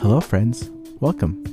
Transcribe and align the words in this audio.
Hello, 0.00 0.18
friends. 0.18 0.70
Welcome. 1.00 1.44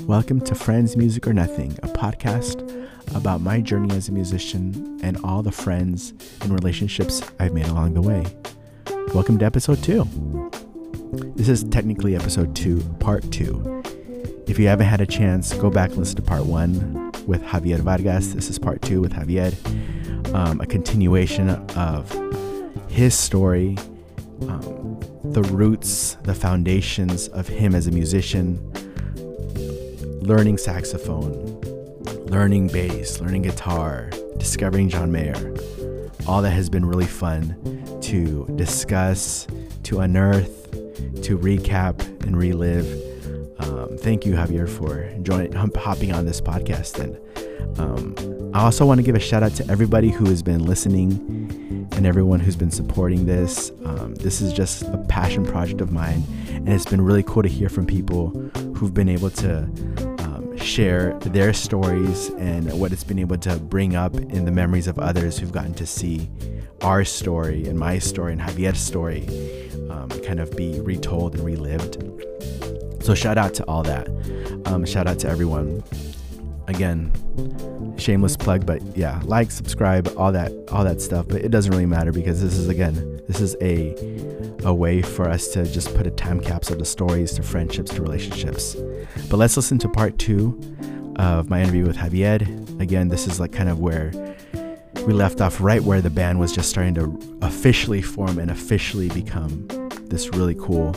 Welcome 0.00 0.42
to 0.42 0.54
Friends, 0.54 0.94
Music, 0.94 1.26
or 1.26 1.32
Nothing, 1.32 1.72
a 1.82 1.88
podcast 1.88 2.60
about 3.16 3.40
my 3.40 3.62
journey 3.62 3.96
as 3.96 4.10
a 4.10 4.12
musician 4.12 5.00
and 5.02 5.16
all 5.24 5.42
the 5.42 5.50
friends 5.50 6.12
and 6.42 6.52
relationships 6.52 7.22
I've 7.40 7.54
made 7.54 7.66
along 7.68 7.94
the 7.94 8.02
way. 8.02 8.26
Welcome 9.14 9.38
to 9.38 9.46
episode 9.46 9.82
two. 9.82 10.04
This 11.34 11.48
is 11.48 11.64
technically 11.64 12.14
episode 12.14 12.54
two, 12.54 12.80
part 13.00 13.22
two. 13.32 13.82
If 14.46 14.58
you 14.58 14.68
haven't 14.68 14.88
had 14.88 15.00
a 15.00 15.06
chance, 15.06 15.54
go 15.54 15.70
back 15.70 15.88
and 15.88 16.00
listen 16.00 16.16
to 16.16 16.22
part 16.22 16.44
one 16.44 17.10
with 17.26 17.42
Javier 17.42 17.78
Vargas. 17.78 18.34
This 18.34 18.50
is 18.50 18.58
part 18.58 18.82
two 18.82 19.00
with 19.00 19.14
Javier, 19.14 19.54
um, 20.34 20.60
a 20.60 20.66
continuation 20.66 21.48
of 21.48 22.10
his 22.90 23.14
story, 23.14 23.78
um, 24.42 24.97
the 25.42 25.52
roots, 25.52 26.16
the 26.24 26.34
foundations 26.34 27.28
of 27.28 27.46
him 27.46 27.72
as 27.72 27.86
a 27.86 27.92
musician, 27.92 28.58
learning 30.20 30.58
saxophone, 30.58 31.60
learning 32.26 32.66
bass, 32.66 33.20
learning 33.20 33.42
guitar, 33.42 34.10
discovering 34.38 34.88
John 34.88 35.12
Mayer. 35.12 35.54
All 36.26 36.42
that 36.42 36.50
has 36.50 36.68
been 36.68 36.84
really 36.84 37.06
fun 37.06 37.54
to 38.02 38.46
discuss, 38.56 39.46
to 39.84 40.00
unearth, 40.00 40.72
to 41.22 41.38
recap 41.38 42.00
and 42.26 42.36
relive. 42.36 42.90
Um, 43.60 43.96
thank 43.96 44.26
you, 44.26 44.32
Javier, 44.32 44.68
for 44.68 45.08
joining, 45.22 45.52
hopping 45.52 46.10
on 46.10 46.26
this 46.26 46.40
podcast. 46.40 46.98
And 46.98 47.16
um, 47.78 48.14
I 48.54 48.64
also 48.64 48.86
want 48.86 48.98
to 48.98 49.02
give 49.04 49.14
a 49.14 49.20
shout 49.20 49.42
out 49.42 49.52
to 49.56 49.70
everybody 49.70 50.10
who 50.10 50.26
has 50.26 50.42
been 50.42 50.64
listening 50.64 51.88
and 51.92 52.06
everyone 52.06 52.40
who's 52.40 52.56
been 52.56 52.70
supporting 52.70 53.26
this. 53.26 53.70
Um, 53.84 54.14
this 54.14 54.40
is 54.40 54.52
just 54.52 54.82
a 54.82 54.98
passion 55.08 55.44
project 55.44 55.80
of 55.80 55.92
mine, 55.92 56.22
and 56.48 56.68
it's 56.68 56.86
been 56.86 57.00
really 57.00 57.22
cool 57.22 57.42
to 57.42 57.48
hear 57.48 57.68
from 57.68 57.86
people 57.86 58.28
who've 58.74 58.94
been 58.94 59.08
able 59.08 59.30
to 59.30 59.64
um, 60.20 60.56
share 60.56 61.14
their 61.20 61.52
stories 61.52 62.30
and 62.30 62.72
what 62.80 62.92
it's 62.92 63.04
been 63.04 63.18
able 63.18 63.38
to 63.38 63.56
bring 63.58 63.96
up 63.96 64.14
in 64.14 64.44
the 64.44 64.52
memories 64.52 64.86
of 64.86 64.98
others 64.98 65.38
who've 65.38 65.52
gotten 65.52 65.74
to 65.74 65.86
see 65.86 66.30
our 66.82 67.04
story 67.04 67.66
and 67.66 67.78
my 67.78 67.98
story 67.98 68.32
and 68.32 68.40
Javier's 68.40 68.78
story 68.78 69.26
um, 69.90 70.08
kind 70.24 70.40
of 70.40 70.56
be 70.56 70.80
retold 70.80 71.34
and 71.34 71.44
relived. 71.44 72.02
So 73.04 73.14
shout 73.14 73.38
out 73.38 73.54
to 73.54 73.64
all 73.64 73.82
that. 73.84 74.08
Um, 74.66 74.84
shout 74.84 75.06
out 75.06 75.18
to 75.20 75.28
everyone. 75.28 75.82
Again, 76.68 77.10
shameless 77.98 78.36
plug, 78.36 78.66
but 78.66 78.82
yeah, 78.96 79.20
like, 79.24 79.50
subscribe, 79.50 80.12
all 80.16 80.30
that, 80.32 80.52
all 80.70 80.84
that 80.84 81.00
stuff. 81.00 81.26
But 81.26 81.42
it 81.42 81.50
doesn't 81.50 81.72
really 81.72 81.86
matter 81.86 82.12
because 82.12 82.42
this 82.42 82.54
is 82.54 82.68
again, 82.68 83.20
this 83.26 83.40
is 83.40 83.56
a 83.60 83.94
a 84.64 84.74
way 84.74 85.00
for 85.00 85.28
us 85.28 85.48
to 85.48 85.64
just 85.64 85.94
put 85.94 86.06
a 86.06 86.10
time 86.10 86.40
capsule 86.40 86.76
to 86.76 86.84
stories, 86.84 87.32
to 87.32 87.42
friendships, 87.42 87.92
to 87.94 88.02
relationships. 88.02 88.76
But 89.30 89.38
let's 89.38 89.56
listen 89.56 89.78
to 89.78 89.88
part 89.88 90.18
two 90.18 90.60
of 91.16 91.48
my 91.48 91.62
interview 91.62 91.86
with 91.86 91.96
Javier. 91.96 92.80
Again, 92.80 93.08
this 93.08 93.26
is 93.26 93.40
like 93.40 93.52
kind 93.52 93.68
of 93.68 93.78
where 93.78 94.12
we 95.06 95.12
left 95.12 95.40
off, 95.40 95.60
right 95.60 95.82
where 95.82 96.00
the 96.00 96.10
band 96.10 96.38
was 96.38 96.52
just 96.52 96.68
starting 96.68 96.94
to 96.94 97.38
officially 97.42 98.02
form 98.02 98.38
and 98.38 98.50
officially 98.50 99.08
become 99.08 99.66
this 100.02 100.28
really 100.30 100.54
cool, 100.56 100.94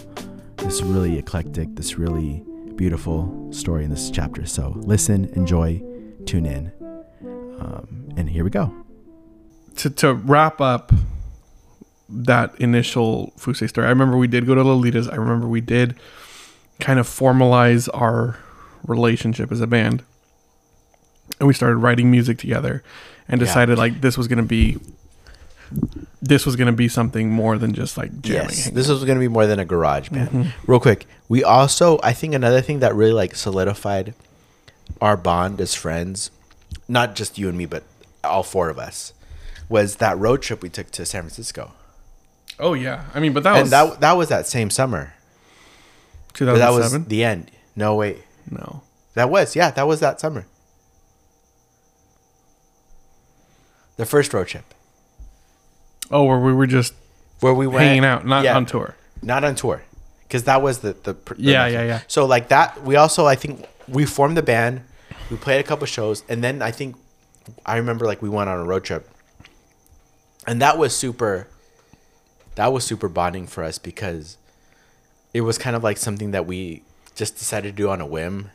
this 0.58 0.82
really 0.82 1.18
eclectic, 1.18 1.76
this 1.76 1.98
really 1.98 2.44
beautiful 2.86 3.48
story 3.52 3.84
in 3.84 3.92
this 3.92 4.10
chapter. 4.10 4.44
So 4.44 4.74
listen, 4.78 5.26
enjoy, 5.36 5.84
tune 6.26 6.48
in. 6.48 6.72
Um, 7.60 8.10
and 8.18 8.28
here 8.28 8.44
we 8.44 8.50
go. 8.50 8.74
to 9.76 9.92
to 9.92 10.16
wrap 10.16 10.60
up 10.60 10.92
that 12.10 12.56
initial 12.60 13.34
Fuse 13.38 13.70
story, 13.70 13.86
I 13.86 13.92
remember 13.92 14.18
we 14.18 14.26
did 14.28 14.48
go 14.48 14.56
to 14.56 14.64
Lolita's. 14.64 15.08
I 15.08 15.16
remember 15.18 15.48
we 15.48 15.62
did 15.62 15.96
kind 16.80 16.98
of 16.98 17.06
formalize 17.08 17.88
our 17.94 18.40
relationship 18.88 19.52
as 19.52 19.62
a 19.62 19.68
band, 19.68 20.04
and 21.40 21.46
we 21.48 21.54
started 21.54 21.76
writing 21.78 22.10
music 22.10 22.40
together, 22.40 22.84
and 23.28 23.40
Yeah. 23.40 23.46
decided 23.46 23.78
like 23.78 24.02
this 24.02 24.18
was 24.18 24.28
gonna 24.28 24.42
be 24.42 24.80
this 26.22 26.46
was 26.46 26.56
gonna 26.56 26.72
be 26.72 26.88
something 26.88 27.30
more 27.30 27.58
than 27.58 27.74
just 27.74 27.98
like 27.98 28.22
jamming. 28.22 28.50
Yes, 28.50 28.70
this 28.70 28.88
was 28.88 29.04
going 29.04 29.18
to 29.18 29.20
be 29.20 29.28
more 29.28 29.48
than 29.48 29.60
a 29.60 29.66
garage 29.66 30.10
band. 30.10 30.30
Mm-hmm. 30.30 30.72
Real 30.72 30.80
quick, 30.80 31.08
we 31.28 31.44
also 31.44 32.00
I 32.04 32.14
think 32.14 32.34
another 32.34 32.62
thing 32.62 32.80
that 32.80 32.94
really 32.96 33.14
like 33.14 33.36
solidified 33.36 34.14
our 35.00 35.18
bond 35.18 35.60
as 35.60 35.74
friends, 35.74 36.30
not 36.88 37.16
just 37.16 37.38
you 37.38 37.50
and 37.50 37.58
me, 37.58 37.66
but 37.66 37.84
all 38.24 38.44
four 38.44 38.70
of 38.70 38.78
us, 38.78 39.14
was 39.68 39.96
that 39.96 40.18
road 40.18 40.42
trip 40.42 40.62
we 40.62 40.70
took 40.70 40.92
to 40.92 41.06
San 41.06 41.24
Francisco, 41.24 41.72
Oh 42.62 42.76
yeah, 42.76 43.06
I 43.16 43.20
mean, 43.20 43.34
but 43.34 43.42
that 43.44 43.56
and 43.56 43.64
was 43.64 43.72
that 43.72 44.00
that 44.02 44.14
was 44.14 44.30
that 44.30 44.46
same 44.46 44.70
summer. 44.70 45.14
But 46.34 46.46
that 46.46 46.54
2007. 46.54 47.02
was 47.02 47.08
the 47.08 47.24
end. 47.24 47.52
No 47.76 47.96
wait, 47.96 48.20
no, 48.50 48.84
that 49.16 49.30
was 49.32 49.56
yeah, 49.56 49.72
that 49.72 49.88
was 49.88 50.00
that 50.00 50.20
summer. 50.20 50.46
The 53.98 54.06
first 54.06 54.32
road 54.34 54.48
trip 54.48 54.64
oh, 56.12 56.24
where 56.26 56.40
we 56.40 56.54
were 56.54 56.68
just 56.68 56.94
where 57.40 57.54
we 57.54 57.68
went? 57.68 57.86
hanging 57.86 58.06
out, 58.06 58.26
not 58.26 58.44
yeah, 58.44 58.56
on 58.56 58.66
tour. 58.66 58.96
not 59.22 59.44
on 59.44 59.56
tour. 59.56 59.84
Because 60.28 60.44
that 60.46 60.62
was 60.62 60.80
the 60.80 60.94
the, 60.94 61.14
the 61.14 61.36
Yeah, 61.38 61.68
yeah, 61.68 61.84
yeah. 61.84 62.02
so 62.08 62.26
like 62.26 62.50
that 62.50 62.84
we 62.84 62.96
also 62.96 63.26
i 63.26 63.36
think 63.36 63.66
we 63.88 64.06
formed 64.06 64.38
the 64.38 64.44
band 64.44 64.82
we 65.30 65.36
played 65.38 65.60
a 65.60 65.64
couple 65.64 65.86
shows 65.88 66.24
and 66.30 66.42
then 66.44 66.62
i 66.62 66.72
think 66.72 66.96
i 67.66 67.76
remember 67.78 68.06
like 68.06 68.22
we 68.22 68.30
went 68.30 68.50
on 68.50 68.58
a 68.60 68.64
road 68.64 68.84
trip. 68.84 69.10
And 70.48 70.62
that 70.62 70.78
was 70.78 70.96
super 70.96 71.48
that 72.56 72.72
was 72.74 72.84
super 72.84 73.08
bonding 73.10 73.48
for 73.48 73.64
us 73.64 73.78
because 73.78 74.38
it 75.34 75.42
was 75.42 75.58
kind 75.58 75.76
of 75.76 75.84
like 75.84 75.98
something 75.98 76.32
that 76.32 76.46
we 76.48 76.84
just 77.16 77.38
decided 77.38 77.76
to 77.76 77.84
do 77.84 77.90
on 77.90 78.02
a 78.02 78.06
whim. 78.06 78.50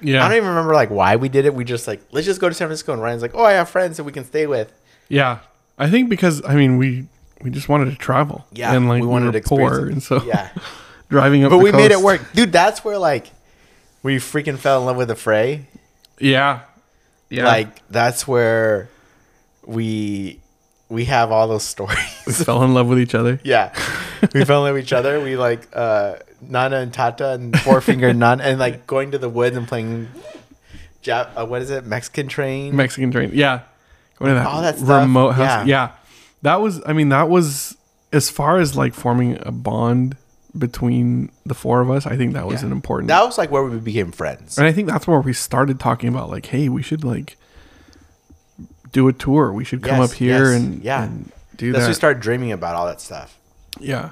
Yeah, 0.00 0.24
i 0.24 0.28
don't 0.28 0.36
even 0.36 0.48
remember 0.50 0.74
like 0.74 0.90
why 0.90 1.16
we 1.16 1.28
did 1.28 1.44
it. 1.46 1.54
We 1.54 1.64
just 1.64 1.86
like 1.86 2.00
let's 2.12 2.26
just 2.26 2.40
go 2.40 2.48
to 2.48 2.54
san 2.54 2.66
francisco 2.68 2.92
and 2.92 3.02
ryan's 3.02 3.22
like 3.22 3.34
oh 3.34 3.44
i 3.44 3.52
have 3.52 3.68
friends 3.68 3.96
that 3.96 4.04
we 4.04 4.12
can 4.12 4.24
stay 4.24 4.46
with 4.46 4.72
Yeah, 5.08 5.40
I 5.78 5.90
think 5.90 6.08
because 6.10 6.42
I 6.44 6.54
mean 6.54 6.76
we 6.78 7.06
we 7.42 7.50
just 7.50 7.68
wanted 7.68 7.90
to 7.90 7.96
travel. 7.96 8.44
yeah 8.52 8.74
and 8.74 8.88
like 8.88 9.02
we 9.02 9.06
wanted 9.08 9.34
were 9.34 9.40
to 9.40 9.48
poor, 9.48 9.86
and 9.88 10.02
so 10.02 10.22
yeah 10.24 10.50
driving 11.08 11.44
up. 11.44 11.50
but 11.50 11.58
the 11.58 11.64
we 11.64 11.72
made 11.72 11.90
it 11.90 12.00
work 12.00 12.20
dude 12.34 12.52
that's 12.52 12.84
where 12.84 12.98
like 12.98 13.30
we 14.02 14.16
freaking 14.16 14.58
fell 14.58 14.80
in 14.80 14.86
love 14.86 14.96
with 14.96 15.08
the 15.08 15.14
fray 15.16 15.66
Yeah, 16.18 16.60
yeah. 17.30 17.46
like 17.46 17.86
that's 17.88 18.26
where 18.28 18.88
we 19.66 20.40
we 20.88 21.04
have 21.06 21.32
all 21.32 21.48
those 21.48 21.64
stories. 21.64 21.98
we 22.26 22.32
fell 22.32 22.62
in 22.64 22.74
love 22.74 22.86
with 22.86 22.98
each 23.00 23.14
other. 23.14 23.40
yeah 23.44 23.72
we 24.34 24.44
fell 24.44 24.58
in 24.64 24.68
love 24.68 24.74
with 24.74 24.84
each 24.84 24.92
other 24.92 25.20
we 25.20 25.36
like 25.36 25.68
uh 25.72 26.16
nana 26.40 26.76
and 26.76 26.92
tata 26.92 27.30
and 27.30 27.58
four 27.60 27.80
finger 27.80 28.12
nana 28.12 28.42
and 28.42 28.58
like 28.58 28.86
going 28.86 29.10
to 29.12 29.18
the 29.18 29.28
woods 29.28 29.56
and 29.56 29.66
playing 29.68 30.08
Jap- 31.02 31.30
uh, 31.36 31.44
what 31.44 31.62
is 31.62 31.70
it 31.70 31.84
mexican 31.84 32.28
train 32.28 32.76
Mexican 32.76 33.10
train. 33.10 33.30
Yeah, 33.34 33.62
to 34.30 34.34
that, 34.34 34.46
All 34.46 34.62
that 34.62 34.78
stuff, 34.78 35.02
remote 35.02 35.32
house. 35.32 35.46
yeah. 35.46 35.64
Yeah. 35.66 35.90
that 36.42 36.60
was. 36.60 36.80
I 36.86 36.92
mean, 36.92 37.08
that 37.10 37.28
was 37.28 37.76
as 38.12 38.28
far 38.30 38.58
as 38.58 38.76
like 38.76 38.94
forming 38.94 39.38
a 39.46 39.50
bond 39.52 40.16
between 40.56 41.30
the 41.46 41.54
four 41.54 41.80
of 41.80 41.90
us. 41.90 42.06
I 42.06 42.16
think 42.16 42.34
that 42.34 42.46
was 42.46 42.60
Yeah. 42.60 42.66
an 42.66 42.72
important. 42.72 43.08
that 43.08 43.24
was 43.24 43.38
like 43.38 43.50
where 43.50 43.62
we 43.64 43.78
became 43.78 44.12
friends 44.12 44.58
and 44.58 44.66
I 44.66 44.72
think 44.72 44.86
that's 44.88 45.06
where 45.06 45.20
we 45.20 45.32
started 45.32 45.80
talking 45.80 46.08
about 46.10 46.28
like, 46.28 46.46
hey, 46.46 46.68
we 46.68 46.82
should 46.82 47.04
like 47.04 47.36
do 48.92 49.08
a 49.08 49.12
tour. 49.12 49.52
We 49.52 49.64
should 49.64 49.82
come 49.82 49.98
Yes, 50.00 50.10
up 50.10 50.16
here 50.16 50.52
yes, 50.52 50.60
and 50.62 50.82
yeah. 50.84 51.04
and 51.04 51.32
do 51.56 51.72
that's 51.72 51.84
that. 51.84 51.88
we 51.88 51.94
started 51.94 52.20
dreaming 52.22 52.52
about 52.52 52.74
all 52.74 52.86
that 52.86 53.00
stuff 53.00 53.38
Yeah. 53.80 54.10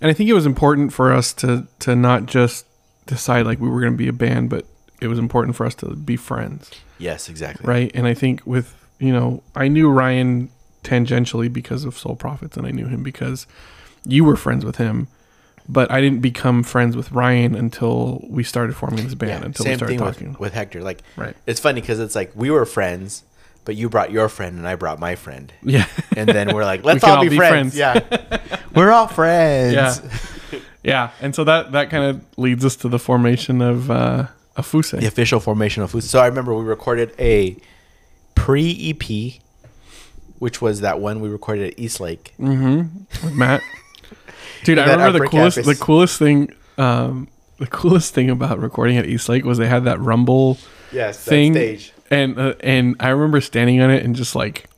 And 0.00 0.10
I 0.10 0.14
think 0.14 0.28
it 0.28 0.32
was 0.34 0.46
important 0.46 0.92
for 0.92 1.12
us 1.12 1.32
to 1.34 1.66
to 1.80 1.94
not 1.94 2.26
just 2.26 2.66
decide 3.06 3.46
like 3.46 3.60
we 3.60 3.68
were 3.68 3.80
going 3.80 3.92
to 3.92 3.96
be 3.96 4.08
a 4.08 4.12
band, 4.12 4.50
but 4.50 4.66
it 5.00 5.06
was 5.06 5.18
important 5.18 5.54
for 5.56 5.64
us 5.66 5.74
to 5.76 5.94
be 5.94 6.16
friends, 6.16 6.70
yes 6.98 7.28
exactly 7.28 7.64
right? 7.68 7.90
And 7.94 8.06
I 8.08 8.14
think 8.14 8.42
with, 8.44 8.74
you 9.02 9.12
know, 9.12 9.42
I 9.54 9.68
knew 9.68 9.90
Ryan 9.90 10.50
tangentially 10.84 11.52
because 11.52 11.84
of 11.84 11.98
Soul 11.98 12.16
Prophets 12.16 12.56
and 12.56 12.66
I 12.66 12.70
knew 12.70 12.86
him 12.86 13.02
because 13.02 13.46
you 14.06 14.24
were 14.24 14.36
friends 14.36 14.64
with 14.64 14.76
him, 14.76 15.08
but 15.68 15.90
I 15.90 16.00
didn't 16.00 16.20
become 16.20 16.62
friends 16.62 16.96
with 16.96 17.12
Ryan 17.12 17.54
until 17.54 18.24
we 18.28 18.42
started 18.42 18.74
forming 18.76 19.04
this 19.04 19.14
band 19.14 19.44
until 19.44 19.66
we 19.66 19.76
started 19.76 19.98
talking. 19.98 20.30
with, 20.30 20.40
with 20.40 20.52
hector 20.54 20.82
like 20.82 21.02
Right. 21.16 21.36
it's 21.46 21.60
funny 21.60 21.80
because 21.80 22.00
it's 22.00 22.14
like 22.14 22.32
we 22.34 22.50
were 22.50 22.64
friends 22.64 23.22
but 23.64 23.76
you 23.76 23.88
brought 23.88 24.10
your 24.10 24.28
friend 24.28 24.58
and 24.58 24.66
i 24.66 24.74
brought 24.74 24.98
my 24.98 25.14
friend 25.14 25.52
yeah. 25.62 25.86
and 26.16 26.28
then 26.28 26.52
we're 26.52 26.64
like, 26.64 26.84
let's 26.88 27.04
can 27.04 27.10
all, 27.10 27.16
all 27.18 27.22
be, 27.22 27.28
be 27.28 27.36
friends. 27.36 27.76
friends. 27.76 28.02
Yeah, 28.02 28.58
we're 28.74 28.90
all 28.90 29.06
friends. 29.06 29.74
yeah. 30.52 30.58
yeah. 30.82 31.10
And 31.20 31.32
so 31.34 31.44
that 31.44 31.70
that 31.72 31.90
kind 31.90 32.04
of 32.04 32.24
leads 32.36 32.64
us 32.64 32.74
to 32.76 32.88
the 32.88 32.98
formation 32.98 33.62
of 33.62 33.88
uh 33.90 34.26
a 34.56 34.62
Fuse. 34.64 34.90
The 34.90 35.06
official 35.06 35.38
formation 35.40 35.82
of 35.84 35.92
Food. 35.92 36.02
So 36.04 36.18
I 36.20 36.26
remember 36.26 36.52
we 36.54 36.64
recorded 36.64 37.14
a 37.20 37.56
pre 38.34 38.90
EP, 38.90 39.40
which 40.38 40.60
was 40.60 40.80
that 40.80 41.00
one 41.00 41.20
we 41.20 41.28
recorded 41.28 41.72
at 41.72 41.78
East 41.78 42.00
Lake. 42.00 42.34
Mm-hmm. 42.38 43.26
With 43.26 43.34
Matt. 43.34 43.62
Dude, 44.64 44.78
I 44.78 44.90
remember 44.92 45.18
the 45.18 45.26
coolest 45.28 45.56
Campus. 45.56 45.78
the 45.78 45.84
coolest 45.84 46.18
thing 46.18 46.54
um 46.78 47.28
the 47.58 47.66
coolest 47.66 48.14
thing 48.14 48.30
about 48.30 48.58
recording 48.58 48.96
at 48.96 49.06
East 49.06 49.28
Lake 49.28 49.44
was 49.44 49.58
they 49.58 49.66
had 49.66 49.84
that 49.84 49.98
rumble 50.00 50.58
Yes, 50.92 51.18
thing 51.22 51.52
that 51.54 51.58
stage. 51.58 51.92
and 52.10 52.38
uh, 52.38 52.54
and 52.60 52.96
I 53.00 53.08
remember 53.10 53.40
standing 53.40 53.80
on 53.80 53.90
it 53.90 54.04
and 54.04 54.14
just 54.14 54.34
like 54.34 54.68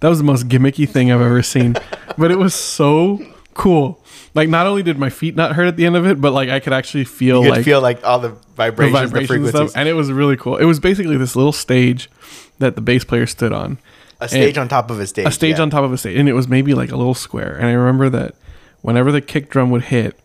that 0.00 0.08
was 0.08 0.18
the 0.18 0.24
most 0.24 0.48
gimmicky 0.48 0.88
thing 0.88 1.10
I've 1.12 1.20
ever 1.20 1.42
seen. 1.42 1.76
but 2.18 2.30
it 2.30 2.38
was 2.38 2.54
so 2.54 3.18
cool. 3.56 4.02
Like 4.34 4.48
not 4.48 4.66
only 4.66 4.82
did 4.82 4.98
my 4.98 5.10
feet 5.10 5.34
not 5.34 5.52
hurt 5.56 5.66
at 5.66 5.76
the 5.76 5.86
end 5.86 5.96
of 5.96 6.06
it, 6.06 6.20
but 6.20 6.32
like 6.32 6.48
I 6.48 6.60
could 6.60 6.72
actually 6.72 7.04
feel 7.04 7.38
You 7.42 7.50
could 7.50 7.56
like 7.56 7.64
feel 7.64 7.80
like 7.80 8.04
all 8.04 8.18
the 8.18 8.28
the 8.28 8.34
vibrations, 8.54 8.92
the, 8.92 9.06
vibrations 9.06 9.14
and 9.14 9.28
frequencies. 9.28 9.70
stuff, 9.72 9.80
and 9.80 9.88
it 9.88 9.92
was 9.94 10.10
really 10.12 10.36
cool. 10.36 10.56
It 10.56 10.64
was 10.64 10.80
basically 10.80 11.16
this 11.16 11.34
little 11.36 11.52
stage 11.52 12.10
that 12.58 12.74
the 12.74 12.80
bass 12.80 13.04
player 13.04 13.26
stood 13.26 13.52
on, 13.52 13.78
a 14.20 14.28
stage 14.28 14.50
And- 14.56 14.58
on 14.58 14.68
top 14.68 14.90
of 14.90 14.98
a 15.00 15.06
stage. 15.06 15.26
a 15.26 15.30
stage 15.30 15.56
yeah. 15.56 15.62
on 15.62 15.70
top 15.70 15.84
of 15.84 15.92
a 15.92 15.98
stage, 15.98 16.16
and 16.18 16.28
it 16.28 16.32
was 16.32 16.48
maybe 16.48 16.72
like 16.74 16.90
a 16.90 16.96
little 16.96 17.14
square. 17.14 17.54
And 17.56 17.66
I 17.66 17.72
remember 17.72 18.08
that 18.10 18.34
whenever 18.82 19.10
the 19.12 19.20
kick 19.20 19.50
drum 19.50 19.70
would 19.70 19.82
hit, 19.84 20.18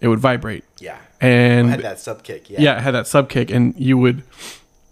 it 0.00 0.08
would 0.08 0.20
vibrate, 0.20 0.64
Yeah. 0.80 0.96
and 1.20 1.70
had 1.70 1.82
that 1.82 1.98
sub 2.00 2.22
kick. 2.22 2.48
Yeah. 2.50 2.60
yeah, 2.60 2.76
it 2.78 2.82
had 2.82 2.92
that 2.94 3.06
sub 3.08 3.28
kick, 3.28 3.50
and 3.50 3.74
you 3.76 3.98
would 3.98 4.22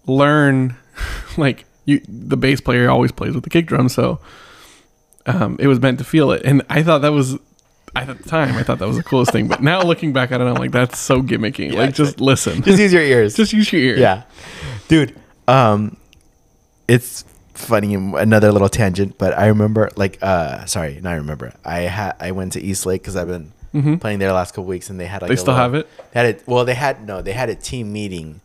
learn 0.06 0.74
like 1.36 1.64
you 1.84 2.00
the 2.08 2.36
bass 2.36 2.60
player 2.60 2.90
always 2.90 3.12
plays 3.12 3.34
with 3.34 3.44
the 3.44 3.50
kick 3.50 3.66
drum, 3.66 3.88
so 3.88 4.18
um, 5.26 5.56
it 5.60 5.66
was 5.66 5.80
meant 5.80 5.98
to 5.98 6.04
feel 6.04 6.30
it. 6.32 6.42
And 6.44 6.62
I 6.68 6.82
thought 6.82 7.02
that 7.02 7.12
was 7.12 7.38
at 7.96 8.06
the 8.06 8.28
time 8.28 8.54
I 8.56 8.62
thought 8.62 8.78
that 8.78 8.88
was 8.88 8.96
the 8.96 9.02
coolest 9.02 9.32
thing, 9.32 9.48
but 9.48 9.62
now 9.62 9.82
looking 9.82 10.12
back 10.12 10.32
at 10.32 10.40
it, 10.40 10.44
I'm 10.44 10.54
like 10.54 10.70
that's 10.72 10.98
so 10.98 11.22
gimmicky. 11.22 11.72
Yeah, 11.72 11.80
like 11.80 11.94
just 11.94 12.20
listen, 12.20 12.62
Just 12.62 12.78
use 12.78 12.92
your 12.92 13.02
ears. 13.02 13.34
just 13.34 13.52
use 13.52 13.72
your 13.72 13.82
ears. 13.82 13.98
yeah, 14.00 14.22
dude. 14.88 15.14
Um, 15.48 15.96
it's 16.88 17.24
funny. 17.54 17.94
Another 17.94 18.52
little 18.52 18.68
tangent, 18.68 19.18
but 19.18 19.36
I 19.36 19.46
remember 19.48 19.90
like 19.96 20.18
uh, 20.22 20.64
sorry, 20.66 21.00
not 21.02 21.12
I 21.12 21.16
remember. 21.16 21.52
I 21.64 21.80
had 21.80 22.16
I 22.20 22.30
went 22.32 22.52
to 22.54 22.60
East 22.60 22.86
Lake 22.86 23.02
because 23.02 23.16
I've 23.16 23.28
been 23.28 23.52
playing 23.98 24.18
there 24.18 24.28
the 24.28 24.34
last 24.34 24.52
couple 24.52 24.64
weeks, 24.64 24.90
and 24.90 24.98
they 24.98 25.06
had 25.06 25.22
like 25.22 25.28
Mm-hmm. 25.30 25.32
They 25.32 25.40
still 25.40 25.54
little- 25.54 25.62
have 25.62 25.74
it? 25.74 25.88
They 26.12 26.20
had 26.20 26.26
it. 26.26 26.42
Well, 26.46 26.64
they 26.64 26.74
had 26.74 27.06
no. 27.06 27.22
They 27.22 27.32
had 27.32 27.48
a 27.50 27.54
team 27.54 27.92
meeting. 27.92 28.40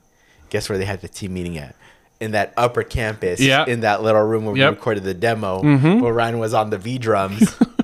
Guess 0.50 0.70
where 0.70 0.78
they 0.78 0.86
had 0.86 1.02
the 1.02 1.08
team 1.08 1.34
meeting 1.34 1.58
at? 1.58 1.76
In 2.20 2.32
that 2.32 2.54
upper 2.56 2.84
campus. 2.84 3.40
Yeah. 3.42 3.66
In 3.68 3.82
that 3.82 4.02
little 4.04 4.22
room 4.22 4.46
where 4.46 4.56
Yep. 4.56 4.70
we 4.72 4.76
recorded 4.76 5.04
the 5.04 5.14
demo, 5.14 5.62
Mhm. 5.62 6.02
where 6.02 6.14
Ryan 6.14 6.40
was 6.40 6.54
on 6.54 6.70
the 6.70 6.78
V 6.78 6.98
drums, 6.98 7.56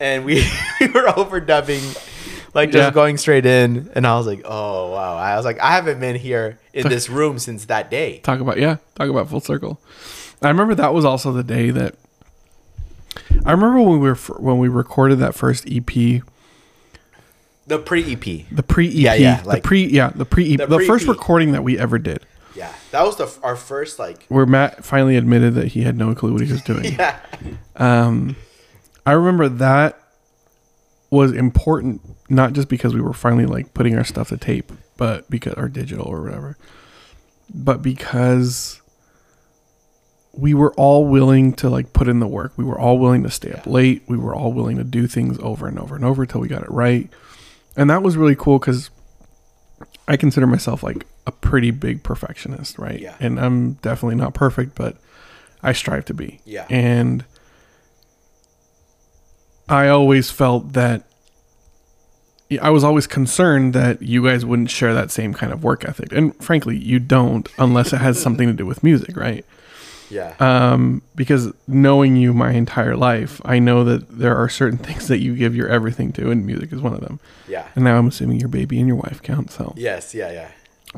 and 0.00 0.24
we, 0.24 0.36
we 0.80 0.86
were 0.88 1.02
overdubbing, 1.06 1.82
like 2.54 2.70
just 2.72 2.88
Yeah. 2.88 2.90
going 2.90 3.16
straight 3.18 3.46
in. 3.46 3.90
And 3.94 4.06
I 4.06 4.16
was 4.16 4.26
like, 4.26 4.42
oh 4.44 4.90
wow. 4.90 5.16
I 5.16 5.36
was 5.36 5.44
like, 5.44 5.60
I 5.60 5.72
haven't 5.72 6.00
been 6.00 6.16
here 6.16 6.58
in 6.72 6.88
this 6.88 7.08
room 7.08 7.38
since 7.38 7.66
that 7.66 7.90
day. 7.90 8.18
talk 8.18 8.40
about 8.40 8.58
yeah 8.58 8.76
talk 8.94 9.08
about 9.08 9.28
full 9.28 9.40
circle 9.40 9.80
i 10.42 10.48
remember 10.48 10.72
that 10.74 10.94
was 10.94 11.04
also 11.04 11.32
the 11.32 11.42
day 11.42 11.70
that 11.70 11.96
i 13.44 13.50
remember 13.50 13.80
when 13.80 13.90
we 13.90 13.98
were 13.98 14.12
f- 14.12 14.30
when 14.38 14.58
we 14.58 14.68
recorded 14.68 15.18
that 15.18 15.34
first 15.34 15.66
ep 15.68 15.90
The 17.66 17.78
pre 17.78 18.12
EP. 18.12 18.46
the 18.52 18.62
pre 18.62 18.86
ep 18.88 18.94
Yeah, 18.94 19.14
yeah, 19.14 19.42
the 19.42 19.60
pre 19.60 19.84
yeah 19.86 20.10
the 20.14 20.24
pre 20.24 20.52
ep 20.54 20.60
The 20.60 20.66
the, 20.78 20.84
first 20.86 21.04
pre-EP. 21.06 21.16
recording 21.18 21.52
that 21.52 21.62
we 21.64 21.76
ever 21.78 21.98
did 21.98 22.24
Yeah, 22.54 22.72
that 22.92 23.02
was 23.04 23.16
the 23.16 23.24
f- 23.24 23.38
our 23.42 23.56
first 23.56 23.98
like. 23.98 24.24
where 24.28 24.46
matt 24.46 24.84
finally 24.84 25.16
admitted 25.16 25.54
that 25.54 25.68
he 25.68 25.82
had 25.82 25.96
no 25.98 26.14
clue 26.14 26.32
what 26.32 26.42
he 26.42 26.50
was 26.52 26.62
doing 26.62 26.84
Yeah. 26.98 27.18
um 27.76 28.36
i 29.06 29.12
remember 29.12 29.48
that 29.48 29.98
was 31.10 31.32
important 31.32 32.00
not 32.28 32.52
just 32.52 32.68
because 32.68 32.94
we 32.94 33.00
were 33.00 33.12
finally 33.12 33.46
like 33.46 33.74
putting 33.74 33.96
our 33.96 34.04
stuff 34.04 34.28
to 34.28 34.36
tape 34.36 34.72
but 34.96 35.28
because 35.30 35.54
our 35.54 35.68
digital 35.68 36.06
or 36.06 36.22
whatever 36.22 36.56
but 37.52 37.82
because 37.82 38.80
we 40.32 40.54
were 40.54 40.72
all 40.74 41.06
willing 41.06 41.52
to 41.54 41.68
like 41.68 41.92
put 41.92 42.06
in 42.06 42.20
the 42.20 42.26
work. 42.26 42.52
We 42.56 42.64
were 42.64 42.78
all 42.78 42.98
willing 42.98 43.24
to 43.24 43.30
stay 43.30 43.52
up 43.52 43.66
late. 43.66 44.02
We 44.06 44.16
were 44.16 44.34
all 44.34 44.52
willing 44.52 44.76
to 44.76 44.84
do 44.84 45.08
things 45.08 45.38
over 45.40 45.66
and 45.66 45.78
over 45.78 45.96
and 45.96 46.04
over 46.04 46.22
until 46.22 46.40
we 46.40 46.48
got 46.48 46.62
it 46.62 46.70
right. 46.70 47.10
And 47.76 47.90
that 47.90 48.02
was 48.02 48.16
really 48.16 48.36
cool 48.36 48.58
because 48.58 48.90
i 50.06 50.16
consider 50.16 50.46
myself 50.46 50.82
like 50.82 51.06
a 51.26 51.32
pretty 51.32 51.70
big 51.70 52.02
perfectionist 52.02 52.78
right? 52.78 53.00
Yeah. 53.00 53.16
and 53.20 53.40
i'm 53.40 53.74
definitely 53.74 54.16
not 54.16 54.34
perfect 54.34 54.74
but 54.74 54.96
i 55.62 55.72
strive 55.72 56.04
to 56.06 56.14
be. 56.14 56.40
Yeah. 56.44 56.66
and 56.68 57.24
I 59.70 59.88
always 59.88 60.30
felt 60.30 60.72
that 60.74 61.04
I 62.60 62.70
was 62.70 62.82
always 62.82 63.06
concerned 63.06 63.74
that 63.74 64.02
you 64.02 64.24
guys 64.24 64.44
wouldn't 64.44 64.70
share 64.70 64.92
that 64.92 65.10
same 65.12 65.32
kind 65.32 65.52
of 65.52 65.62
work 65.62 65.84
ethic. 65.84 66.12
And 66.12 66.34
frankly, 66.42 66.76
you 66.76 66.98
don't 66.98 67.48
unless 67.58 67.92
it 67.92 67.98
has 67.98 68.20
something 68.20 68.48
to 68.48 68.52
do 68.52 68.66
with 68.66 68.82
music, 68.82 69.16
right? 69.16 69.44
Yeah. 70.10 70.34
Um, 70.40 71.02
because 71.14 71.52
knowing 71.68 72.16
you 72.16 72.34
my 72.34 72.50
entire 72.50 72.96
life, 72.96 73.40
I 73.44 73.60
know 73.60 73.84
that 73.84 74.18
there 74.18 74.36
are 74.36 74.48
certain 74.48 74.78
things 74.86 75.06
that 75.06 75.18
you 75.18 75.36
give 75.36 75.54
your 75.54 75.68
everything 75.68 76.12
to, 76.14 76.32
and 76.32 76.44
music 76.44 76.72
is 76.72 76.80
one 76.80 76.92
of 76.94 77.00
them. 77.00 77.20
yeah. 77.48 77.68
And 77.76 77.84
now 77.84 77.96
I'm 77.96 78.08
assuming 78.08 78.40
your 78.40 78.48
baby 78.48 78.78
and 78.80 78.88
your 78.88 78.96
wife 78.96 79.22
count. 79.22 79.52
So, 79.52 79.72
Yes. 79.76 80.12
Yeah. 80.12 80.32
Yeah. 80.32 80.48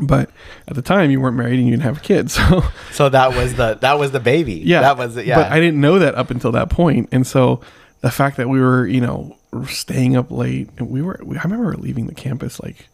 but 0.00 0.30
at 0.66 0.74
the 0.74 0.80
time 0.80 1.10
you 1.10 1.20
weren't 1.20 1.36
married 1.36 1.58
and 1.58 1.68
you 1.68 1.72
didn't 1.72 1.82
have 1.82 2.02
kids, 2.02 2.32
so 2.48 2.62
So 2.92 3.10
that 3.10 3.36
was 3.36 3.56
the 3.56 3.74
that 3.82 3.98
was 3.98 4.12
the 4.12 4.20
baby. 4.20 4.54
yeah, 4.64 4.80
That 4.80 4.96
was 4.96 5.18
it. 5.18 5.26
Yeah. 5.26 5.36
But 5.42 5.52
I 5.52 5.60
didn't 5.60 5.82
know 5.82 5.98
that 5.98 6.14
up 6.14 6.30
until 6.30 6.52
that 6.52 6.70
point, 6.70 7.10
and 7.12 7.26
so 7.26 7.60
the 8.02 8.10
fact 8.10 8.36
that 8.36 8.48
we 8.48 8.60
were, 8.60 8.86
you 8.86 9.00
know, 9.00 9.36
staying 9.68 10.16
up 10.16 10.30
late, 10.30 10.68
and 10.78 10.90
we 10.90 11.02
were, 11.02 11.18
we, 11.22 11.36
I 11.38 11.42
remember 11.42 11.74
leaving 11.74 12.06
the 12.06 12.14
campus 12.14 12.60
like 12.60 12.88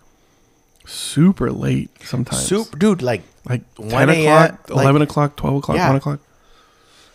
super 0.87 1.51
late 1.51 1.91
sometimes, 2.03 2.47
Soup, 2.47 2.79
dude. 2.79 3.03
Like 3.03 3.23
like 3.45 3.63
1 3.77 3.89
ten 3.91 4.11
a.m., 4.11 4.21
o'clock, 4.21 4.71
like- 4.71 4.83
eleven 4.85 5.03
o'clock, 5.03 5.37
twelve 5.37 5.57
o'clock, 5.57 5.77
Yeah. 5.77 5.89
one 5.89 5.97
o'clock. 5.97 6.21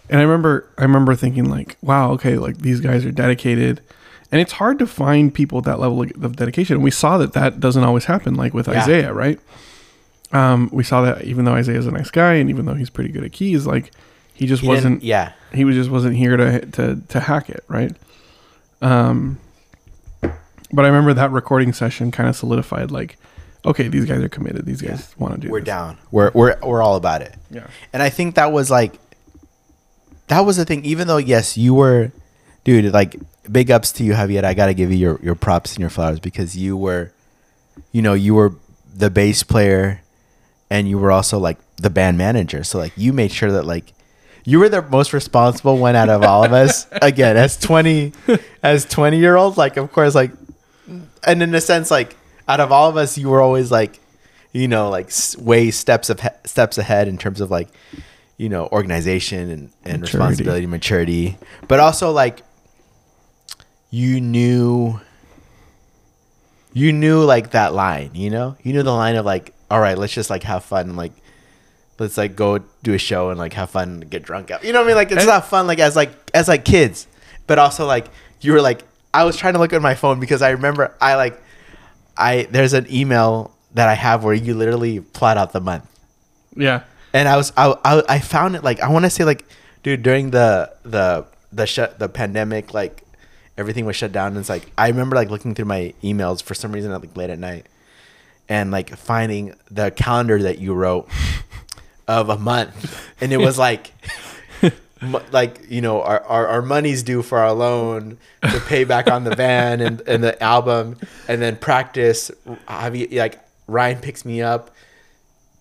And 0.09 0.19
I 0.19 0.23
remember, 0.23 0.67
I 0.77 0.81
remember 0.83 1.15
thinking 1.15 1.49
like, 1.49 1.77
wow, 1.81 2.11
okay, 2.11 2.37
like 2.37 2.57
these 2.57 2.81
guys 2.81 3.05
are 3.05 3.11
dedicated, 3.11 3.81
and 4.31 4.41
it's 4.41 4.53
hard 4.53 4.79
to 4.79 4.87
find 4.87 5.33
people 5.33 5.61
that 5.61 5.79
level 5.79 6.01
of 6.01 6.35
dedication. 6.35 6.75
And 6.75 6.83
we 6.83 6.91
saw 6.91 7.17
that 7.19 7.33
that 7.33 7.59
doesn't 7.59 7.83
always 7.83 8.05
happen, 8.05 8.35
like 8.35 8.53
with 8.53 8.67
Yeah. 8.67 8.81
Isaiah, 8.81 9.13
right? 9.13 9.39
Um, 10.31 10.69
we 10.73 10.83
saw 10.83 11.01
that 11.03 11.23
even 11.25 11.45
though 11.45 11.53
Isaiah's 11.53 11.85
a 11.87 11.91
nice 11.91 12.09
guy, 12.09 12.33
and 12.35 12.49
even 12.49 12.65
though 12.65 12.73
he's 12.73 12.89
pretty 12.89 13.11
good 13.11 13.23
at 13.23 13.31
keys, 13.31 13.65
like 13.67 13.91
he 14.33 14.45
just 14.47 14.61
he 14.61 14.67
wasn't 14.67 15.03
Yeah. 15.03 15.33
he 15.53 15.63
was 15.65 15.75
just 15.75 15.89
wasn't 15.89 16.15
here 16.15 16.35
to 16.37 16.61
to 16.65 16.95
to 17.09 17.19
hack 17.19 17.49
it, 17.49 17.63
right? 17.67 17.95
Um, 18.81 19.39
but 20.21 20.85
I 20.85 20.87
remember 20.87 21.13
that 21.13 21.31
recording 21.31 21.71
session 21.73 22.11
kind 22.11 22.27
of 22.27 22.35
solidified, 22.35 22.89
like, 22.91 23.17
okay, 23.65 23.87
these 23.87 24.05
guys 24.05 24.21
are 24.21 24.29
committed. 24.29 24.65
These 24.65 24.81
guys 24.81 25.13
want 25.17 25.35
to 25.35 25.39
do. 25.39 25.49
We're 25.51 25.59
this. 25.59 25.67
down. 25.67 25.97
We're 26.11 26.31
we're 26.33 26.57
we're 26.63 26.81
all 26.81 26.95
about 26.95 27.21
it. 27.21 27.35
Yeah, 27.49 27.67
And 27.93 28.01
I 28.01 28.09
think 28.09 28.35
that 28.35 28.51
was 28.51 28.71
like 28.71 28.93
that 30.27 30.41
was 30.41 30.57
the 30.57 30.65
thing. 30.65 30.83
Even 30.85 31.07
though 31.07 31.17
yes, 31.17 31.57
you 31.57 31.73
were, 31.73 32.11
dude. 32.63 32.91
Like 32.93 33.15
big 33.51 33.69
ups 33.71 33.91
to 33.93 34.03
you, 34.03 34.13
Javier. 34.13 34.43
I 34.43 34.53
gotta 34.53 34.73
give 34.73 34.91
you 34.91 34.97
your 34.97 35.19
your 35.21 35.35
props 35.35 35.73
and 35.73 35.79
your 35.81 35.89
flowers 35.89 36.19
because 36.19 36.57
you 36.57 36.75
were, 36.75 37.11
you 37.91 38.01
know, 38.01 38.13
you 38.13 38.33
were 38.35 38.53
the 38.95 39.09
bass 39.09 39.43
player, 39.43 40.01
and 40.69 40.87
you 40.89 40.97
were 40.97 41.11
also 41.11 41.37
like 41.37 41.57
the 41.77 41.89
band 41.89 42.17
manager. 42.17 42.63
So 42.63 42.79
like 42.79 42.93
you 42.97 43.13
made 43.13 43.31
sure 43.31 43.51
that 43.51 43.65
like 43.65 43.93
you 44.45 44.59
were 44.59 44.69
the 44.69 44.81
most 44.81 45.13
responsible 45.13 45.77
one 45.77 45.95
out 45.95 46.09
of 46.09 46.23
all 46.23 46.43
of 46.43 46.53
us. 46.53 46.87
Again, 47.01 47.37
as 47.37 47.57
twenty 47.57 48.13
as 48.61 48.85
twenty 48.85 49.17
year 49.19 49.35
olds, 49.35 49.57
like 49.57 49.77
of 49.77 49.91
course, 49.91 50.15
like, 50.15 50.31
and 51.25 51.41
in 51.41 51.53
a 51.55 51.61
sense, 51.61 51.89
like 51.89 52.15
out 52.47 52.59
of 52.59 52.71
all 52.71 52.89
of 52.89 52.97
us, 52.97 53.17
you 53.17 53.29
were 53.29 53.41
always 53.41 53.71
like, 53.71 53.99
you 54.51 54.67
know, 54.67 54.89
like 54.89 55.09
way 55.37 55.71
steps 55.71 56.09
of 56.09 56.19
steps 56.45 56.77
ahead 56.77 57.07
in 57.07 57.17
terms 57.17 57.39
of 57.41 57.49
like, 57.49 57.69
you 58.37 58.49
know, 58.49 58.67
organization 58.71 59.49
and, 59.49 59.69
and 59.85 60.01
Maturity. 60.01 60.17
responsibility, 60.17 60.65
maturity, 60.67 61.37
but 61.67 61.79
also 61.79 62.11
like, 62.11 62.41
you 63.91 64.19
knew, 64.19 64.99
you 66.73 66.91
knew 66.91 67.23
like 67.23 67.51
that 67.51 67.73
line, 67.73 68.11
you 68.13 68.29
know, 68.29 68.57
you 68.63 68.73
knew 68.73 68.83
the 68.83 68.91
line 68.91 69.15
of 69.15 69.25
like, 69.25 69.53
all 69.71 69.79
right, 69.79 69.97
let's 69.97 70.13
just 70.13 70.29
like 70.29 70.43
have 70.43 70.63
fun, 70.65 70.89
and, 70.89 70.97
like, 70.97 71.13
let's 71.99 72.17
like 72.17 72.35
go 72.35 72.59
do 72.83 72.93
a 72.93 72.97
show 72.97 73.29
and 73.29 73.39
like 73.39 73.53
have 73.53 73.69
fun, 73.69 73.89
and 74.01 74.09
get 74.09 74.23
drunk 74.23 74.51
out, 74.51 74.63
you 74.63 74.73
know 74.73 74.79
what 74.79 74.85
I 74.85 74.87
mean? 74.87 74.95
Like 74.95 75.11
it's 75.11 75.21
And- 75.21 75.27
not 75.27 75.47
fun 75.47 75.67
like 75.67 75.79
as 75.79 75.95
like 75.95 76.11
as 76.33 76.47
like 76.47 76.65
kids, 76.65 77.07
but 77.47 77.59
also 77.59 77.85
like 77.85 78.07
you 78.41 78.51
were 78.53 78.61
like 78.61 78.81
I 79.13 79.23
was 79.25 79.37
trying 79.37 79.53
to 79.53 79.59
look 79.59 79.73
at 79.73 79.81
my 79.81 79.95
phone 79.95 80.19
because 80.19 80.41
I 80.41 80.49
remember 80.51 80.95
I 80.99 81.15
like 81.15 81.41
I 82.17 82.47
there's 82.51 82.73
an 82.73 82.87
email 82.91 83.51
that 83.73 83.87
I 83.89 83.93
have 83.95 84.23
where 84.23 84.33
you 84.33 84.53
literally 84.55 84.99
plot 84.99 85.37
out 85.37 85.51
the 85.53 85.61
month, 85.61 85.85
yeah, 86.55 86.83
and 87.13 87.27
I 87.27 87.37
was 87.37 87.51
I 87.57 87.75
I, 87.83 88.03
I 88.09 88.19
found 88.19 88.55
it 88.55 88.63
like 88.63 88.79
I 88.81 88.89
want 88.89 89.05
to 89.05 89.09
say 89.09 89.23
like 89.23 89.45
dude 89.83 90.03
during 90.03 90.31
the 90.31 90.71
the 90.83 91.25
the 91.51 91.65
shut 91.67 91.99
the 91.99 92.09
pandemic 92.09 92.73
like 92.73 93.03
everything 93.57 93.85
was 93.85 93.95
shut 93.95 94.11
down. 94.11 94.29
And 94.29 94.37
it's 94.37 94.49
like 94.49 94.71
I 94.77 94.87
remember 94.87 95.15
like 95.15 95.29
looking 95.29 95.53
through 95.53 95.65
my 95.65 95.93
emails 96.03 96.41
for 96.41 96.53
some 96.55 96.71
reason 96.71 96.91
like 96.91 97.15
late 97.15 97.29
at 97.29 97.37
night 97.37 97.67
and 98.49 98.71
like 98.71 98.89
finding 98.95 99.53
the 99.69 99.91
calendar 99.91 100.41
that 100.41 100.57
you 100.59 100.73
wrote 100.73 101.07
of 102.07 102.29
a 102.29 102.37
month 102.37 103.11
and 103.21 103.31
it 103.31 103.37
was 103.37 103.57
like 103.57 103.91
like 105.31 105.59
you 105.69 105.81
know 105.81 106.01
our, 106.01 106.21
our, 106.23 106.47
our 106.47 106.61
money's 106.61 107.03
due 107.03 107.21
for 107.21 107.37
our 107.39 107.53
loan 107.53 108.17
to 108.41 108.59
pay 108.61 108.83
back 108.83 109.09
on 109.09 109.23
the 109.23 109.35
van 109.35 109.81
and, 109.81 110.01
and 110.01 110.23
the 110.23 110.41
album 110.41 110.97
and 111.27 111.41
then 111.41 111.55
practice 111.55 112.31
have 112.67 112.95
you 112.95 113.07
like 113.11 113.39
ryan 113.67 113.99
picks 113.99 114.25
me 114.25 114.41
up 114.41 114.71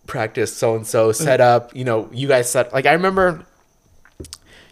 practice 0.06 0.54
so 0.56 0.74
and 0.74 0.86
so 0.86 1.12
set 1.12 1.40
mm. 1.40 1.44
up 1.44 1.74
you 1.74 1.84
know 1.84 2.08
you 2.12 2.28
guys 2.28 2.50
set 2.50 2.72
like 2.72 2.86
i 2.86 2.92
remember 2.92 3.44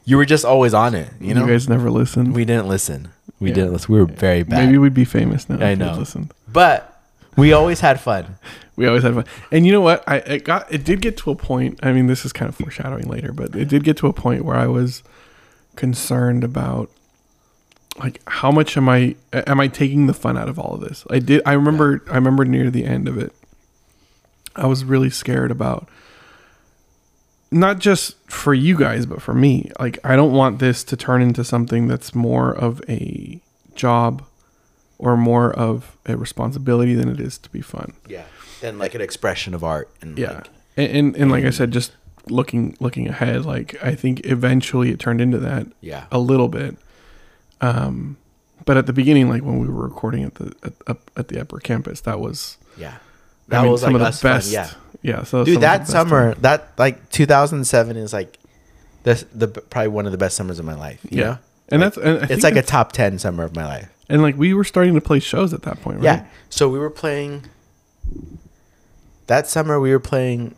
you 0.05 0.17
were 0.17 0.25
just 0.25 0.45
always 0.45 0.75
on 0.75 0.95
it 0.95 1.09
you 1.21 1.35
know 1.35 1.47
guys 1.47 1.69
never 1.69 1.91
listened. 1.91 2.35
we 2.35 2.45
didn't 2.45 2.67
listen 2.69 3.09
we 3.39 3.49
Yeah. 3.49 3.55
didn't 3.55 3.73
listen 3.73 3.95
we 3.95 4.01
were 4.01 4.07
very 4.07 4.43
bad 4.43 4.67
Maybe 4.67 4.79
we'd 4.79 4.95
be 4.95 5.05
famous 5.05 5.49
now. 5.49 5.65
I 5.65 5.71
if 5.71 5.79
know. 5.79 5.95
Listened. 5.95 6.33
but 6.47 7.01
we 7.37 7.53
always 7.53 7.81
had 7.81 8.01
fun 8.01 8.37
We 8.81 8.87
always 8.87 9.03
had 9.03 9.13
fun. 9.13 9.27
And 9.53 9.67
you 9.67 9.73
know 9.73 9.83
what? 9.83 10.03
I 10.07 10.17
it 10.17 10.45
got 10.45 10.73
it 10.73 10.85
did 10.85 11.03
get 11.03 11.19
to 11.19 11.31
a 11.31 11.37
point. 11.37 11.79
I 11.83 11.93
mean, 11.93 12.07
this 12.07 12.25
is 12.25 12.33
kind 12.33 12.49
of 12.49 12.57
foreshadowing 12.57 13.09
later, 13.09 13.31
but 13.31 13.55
it 13.55 13.69
did 13.69 13.85
get 13.85 13.99
to 13.99 14.07
a 14.07 14.13
point 14.15 14.43
where 14.43 14.57
I 14.57 14.69
was 14.69 15.03
concerned 15.77 16.43
about 16.45 16.89
like 17.99 18.23
how 18.27 18.51
much 18.51 18.79
am 18.79 18.89
I 18.89 19.17
am 19.35 19.61
I 19.61 19.69
taking 19.69 20.07
the 20.07 20.15
fun 20.15 20.39
out 20.39 20.49
of 20.49 20.59
all 20.59 20.77
of 20.77 20.81
this? 20.81 21.05
I 21.11 21.19
did 21.19 21.43
I 21.45 21.53
remember 21.53 22.03
I 22.11 22.15
remember 22.15 22.47
near 22.47 22.71
the 22.71 22.87
end 22.87 23.07
of 23.07 23.19
it 23.19 23.35
I 24.57 24.65
was 24.65 24.83
really 24.83 25.11
scared 25.11 25.51
about 25.51 25.87
not 27.51 27.81
just 27.81 28.17
for 28.31 28.55
you 28.55 28.79
guys 28.79 29.05
but 29.05 29.21
for 29.21 29.35
me. 29.35 29.71
Like 29.79 29.99
I 30.03 30.17
don't 30.17 30.33
want 30.33 30.59
this 30.59 30.85
to 30.85 30.97
turn 30.97 31.21
into 31.21 31.45
something 31.45 31.87
that's 31.87 32.15
more 32.15 32.51
of 32.51 32.81
a 32.89 33.43
job 33.75 34.25
or 34.97 35.19
more 35.19 35.53
of 35.53 35.99
a 36.07 36.17
responsibility 36.17 36.95
than 36.95 37.11
it 37.11 37.21
is 37.21 37.37
to 37.37 37.51
be 37.51 37.61
fun. 37.61 37.93
Yeah. 38.09 38.25
Then 38.61 38.79
like 38.79 38.95
an 38.95 39.01
expression 39.01 39.55
of 39.55 39.65
art 39.65 39.91
and 40.03 40.19
Yeah. 40.19 40.33
like 40.33 40.49
and, 40.77 40.97
and 40.97 41.17
and 41.17 41.31
like 41.31 41.45
I 41.45 41.51
said 41.51 41.71
just 41.73 41.93
looking 42.29 42.77
looking 42.81 43.09
ahead 43.09 43.45
like 43.47 43.83
I 43.83 43.95
think 43.95 44.25
eventually 44.27 44.91
it 44.91 44.99
turned 45.01 45.21
into 45.21 45.39
that 45.39 45.67
yeah. 45.81 46.05
a 46.13 46.19
little 46.19 46.49
bit. 46.49 46.77
Um, 47.61 48.17
but 48.65 48.77
at 48.77 48.87
the 48.87 48.93
beginning, 48.93 49.29
like 49.29 49.43
when 49.43 49.59
we 49.59 49.69
were 49.69 49.83
recording 49.85 50.25
at 50.25 50.35
the 50.37 50.55
at, 50.63 50.73
up 50.87 51.11
at 51.17 51.29
the 51.29 51.41
upper 51.41 51.59
campus, 51.59 52.01
that 52.03 52.21
was 52.21 52.59
Yeah. 52.77 52.95
I 52.97 52.99
That 53.49 53.63
mean, 53.63 53.73
was 53.73 53.81
some 53.81 53.93
like 53.93 53.95
of 53.97 54.01
the 54.03 54.09
us 54.09 54.21
fun, 54.23 54.33
best. 54.33 54.53
yeah. 54.53 54.71
yeah. 55.03 55.23
So 55.25 55.45
Dude, 55.45 55.61
that 55.63 55.89
summer, 55.89 56.35
time. 56.35 56.43
that 56.43 56.69
like 56.79 57.11
2007 57.11 57.97
is 57.97 58.13
like 58.13 58.39
the 59.03 59.25
the 59.35 59.49
probably 59.49 59.89
one 59.89 60.07
of 60.07 60.13
the 60.13 60.19
best 60.19 60.37
summers 60.37 60.59
of 60.59 60.65
my 60.65 60.75
life. 60.75 61.01
You 61.11 61.19
yeah, 61.19 61.25
know? 61.25 61.39
and 61.71 61.81
Like, 61.83 61.95
that's 61.95 62.07
and 62.07 62.25
I 62.31 62.35
it's 62.35 62.45
like 62.45 62.57
a 62.57 62.63
top 62.63 62.93
10 62.93 63.19
summer 63.19 63.45
of 63.45 63.57
my 63.57 63.65
life. 63.65 63.89
and 64.09 64.23
like 64.23 64.37
we 64.37 64.53
were 64.55 64.65
starting 64.65 64.95
to 64.95 65.01
play 65.01 65.19
shows 65.21 65.53
at 65.55 65.63
that 65.63 65.81
point, 65.83 65.97
right? 65.99 66.05
Yeah. 66.05 66.27
So 66.51 66.69
we 66.69 66.79
were 66.79 66.91
playing 66.91 67.45
that 69.31 69.47
summer 69.47 69.79
we 69.81 69.91
were 69.93 70.01
playing 70.01 70.55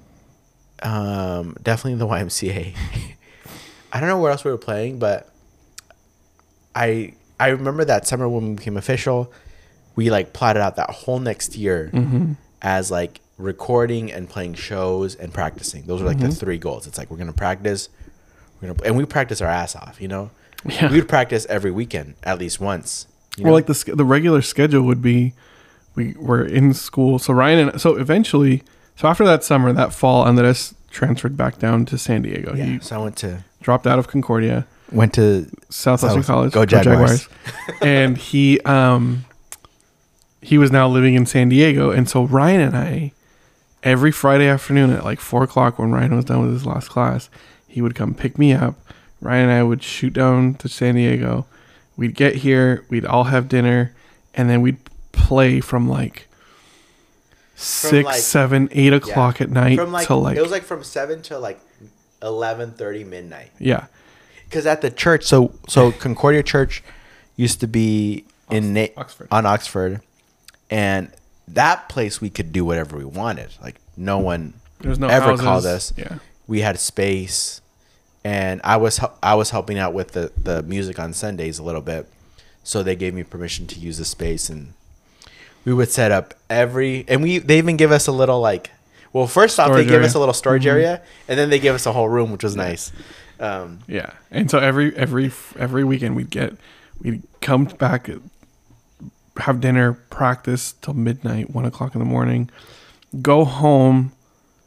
um 0.83 1.55
definitely 1.63 1.99
the 1.99 2.07
YMCA. 2.09 2.75
I 3.93 4.01
don't 4.01 4.09
know 4.09 4.19
where 4.19 4.31
else 4.33 4.43
we 4.45 4.51
were 4.51 4.59
playing, 4.59 4.99
but 4.99 5.29
I 6.75 7.15
I 7.39 7.49
remember 7.49 7.85
that 7.85 8.07
summer 8.07 8.29
when 8.29 8.51
we 8.51 8.55
became 8.55 8.77
official, 8.77 9.33
we 9.97 10.11
like 10.11 10.33
plotted 10.33 10.63
out 10.63 10.77
that 10.77 10.91
whole 10.91 11.19
next 11.21 11.57
year 11.57 11.91
Mm-hmm. 11.93 12.33
as 12.63 12.91
like 12.91 13.21
recording 13.39 14.13
and 14.13 14.29
playing 14.29 14.55
shows 14.55 15.15
and 15.17 15.33
practicing. 15.35 15.85
Those 15.87 16.01
were 16.01 16.07
like 16.09 16.19
Mm-hmm. 16.19 16.31
the 16.31 16.35
three 16.35 16.59
goals. 16.59 16.87
It's 16.87 16.99
like 16.99 17.11
we're 17.11 17.17
gonna 17.19 17.33
practice, 17.33 17.89
we're 18.61 18.69
gonna 18.69 18.83
and 18.85 18.97
we 18.97 19.05
practice 19.05 19.41
our 19.41 19.49
ass 19.49 19.77
off. 19.77 20.01
You 20.01 20.09
know, 20.09 20.31
Yeah. 20.65 20.91
we 20.91 20.97
would 21.01 21.09
practice 21.09 21.47
every 21.49 21.71
weekend 21.71 22.15
at 22.23 22.39
least 22.39 22.61
once. 22.61 23.07
You 23.37 23.45
Well, 23.45 23.51
know? 23.53 23.57
like 23.57 23.67
the 23.67 23.95
the 23.95 24.05
regular 24.05 24.43
schedule 24.43 24.83
would 24.83 25.03
be, 25.03 25.35
we 25.95 26.15
were 26.19 26.45
in 26.45 26.75
school. 26.75 27.19
So 27.19 27.33
Ryan 27.33 27.69
and 27.71 27.81
so 27.81 27.97
eventually, 27.97 28.63
so 28.97 29.09
after 29.09 29.25
that 29.25 29.45
summer, 29.45 29.73
that 29.73 29.93
fall, 29.93 30.23
Andres 30.25 30.75
transferred 30.91 31.37
back 31.37 31.59
down 31.59 31.85
to 31.87 31.99
San 31.99 32.23
Diego. 32.23 32.55
yeah. 32.55 32.65
He 32.65 32.79
So 32.81 32.97
I 32.97 33.03
went 33.03 33.17
to 33.19 33.45
dropped 33.63 33.87
out 33.87 33.99
of 33.99 34.09
Concordia. 34.09 34.67
went 34.91 35.15
to 35.15 35.47
Southwestern 35.71 36.23
South- 36.23 36.27
College. 36.27 36.53
go 36.53 36.65
Jaguars. 36.67 37.29
and 37.83 38.17
he 38.19 38.61
um 38.63 39.25
he 40.41 40.59
was 40.59 40.73
now 40.73 40.89
living 40.89 41.15
in 41.15 41.25
San 41.27 41.49
Diego, 41.49 41.91
and 41.91 42.09
so 42.09 42.25
Ryan 42.25 42.61
and 42.61 42.77
I, 42.77 43.13
every 43.85 44.11
Friday 44.11 44.49
afternoon 44.49 44.91
at 44.91 45.05
like 45.05 45.21
four 45.21 45.45
o'clock 45.45 45.79
when 45.79 45.93
Ryan 45.93 46.17
was 46.17 46.25
done 46.25 46.43
with 46.43 46.53
his 46.53 46.67
last 46.67 46.89
class, 46.91 47.31
he 47.69 47.81
would 47.81 47.95
come 47.95 48.13
pick 48.15 48.39
me 48.39 48.53
up. 48.53 48.75
Ryan 49.21 49.51
and 49.51 49.53
I 49.53 49.63
would 49.63 49.85
shoot 49.85 50.13
down 50.15 50.55
to 50.55 50.69
San 50.69 50.97
Diego. 50.97 51.47
We'd 51.97 52.17
get 52.17 52.37
here, 52.37 52.85
we'd 52.89 53.05
all 53.07 53.25
have 53.25 53.49
dinner, 53.49 53.95
and 54.35 54.51
then 54.51 54.63
we'd 54.63 54.79
play 55.13 55.61
from 55.61 55.89
like 55.89 56.29
six, 57.57 58.05
like- 58.05 58.21
seven, 58.21 58.69
eight 58.73 58.93
o'clock 58.93 59.41
at 59.41 59.51
night 59.51 59.77
from 59.79 59.93
like, 59.93 60.07
till 60.07 60.21
like, 60.21 60.37
it 60.37 60.43
was 60.43 60.51
like 60.51 60.65
from 60.65 60.83
seven 60.83 61.23
to 61.23 61.39
like 61.39 61.61
eleven 62.23 62.73
thirty 62.73 63.05
midnight. 63.05 63.51
yeah, 63.59 63.87
Because 64.45 64.67
at 64.67 64.81
the 64.81 64.91
church, 64.91 65.25
so 65.25 65.53
so 65.69 65.93
Concordia 65.93 66.43
Church 66.43 66.83
used 67.37 67.61
to 67.61 67.67
be 67.67 68.25
in 68.51 68.75
Na- 68.75 68.87
Oxford. 68.97 69.29
on 69.31 69.47
Oxford, 69.47 70.01
and 70.71 71.11
that 71.49 71.89
place 71.89 72.21
we 72.21 72.31
could 72.31 72.53
do 72.53 72.65
whatever 72.65 72.97
we 72.97 73.05
wanted. 73.05 73.51
Like 73.63 73.77
no 73.97 74.19
one 74.19 74.55
There's 74.81 74.99
no 74.99 75.09
ever 75.09 75.27
houses. 75.31 75.45
called 75.45 75.67
us. 75.67 75.93
Yeah. 75.97 76.19
We 76.47 76.61
had 76.61 76.79
space, 76.79 77.61
and 78.25 78.61
I 78.65 78.77
was 78.77 79.01
I 79.23 79.35
was 79.35 79.51
helping 79.51 79.79
out 79.79 79.95
with 79.95 80.13
the 80.13 80.33
the 80.37 80.63
music 80.63 80.99
on 80.99 81.13
Sundays 81.13 81.59
a 81.59 81.63
little 81.63 81.81
bit, 81.81 82.09
so 82.63 82.83
they 82.83 82.97
gave 82.97 83.15
me 83.15 83.23
permission 83.25 83.67
to 83.69 83.79
use 83.81 83.99
the 83.99 84.05
space, 84.05 84.49
and 84.49 84.75
we 85.65 85.73
would 85.75 85.91
set 85.91 86.11
up 86.13 86.35
every 86.51 87.05
and 87.09 87.23
we 87.23 87.39
they 87.39 87.59
even 87.59 87.77
give 87.77 87.93
us 87.93 88.07
a 88.07 88.13
little 88.13 88.41
like. 88.41 88.71
Well, 89.13 89.27
first 89.27 89.61
off, 89.61 89.73
they 89.75 89.85
give 89.85 89.93
area. 89.95 90.07
us 90.07 90.15
a 90.15 90.19
little 90.19 90.33
storage 90.35 90.67
area, 90.67 91.03
and 91.29 91.39
then 91.39 91.51
they 91.51 91.59
give 91.59 91.75
us 91.75 91.85
a 91.85 91.93
whole 91.93 92.09
room, 92.09 92.33
which 92.33 92.43
was 92.43 92.57
nice. 92.57 92.91
Um, 93.39 93.81
Yeah, 93.87 94.11
and 94.31 94.51
so 94.51 94.59
every 94.59 94.97
every 94.97 95.31
every 95.59 95.85
weekend 95.85 96.17
we'd 96.17 96.31
get 96.31 96.55
we'd 97.03 97.23
come 97.43 97.65
back, 97.67 98.09
have 99.39 99.61
dinner, 99.61 99.93
practice 99.95 100.73
till 100.81 100.95
midnight, 100.95 101.51
one 101.51 101.65
o'clock 101.65 101.95
in 101.95 101.99
the 101.99 102.05
morning, 102.07 102.51
go 103.21 103.45
home, 103.45 104.13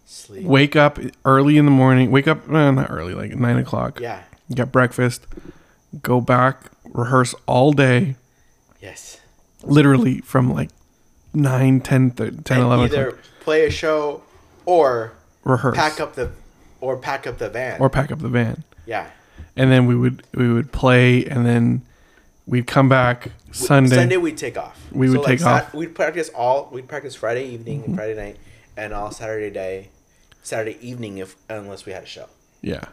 sleep. 0.05 0.43
wake 0.45 0.75
up 0.75 0.99
early 1.23 1.57
in 1.57 1.65
the 1.65 1.71
morning, 1.71 2.11
wake 2.11 2.27
up 2.27 2.47
eh, 2.49 2.71
not 2.71 2.91
early 2.91 3.13
like 3.13 3.35
nine 3.35 3.57
o'clock, 3.57 3.99
Yeah. 3.99 4.23
get 4.53 4.71
breakfast, 4.71 5.25
go 6.03 6.19
back, 6.21 6.71
rehearse 6.93 7.33
all 7.47 7.71
day, 7.71 8.15
Yes. 8.81 9.19
literally 9.63 10.19
from 10.21 10.53
like 10.53 10.69
9, 11.35 11.81
10, 11.81 12.11
10 12.11 12.27
and 12.27 12.49
11 12.49 12.85
either 12.85 13.07
o'clock, 13.09 13.23
play 13.41 13.65
a 13.65 13.69
show 13.69 14.23
or 14.65 15.13
rehearse 15.43 15.75
pack 15.75 15.99
up 15.99 16.15
the 16.15 16.31
or 16.81 16.97
pack 16.97 17.27
up 17.27 17.37
the 17.37 17.49
van. 17.49 17.79
or 17.79 17.89
pack 17.89 18.11
up 18.11 18.19
the 18.19 18.29
van. 18.29 18.63
yeah. 18.85 19.09
And 19.57 19.71
then 19.71 19.85
we 19.85 19.95
would 19.95 20.23
we 20.33 20.51
would 20.51 20.71
play, 20.73 21.25
and 21.25 21.45
then 21.45 21.81
we'd 22.45 22.67
come 22.67 22.89
back 22.89 23.31
Sunday. 23.51 23.95
Sunday 23.95 24.17
we'd 24.17 24.37
take 24.37 24.57
off. 24.57 24.79
We 24.91 25.09
would 25.09 25.23
take 25.23 25.41
off. 25.45 25.67
Mm-hmm. 25.67 25.77
We'd 25.77 25.95
practice 25.95 26.29
all. 26.35 26.69
We'd 26.73 26.89
practice 26.89 27.15
Friday 27.15 27.47
evening 27.47 27.83
and 27.85 27.95
Friday 27.95 28.15
night, 28.15 28.37
and 28.75 28.93
all 28.93 29.11
Saturday 29.11 29.49
day, 29.49 29.89
Saturday 30.43 30.77
evening 30.81 31.19
if 31.19 31.37
unless 31.49 31.85
we 31.85 31.93
had 31.93 32.03
a 32.03 32.05
show. 32.05 32.27
Yeah. 32.61 32.83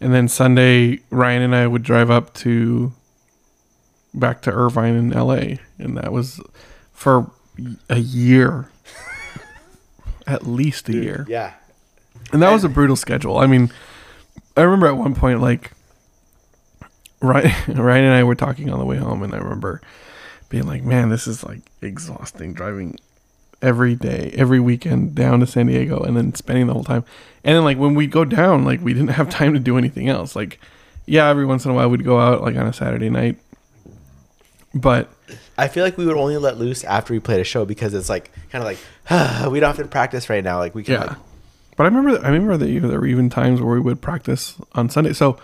And 0.00 0.12
then 0.12 0.26
Sunday, 0.28 1.00
Ryan 1.10 1.42
and 1.42 1.54
I 1.54 1.66
would 1.66 1.82
drive 1.82 2.10
up 2.10 2.34
to 2.34 2.92
back 4.14 4.42
to 4.42 4.50
Irvine 4.50 4.94
in 4.94 5.10
LA. 5.10 5.58
And 5.78 5.96
that 5.96 6.12
was 6.12 6.40
for 6.92 7.30
a 7.88 7.98
year. 7.98 8.70
At 10.26 10.46
least 10.46 10.88
a 10.88 10.92
year. 10.92 11.26
Yeah. 11.28 11.54
And 12.32 12.42
that 12.42 12.52
was 12.52 12.64
a 12.64 12.68
brutal 12.68 12.96
schedule. 12.96 13.38
I 13.38 13.46
mean, 13.46 13.72
I 14.56 14.62
remember 14.62 14.86
at 14.86 14.96
one 14.96 15.14
point, 15.14 15.40
like, 15.40 15.72
Ryan, 17.22 17.52
Ryan 17.82 18.04
and 18.04 18.14
I 18.14 18.24
were 18.24 18.34
talking 18.34 18.70
on 18.70 18.78
the 18.78 18.84
way 18.84 18.98
home, 18.98 19.22
and 19.22 19.34
I 19.34 19.38
remember 19.38 19.80
being 20.50 20.66
like, 20.66 20.82
man, 20.82 21.08
this 21.08 21.26
is 21.26 21.44
like 21.44 21.60
exhausting 21.80 22.52
driving 22.52 22.98
every 23.60 23.94
day, 23.94 24.32
every 24.34 24.60
weekend 24.60 25.14
down 25.14 25.40
to 25.40 25.46
San 25.46 25.66
Diego 25.66 26.00
and 26.00 26.16
then 26.16 26.34
spending 26.34 26.66
the 26.66 26.72
whole 26.72 26.84
time. 26.84 27.04
And 27.44 27.56
then, 27.56 27.64
like, 27.64 27.78
when 27.78 27.94
we 27.94 28.06
go 28.06 28.24
down, 28.24 28.64
like, 28.64 28.80
we 28.82 28.92
didn't 28.92 29.08
have 29.08 29.30
time 29.30 29.52
to 29.54 29.58
do 29.58 29.78
anything 29.78 30.08
else. 30.08 30.36
Like, 30.36 30.60
yeah, 31.06 31.28
every 31.28 31.46
once 31.46 31.64
in 31.64 31.70
a 31.70 31.74
while 31.74 31.88
we'd 31.88 32.04
go 32.04 32.20
out, 32.20 32.42
like, 32.42 32.56
on 32.56 32.66
a 32.66 32.72
Saturday 32.72 33.10
night. 33.10 33.38
But 34.74 35.10
I 35.56 35.68
feel 35.68 35.84
like 35.84 35.96
we 35.96 36.04
would 36.06 36.16
only 36.16 36.36
let 36.36 36.58
loose 36.58 36.84
after 36.84 37.12
we 37.12 37.20
played 37.20 37.40
a 37.40 37.44
show 37.44 37.64
because 37.64 37.94
it's 37.94 38.08
like 38.08 38.30
kind 38.50 38.62
of 38.62 38.68
like 38.68 39.50
we 39.50 39.60
don't 39.60 39.74
have 39.74 39.84
to 39.84 39.90
practice 39.90 40.28
right 40.28 40.44
now. 40.44 40.58
Like 40.58 40.74
we 40.74 40.84
can. 40.84 40.94
Yeah. 40.94 41.04
Like, 41.04 41.16
But 41.76 41.84
I 41.84 41.86
remember, 41.86 42.24
I 42.24 42.28
remember 42.28 42.56
that 42.56 42.66
there 42.66 43.00
were 43.00 43.06
even 43.06 43.30
times 43.30 43.60
where 43.60 43.74
we 43.74 43.80
would 43.80 44.00
practice 44.00 44.56
on 44.74 44.90
Sunday. 44.90 45.12
So 45.12 45.38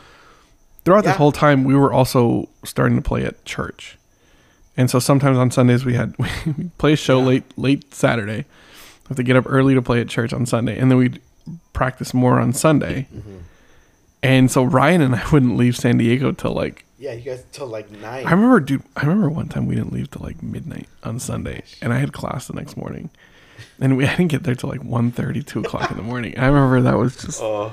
throughout 0.85 1.05
this 1.05 1.17
whole 1.17 1.33
time, 1.33 1.65
we 1.65 1.75
were 1.75 1.93
also 1.93 2.49
starting 2.65 2.97
to 2.97 3.03
play 3.03 3.25
at 3.25 3.45
church, 3.45 3.99
and 4.77 4.91
so 4.91 4.99
sometimes 4.99 5.39
on 5.39 5.51
Sundays 5.51 5.85
we 5.85 5.95
had 5.95 6.15
we 6.19 6.71
play 6.79 6.93
a 6.93 6.97
show 6.97 7.21
late 7.21 7.45
late 7.57 7.95
Saturday. 7.95 8.45
Have 9.09 9.19
to 9.19 9.23
get 9.23 9.37
up 9.37 9.45
early 9.47 9.75
to 9.75 9.83
play 9.83 10.01
at 10.01 10.09
church 10.09 10.33
on 10.33 10.47
Sunday, 10.47 10.79
and 10.79 10.91
then 10.91 10.99
we'd 10.99 11.21
practice 11.73 12.15
more 12.15 12.41
on 12.41 12.53
Sunday. 12.53 13.07
Mm-hmm. 13.15 13.37
And 14.23 14.51
so 14.51 14.65
Ryan 14.65 15.03
and 15.03 15.15
I 15.15 15.29
wouldn't 15.33 15.57
leave 15.57 15.77
San 15.77 15.99
Diego 15.99 16.33
till 16.33 16.53
like 16.53 16.85
yeah, 16.99 17.13
you 17.13 17.23
guys 17.23 17.45
till 17.53 17.67
like 17.67 17.91
nine. 17.91 18.27
I 18.27 18.31
remember, 18.31 18.61
dude. 18.61 18.83
I 18.97 19.03
remember 19.03 19.29
one 19.29 19.49
time 19.49 19.67
we 19.67 19.75
didn't 19.75 19.93
leave 19.93 20.11
till 20.11 20.23
like 20.23 20.43
midnight 20.43 20.89
on 21.03 21.19
Sunday, 21.19 21.63
and 21.83 21.93
I 21.93 21.99
had 21.99 22.13
class 22.13 22.47
the 22.47 22.53
next 22.55 22.77
morning, 22.77 23.11
and 23.81 23.97
we 23.97 24.07
I 24.09 24.17
didn't 24.17 24.31
get 24.31 24.45
there 24.45 24.55
till 24.55 24.71
like 24.71 24.83
1.30, 24.83 25.47
2 25.47 25.61
o'clock 25.61 25.91
in 25.91 25.97
the 25.97 26.03
morning. 26.03 26.39
I 26.39 26.47
remember 26.47 26.81
that 26.83 26.97
was 26.97 27.17
just 27.17 27.43
oh. 27.43 27.73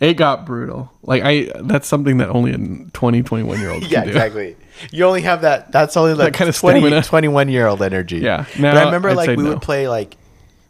it 0.00 0.14
got 0.14 0.44
brutal. 0.46 0.92
Like 1.02 1.22
I, 1.24 1.50
that's 1.62 1.86
something 1.86 2.18
that 2.18 2.28
only 2.28 2.52
a 2.52 2.58
20, 2.90 3.22
21 3.22 3.60
year 3.60 3.70
old 3.70 3.82
can 3.82 3.90
Yeah, 3.90 4.02
do. 4.04 4.08
exactly. 4.08 4.56
You 4.90 5.04
only 5.04 5.22
have 5.22 5.42
that. 5.42 5.72
That's 5.72 5.96
only 5.96 6.14
like 6.14 6.34
kind 6.34 6.48
of 6.48 6.56
20, 6.56 6.80
stamina. 6.80 7.02
21 7.02 7.48
year 7.48 7.66
old 7.66 7.82
energy. 7.82 8.18
Yeah. 8.18 8.46
but 8.60 8.76
I 8.76 8.84
remember 8.84 9.10
I'd 9.10 9.16
like 9.16 9.28
we 9.30 9.44
no. 9.44 9.50
would 9.50 9.62
play 9.62 9.88
like 9.88 10.16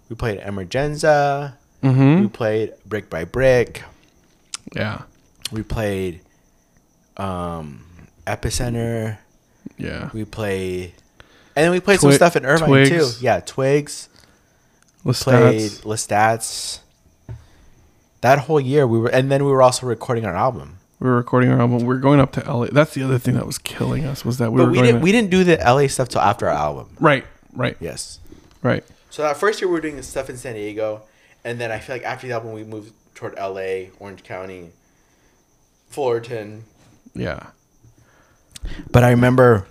we 0.09 0.17
played 0.17 0.41
Emergenza. 0.41 1.55
Mm-hmm. 1.83 2.21
We 2.23 2.29
played 2.29 2.73
Brick 2.85 3.11
by 3.11 3.25
Brick. 3.25 3.83
Yeah, 4.75 5.03
We 5.53 5.63
played 5.63 6.21
um 7.17 7.85
Epicenter. 8.27 9.19
yeah. 9.79 10.11
We 10.13 10.25
play, 10.25 10.95
and 11.55 11.65
then 11.65 11.71
we 11.71 11.81
played 11.81 12.01
some 12.01 12.13
stuff 12.13 12.37
in 12.37 12.45
Irvine 12.45 12.69
Twigs. 12.69 13.19
too. 13.19 13.25
Yeah, 13.25 13.41
Twigs. 13.41 14.09
Lestats. 15.05 15.23
Played 15.23 15.71
Lestats. 15.85 16.79
That 18.23 18.41
whole 18.41 18.61
year 18.61 18.87
we 18.87 18.99
were, 18.99 19.09
and 19.09 19.31
then 19.31 19.45
we 19.45 19.51
were 19.53 19.63
also 19.63 19.87
recording 19.87 20.25
our 20.25 20.35
album. 20.35 20.79
We 20.99 21.09
were 21.09 21.17
recording 21.17 21.51
our 21.51 21.61
album. 21.61 21.79
We 21.79 21.85
were 21.85 21.99
going 21.99 22.19
up 22.19 22.33
to 22.33 22.41
LA. 22.53 22.67
That's 22.73 22.95
the 22.95 23.03
other 23.05 23.19
thing 23.19 23.35
that 23.35 23.47
was 23.47 23.59
killing 23.59 24.05
us 24.05 24.25
was 24.25 24.39
that 24.39 24.51
we 24.51 24.59
But 24.59 24.65
were 24.67 24.71
we 24.73 24.79
didn't 24.83 24.95
to- 25.01 25.05
we 25.05 25.13
didn't 25.13 25.31
do 25.31 25.45
the 25.45 25.59
LA 25.59 25.87
stuff 25.89 26.09
till 26.09 26.23
after 26.23 26.49
our 26.49 26.55
album. 26.57 26.89
right, 26.99 27.25
right, 27.55 27.77
Yes. 27.79 28.19
right. 28.63 28.83
So 29.11 29.23
that 29.23 29.37
first 29.37 29.61
year 29.61 29.69
we 29.69 29.75
were 29.75 29.81
doing 29.81 30.01
stuff 30.03 30.29
in 30.29 30.37
San 30.37 30.55
Diego, 30.55 31.03
and 31.45 31.61
then 31.61 31.71
I 31.71 31.79
feel 31.79 31.95
like 31.97 32.05
after 32.05 32.27
the 32.27 32.33
album 32.33 32.53
we 32.53 32.65
moved 32.65 32.93
toward 33.15 33.35
LA, 33.39 33.91
Orange 34.01 34.25
County, 34.25 34.71
Fullerton. 35.91 36.65
Yeah, 37.19 37.47
But 38.91 39.05
I 39.05 39.11
remember 39.11 39.67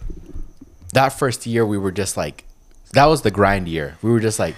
that 0.94 1.10
first 1.10 1.46
year 1.46 1.66
we 1.66 1.78
were 1.78 1.92
just 1.92 2.16
like, 2.18 2.44
that 2.94 3.06
was 3.06 3.22
the 3.24 3.32
grind 3.32 3.68
year. 3.68 3.98
We 4.02 4.10
were 4.12 4.20
just 4.22 4.40
like 4.40 4.56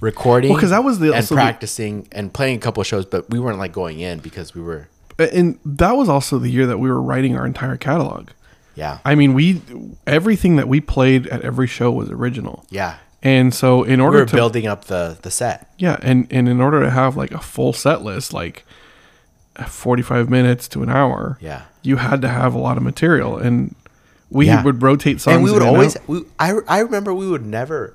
recording, 0.00 0.50
Well, 0.52 0.60
'cause 0.60 0.70
that 0.70 0.82
was 0.84 0.98
the- 0.98 1.06
and 1.08 1.16
also 1.16 1.34
the- 1.34 1.40
practicing 1.40 2.08
and 2.12 2.32
playing 2.32 2.56
a 2.56 2.60
couple 2.60 2.80
of 2.80 2.86
shows, 2.86 3.06
but 3.06 3.30
we 3.30 3.38
weren't 3.38 3.58
like 3.58 3.72
going 3.72 4.00
in 4.00 4.18
because 4.18 4.54
we 4.54 4.60
were 4.62 4.88
and 5.18 5.58
that 5.64 5.96
was 5.96 6.10
also 6.10 6.38
the 6.38 6.50
year 6.50 6.66
that 6.66 6.78
we 6.78 6.90
were 6.90 7.00
writing 7.00 7.36
our 7.38 7.46
entire 7.46 7.76
catalog. 7.78 8.28
yeah 8.74 8.98
I 9.04 9.14
mean, 9.14 9.32
we 9.32 9.62
everything 10.06 10.56
that 10.56 10.68
we 10.68 10.80
played 10.82 11.26
at 11.28 11.40
every 11.42 11.66
show 11.66 11.90
was 11.90 12.10
original, 12.10 12.66
yeah. 12.68 12.96
and 13.22 13.54
so 13.54 13.82
in 13.84 14.00
We 14.00 14.04
order 14.04 14.18
were 14.18 14.26
to 14.26 14.36
building 14.36 14.66
up 14.66 14.84
the 14.86 15.16
the 15.22 15.30
set. 15.30 15.70
yeah, 15.78 15.96
and 16.02 16.26
and 16.30 16.48
in 16.50 16.60
order 16.60 16.82
to 16.82 16.90
have 16.90 17.16
like 17.16 17.32
a 17.32 17.38
full 17.40 17.72
set 17.72 18.02
list, 18.02 18.34
like 18.34 18.66
forty 19.66 20.02
five 20.02 20.28
minutes 20.28 20.68
to 20.68 20.82
an 20.82 20.90
hour, 20.90 21.38
Yeah. 21.40 21.62
you 21.82 21.96
had 21.96 22.20
to 22.22 22.28
have 22.28 22.54
a 22.54 22.58
lot 22.58 22.76
of 22.76 22.82
material, 22.82 23.36
and 23.38 23.74
we 24.30 24.46
Yeah. 24.46 24.62
would 24.62 24.82
rotate 24.82 25.20
songs. 25.20 25.34
and 25.36 25.44
we 25.44 25.50
would 25.52 25.62
in 25.62 25.68
always 25.68 25.96
we, 26.06 26.22
I, 26.38 26.54
I 26.68 26.80
remember 26.80 27.14
we 27.14 27.28
would 27.28 27.44
never 27.46 27.94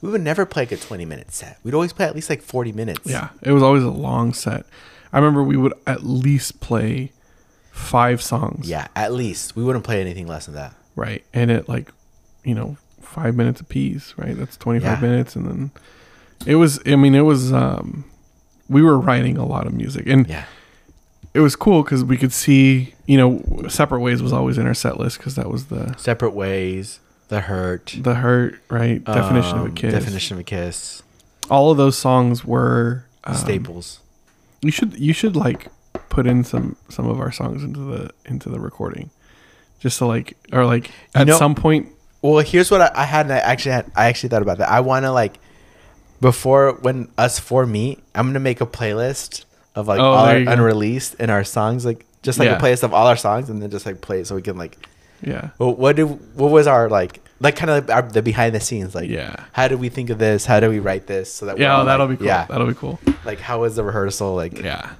we 0.00 0.10
would 0.10 0.20
never 0.22 0.46
play 0.46 0.62
like 0.62 0.72
a 0.72 0.76
20 0.76 1.04
minute 1.04 1.32
set 1.32 1.58
we'd 1.64 1.74
always 1.74 1.92
play 1.92 2.06
at 2.06 2.14
least 2.14 2.30
like 2.30 2.40
40 2.42 2.72
minutes 2.72 3.00
Yeah, 3.04 3.28
it 3.42 3.52
was 3.52 3.62
always 3.62 3.82
a 3.82 3.90
long 3.90 4.32
set. 4.32 4.64
I 5.12 5.18
remember 5.18 5.42
we 5.42 5.56
would 5.56 5.74
at 5.86 6.04
least 6.04 6.60
play 6.60 7.12
five 7.70 8.22
songs. 8.22 8.68
yeah 8.68 8.88
at 8.96 9.12
least 9.12 9.56
we 9.56 9.62
wouldn't 9.64 9.84
play 9.84 10.00
anything 10.00 10.26
less 10.26 10.46
than 10.46 10.54
that 10.54 10.74
Right. 10.96 11.22
And 11.32 11.48
it 11.52 11.68
like, 11.68 11.92
you 12.42 12.54
know, 12.56 12.76
five 13.00 13.36
minutes 13.36 13.60
apiece, 13.60 14.14
right? 14.16 14.36
That's 14.36 14.56
25 14.56 15.00
Yeah. 15.00 15.08
minutes. 15.08 15.36
And 15.36 15.46
then 15.46 15.70
it 16.44 16.56
was, 16.56 16.80
I 16.86 16.96
mean, 16.96 17.14
it 17.14 17.20
was, 17.20 17.52
um, 17.52 18.04
we 18.68 18.82
were 18.82 18.98
writing 18.98 19.36
a 19.36 19.46
lot 19.46 19.66
of 19.68 19.74
music 19.74 20.06
and 20.08 20.26
yeah 20.26 20.44
it 21.38 21.40
was 21.40 21.54
cool 21.54 21.84
because 21.84 22.02
we 22.02 22.16
could 22.16 22.32
see, 22.32 22.94
you 23.06 23.16
know, 23.16 23.68
separate 23.68 24.00
ways 24.00 24.20
was 24.20 24.32
always 24.32 24.58
in 24.58 24.66
our 24.66 24.74
set 24.74 24.98
list 24.98 25.18
because 25.18 25.36
that 25.36 25.48
was 25.48 25.66
the, 25.66 25.94
separate 25.96 26.32
ways 26.32 26.98
the 27.28 27.42
hurt 27.42 27.94
the 28.00 28.16
hurt, 28.16 28.58
right? 28.68 29.04
Definition 29.04 29.58
of 29.58 29.64
a 29.66 29.68
um, 29.68 29.74
kiss. 29.76 29.92
definition 29.92 30.34
of 30.34 30.40
a 30.40 30.42
kiss 30.42 31.04
All 31.48 31.70
of 31.70 31.76
those 31.76 31.96
songs 31.96 32.44
were 32.44 33.04
um, 33.22 33.36
staples 33.36 34.00
You 34.62 34.72
should 34.72 34.98
you 34.98 35.12
should 35.12 35.36
like 35.36 35.68
put 36.08 36.26
in 36.26 36.42
some 36.42 36.74
some 36.88 37.06
of 37.06 37.20
our 37.20 37.30
songs 37.30 37.62
into 37.62 37.78
the 37.80 38.10
into 38.24 38.48
the 38.48 38.58
recording, 38.58 39.10
just 39.78 39.98
to 39.98 40.06
like 40.06 40.36
or 40.52 40.66
like 40.66 40.90
at 41.14 41.28
know- 41.28 41.38
some 41.38 41.54
point. 41.54 41.88
well 42.20 42.38
here's 42.40 42.68
what 42.68 42.80
I, 42.80 42.90
I 42.96 43.04
had 43.04 43.26
and 43.26 43.32
I 43.32 43.38
actually 43.38 43.72
had 43.72 43.92
I 43.94 44.06
actually 44.06 44.30
thought 44.30 44.42
about 44.42 44.58
that 44.58 44.70
I 44.70 44.80
want 44.80 45.04
to 45.04 45.12
like 45.12 45.38
before 46.20 46.72
when 46.80 47.12
us 47.16 47.38
four 47.38 47.64
meet 47.64 48.02
I'm 48.12 48.26
gonna 48.26 48.40
make 48.40 48.60
a 48.60 48.66
playlist 48.66 49.44
of 49.78 49.88
like 49.88 50.00
Oh, 50.00 50.04
all 50.04 50.26
our 50.26 50.36
unreleased 50.36 51.16
and 51.18 51.30
our 51.30 51.44
songs 51.44 51.84
like 51.84 52.04
just 52.22 52.38
like 52.38 52.46
Yeah. 52.48 52.58
a 52.58 52.60
playlist 52.60 52.82
of 52.82 52.92
all 52.92 53.06
our 53.06 53.16
songs 53.16 53.48
and 53.48 53.62
then 53.62 53.70
just 53.70 53.86
like 53.86 54.00
play 54.00 54.20
it 54.20 54.26
so 54.26 54.34
we 54.34 54.42
can 54.42 54.56
like 54.58 54.76
Yeah, 55.22 55.50
Well, 55.58 55.74
what 55.74 55.96
did 55.96 56.04
what 56.36 56.50
was 56.50 56.66
our 56.66 56.88
like 56.88 57.20
like 57.40 57.54
kind 57.56 57.70
of 57.70 57.88
our, 57.90 58.02
the 58.02 58.20
behind 58.22 58.54
the 58.54 58.60
scenes 58.60 58.94
like 58.94 59.08
Yeah. 59.08 59.36
how 59.52 59.68
did 59.68 59.78
we 59.80 59.88
think 59.88 60.10
of 60.10 60.18
this 60.18 60.44
how 60.46 60.58
do 60.60 60.68
we 60.68 60.80
write 60.80 61.06
this 61.06 61.32
so 61.32 61.46
that 61.46 61.58
yeah, 61.58 61.80
oh, 61.80 61.84
that'll 61.84 62.06
like- 62.06 62.18
be 62.18 62.24
cool. 62.24 62.26
yeah 62.26 62.46
that'll 62.46 62.66
be 62.66 62.74
cool. 62.74 62.98
like 63.24 63.38
how 63.40 63.60
was 63.60 63.76
the 63.76 63.84
rehearsal 63.84 64.34
like 64.34 64.58
Yeah. 64.60 64.90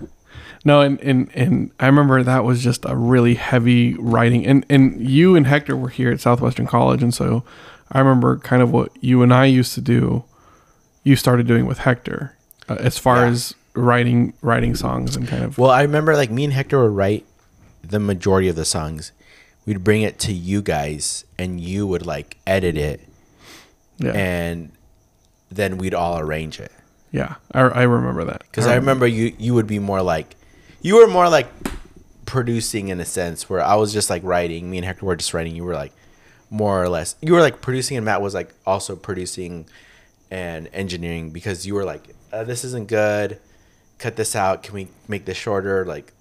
No, 0.65 0.81
and, 0.81 1.01
and 1.01 1.31
and 1.35 1.71
I 1.79 1.87
remember 1.87 2.23
that 2.23 2.43
was 2.45 2.63
just 2.63 2.85
a 2.85 2.95
really 2.97 3.35
heavy 3.37 3.95
writing, 3.95 4.45
and 4.45 4.67
and 4.69 5.01
you 5.01 5.37
and 5.37 5.47
Hector 5.47 5.77
were 5.77 5.89
here 5.89 6.11
at 6.11 6.21
Southwestern 6.21 6.67
College, 6.67 7.01
and 7.01 7.15
so 7.15 7.45
I 7.93 8.01
remember 8.01 8.39
kind 8.39 8.61
of 8.61 8.73
what 8.73 8.91
you 9.01 9.23
and 9.23 9.33
I 9.33 9.45
used 9.47 9.73
to 9.75 9.81
do. 9.81 10.25
You 11.05 11.15
started 11.15 11.47
doing 11.47 11.65
with 11.65 11.79
Hector, 11.79 12.35
uh, 12.69 12.75
as 12.81 12.99
far 12.99 13.19
Yeah. 13.19 13.29
as 13.31 13.55
writing 13.79 14.35
writing 14.43 14.75
songs 14.75 15.17
and 15.17 15.27
kind 15.27 15.45
of 15.45 15.59
well 15.59 15.71
I 15.71 15.83
remember 15.83 16.15
like 16.17 16.31
me 16.31 16.45
and 16.45 16.53
Hector 16.53 16.83
would 16.83 16.97
write 16.97 17.27
the 17.83 17.99
majority 17.99 18.49
of 18.49 18.57
the 18.57 18.65
songs. 18.65 19.13
We'd 19.67 19.85
bring 19.85 20.03
it 20.03 20.19
to 20.21 20.33
you 20.33 20.63
guys 20.63 21.25
and 21.39 21.61
you 21.61 21.87
would 21.87 22.07
like 22.07 22.39
edit 22.47 22.77
it. 22.77 23.01
Yeah. 23.99 24.13
And 24.13 24.73
then 25.51 25.79
we'd 25.79 25.95
all 25.95 26.19
arrange 26.19 26.61
it. 26.61 26.73
Yeah. 27.13 27.37
I, 27.53 27.61
I 27.61 27.83
remember 27.83 28.25
that. 28.25 28.41
Because 28.41 28.67
I 28.67 28.77
remember 28.77 29.07
you 29.07 29.35
you 29.39 29.55
would 29.55 29.67
be 29.67 29.79
more 29.79 30.03
like 30.03 30.37
you 30.83 30.97
were 30.97 31.07
more 31.07 31.29
like 31.29 31.49
producing 32.27 32.89
in 32.89 33.01
a 33.01 33.05
sense 33.05 33.49
where 33.49 33.63
I 33.63 33.75
was 33.77 33.93
just 33.93 34.11
like 34.11 34.23
writing. 34.23 34.71
Me 34.71 34.79
and 34.79 34.85
Hector 34.85 35.07
were 35.07 35.17
just 35.17 35.33
writing. 35.35 35.55
You 35.57 35.65
were 35.65 35.75
like 35.75 35.93
more 36.51 36.83
or 36.83 36.89
less 36.89 37.15
you 37.21 37.33
were 37.35 37.41
like 37.41 37.61
producing 37.61 37.97
and 37.97 38.07
Matt 38.07 38.23
was 38.23 38.35
like 38.35 38.55
also 38.67 38.97
producing 38.97 39.67
and 40.31 40.69
engineering 40.73 41.31
because 41.31 41.67
you 41.67 41.75
were 41.75 41.85
like 41.85 42.15
uh, 42.33 42.45
this 42.45 42.65
isn't 42.65 42.89
good 42.89 43.39
cut 43.99 44.17
this 44.17 44.35
out? 44.37 44.63
Can 44.63 44.75
we 44.75 44.89
make 45.09 45.25
this 45.25 45.37
shorter? 45.37 45.85
Like 45.85 46.13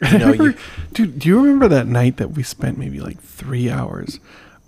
you 0.10 0.18
know 0.18 0.32
you 0.32 0.54
dude 0.92 1.18
do 1.18 1.28
you 1.28 1.36
remember 1.40 1.68
that 1.68 1.86
night 1.86 2.16
that 2.16 2.30
we 2.32 2.42
spent 2.42 2.78
maybe 2.78 3.00
like 3.00 3.20
three 3.20 3.68
hours 3.70 4.20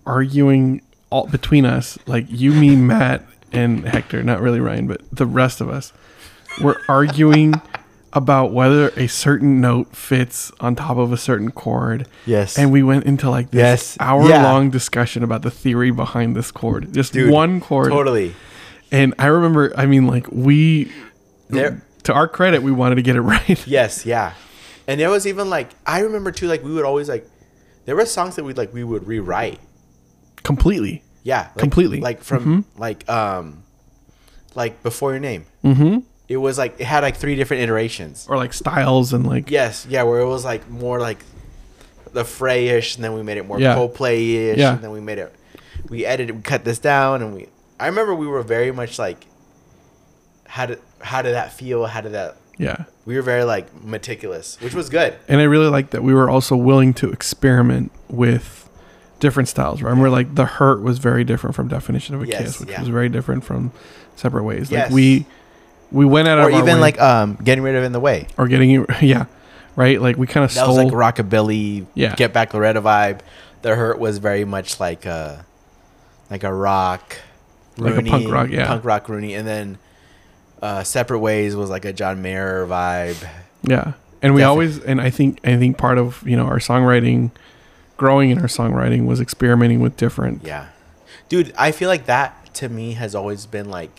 arguing 0.06 0.82
all 1.10 1.26
between 1.26 1.64
us? 1.64 1.98
Like 2.06 2.26
you 2.28 2.52
me 2.52 2.76
matt 2.92 3.24
and 3.52 3.84
hector 3.86 4.22
not 4.22 4.40
really 4.40 4.58
ryan 4.58 4.88
but 4.88 5.00
the 5.12 5.26
rest 5.26 5.60
of 5.60 5.68
us 5.68 5.92
were 6.60 6.80
arguing 6.88 7.54
about 8.12 8.52
whether 8.52 8.88
a 8.90 9.06
certain 9.08 9.60
note 9.60 9.94
fits 9.94 10.50
on 10.60 10.74
top 10.76 10.96
of 10.96 11.12
a 11.12 11.16
certain 11.16 11.50
chord. 11.50 12.06
Yes. 12.26 12.56
and 12.58 12.70
we 12.70 12.82
went 12.82 13.04
into 13.06 13.28
like 13.30 13.50
this 13.50 13.58
Yes. 13.60 13.96
hour 14.00 14.28
Yeah. 14.28 14.42
long 14.44 14.70
discussion 14.70 15.22
about 15.22 15.42
the 15.42 15.50
theory 15.50 15.90
behind 15.90 16.36
this 16.36 16.50
chord. 16.52 16.92
Just 16.92 17.12
Dude, 17.12 17.30
one 17.30 17.60
chord. 17.60 17.90
totally. 17.90 18.34
And 18.92 19.14
i 19.18 19.26
remember 19.26 19.72
i 19.76 19.86
mean 19.86 20.06
like 20.06 20.26
we 20.30 20.92
There- 21.48 21.83
to 22.04 22.12
our 22.12 22.28
credit 22.28 22.62
we 22.62 22.70
wanted 22.72 22.94
to 22.96 23.02
get 23.02 23.16
it 23.16 23.20
right 23.34 23.66
Yes, 23.66 24.04
yeah. 24.06 24.34
And 24.86 25.00
there 25.00 25.10
was 25.10 25.26
even 25.26 25.48
like 25.50 25.70
I 25.86 26.00
remember 26.00 26.30
too, 26.30 26.46
like 26.46 26.62
we 26.62 26.72
would 26.72 26.84
always 26.84 27.08
like 27.08 27.26
there 27.86 27.96
were 27.96 28.06
songs 28.06 28.36
that 28.36 28.44
we 28.44 28.52
like 28.54 28.72
we 28.72 28.84
would 28.84 29.06
rewrite. 29.06 29.60
completely 30.42 31.02
Yeah, 31.22 31.42
like, 31.48 31.56
Completely. 31.56 32.00
Like 32.00 32.22
from 32.22 32.64
like 32.76 33.08
um, 33.08 33.62
like 34.54 34.82
before 34.82 35.12
your 35.12 35.20
name. 35.20 35.46
Mm-hmm. 35.64 35.98
It 36.28 36.36
was 36.38 36.56
like 36.58 36.80
it 36.80 36.84
had 36.84 37.02
like 37.02 37.16
three 37.16 37.34
different 37.36 37.62
iterations. 37.62 38.26
or 38.28 38.36
like 38.36 38.52
styles 38.52 39.12
and 39.12 39.26
like 39.26 39.50
Yes, 39.50 39.86
yeah, 39.88 40.02
where 40.04 40.20
it 40.20 40.26
was 40.28 40.44
like 40.44 40.68
more 40.70 41.00
like 41.00 41.18
the 42.12 42.22
Frayish, 42.22 42.94
and 42.96 43.04
then 43.04 43.12
we 43.14 43.22
made 43.22 43.38
it 43.38 43.46
more 43.46 43.58
Yeah. 43.58 43.74
Coldplay-ish, 43.74 44.58
Yeah. 44.58 44.74
and 44.74 44.82
then 44.84 44.90
we 44.92 45.00
made 45.00 45.18
it. 45.18 45.34
We 45.88 46.06
edited, 46.06 46.36
we 46.36 46.42
cut 46.42 46.64
this 46.64 46.78
down, 46.78 47.22
and 47.22 47.34
we. 47.34 47.48
I 47.80 47.86
remember 47.86 48.14
we 48.14 48.26
were 48.26 48.42
very 48.42 48.70
much 48.72 48.98
like. 48.98 49.26
had 50.46 50.78
how 51.04 51.22
did 51.22 51.34
that 51.34 51.52
feel? 51.52 51.86
How 51.86 52.00
did 52.00 52.12
that? 52.12 52.36
yeah 52.56 52.84
We 53.04 53.16
were 53.16 53.22
very 53.22 53.42
like 53.44 53.66
meticulous, 53.84 54.60
which 54.60 54.74
was 54.74 54.88
good. 54.88 55.14
and 55.28 55.40
I 55.40 55.44
really 55.44 55.68
like 55.68 55.90
that 55.90 56.02
we 56.02 56.14
were 56.14 56.30
also 56.30 56.56
willing 56.56 56.94
to 56.94 57.10
experiment 57.10 57.90
with 58.08 58.68
different 59.20 59.48
styles. 59.48 59.82
Right? 59.82 59.90
Remember, 59.90 60.10
like 60.10 60.34
the 60.34 60.44
hurt 60.46 60.80
was 60.82 60.98
very 60.98 61.24
different 61.24 61.56
from 61.56 61.68
definition 61.68 62.14
of 62.14 62.22
a 62.22 62.26
Yes, 62.26 62.40
kiss, 62.42 62.60
which 62.60 62.68
yeah. 62.70 62.80
was 62.80 62.88
very 62.88 63.08
different 63.08 63.44
from 63.44 63.72
separate 64.16 64.44
ways. 64.44 64.70
Yes. 64.70 64.84
Like 64.86 64.94
we 64.94 65.26
we 65.90 66.04
went 66.04 66.28
out 66.28 66.38
or 66.38 66.50
of 66.50 66.54
even 66.58 66.80
like 66.80 67.00
um 67.00 67.36
getting 67.42 67.64
rid 67.64 67.74
of 67.76 67.84
in 67.84 67.92
the 67.92 68.00
way. 68.00 68.26
or 68.38 68.46
getting 68.48 68.70
you 68.70 68.86
yeah 69.02 69.26
right. 69.76 70.00
Like 70.00 70.16
we 70.16 70.26
kind 70.28 70.44
of 70.44 70.54
That 70.54 70.62
stole 70.62 70.76
was 70.76 70.92
like 70.92 71.14
rockabilly, 71.16 71.86
Yeah. 71.94 72.14
get 72.14 72.32
back 72.32 72.54
Loretta 72.54 72.80
vibe. 72.80 73.20
The 73.62 73.74
hurt 73.74 73.98
was 73.98 74.18
very 74.18 74.44
much 74.44 74.78
like 74.78 75.06
a 75.06 75.44
like 76.30 76.44
a 76.44 76.52
rock, 76.54 77.16
Like 77.78 77.96
a 77.96 78.02
punk 78.02 78.30
rock, 78.30 78.50
yeah. 78.50 78.66
punk 78.68 78.84
rock 78.84 79.08
Rooney, 79.08 79.34
and 79.34 79.46
then 79.46 79.78
uh, 80.64 80.82
separate 80.82 81.18
ways 81.18 81.54
was 81.54 81.68
like 81.70 81.84
a 81.84 81.92
John 81.92 82.22
Mayer 82.22 82.66
vibe. 82.66 83.22
yeah, 83.62 83.92
and 84.22 84.34
we 84.34 84.40
Definitely. 84.40 84.44
always 84.44 84.78
and 84.84 85.00
I 85.00 85.10
think 85.10 85.38
I 85.46 85.56
think 85.58 85.76
part 85.76 85.98
of 85.98 86.26
you 86.26 86.36
know 86.36 86.46
our 86.46 86.58
songwriting, 86.58 87.30
growing 87.98 88.30
in 88.30 88.38
our 88.38 88.46
songwriting 88.46 89.04
was 89.06 89.20
experimenting 89.20 89.80
with 89.80 89.96
different 89.96 90.42
Yeah, 90.42 90.68
dude, 91.28 91.52
I 91.58 91.70
feel 91.70 91.88
like 91.90 92.06
that 92.06 92.54
to 92.54 92.68
me 92.68 92.92
has 92.94 93.14
always 93.14 93.46
been 93.46 93.68
like 93.70 93.90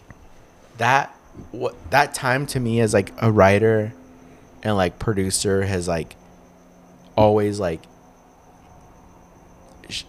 that. 0.77 1.11
What 1.51 1.75
that 1.91 2.13
time 2.13 2.47
to 2.47 2.59
me 2.59 2.79
as 2.79 2.93
like 2.93 3.11
a 3.21 3.29
writer 3.31 3.93
and 4.63 4.75
like 4.77 4.97
producer 4.99 5.63
has 5.63 5.87
like 5.87 6.15
always 7.17 7.59
like 7.59 7.81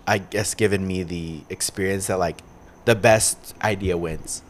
I 0.07 0.19
guess 0.19 0.55
given 0.55 0.87
me 0.87 1.03
the 1.03 1.42
experience 1.51 2.07
that 2.07 2.19
like 2.19 2.38
the 2.87 2.95
best 2.95 3.55
idea 3.62 3.97
wins. 3.99 4.42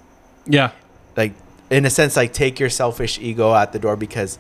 yeah 0.47 0.71
Like 1.17 1.33
in 1.71 1.85
a 1.85 1.91
sense, 1.91 2.17
like 2.17 2.33
take 2.33 2.61
your 2.61 2.71
selfish 2.71 3.19
ego 3.19 3.51
out 3.53 3.73
the 3.73 3.79
door 3.79 3.97
because 3.97 4.39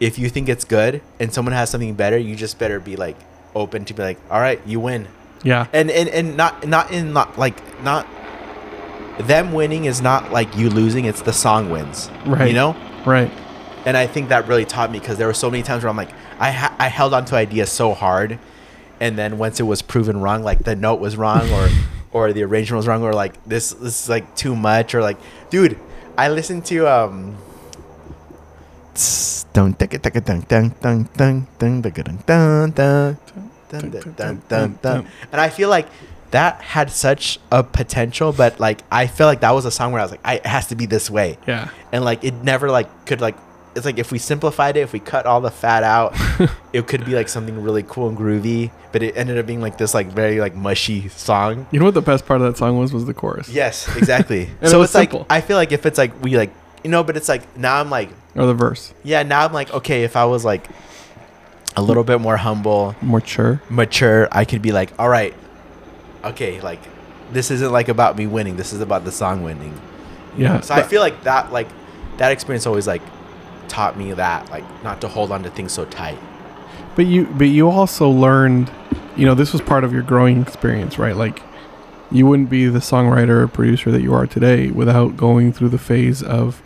if 0.00 0.18
you 0.18 0.28
think 0.28 0.48
it's 0.48 0.64
good 0.64 1.02
and 1.18 1.32
someone 1.32 1.52
has 1.52 1.70
something 1.70 1.94
better, 1.94 2.18
you 2.18 2.34
just 2.36 2.58
better 2.58 2.80
be 2.80 2.96
like 2.96 3.16
open 3.54 3.84
to 3.86 3.94
be 3.94 4.02
like, 4.02 4.18
all 4.30 4.40
right, 4.40 4.60
you 4.66 4.80
win. 4.80 5.06
Yeah. 5.42 5.66
And 5.72 5.90
and 5.90 6.08
and 6.08 6.36
not 6.36 6.66
not 6.66 6.90
in 6.90 7.12
not 7.12 7.38
like 7.38 7.82
not 7.82 8.06
them 9.18 9.52
winning 9.52 9.84
is 9.84 10.00
not 10.00 10.32
like 10.32 10.56
you 10.56 10.70
losing 10.70 11.04
it's 11.04 11.22
the 11.22 11.32
song 11.32 11.70
wins 11.70 12.10
Right. 12.26 12.48
you 12.48 12.54
know? 12.54 12.74
Right. 13.04 13.30
And 13.86 13.96
i 13.96 14.06
think 14.06 14.28
that 14.30 14.48
really 14.48 14.64
taught 14.64 14.90
me 14.90 14.98
because 14.98 15.18
there 15.18 15.26
were 15.26 15.34
so 15.34 15.50
many 15.50 15.62
times 15.62 15.82
where 15.82 15.90
i'm 15.90 15.96
like 15.96 16.10
I 16.38 16.52
ha- 16.52 16.74
I 16.78 16.88
held 16.88 17.12
on 17.12 17.26
to 17.26 17.36
ideas 17.36 17.70
so 17.70 17.92
hard, 17.92 18.38
and 18.98 19.18
then 19.18 19.36
once 19.36 19.60
it 19.60 19.64
was 19.64 19.82
proven 19.82 20.22
wrong, 20.22 20.42
like 20.42 20.60
the 20.60 20.74
note 20.74 20.98
was 20.98 21.14
wrong 21.18 21.50
or 21.52 21.68
or 22.12 22.32
the 22.32 22.42
arrangement 22.44 22.78
was 22.78 22.86
wrong 22.86 23.02
or 23.02 23.12
like 23.12 23.34
this 23.44 23.72
this 23.74 24.04
is 24.04 24.08
like 24.08 24.34
too 24.36 24.56
much 24.56 24.94
or 24.94 25.02
like 25.02 25.18
dude, 25.50 25.78
I 26.20 26.28
listened 26.28 26.64
to 26.66 26.78
um. 26.86 27.36
Dun 29.54 29.72
dun 29.78 29.88
dun 29.88 30.12
dun 30.12 30.40
dun 30.50 30.74
dun 30.80 30.98
dun 31.16 31.38
dun 31.58 31.80
dun 31.80 31.80
dun 31.80 32.20
dun 32.26 32.70
dun 32.76 33.16
dun 33.70 34.14
dun 34.18 34.42
dun 34.50 34.68
dun 34.82 35.06
and 35.32 35.40
I 35.40 35.48
feel 35.48 35.68
like 35.70 35.88
that 36.30 36.60
had 36.62 36.90
such 36.90 37.40
a 37.50 37.62
potential, 37.64 38.32
but 38.32 38.60
like 38.60 38.82
I 38.92 39.06
feel 39.06 39.26
like 39.26 39.40
that 39.40 39.50
was 39.50 39.64
a 39.64 39.70
song 39.70 39.92
where 39.92 40.00
I 40.00 40.04
was 40.04 40.10
like, 40.12 40.20
I, 40.24 40.34
it 40.36 40.46
has 40.46 40.66
to 40.68 40.76
be 40.76 40.86
this 40.86 41.10
way 41.10 41.38
Yeah. 41.46 41.70
and 41.92 42.04
like 42.04 42.22
it 42.22 42.34
never 42.44 42.70
like 42.70 42.88
could 43.06 43.20
like 43.20 43.36
it's 43.74 43.86
like 43.86 43.98
if 43.98 44.10
we 44.10 44.18
simplified 44.18 44.76
it 44.76 44.80
if 44.80 44.92
we 44.92 44.98
cut 45.00 45.26
all 45.26 45.40
the 45.40 45.50
fat 45.50 45.82
out 45.84 46.12
it 46.72 46.86
could 46.88 47.04
be 47.04 47.14
like 47.14 47.28
something 47.28 47.62
really 47.62 47.84
cool 47.84 48.08
and 48.08 48.18
groovy 48.18 48.70
but 48.92 49.02
it 49.02 49.16
ended 49.16 49.38
up 49.38 49.46
being 49.46 49.60
like 49.60 49.78
this 49.78 49.94
like 49.94 50.08
very 50.08 50.40
like 50.40 50.54
mushy 50.54 51.08
song 51.08 51.66
You 51.70 51.78
know 51.78 51.84
what 51.86 51.94
the 51.94 52.02
best 52.02 52.26
part 52.26 52.40
of 52.40 52.46
that 52.48 52.58
song 52.58 52.76
was? 52.78 52.92
Was 52.92 53.06
the 53.06 53.14
chorus. 53.14 53.48
yes 53.48 53.88
exactly 53.96 54.42
it 54.60 54.68
so 54.68 54.78
was 54.80 54.88
it's 54.94 55.12
like 55.12 55.26
i 55.30 55.40
feel 55.40 55.56
like 55.56 55.70
if 55.72 55.86
it's 55.86 55.98
like 55.98 56.20
we 56.22 56.36
like 56.36 56.50
you 56.82 56.90
know 56.90 57.04
but 57.04 57.16
it's 57.16 57.28
like 57.28 57.56
now 57.56 57.78
i'm 57.80 57.90
like 57.90 58.08
Or 58.34 58.46
the 58.46 58.54
verse. 58.54 58.92
yeah 59.04 59.22
now 59.22 59.44
i'm 59.44 59.52
like 59.52 59.72
okay 59.72 60.02
if 60.04 60.16
i 60.16 60.24
was 60.24 60.44
like 60.44 60.66
a 61.76 61.82
little 61.82 62.02
bit 62.04 62.20
more 62.20 62.36
humble 62.36 62.96
Mature. 63.00 63.62
mature 63.70 64.26
i 64.32 64.44
could 64.44 64.60
be 64.62 64.72
like 64.72 64.92
all 64.98 65.08
right 65.08 65.34
okay 66.24 66.60
like 66.60 66.80
this 67.32 67.50
isn't 67.52 67.70
like 67.70 67.88
about 67.88 68.16
me 68.18 68.26
winning 68.26 68.56
this 68.56 68.72
is 68.72 68.80
about 68.80 69.04
the 69.04 69.12
song 69.12 69.44
winning 69.44 69.80
Yeah. 70.36 70.60
so 70.60 70.74
I 70.74 70.82
feel 70.82 71.00
like 71.00 71.22
that 71.22 71.52
like 71.52 71.68
that 72.18 72.32
experience 72.32 72.66
always 72.66 72.86
like 72.88 73.02
taught 73.70 73.96
me 73.96 74.12
that 74.12 74.50
like 74.50 74.64
not 74.84 75.00
to 75.00 75.08
hold 75.08 75.32
on 75.32 75.42
to 75.44 75.50
things 75.50 75.72
so 75.72 75.84
tight. 75.86 76.18
But 76.96 77.06
you 77.06 77.26
but 77.26 77.44
you 77.48 77.70
also 77.70 78.10
learned, 78.10 78.70
you 79.16 79.24
know, 79.24 79.34
this 79.34 79.52
was 79.52 79.62
part 79.62 79.84
of 79.84 79.92
your 79.92 80.02
growing 80.02 80.42
experience, 80.42 80.98
right? 80.98 81.16
Like 81.16 81.40
you 82.10 82.26
wouldn't 82.26 82.50
be 82.50 82.66
the 82.66 82.80
songwriter 82.80 83.30
or 83.42 83.48
producer 83.48 83.90
that 83.92 84.02
you 84.02 84.12
are 84.12 84.26
today 84.26 84.70
without 84.70 85.16
going 85.16 85.52
through 85.52 85.68
the 85.70 85.78
phase 85.78 86.22
of 86.22 86.60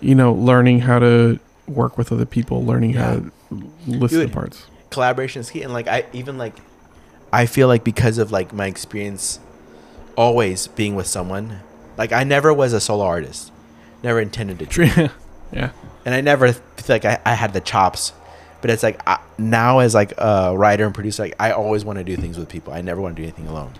you 0.00 0.14
know, 0.16 0.32
learning 0.32 0.80
how 0.80 0.98
to 0.98 1.38
work 1.68 1.96
with 1.96 2.10
other 2.10 2.26
people, 2.26 2.64
learning 2.64 2.94
how 2.94 3.12
Yeah. 3.12 3.20
to 3.50 3.62
listen 3.86 4.18
Dude. 4.20 4.28
to 4.30 4.34
parts. 4.34 4.66
Collaboration 4.90 5.40
is 5.40 5.50
key 5.50 5.62
and 5.62 5.72
like 5.72 5.86
I 5.86 6.06
even 6.12 6.38
like 6.38 6.54
I 7.32 7.46
feel 7.46 7.68
like 7.68 7.84
because 7.84 8.18
of 8.18 8.32
like 8.32 8.52
my 8.52 8.66
experience 8.66 9.38
always 10.16 10.66
being 10.68 10.94
with 10.94 11.06
someone, 11.06 11.60
like 11.96 12.12
I 12.12 12.24
never 12.24 12.52
was 12.52 12.72
a 12.72 12.80
solo 12.80 13.04
artist. 13.04 13.52
Never 14.02 14.20
intended 14.20 14.58
to 14.58 15.10
yeah. 15.52 15.70
And 16.04 16.14
I 16.14 16.20
never 16.20 16.52
feel 16.52 16.94
like 16.96 17.04
I, 17.04 17.20
I 17.24 17.34
had 17.34 17.52
the 17.52 17.60
chops. 17.60 18.12
But 18.60 18.70
it's 18.70 18.82
like 18.84 19.00
I, 19.08 19.18
now 19.38 19.80
as 19.80 19.92
like 19.94 20.12
a 20.18 20.56
writer 20.56 20.84
and 20.86 20.94
producer, 20.94 21.24
like 21.24 21.34
I 21.40 21.50
always 21.50 21.84
want 21.84 21.98
to 21.98 22.04
do 22.04 22.16
things 22.16 22.38
with 22.38 22.48
people. 22.48 22.72
I 22.72 22.80
never 22.80 23.00
want 23.00 23.16
to 23.16 23.20
do 23.22 23.26
anything 23.26 23.46
alone. 23.48 23.72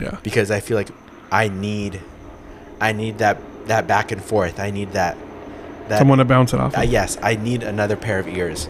Yeah. 0.00 0.18
because 0.22 0.50
I 0.50 0.60
feel 0.60 0.76
like 0.76 0.90
I 1.32 1.48
need, 1.48 2.00
I 2.80 2.92
need 2.92 3.18
that 3.18 3.38
that 3.66 3.86
back 3.86 4.12
and 4.12 4.22
forth. 4.22 4.60
I 4.60 4.70
need 4.70 4.92
that 4.92 5.16
that 5.88 5.98
Someone 5.98 6.18
to 6.18 6.24
bounce 6.24 6.52
it 6.52 6.60
off. 6.60 6.76
uh, 6.76 6.82
of. 6.82 6.86
yes, 6.86 7.16
I 7.22 7.36
need 7.36 7.62
another 7.62 7.96
pair 7.96 8.18
of 8.18 8.26
ears. 8.28 8.68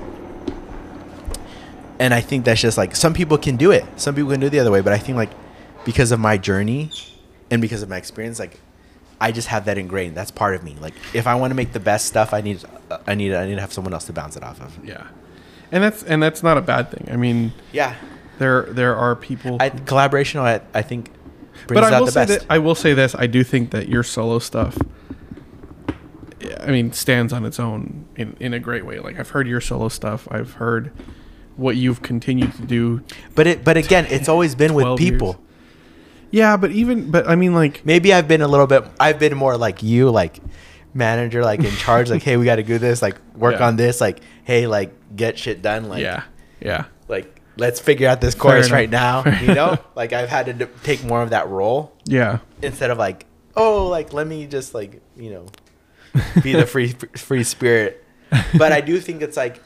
And 1.99 2.13
I 2.13 2.21
think 2.21 2.45
that's 2.45 2.61
just 2.61 2.77
like 2.77 2.95
some 2.95 3.15
people 3.15 3.39
can 3.39 3.57
do 3.57 3.71
it. 3.71 3.85
Some 3.97 4.15
people 4.15 4.31
can 4.31 4.41
do 4.41 4.47
it 4.47 4.51
the 4.51 4.59
other 4.61 4.71
way, 4.71 4.83
but 4.83 4.93
I 4.93 4.99
think 4.99 5.17
like 5.17 5.31
because 5.85 6.13
of 6.13 6.21
my 6.21 6.37
journey 6.37 6.91
and 7.51 7.63
because 7.63 7.83
of 7.83 7.89
my 7.89 7.97
experience, 7.97 8.39
like 8.39 8.61
I 9.21 9.33
just 9.33 9.49
have 9.49 9.65
that 9.65 9.79
ingrained. 9.79 10.17
That's 10.17 10.31
part 10.31 10.55
of 10.55 10.63
me. 10.63 10.77
Like 10.81 10.95
if 11.15 11.27
I 11.27 11.35
want 11.37 11.51
to 11.51 11.55
make 11.55 11.73
the 11.73 11.81
best 11.81 12.07
stuff, 12.07 12.35
I 12.35 12.41
need 12.43 12.63
I 13.07 13.15
need 13.15 13.33
I 13.35 13.47
need 13.47 13.55
to 13.57 13.61
have 13.61 13.73
someone 13.73 13.93
else 13.95 14.05
to 14.07 14.13
bounce 14.13 14.37
it 14.37 14.43
off 14.43 14.61
of. 14.61 14.79
Yeah. 14.85 15.07
And 15.73 15.83
that's 15.83 16.03
and 16.03 16.23
that's 16.23 16.43
not 16.43 16.59
a 16.59 16.61
bad 16.61 16.91
thing. 16.91 17.09
I 17.11 17.17
mean, 17.17 17.53
Yeah, 17.73 17.95
there 18.39 18.63
there 18.65 18.95
are 18.97 19.17
people 19.17 19.57
I, 19.61 19.71
collaboration. 19.71 20.41
I, 20.41 20.61
I 20.75 20.83
think 20.83 21.11
brings 21.67 21.81
but 21.81 21.85
I 21.85 21.97
out 21.97 22.01
will 22.01 22.07
the 22.07 22.13
say 22.13 22.27
best. 22.27 22.41
that 22.41 22.47
I 22.51 22.59
will 22.59 22.75
say 22.75 22.95
this. 22.95 23.15
I 23.15 23.27
do 23.27 23.43
think 23.43 23.71
that 23.73 23.89
your 23.89 24.03
solo 24.03 24.39
stuff, 24.39 24.77
I 26.61 26.71
mean, 26.71 26.93
stands 26.93 27.33
on 27.33 27.45
its 27.45 27.59
own 27.59 28.07
in, 28.17 28.37
in 28.39 28.53
a 28.55 28.59
great 28.59 28.85
way. 28.87 28.99
Like 28.99 29.19
I've 29.19 29.31
heard 29.31 29.49
your 29.49 29.61
solo 29.61 29.89
stuff. 29.89 30.29
I've 30.31 30.53
heard 30.55 30.93
what 31.57 31.77
you've 31.77 32.03
continued 32.03 32.53
to 32.57 32.63
do. 32.63 33.03
but 33.35 33.47
it 33.47 33.65
but 33.65 33.77
again, 33.77 34.07
it's 34.11 34.29
always 34.29 34.55
been 34.55 34.75
with 34.75 34.85
12 34.85 35.01
years. 35.01 35.37
Yeah, 36.37 36.59
but 36.59 36.71
even 36.73 37.11
but 37.11 37.27
I 37.27 37.35
mean, 37.35 37.55
like 37.55 37.87
maybe 37.87 38.13
I've 38.13 38.29
been 38.29 38.43
a 38.43 38.49
little 38.49 38.67
bit. 38.67 38.85
I've 39.01 39.19
been 39.19 39.35
more 39.35 39.57
like 39.57 39.83
you, 39.83 40.11
like 40.11 40.39
manager, 40.93 41.43
like 41.43 41.61
in 41.65 41.71
charge. 41.77 42.11
like, 42.11 42.23
hey, 42.23 42.37
we 42.37 42.45
got 42.45 42.57
to 42.57 42.63
do 42.63 42.77
this. 42.79 43.01
Like, 43.01 43.17
work 43.35 43.59
Yeah. 43.59 43.67
on 43.69 43.77
this. 43.77 44.01
Like, 44.03 44.21
hey, 44.45 44.67
like 44.67 44.91
get 45.17 45.39
shit 45.39 45.63
done. 45.63 45.89
Like, 45.89 46.03
yeah, 46.03 46.25
yeah, 46.61 46.85
like 47.09 47.41
let's 47.57 47.81
figure 47.81 48.07
out 48.07 48.21
this 48.21 48.35
course 48.35 48.67
enough. 48.67 48.73
right 48.77 48.91
now. 48.91 49.23
Fair 49.23 49.41
You 49.41 49.55
know, 49.55 49.69
enough. 49.69 49.85
like 49.95 50.13
I've 50.13 50.29
had 50.29 50.45
to 50.47 50.53
d- 50.53 50.67
take 50.83 51.03
more 51.05 51.23
of 51.23 51.31
that 51.31 51.49
role 51.49 51.93
yeah, 52.05 52.41
instead 52.61 52.91
of 52.91 52.99
like, 52.99 53.25
oh, 53.57 53.87
like 53.89 54.13
let 54.13 54.27
me 54.27 54.47
just 54.47 54.75
like 54.75 55.01
you 55.17 55.31
know, 55.31 55.47
be 56.43 56.53
the 56.53 56.67
free 56.67 56.89
free 57.17 57.45
spirit. 57.45 58.05
But 58.59 58.73
I 58.73 58.83
do 58.83 59.01
think 59.01 59.23
it's 59.23 59.39
like 59.39 59.63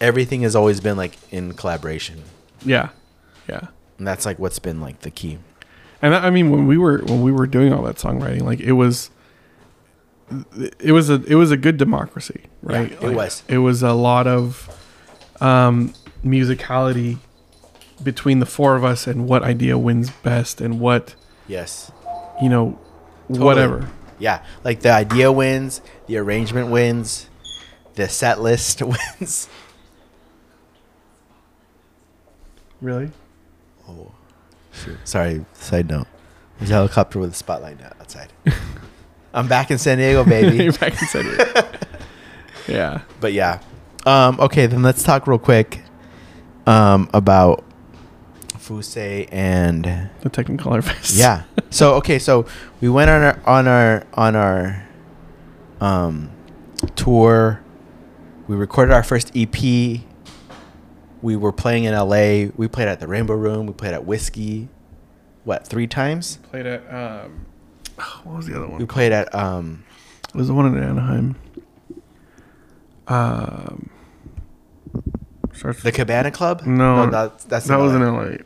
everything 0.00 0.42
has 0.42 0.54
always 0.54 0.78
been 0.80 0.96
like 0.96 1.16
in 1.32 1.54
collaboration, 1.54 2.22
yeah, 2.64 2.90
yeah. 3.48 3.66
and 3.98 4.06
that's 4.06 4.24
like 4.26 4.38
what's 4.38 4.60
been 4.60 4.80
like 4.80 5.00
the 5.00 5.10
key. 5.10 5.38
And 6.02 6.14
I 6.14 6.30
mean, 6.30 6.50
when 6.50 6.66
we 6.66 6.76
were 6.76 6.98
when 6.98 7.22
we 7.22 7.30
were 7.32 7.46
doing 7.46 7.72
all 7.72 7.82
that 7.84 7.96
songwriting, 7.96 8.42
like 8.42 8.58
it 8.60 8.72
was, 8.72 9.10
it 10.80 10.90
was 10.92 11.08
a 11.08 11.22
it 11.24 11.36
was 11.36 11.50
a 11.52 11.56
good 11.56 11.76
democracy, 11.76 12.42
right? 12.62 12.90
it 12.92 13.02
Like, 13.02 13.16
was. 13.16 13.42
It 13.48 13.58
was 13.58 13.82
a 13.84 13.92
lot 13.92 14.26
of 14.26 14.68
um, 15.40 15.94
musicality 16.24 17.18
between 18.02 18.40
the 18.40 18.46
four 18.46 18.74
of 18.74 18.84
us, 18.84 19.06
and 19.06 19.28
what 19.28 19.44
idea 19.44 19.78
wins 19.78 20.10
best, 20.10 20.60
and 20.60 20.80
what 20.80 21.14
Yes. 21.46 21.92
you 22.42 22.48
know, 22.48 22.78
Totally. 23.28 23.44
whatever. 23.46 23.88
Yeah, 24.18 24.44
like 24.64 24.80
the 24.80 24.90
idea 24.90 25.30
wins, 25.30 25.80
the 26.08 26.16
arrangement 26.16 26.70
wins, 26.70 27.28
the 27.94 28.08
set 28.08 28.40
list 28.40 28.82
wins. 29.20 29.48
Really? 32.80 33.10
Oh. 33.88 34.12
Sorry, 35.04 35.44
side 35.52 35.88
note. 35.88 36.06
There's 36.58 36.70
a 36.70 36.74
helicopter 36.74 37.18
with 37.18 37.32
a 37.32 37.34
spotlight 37.34 37.82
outside. 37.82 38.32
I'm 39.34 39.48
back 39.48 39.70
in 39.70 39.78
San 39.78 39.98
Diego, 39.98 40.24
baby. 40.24 40.64
You're 40.64 40.72
back 40.72 40.92
in 40.92 41.08
San 41.08 41.24
Diego. 41.24 41.72
yeah. 42.68 43.02
but 43.20 43.32
yeah. 43.32 43.60
Um, 44.04 44.38
okay, 44.40 44.66
then 44.66 44.82
let's 44.82 45.02
talk 45.02 45.26
real 45.26 45.38
quick 45.38 45.82
um, 46.66 47.08
about 47.14 47.64
Fuse 48.58 48.96
and 48.96 49.84
The 50.20 50.30
Technicolor 50.30 50.84
Fest. 50.84 51.16
yeah. 51.16 51.44
So 51.70 51.94
okay, 51.94 52.18
so 52.18 52.46
we 52.80 52.88
went 52.88 53.10
on 53.10 53.22
our 53.22 53.40
on 53.46 53.66
our 53.66 54.06
on 54.14 54.36
our 54.36 54.86
um 55.80 56.30
tour. 56.94 57.60
We 58.46 58.56
recorded 58.56 58.92
our 58.92 59.02
first 59.02 59.32
EP. 59.34 60.00
We 61.22 61.36
were 61.36 61.52
playing 61.52 61.84
in 61.84 61.94
LA. 61.94 62.50
We 62.56 62.68
played 62.68 62.88
at 62.88 63.00
the 63.00 63.06
Rainbow 63.06 63.34
Room. 63.34 63.66
We 63.66 63.72
played 63.72 63.94
at 63.94 64.04
Whisky. 64.04 64.68
What 65.44 65.66
three 65.66 65.86
times? 65.86 66.38
Played 66.50 66.66
at 66.66 66.92
um, 66.92 67.46
what 68.24 68.36
was 68.36 68.46
the 68.46 68.56
other 68.56 68.68
one? 68.68 68.78
We 68.78 68.86
played 68.86 69.12
at 69.12 69.32
um 69.34 69.84
It 70.28 70.34
was 70.34 70.48
the 70.48 70.54
one 70.54 70.66
in 70.66 70.82
Anaheim. 70.82 71.36
Um, 73.08 73.90
starts 75.52 75.82
the 75.82 75.92
Cabana 75.92 76.30
Club. 76.30 76.62
No, 76.66 77.08
that's 77.10 77.44
that's 77.44 77.66
that 77.66 77.76
was 77.78 77.92
LA. 77.92 77.98
in 77.98 78.14
LA. 78.14 78.36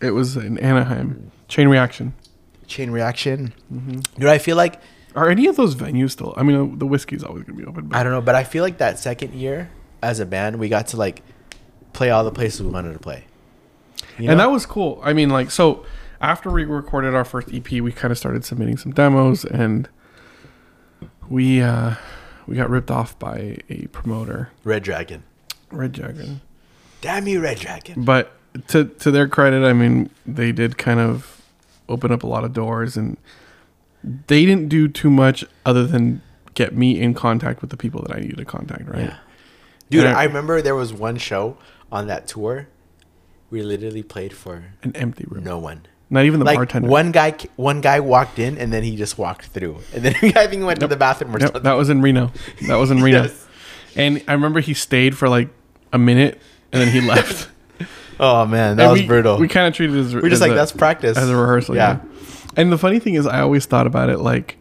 It 0.00 0.10
was 0.12 0.36
in 0.36 0.58
Anaheim. 0.58 1.30
Chain 1.48 1.68
Reaction. 1.68 2.14
Chain 2.66 2.90
Reaction. 2.90 3.52
Mm-hmm. 3.72 4.00
Dude, 4.20 4.28
I 4.28 4.38
feel 4.38 4.56
like 4.56 4.80
Are 5.14 5.30
any 5.30 5.46
of 5.46 5.56
those 5.56 5.74
venues 5.74 6.12
still? 6.12 6.34
I 6.36 6.42
mean, 6.42 6.78
the 6.78 6.86
whisky's 6.86 7.22
always 7.24 7.44
gonna 7.44 7.58
be 7.58 7.64
open. 7.64 7.88
But 7.88 7.96
I 7.98 8.02
don't 8.02 8.12
know, 8.12 8.20
but 8.20 8.34
I 8.34 8.44
feel 8.44 8.62
like 8.62 8.78
that 8.78 8.98
second 8.98 9.34
year 9.34 9.70
as 10.02 10.20
a 10.20 10.26
band, 10.26 10.58
we 10.58 10.68
got 10.68 10.88
to 10.88 10.96
like 10.96 11.22
play 11.98 12.10
all 12.10 12.22
the 12.22 12.30
places 12.30 12.62
we 12.62 12.68
wanted 12.68 12.92
to 12.92 12.98
play. 13.00 13.24
You 14.18 14.30
and 14.30 14.38
that 14.38 14.50
was 14.52 14.64
cool. 14.66 15.00
I 15.02 15.12
mean, 15.12 15.30
like, 15.30 15.50
so 15.50 15.84
after 16.20 16.48
we 16.50 16.64
recorded 16.64 17.12
our 17.14 17.24
first 17.24 17.48
EP, 17.52 17.68
we 17.72 17.90
kind 17.90 18.12
of 18.12 18.18
started 18.18 18.44
submitting 18.44 18.76
some 18.76 18.92
demos, 18.92 19.44
and 19.44 19.88
we 21.28 21.60
uh, 21.60 21.94
we 22.46 22.54
got 22.56 22.70
ripped 22.70 22.90
off 22.90 23.18
by 23.18 23.58
a 23.68 23.86
promoter, 23.88 24.50
Red 24.64 24.82
Dragon. 24.84 25.24
Red 25.72 25.92
Dragon. 25.92 26.40
Damn 27.00 27.26
you, 27.26 27.40
Red 27.40 27.58
Dragon. 27.58 28.04
But 28.04 28.32
to 28.68 28.84
to 28.84 29.10
their 29.10 29.28
credit, 29.28 29.64
I 29.64 29.72
mean, 29.72 30.10
they 30.26 30.52
did 30.52 30.78
kind 30.78 31.00
of 31.00 31.42
open 31.88 32.12
up 32.12 32.22
a 32.22 32.26
lot 32.26 32.44
of 32.44 32.52
doors, 32.52 32.96
and 32.96 33.16
they 34.04 34.46
didn't 34.46 34.68
do 34.68 34.86
too 34.88 35.10
much 35.10 35.44
other 35.66 35.84
than 35.86 36.22
get 36.54 36.74
me 36.76 37.00
in 37.00 37.14
contact 37.14 37.60
with 37.60 37.70
the 37.70 37.76
people 37.76 38.02
that 38.02 38.16
I 38.16 38.20
needed 38.20 38.36
to 38.38 38.44
contact. 38.44 38.88
Right? 38.88 39.00
Yeah. 39.06 39.16
Dude, 39.90 40.06
I- 40.06 40.22
I 40.22 40.24
remember 40.24 40.60
there 40.62 40.74
was 40.74 40.92
one 40.92 41.16
show 41.16 41.56
on 41.92 42.06
that 42.08 42.26
tour. 42.26 42.68
We 43.50 43.62
literally 43.62 44.02
played 44.02 44.32
for 44.34 44.72
An 44.82 44.94
empty 44.96 45.24
room. 45.28 45.44
no 45.44 45.58
one. 45.58 45.86
Not 46.10 46.24
even 46.24 46.40
the 46.40 46.46
like 46.46 46.56
bartender. 46.56 46.88
one 46.88 47.12
guy, 47.12 47.34
one 47.56 47.80
guy 47.82 48.00
walked 48.00 48.38
in 48.38 48.56
and 48.58 48.72
then 48.72 48.82
he 48.82 48.96
just 48.96 49.18
walked 49.18 49.46
through, 49.46 49.78
and 49.94 50.02
then 50.04 50.14
I 50.16 50.46
think 50.46 50.52
he 50.60 50.62
went 50.64 50.80
to 50.80 50.86
the 50.86 50.96
bathroom 50.96 51.34
or 51.36 51.38
Yep, 51.38 51.46
something. 51.48 51.62
that 51.64 51.72
was 51.74 51.90
in 51.90 52.00
Reno. 52.02 52.32
That 52.66 52.76
was 52.76 52.90
in 52.90 53.02
Reno. 53.02 53.22
Yes. 53.24 53.46
And 53.96 54.22
I 54.28 54.32
remember 54.32 54.60
he 54.60 54.74
stayed 54.74 55.16
for 55.16 55.28
like 55.28 55.48
a 55.92 55.98
minute, 55.98 56.40
and 56.72 56.80
then 56.82 56.88
he 56.92 57.00
left. 57.06 57.50
Oh 58.20 58.46
man, 58.46 58.76
that 58.78 58.84
And 58.84 58.92
was 58.92 59.00
we, 59.02 59.06
brutal. 59.06 59.36
We 59.36 59.42
We, 59.42 59.48
kind 59.48 59.66
of 59.68 59.74
treated 59.74 59.96
it 59.96 60.00
as 60.00 60.14
we're 60.14 60.22
just 60.22 60.34
as 60.34 60.40
like 60.40 60.50
a- 60.52 60.54
that's 60.54 60.72
practice 60.72 61.16
as 61.18 61.28
a 61.30 61.36
rehearsal. 61.36 61.76
Yeah. 61.76 62.00
Yeah. 62.02 62.08
And 62.56 62.72
the 62.72 62.78
funny 62.78 62.98
thing 62.98 63.14
is, 63.14 63.26
I 63.26 63.40
always 63.40 63.66
thought 63.66 63.86
about 63.86 64.08
it 64.10 64.18
like 64.18 64.56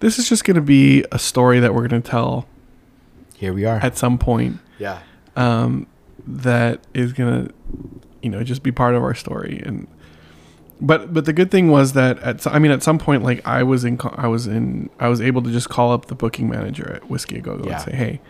this 0.00 0.18
is 0.18 0.28
just 0.28 0.44
going 0.44 0.56
to 0.56 0.60
be 0.60 1.04
a 1.12 1.18
story 1.18 1.60
that 1.60 1.72
we're 1.74 1.86
going 1.88 2.02
to 2.02 2.08
tell 2.08 2.46
Here 3.36 3.52
we 3.54 3.64
are. 3.64 3.76
at 3.78 3.96
some 3.96 4.18
point 4.18 4.58
yeah. 4.78 4.98
um, 5.36 5.86
that 6.26 6.80
is 6.94 7.12
going 7.12 7.46
to, 7.48 7.54
you 8.22 8.30
know, 8.30 8.42
just 8.42 8.62
be 8.62 8.72
part 8.72 8.94
of 8.94 9.02
our 9.02 9.14
story. 9.14 9.62
And 9.64 9.86
but 10.80 11.12
but 11.14 11.24
the 11.24 11.32
good 11.32 11.50
thing 11.50 11.70
was 11.70 11.92
that 11.92 12.18
at 12.20 12.46
I 12.46 12.58
mean 12.58 12.70
at 12.72 12.82
some 12.82 12.98
point 12.98 13.22
like 13.22 13.46
I 13.46 13.62
was 13.62 13.84
in 13.84 13.98
I 14.16 14.26
was 14.28 14.46
in 14.46 14.90
I 14.98 15.08
was 15.08 15.20
able 15.20 15.42
to 15.42 15.50
just 15.52 15.68
call 15.68 15.92
up 15.92 16.06
the 16.06 16.14
booking 16.14 16.48
manager 16.48 16.92
at 16.94 17.08
Whisky 17.10 17.36
a 17.38 17.40
Go 17.40 17.56
Go 17.58 17.68
Yeah. 17.68 17.74
and 17.74 17.82
say, 17.82 17.96
hey, 17.96 18.20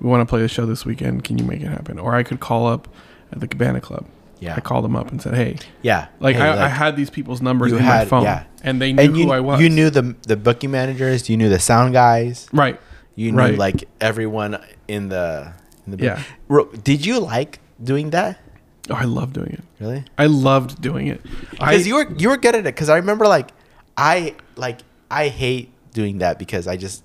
we 0.00 0.08
want 0.08 0.20
to 0.20 0.26
play 0.30 0.40
the 0.40 0.48
show 0.48 0.64
this 0.66 0.84
weekend. 0.86 1.24
Can 1.24 1.38
you 1.38 1.44
make 1.44 1.60
it 1.60 1.66
happen? 1.68 1.98
Or 1.98 2.14
I 2.14 2.22
could 2.22 2.40
call 2.40 2.66
up 2.66 2.88
at 3.32 3.40
the 3.40 3.48
Cabana 3.48 3.80
Club. 3.80 4.06
Yeah. 4.40 4.54
I 4.56 4.60
called 4.60 4.84
them 4.84 4.94
up 4.94 5.10
and 5.10 5.20
said, 5.20 5.34
hey, 5.34 5.56
Yeah. 5.82 6.06
like 6.20 6.36
Hey, 6.36 6.42
I, 6.42 6.66
I 6.66 6.68
had 6.68 6.94
these 6.94 7.10
people's 7.10 7.42
numbers 7.42 7.72
in 7.72 7.78
had- 7.78 8.02
my 8.02 8.04
phone, 8.04 8.22
yeah. 8.22 8.44
and 8.62 8.80
they 8.80 8.92
knew 8.92 9.02
and 9.02 9.16
you, 9.16 9.24
who 9.24 9.32
I 9.32 9.40
was. 9.40 9.60
you 9.60 9.68
knew 9.68 9.90
the 9.90 10.14
the 10.28 10.36
booking 10.36 10.70
managers, 10.70 11.28
you 11.28 11.36
knew 11.36 11.48
the 11.48 11.58
sound 11.58 11.94
guys, 11.94 12.46
right? 12.52 12.80
you 13.16 13.32
knew 13.32 13.38
Right. 13.38 13.58
like 13.58 13.88
everyone 14.00 14.62
in 14.86 15.08
the 15.08 15.52
in 15.92 15.98
the 15.98 16.04
Yeah. 16.04 16.22
Did 16.82 17.04
you 17.06 17.18
like 17.20 17.60
doing 17.82 18.10
that? 18.10 18.38
Oh, 18.90 18.94
I 18.94 19.04
love 19.04 19.32
doing 19.32 19.50
it. 19.52 19.64
Really? 19.80 20.04
I 20.16 20.26
loved 20.26 20.80
doing 20.80 21.08
it. 21.08 21.20
Because 21.50 21.86
you 21.86 21.94
were 21.96 22.10
you 22.16 22.28
were 22.30 22.36
good 22.38 22.54
at 22.54 22.60
it. 22.60 22.74
Because 22.74 22.88
I 22.88 22.96
remember 22.96 23.26
like 23.26 23.50
I 23.96 24.34
like 24.56 24.80
I 25.10 25.28
hate 25.28 25.70
doing 25.92 26.18
that 26.18 26.38
because 26.38 26.66
I 26.66 26.76
just 26.76 27.02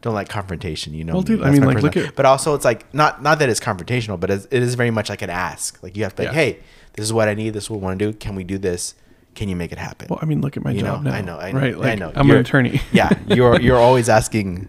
don't 0.00 0.14
like 0.14 0.28
confrontation. 0.28 0.94
You 0.94 1.04
know. 1.04 1.12
Well, 1.14 1.22
dude, 1.22 1.42
I 1.42 1.50
mean, 1.50 1.62
like, 1.62 1.80
look 1.82 1.96
at- 1.96 2.16
But 2.16 2.26
also, 2.26 2.54
it's 2.54 2.64
like 2.64 2.92
not 2.92 3.22
not 3.22 3.38
that 3.38 3.48
it's 3.48 3.60
confrontational, 3.60 4.18
but 4.18 4.30
it's, 4.30 4.46
it 4.50 4.62
is 4.62 4.74
very 4.74 4.90
much 4.90 5.08
like 5.10 5.22
an 5.22 5.30
ask. 5.30 5.80
Like 5.82 5.96
you 5.96 6.02
have 6.02 6.14
to 6.16 6.22
be 6.22 6.26
like, 6.26 6.34
Yeah. 6.34 6.40
hey, 6.42 6.58
this 6.94 7.04
is 7.04 7.12
what 7.12 7.28
I 7.28 7.34
need. 7.34 7.50
This 7.54 7.64
is 7.64 7.70
what 7.70 7.78
I 7.78 7.82
want 7.82 7.98
to 8.00 8.10
do. 8.10 8.18
Can 8.18 8.34
we 8.34 8.42
do 8.44 8.58
this? 8.58 8.94
Can 9.34 9.48
you 9.48 9.54
make 9.56 9.70
it 9.72 9.78
happen? 9.78 10.08
well, 10.10 10.18
I 10.20 10.26
mean, 10.26 10.40
look 10.42 10.56
at 10.58 10.64
my 10.64 10.72
You 10.72 10.80
job 10.80 11.04
know, 11.04 11.10
now. 11.10 11.16
I 11.16 11.20
know, 11.22 11.38
I 11.38 11.52
know, 11.52 11.58
right? 11.78 11.92
I 11.92 11.94
know. 11.94 12.12
I'm 12.14 12.26
You're- 12.26 12.40
an 12.40 12.44
attorney. 12.44 12.80
yeah, 12.92 13.10
you're 13.28 13.60
you're 13.60 13.78
always 13.88 14.08
asking. 14.08 14.68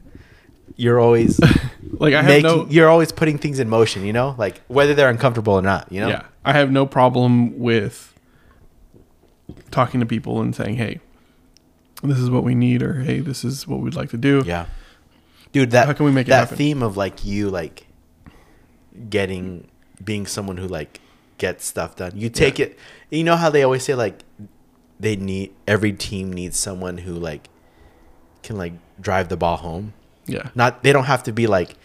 You're 0.75 0.99
always 0.99 1.39
like 1.91 2.13
I 2.13 2.21
have 2.21 2.25
making. 2.25 2.43
no. 2.43 2.67
You're 2.69 2.89
always 2.89 3.11
putting 3.11 3.37
things 3.37 3.59
in 3.59 3.69
motion. 3.69 4.05
You 4.05 4.13
know, 4.13 4.35
like 4.37 4.61
whether 4.67 4.93
they're 4.93 5.09
uncomfortable 5.09 5.53
or 5.53 5.61
not. 5.61 5.91
You 5.91 6.01
know. 6.01 6.09
Yeah, 6.09 6.23
I 6.43 6.53
have 6.53 6.71
no 6.71 6.85
problem 6.85 7.59
with 7.59 8.13
talking 9.71 9.99
to 9.99 10.05
people 10.05 10.41
and 10.41 10.55
saying, 10.55 10.75
"Hey, 10.75 10.99
this 12.03 12.19
is 12.19 12.29
what 12.29 12.43
we 12.43 12.55
need," 12.55 12.81
or 12.81 13.01
"Hey, 13.01 13.19
this 13.19 13.43
is 13.43 13.67
what 13.67 13.79
we'd 13.79 13.95
like 13.95 14.09
to 14.11 14.17
do." 14.17 14.43
Yeah. 14.45 14.65
Dude, 15.51 15.71
that 15.71 15.85
How 15.85 15.93
can 15.93 16.05
we 16.05 16.11
make 16.11 16.27
that 16.27 16.49
theme 16.49 16.81
of 16.81 16.97
like 16.97 17.23
you 17.23 17.49
like 17.49 17.85
getting 19.09 19.67
being 20.03 20.25
someone 20.25 20.57
who 20.57 20.67
like 20.67 20.99
gets 21.37 21.65
stuff 21.65 21.95
done. 21.95 22.13
You 22.15 22.29
take 22.29 22.59
it 22.59 22.77
you 23.09 23.23
know 23.23 23.35
how 23.35 23.49
they 23.49 23.63
always 23.63 23.83
say 23.83 23.95
like 23.95 24.23
they 24.99 25.15
need 25.15 25.53
every 25.67 25.93
team 25.93 26.31
needs 26.31 26.57
someone 26.57 26.99
who 26.99 27.13
like 27.13 27.49
can 28.41 28.57
like 28.57 28.73
drive 28.99 29.29
the 29.29 29.37
ball 29.37 29.57
home. 29.57 29.93
Yeah. 30.25 30.49
Not 30.55 30.83
they 30.83 30.91
don't 30.93 31.05
have 31.05 31.23
to 31.23 31.31
be 31.33 31.47
like 31.47 31.75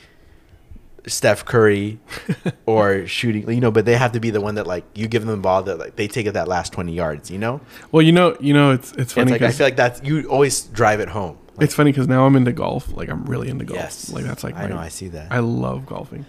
Steph 1.07 1.45
Curry 1.45 1.99
or 2.67 3.07
shooting, 3.07 3.49
you 3.51 3.61
know, 3.61 3.71
but 3.71 3.85
they 3.87 3.97
have 3.97 4.13
to 4.13 4.21
be 4.21 4.31
the 4.31 4.41
one 4.41 4.57
that 4.57 4.67
like 4.67 4.85
you 4.95 5.09
give 5.09 5.25
them 5.25 5.31
the 5.35 5.41
ball 5.43 5.63
that 5.63 5.79
like 5.79 5.97
they 5.97 6.07
take 6.09 6.27
it 6.27 6.33
that 6.33 6.49
last 6.49 6.73
twenty 6.73 6.93
yards, 6.93 7.31
you 7.31 7.39
know. 7.39 7.61
Well, 7.93 8.03
you 8.03 8.13
know, 8.13 8.37
you 8.41 8.53
know, 8.53 8.73
it's 8.73 8.91
it's 8.93 9.01
It's 9.01 9.13
funny 9.15 9.33
like 9.33 9.43
I 9.43 9.51
feel 9.51 9.67
like 9.67 9.77
that's 9.77 10.03
you 10.03 10.29
always 10.29 10.63
drive 10.63 11.01
it 11.01 11.09
home. 11.09 11.39
Like, 11.57 11.65
it's 11.65 11.75
funny 11.75 11.91
because 11.93 12.07
now 12.09 12.27
I'm 12.27 12.37
into 12.37 12.53
golf. 12.53 12.93
Like 12.93 13.09
I'm 13.09 13.25
really 13.25 13.49
into 13.49 13.65
golf. 13.65 13.81
yes, 13.81 14.11
Like 14.13 14.25
that's 14.25 14.45
like 14.45 14.55
I 14.57 14.63
my- 14.65 14.69
know 14.69 14.79
I 14.79 14.89
see 14.89 15.09
that. 15.09 15.33
I 15.33 15.39
love 15.39 15.87
golfing, 15.87 16.27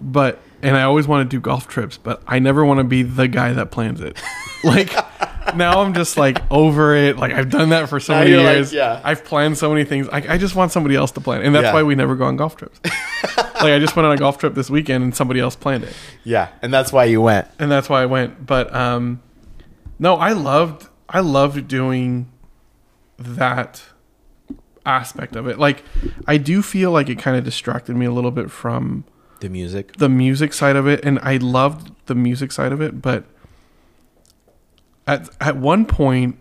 but 0.00 0.38
and 0.62 0.76
I 0.76 0.82
always 0.84 1.08
want 1.08 1.28
to 1.28 1.36
do 1.36 1.40
golf 1.40 1.66
trips, 1.66 1.98
but 1.98 2.22
I 2.26 2.38
never 2.38 2.64
want 2.64 2.78
to 2.78 2.84
be 2.84 3.02
the 3.02 3.26
guy 3.28 3.52
that 3.52 3.70
plans 3.70 4.00
it. 4.00 4.16
like 4.64 4.94
now 5.56 5.80
I'm 5.80 5.94
just 5.94 6.16
like 6.16 6.38
over 6.50 6.94
it. 6.94 7.16
Like 7.16 7.32
I've 7.32 7.50
done 7.50 7.70
that 7.70 7.88
for 7.88 8.00
so 8.00 8.12
Now 8.14 8.20
many 8.20 8.30
you're 8.32 8.42
like, 8.42 8.54
years. 8.56 8.72
yeah. 8.72 9.00
I've 9.04 9.24
planned 9.24 9.58
so 9.58 9.70
many 9.70 9.84
things. 9.84 10.08
I, 10.08 10.34
I 10.34 10.38
just 10.38 10.54
want 10.54 10.72
somebody 10.72 10.96
else 10.96 11.10
to 11.12 11.20
plan, 11.20 11.42
and 11.42 11.54
that's 11.54 11.64
Yeah. 11.64 11.72
why 11.74 11.82
we 11.82 11.94
never 11.94 12.14
go 12.16 12.24
on 12.24 12.36
golf 12.36 12.56
trips. 12.56 12.80
like 13.36 13.72
I 13.72 13.78
just 13.78 13.96
went 13.96 14.06
on 14.06 14.12
a 14.12 14.16
golf 14.18 14.38
trip 14.38 14.54
this 14.54 14.70
weekend, 14.70 15.04
and 15.04 15.14
somebody 15.14 15.40
else 15.40 15.56
planned 15.56 15.84
it, 15.84 15.94
yeah, 16.24 16.48
and 16.62 16.72
that's 16.72 16.92
why 16.92 17.04
you 17.04 17.20
went. 17.20 17.46
and 17.58 17.70
that's 17.70 17.88
why 17.88 18.02
I 18.02 18.06
went. 18.06 18.46
But 18.46 18.74
um, 18.74 19.20
no, 19.98 20.14
I 20.16 20.32
loved 20.32 20.88
I 21.08 21.20
loved 21.20 21.68
doing 21.68 22.30
that 23.18 23.82
aspect 24.86 25.36
of 25.36 25.46
it. 25.46 25.58
Like 25.58 25.84
I 26.26 26.36
do 26.38 26.62
feel 26.62 26.90
like 26.90 27.08
it 27.08 27.18
kind 27.18 27.36
of 27.36 27.44
distracted 27.44 27.94
me 27.96 28.06
a 28.06 28.10
little 28.12 28.30
bit 28.30 28.50
from 28.50 29.04
The 29.40 29.48
music. 29.50 29.96
the 29.98 30.08
music 30.08 30.52
side 30.54 30.76
of 30.76 30.86
it 30.86 31.04
and 31.04 31.18
I 31.22 31.36
loved 31.36 31.92
the 32.06 32.14
music 32.14 32.50
side 32.52 32.72
of 32.72 32.80
it, 32.80 33.02
but 33.02 33.24
at 35.14 35.28
at 35.40 35.56
one 35.56 35.84
point 35.84 36.36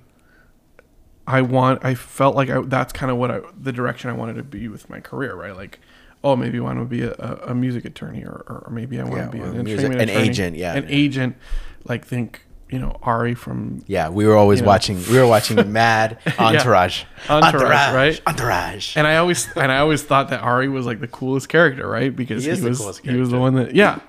I 1.28 1.42
want 1.42 1.84
I 1.86 1.94
felt 1.96 2.36
like 2.36 2.50
I, 2.50 2.62
that's 2.62 2.92
kind 2.92 3.12
of 3.12 3.18
what 3.18 3.32
I 3.32 3.42
the 3.60 3.72
direction 3.72 4.10
I 4.10 4.14
wanted 4.14 4.36
to 4.36 4.44
be 4.44 4.68
with 4.68 4.90
my 4.90 5.00
career, 5.00 5.36
right? 5.36 5.56
Like 5.56 5.80
oh, 6.22 6.36
maybe 6.36 6.58
I 6.60 6.62
want 6.62 6.80
to 6.80 6.86
be 6.86 7.04
a, 7.04 7.14
a, 7.14 7.56
music 7.56 7.86
attorney 7.86 8.26
or, 8.26 8.44
or 8.46 8.70
maybe 8.74 9.00
I 9.00 9.04
want 9.06 9.16
Yeah, 9.16 9.26
to 9.28 9.32
be 9.32 9.40
an, 9.40 9.64
music- 9.64 9.86
an 9.86 10.02
attorney. 10.02 10.12
agent, 10.28 10.58
yeah. 10.58 10.74
An 10.76 10.86
agent 10.90 11.38
like 11.86 12.06
think, 12.06 12.42
you 12.70 12.78
know, 12.78 12.98
Ari 13.04 13.36
from 13.36 13.86
Yeah, 13.88 14.10
we 14.10 14.26
were 14.28 14.36
always 14.36 14.60
You 14.60 14.64
know. 14.64 14.68
watching. 14.68 14.98
We 15.10 15.18
were 15.18 15.26
watching 15.28 15.72
Mad 15.72 16.20
Entourage. 16.38 17.04
Entourage, 17.30 17.94
right? 17.96 18.22
Entourage. 18.28 18.98
And 18.98 19.08
I 19.08 19.16
always 19.16 19.48
and 19.56 19.72
I 19.72 19.78
always 19.80 20.04
thought 20.04 20.30
that 20.32 20.42
Ari 20.42 20.68
was 20.68 20.86
like 20.86 21.00
the 21.00 21.08
coolest 21.08 21.48
character, 21.48 21.88
right? 21.88 22.14
Because 22.14 22.44
He 22.44 22.54
he, 22.54 22.62
was 22.68 23.00
he 23.00 23.16
was 23.16 23.30
the 23.30 23.40
one 23.40 23.56
that 23.56 23.74
yeah. 23.74 24.00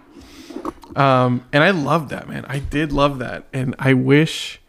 Um, 0.97 1.45
and 1.53 1.63
I 1.63 1.71
loved 1.71 2.11
that 2.11 2.29
man. 2.29 2.45
I 2.49 2.59
did 2.59 2.93
love 2.93 3.19
that, 3.21 3.45
and 3.53 3.75
I 3.79 3.95
wish 3.95 4.61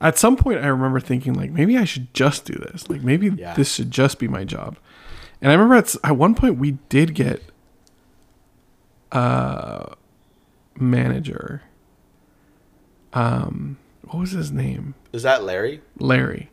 at 0.00 0.18
some 0.18 0.36
point 0.36 0.58
I 0.60 0.66
remember 0.66 1.00
thinking 1.00 1.34
like 1.34 1.50
maybe 1.50 1.78
I 1.78 1.84
should 1.84 2.12
just 2.14 2.44
do 2.44 2.54
this. 2.54 2.88
Like 2.90 3.02
maybe 3.02 3.28
Yeah. 3.30 3.54
this 3.54 3.72
should 3.74 3.90
just 3.90 4.18
be 4.18 4.28
my 4.28 4.44
job. 4.44 4.76
And 5.40 5.50
I 5.50 5.54
remember 5.54 5.74
at 5.76 5.94
at 6.04 6.16
one 6.16 6.34
point 6.34 6.58
we 6.58 6.72
did 6.88 7.14
get 7.14 7.42
a 9.12 9.94
manager. 10.78 11.62
Um, 13.12 13.78
what 14.02 14.18
was 14.20 14.32
his 14.32 14.52
name? 14.52 14.94
Is 15.12 15.22
that 15.22 15.44
Larry? 15.44 15.80
Larry. 15.98 16.50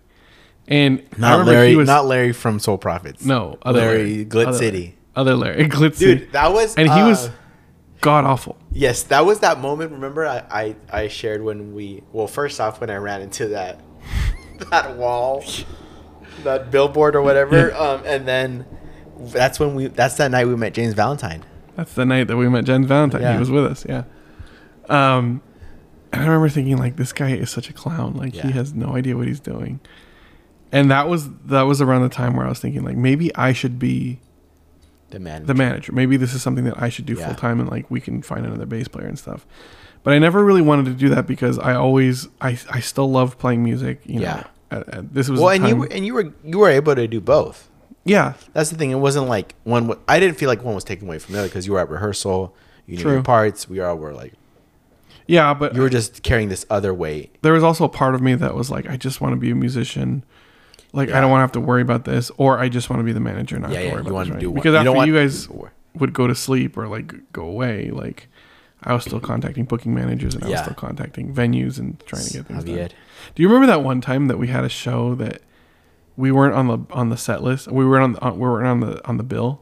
And 0.68 1.04
Not 1.18 1.46
Larry. 1.46 1.76
was- 1.76 1.88
not 1.88 2.06
Larry 2.06 2.32
from 2.32 2.60
Soul 2.60 2.78
Prophets. 2.78 3.26
no, 3.26 3.58
other 3.64 3.82
Larry 3.82 4.26
Glit 4.26 4.48
Other 4.48 4.58
City. 4.58 4.78
Larry. 4.80 4.98
Other 5.16 5.36
Larry, 5.36 5.66
Glit 5.70 5.96
City. 5.96 6.20
Dude, 6.22 6.32
that 6.32 6.54
was. 6.54 6.76
and 6.76 6.88
he 6.90 7.00
uh, 7.02 7.08
was 7.10 7.30
god 8.04 8.26
awful. 8.26 8.58
Yes, 8.72 9.02
that 9.04 9.26
was 9.26 9.40
that 9.40 9.60
moment. 9.60 9.92
Remember, 9.92 10.26
I, 10.26 10.44
I 10.52 10.76
I 10.92 11.08
shared 11.08 11.42
when 11.44 11.74
we. 11.74 12.04
Well, 12.12 12.28
first 12.28 12.60
off, 12.62 12.80
when 12.80 12.90
I 12.92 12.98
ran 12.98 13.22
into 13.22 13.48
that 13.50 13.80
that 14.70 14.96
wall, 14.98 15.44
that 16.44 16.70
billboard 16.70 17.16
or 17.16 17.22
whatever, 17.22 17.74
um, 17.74 18.04
and 18.06 18.28
then 18.28 18.66
that's 19.18 19.60
when 19.60 19.74
we. 19.76 19.88
That's 19.88 20.16
that 20.16 20.30
night 20.32 20.48
we 20.48 20.56
met 20.56 20.74
James 20.74 20.94
Valentine. 20.94 21.44
That's 21.76 21.94
the 21.94 22.06
night 22.06 22.28
that 22.28 22.38
we 22.38 22.48
met 22.50 22.66
James 22.66 22.86
Valentine. 22.86 23.22
Yeah. 23.22 23.34
He 23.34 23.40
was 23.40 23.50
with 23.50 23.66
us, 23.66 23.86
yeah. 23.90 24.04
Um, 24.90 25.42
and 26.12 26.22
I 26.22 26.26
remember 26.26 26.50
thinking 26.50 26.78
like, 26.78 26.98
this 26.98 27.12
guy 27.14 27.32
is 27.32 27.50
such 27.50 27.70
a 27.70 27.74
clown. 27.74 28.14
Like 28.16 28.36
Yeah. 28.36 28.44
he 28.44 28.52
has 28.52 28.74
no 28.74 28.96
idea 28.96 29.18
what 29.18 29.28
he's 29.28 29.40
doing. 29.40 29.80
And 30.72 30.92
that 30.92 31.08
was 31.08 31.30
that 31.46 31.64
was 31.64 31.82
around 31.82 32.04
the 32.04 32.10
time 32.10 32.36
where 32.36 32.46
I 32.46 32.50
was 32.50 32.60
thinking 32.60 32.84
like 32.84 32.98
maybe 32.98 33.34
I 33.36 33.54
should 33.54 33.80
be 33.80 34.20
The 35.14 35.20
man. 35.20 35.46
the 35.46 35.54
manager. 35.54 35.92
Maybe 35.94 36.18
this 36.18 36.34
is 36.34 36.42
something 36.42 36.66
that 36.66 36.82
I 36.82 36.90
should 36.90 37.06
do 37.06 37.14
Yeah. 37.14 37.28
full 37.28 37.36
time 37.36 37.60
and 37.60 37.70
like 37.70 37.90
we 37.90 38.02
can 38.02 38.22
find 38.22 38.46
another 38.46 38.66
bass 38.66 38.88
player 38.88 39.08
and 39.08 39.18
stuff. 39.18 39.46
But 40.04 40.14
I 40.14 40.20
never 40.20 40.44
really 40.44 40.62
wanted 40.62 40.86
to 40.86 40.94
do 40.94 41.08
that 41.10 41.26
because 41.28 41.58
I 41.60 41.76
always 41.76 42.28
I 42.42 42.58
I 42.70 42.80
still 42.82 43.10
loved 43.10 43.38
playing 43.40 43.64
music. 43.64 44.02
You 44.06 44.20
Yeah. 44.22 44.36
know, 44.72 44.80
At- 44.80 44.90
at- 44.90 45.14
this 45.14 45.30
was 45.30 45.40
well, 45.40 45.50
and 45.50 45.68
you 45.68 45.76
were- 45.78 45.88
and 45.92 46.06
you 46.06 46.14
were 46.14 46.34
you 46.44 46.58
were 46.60 46.70
able 46.70 46.96
to 46.96 47.08
do 47.08 47.22
both. 47.22 47.70
yeah 48.06 48.34
That's 48.54 48.70
the 48.72 48.76
thing. 48.76 48.92
It 48.92 48.96
wasn't 49.00 49.28
like 49.30 49.56
one. 49.64 49.94
I 50.08 50.20
didn't 50.20 50.38
feel 50.38 50.50
like 50.50 50.64
one 50.64 50.76
was 50.76 50.84
taken 50.84 51.08
away 51.08 51.20
from 51.20 51.34
the 51.34 51.40
other 51.40 51.48
because 51.48 51.66
you 51.68 51.74
were 51.74 51.80
at 51.80 51.90
rehearsal. 51.90 52.54
You 52.88 52.98
knew 52.98 53.12
your 53.12 53.22
parts. 53.22 53.70
We 53.70 53.80
all 53.80 53.96
were 53.98 54.14
like 54.14 54.34
yeah. 55.28 55.54
But 55.54 55.74
you 55.76 55.82
were 55.82 55.90
just 55.90 56.22
carrying 56.24 56.50
this 56.50 56.66
other 56.70 56.94
weight. 56.94 57.36
there 57.44 57.54
was 57.54 57.64
also 57.64 57.86
a 57.86 57.90
part 57.90 58.14
of 58.16 58.22
me 58.22 58.36
that 58.36 58.56
was 58.56 58.70
like, 58.70 58.90
I 58.90 58.98
just 58.98 59.22
want 59.22 59.34
to 59.34 59.40
be 59.40 59.52
a 59.52 59.56
musician. 59.56 60.24
Like 60.94 61.10
Yeah. 61.10 61.18
I 61.18 61.22
don't 61.22 61.30
want 61.32 61.40
to 61.40 61.44
have 61.44 61.52
to 61.54 61.60
worry 61.60 61.82
about 61.82 62.06
this, 62.06 62.32
or 62.38 62.60
I 62.60 62.70
just 62.70 62.90
want 62.90 63.00
to 63.00 63.04
be 63.04 63.12
the 63.14 63.20
manager 63.20 63.56
and 63.56 63.64
not 63.64 63.72
Yeah, 63.72 63.80
have 63.80 63.88
to 63.90 63.94
worry 63.94 64.02
about 64.02 64.14
wanna 64.14 64.26
this. 64.26 64.34
right? 64.34 64.40
do 64.42 64.50
one- 64.52 64.56
Because 64.56 64.74
you 64.74 64.78
after 64.80 64.92
want- 64.94 65.08
you 65.08 65.16
guys 65.16 65.48
would 65.96 66.14
go 66.14 66.28
to 66.28 66.36
sleep 66.36 66.78
or 66.78 66.88
like 66.88 67.14
go 67.34 67.44
away, 67.44 67.90
like 67.92 68.28
I 68.84 68.94
was 68.94 69.04
still 69.04 69.20
contacting 69.20 69.66
booking 69.66 69.94
managers 69.94 70.36
and 70.36 70.44
I 70.44 70.50
was 70.50 70.60
still 70.60 70.74
contacting 70.74 71.34
venues 71.34 71.80
and 71.80 72.00
trying 72.06 72.26
to 72.26 72.34
get 72.34 72.46
things 72.48 72.64
done. 72.64 72.90
Do 73.36 73.42
you 73.42 73.48
remember 73.48 73.68
that 73.68 73.84
one 73.84 74.02
time 74.02 74.28
that 74.28 74.38
we 74.38 74.48
had 74.48 74.64
a 74.66 74.70
show 74.70 75.16
that 75.16 75.42
we 76.18 76.32
weren't 76.32 76.54
on 76.54 76.68
the 76.68 76.80
on 76.92 77.10
the 77.10 77.18
set 77.18 77.42
list? 77.44 77.72
We 77.72 77.86
weren't 77.86 78.18
on, 78.22 78.34
on 78.34 78.40
we 78.40 78.48
weren't 78.48 78.68
on 78.68 78.80
the 78.82 79.08
on 79.08 79.18
the 79.18 79.24
bill, 79.24 79.62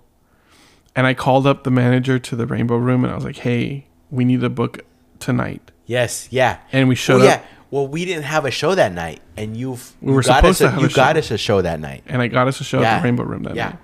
and 0.96 1.06
I 1.08 1.14
called 1.14 1.46
up 1.48 1.64
the 1.64 1.72
manager 1.72 2.18
to 2.20 2.36
the 2.36 2.46
Rainbow 2.46 2.78
Room 2.78 3.04
and 3.04 3.12
I 3.12 3.16
was 3.16 3.24
like, 3.24 3.38
"Hey, 3.38 3.86
we 4.10 4.26
need 4.26 4.42
to 4.42 4.50
book 4.50 4.80
tonight," 5.20 5.72
Yes. 5.86 6.28
Yeah. 6.32 6.58
and 6.72 6.90
we 6.90 6.96
Oh 6.96 6.96
showed 6.96 7.24
yeah. 7.24 7.42
Up. 7.72 7.74
Well, 7.74 7.88
we 7.88 8.06
didn't 8.06 8.24
have 8.24 8.46
a 8.46 8.52
show 8.52 8.76
that 8.76 8.92
night, 8.94 9.22
and 9.38 9.56
you've 9.56 9.94
We 10.02 10.10
you 10.10 10.16
were 10.16 10.22
got 10.24 10.38
supposed 10.38 10.62
us 10.62 10.62
a, 10.62 10.64
to 10.66 10.72
have 10.72 10.82
you 10.82 10.88
a 10.88 10.90
got 10.92 11.16
show. 11.16 11.20
us 11.20 11.32
a 11.32 11.38
show 11.38 11.62
that 11.62 11.80
night. 11.80 12.04
and 12.08 12.22
I 12.22 12.28
got 12.28 12.48
us 12.48 12.60
a 12.62 12.64
show 12.64 12.82
at 12.84 13.00
the 13.00 13.04
Rainbow 13.04 13.24
Room 13.24 13.44
that 13.44 13.56
Yeah. 13.56 13.66
night. 13.70 13.78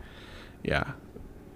Yeah. 0.64 0.84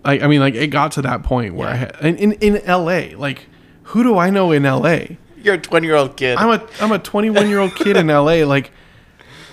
Like 0.05 0.21
I 0.23 0.27
mean, 0.27 0.39
like 0.39 0.55
it 0.55 0.67
got 0.67 0.93
to 0.93 1.01
that 1.03 1.23
point 1.23 1.53
where 1.55 1.67
I 1.67 1.75
had 1.75 1.95
and 2.01 2.17
in 2.17 2.31
in 2.33 2.57
L.A. 2.57 3.15
Like 3.15 3.47
who 3.83 4.03
do 4.03 4.17
I 4.17 4.29
know 4.29 4.51
in 4.51 4.65
L.A. 4.65 5.17
You're 5.43 5.55
a 5.55 5.59
20 5.59 5.85
year 5.87 5.95
old 5.95 6.15
kid. 6.17 6.37
I'm 6.37 6.49
a 6.49 6.67
I'm 6.79 6.91
a 6.91 6.99
21 6.99 7.49
year 7.49 7.59
old 7.59 7.75
kid 7.75 7.97
in 7.97 8.07
LA. 8.07 8.43
Like, 8.45 8.71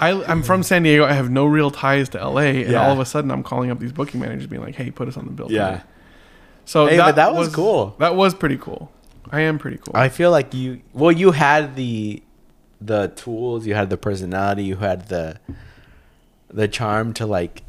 I 0.00 0.10
I'm 0.24 0.42
from 0.42 0.62
San 0.62 0.84
Diego. 0.84 1.04
I 1.04 1.12
have 1.12 1.28
no 1.30 1.44
real 1.46 1.70
ties 1.70 2.08
to 2.10 2.18
LA, 2.18 2.42
and 2.42 2.70
Yeah. 2.70 2.86
all 2.86 2.92
of 2.92 3.00
a 3.00 3.04
sudden 3.04 3.30
I'm 3.30 3.42
calling 3.42 3.70
up 3.70 3.80
these 3.80 3.90
booking 3.92 4.20
managers, 4.20 4.46
being 4.46 4.62
like, 4.62 4.74
"Hey, 4.76 4.90
put 4.90 5.08
us 5.08 5.16
on 5.16 5.24
the 5.26 5.32
bill." 5.32 5.50
Yeah. 5.50 5.70
today." 5.70 5.82
So 6.66 6.86
Hey, 6.86 6.98
but 6.98 7.16
that 7.16 7.34
was 7.34 7.48
cool. 7.54 7.96
That 7.98 8.14
was 8.14 8.32
pretty 8.34 8.58
cool. 8.58 8.92
I 9.30 9.40
am 9.40 9.58
pretty 9.58 9.78
cool. 9.78 9.94
I 9.96 10.08
feel 10.08 10.30
like 10.30 10.54
you. 10.54 10.80
Well, 10.92 11.10
you 11.12 11.32
had 11.32 11.74
the 11.74 12.22
the 12.80 13.08
tools. 13.08 13.66
You 13.66 13.74
had 13.74 13.90
the 13.90 13.96
personality. 13.96 14.64
You 14.64 14.76
had 14.76 15.08
the 15.08 15.38
the 16.50 16.68
charm 16.68 17.12
to 17.14 17.26
like, 17.26 17.62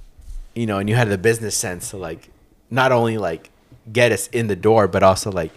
you 0.56 0.66
know, 0.66 0.78
and 0.78 0.90
you 0.90 0.96
had 0.96 1.10
the 1.10 1.18
business 1.18 1.56
sense 1.56 1.90
to 1.90 1.98
like, 1.98 2.30
not 2.70 2.92
only 2.92 3.18
like 3.18 3.50
get 3.92 4.12
us 4.12 4.28
in 4.28 4.48
the 4.48 4.56
door, 4.56 4.88
but 4.88 5.04
also 5.04 5.32
like 5.32 5.52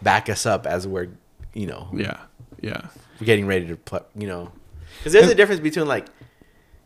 back 0.00 0.28
us 0.28 0.46
up 0.46 0.66
as 0.66 0.86
we're, 0.86 1.08
you 1.52 1.66
know, 1.66 1.88
yeah. 1.92 2.18
Yeah. 2.60 2.86
getting 3.22 3.46
ready 3.46 3.66
to 3.66 3.76
play. 3.76 4.00
You 4.16 4.26
know, 4.26 4.52
because 4.98 5.12
there's 5.12 5.30
a 5.30 5.34
difference 5.34 5.60
between 5.60 5.86
like 5.86 6.06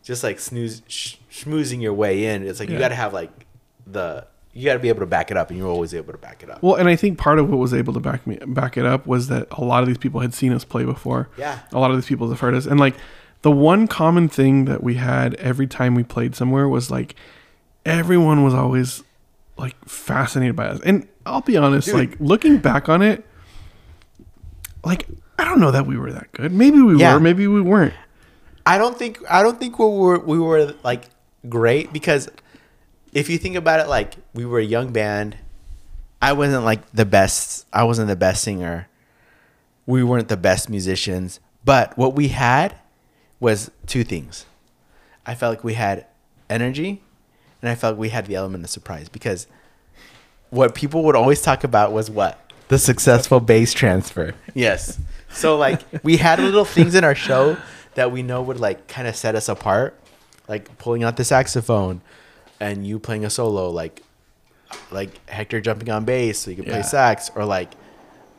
just 0.03 0.23
like 0.23 0.39
snooze 0.39 0.81
sh- 0.87 1.15
schmoozing 1.31 1.81
your 1.81 1.93
way 1.93 2.25
in. 2.25 2.47
It's 2.47 2.59
like 2.59 2.69
you 2.69 2.79
got 2.79 2.89
to 2.89 2.95
have 2.95 3.13
like 3.13 3.45
the 3.85 4.27
you 4.57 4.65
got 4.65 4.73
to 4.73 4.79
be 4.79 4.89
able 4.89 5.01
to 5.01 5.05
back 5.05 5.29
it 5.29 5.37
up, 5.37 5.49
and 5.49 5.57
you're 5.59 5.67
always 5.69 5.93
able 5.93 6.11
to 6.13 6.17
back 6.17 6.41
it 6.41 6.49
up. 6.49 6.63
Well, 6.63 6.75
and 6.75 6.89
I 6.89 6.95
think 6.95 7.19
part 7.19 7.37
of 7.37 7.47
what 7.49 7.57
was 7.59 7.73
able 7.75 7.93
to 7.93 7.99
back 7.99 8.25
me 8.25 8.37
back 8.47 8.75
it 8.75 8.85
up 8.85 9.05
was 9.05 9.27
that 9.27 9.47
a 9.51 9.63
lot 9.63 9.83
of 9.83 9.87
these 9.87 9.99
people 9.99 10.19
had 10.21 10.33
seen 10.33 10.51
us 10.51 10.65
play 10.65 10.83
before. 10.83 11.29
Yeah. 11.37 11.59
A 11.71 11.77
lot 11.79 11.91
of 11.91 11.97
these 11.97 12.07
people 12.07 12.27
have 12.29 12.39
heard 12.39 12.55
us, 12.55 12.65
and 12.65 12.79
like 12.79 12.95
the 13.43 13.51
one 13.51 13.87
common 13.87 14.27
thing 14.27 14.65
that 14.65 14.81
we 14.81 14.95
had 14.95 15.35
every 15.35 15.67
time 15.67 15.93
we 15.93 16.03
played 16.03 16.35
somewhere 16.35 16.67
was 16.67 16.89
like 16.89 17.15
everyone 17.85 18.43
was 18.43 18.55
always 18.55 19.03
like 19.57 19.75
fascinated 19.87 20.55
by 20.55 20.67
us. 20.67 20.81
And 20.83 21.07
I'll 21.25 21.41
be 21.41 21.55
honest, 21.55 21.87
Dude. 21.87 21.95
like 21.95 22.19
looking 22.19 22.57
back 22.57 22.89
on 22.89 23.03
it, 23.03 23.23
like 24.83 25.05
I 25.37 25.45
don't 25.45 25.59
know 25.59 25.71
that 25.71 25.85
we 25.85 25.97
were 25.97 26.11
that 26.13 26.31
good. 26.31 26.51
Maybe 26.51 26.81
we 26.81 26.97
Yeah. 26.99 27.13
were, 27.13 27.19
maybe 27.19 27.47
we 27.47 27.61
weren't. 27.61 27.93
I 28.65 28.77
don't 28.77 28.97
think 28.97 29.19
I 29.29 29.43
don't 29.43 29.59
think 29.59 29.77
we 29.79 29.85
were 29.85 30.19
we 30.19 30.39
were 30.39 30.73
like 30.83 31.03
great 31.47 31.93
because 31.93 32.27
if 33.13 33.29
you 33.29 33.37
think 33.37 33.55
about 33.55 33.79
it, 33.79 33.87
like 33.87 34.15
we 34.37 34.45
were 34.45 34.59
a 34.59 34.63
young 34.63 34.93
band. 34.93 35.35
I 36.21 36.31
wasn't 36.33 36.63
like 36.63 36.91
the 36.91 37.05
best. 37.05 37.65
I 37.73 37.83
wasn't 37.83 38.07
the 38.07 38.15
best 38.15 38.43
singer. 38.43 38.87
We 39.87 40.03
weren't 40.03 40.27
the 40.27 40.37
best 40.37 40.69
musicians. 40.69 41.39
But 41.65 41.97
what 41.97 42.13
we 42.13 42.27
had 42.27 42.75
was 43.39 43.71
two 43.87 44.03
things. 44.03 44.45
I 45.25 45.33
felt 45.33 45.55
like 45.55 45.63
we 45.63 45.73
had 45.73 46.05
energy, 46.51 47.01
and 47.61 47.69
I 47.69 47.73
felt 47.73 47.95
like 47.95 47.99
we 47.99 48.09
had 48.09 48.27
the 48.27 48.35
element 48.35 48.63
of 48.63 48.69
surprise 48.69 49.09
because 49.09 49.47
what 50.51 50.75
people 50.75 51.03
would 51.03 51.15
always 51.15 51.41
talk 51.41 51.63
about 51.63 51.91
was 51.91 52.09
what 52.11 52.39
the 52.67 52.77
successful 52.77 53.39
bass 53.39 53.73
transfer. 53.73 54.35
Yes. 54.53 54.99
So 55.29 55.57
like 55.57 55.81
we 56.03 56.17
had 56.17 56.39
little 56.39 56.63
things 56.63 56.93
in 56.93 57.03
our 57.03 57.15
show 57.15 57.57
that 57.95 58.11
we 58.11 58.21
know 58.21 58.43
would 58.43 58.59
like 58.59 58.87
kind 58.87 59.07
of 59.07 59.15
set 59.15 59.33
us 59.33 59.49
apart, 59.49 59.99
like 60.47 60.77
pulling 60.77 61.03
out 61.03 61.17
the 61.17 61.25
saxophone, 61.25 62.01
and 62.59 62.85
you 62.85 62.99
playing 62.99 63.25
a 63.25 63.31
solo, 63.31 63.71
like 63.71 64.03
like 64.91 65.09
Hector 65.29 65.61
jumping 65.61 65.89
on 65.89 66.05
bass 66.05 66.39
so 66.39 66.49
you 66.51 66.55
can 66.57 66.65
Yeah. 66.65 66.71
play 66.73 66.81
sax, 66.83 67.29
or 67.35 67.45
like 67.45 67.71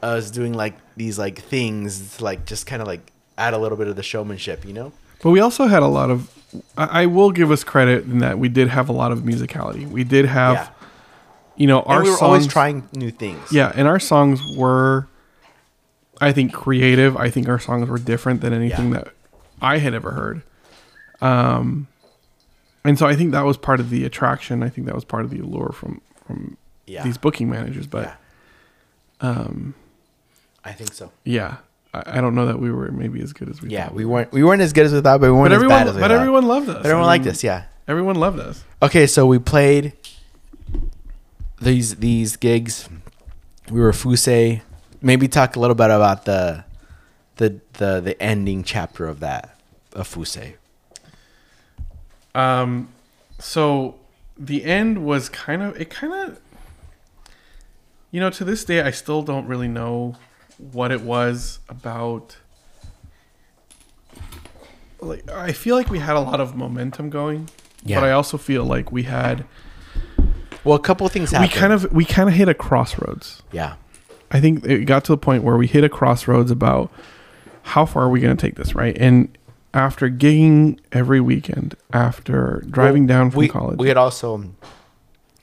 us 0.03 0.31
doing 0.31 0.55
like 0.55 0.75
these 0.97 1.19
like 1.19 1.41
things 1.41 2.17
to 2.17 2.25
like 2.25 2.45
just 2.47 2.67
kind 2.67 2.81
of 2.83 2.89
like 2.89 3.13
add 3.37 3.55
a 3.55 3.59
little 3.59 3.79
bit 3.79 3.89
of 3.89 3.97
the 3.97 4.03
showmanship, 4.03 4.65
you 4.65 4.73
know? 4.73 4.93
But 5.23 5.31
we 5.31 5.41
also 5.41 5.67
had 5.67 5.83
a 5.83 5.87
lot 5.89 6.11
of. 6.11 6.31
I 6.77 7.03
I 7.03 7.07
will 7.07 7.31
give 7.31 7.51
us 7.51 7.65
credit 7.65 8.05
in 8.05 8.19
that 8.21 8.39
we 8.39 8.49
did 8.49 8.69
have 8.69 8.89
a 8.89 8.93
lot 8.93 9.13
of 9.13 9.21
musicality. 9.21 9.87
We 9.89 10.03
did 10.05 10.25
have, 10.27 10.55
yeah. 10.55 10.69
you 11.57 11.67
know, 11.67 11.83
our 11.83 11.97
And 11.97 12.05
we 12.05 12.11
were 12.11 12.17
songs, 12.17 12.23
always 12.29 12.47
trying 12.47 12.89
new 12.93 13.11
things. 13.11 13.53
Yeah, 13.53 13.73
and 13.75 13.87
our 13.89 13.99
songs 14.01 14.41
were, 14.57 15.09
I 16.21 16.33
think, 16.33 16.53
creative. 16.53 17.17
I 17.17 17.31
think 17.31 17.49
our 17.49 17.59
songs 17.59 17.89
were 17.89 17.99
different 17.99 18.41
than 18.41 18.53
anything 18.53 18.89
Yeah. 18.93 18.99
that 18.99 19.09
I 19.61 19.79
had 19.79 19.93
ever 19.95 20.13
heard. 20.13 20.43
Um, 21.21 21.89
and 22.85 22.99
so 22.99 23.07
I 23.07 23.15
think 23.17 23.33
that 23.33 23.45
was 23.45 23.57
part 23.57 23.81
of 23.81 23.91
the 23.91 24.05
attraction. 24.05 24.63
I 24.63 24.69
think 24.69 24.87
that 24.87 24.95
was 24.95 25.05
part 25.05 25.25
of 25.25 25.31
the 25.31 25.41
allure 25.41 25.73
from 25.73 26.01
from 26.29 26.57
Yeah. 26.87 27.03
these 27.03 27.19
booking 27.19 27.51
managers. 27.51 27.87
But 27.89 28.15
Yeah. 29.23 29.29
um, 29.31 29.75
I 30.65 30.73
think 30.73 30.93
so. 30.95 31.11
yeah, 31.25 31.57
I, 31.95 32.19
I 32.19 32.21
don't 32.21 32.35
know 32.37 32.47
that 32.47 32.61
we 32.61 32.71
were 32.71 32.93
maybe 32.93 33.21
as 33.23 33.33
good 33.33 33.49
as 33.49 33.61
we. 33.63 33.71
Yeah, 33.71 33.87
thought 33.87 33.95
we 33.95 34.05
weren't 34.05 34.31
we 34.33 34.45
weren't 34.45 34.63
as 34.63 34.73
good 34.73 34.87
as 34.87 34.93
we 34.93 35.01
thought, 35.01 35.21
but 35.21 35.27
we 35.27 35.33
weren't 35.33 35.51
But 35.51 35.53
as 35.53 35.57
everyone, 35.57 35.79
bad 35.79 35.89
as 35.89 35.95
we 35.97 36.01
but 36.03 36.09
thought. 36.09 36.21
everyone 36.21 36.47
loved 36.47 36.69
us. 36.69 36.77
But 36.77 36.87
everyone 36.87 37.05
I 37.05 37.07
liked 37.07 37.25
mean, 37.25 37.33
us, 37.33 37.43
yeah. 37.43 37.65
Everyone 37.89 38.17
loved 38.17 38.39
us. 38.39 38.63
Okay, 38.83 39.07
so 39.07 39.27
we 39.27 39.39
played 39.39 39.95
these 41.61 41.97
these 41.97 42.37
gigs. 42.37 42.89
We 43.71 43.81
were 43.81 43.93
Fusei. 43.93 44.61
Maybe 45.01 45.27
talk 45.29 45.57
a 45.57 45.61
little 45.61 45.75
bit 45.75 45.91
about 45.91 46.25
the 46.27 46.65
the 47.37 47.61
the 47.75 48.01
the 48.01 48.23
ending 48.23 48.63
chapter 48.65 49.07
of 49.09 49.21
that 49.21 49.57
of 49.95 50.07
Fusei. 50.13 50.55
Um, 52.35 52.89
so 53.39 53.95
the 54.39 54.65
end 54.65 55.05
was 55.05 55.29
kind 55.29 55.63
of 55.63 55.81
it 55.81 55.91
kind 55.91 56.13
of 56.13 56.41
you 58.11 58.21
know 58.21 58.31
to 58.31 58.45
this 58.45 58.65
day 58.65 58.81
I 58.83 58.91
still 58.93 59.23
don't 59.23 59.47
really 59.47 59.69
know 59.69 60.17
what 60.59 60.91
it 60.93 61.01
was 61.03 61.59
about 61.69 62.37
like 65.01 65.29
I 65.31 65.53
feel 65.53 65.77
like 65.77 65.91
we 65.91 65.99
had 65.99 66.17
a 66.17 66.21
lot 66.21 66.41
of 66.41 66.57
momentum 66.57 67.11
going 67.11 67.49
Yeah. 67.85 68.01
but 68.01 68.09
I 68.09 68.13
also 68.13 68.37
feel 68.39 68.65
like 68.65 68.91
we 68.93 69.05
had 69.05 69.45
Well, 70.65 70.75
a 70.77 70.81
couple 70.81 71.07
of 71.07 71.13
things 71.13 71.31
happened. 71.31 71.53
we 71.53 71.59
kind 71.59 71.73
of 71.73 71.93
we 71.93 72.05
kind 72.05 72.29
of 72.29 72.35
hit 72.35 72.49
a 72.49 72.55
crossroads 72.55 73.43
yeah 73.53 73.75
I 74.31 74.41
think 74.41 74.65
it 74.67 74.85
got 74.85 75.05
to 75.07 75.13
the 75.13 75.19
point 75.19 75.43
where 75.43 75.57
we 75.57 75.67
hit 75.67 75.85
a 75.85 75.89
crossroads 75.89 76.51
about 76.51 76.93
how 77.63 77.87
far 77.87 78.05
are 78.05 78.09
we 78.11 78.21
going 78.21 78.37
to 78.37 78.41
take 78.41 78.57
this, 78.57 78.75
right? 78.75 78.95
And 78.99 79.37
after 79.79 80.11
gigging 80.11 80.79
every 80.93 81.21
weekend, 81.21 81.77
after 81.93 82.65
driving 82.69 83.07
Well, 83.07 83.19
down 83.19 83.31
from 83.31 83.39
we, 83.39 83.49
college, 83.49 83.79
We 83.79 83.89
had 83.89 83.97
also 83.97 84.45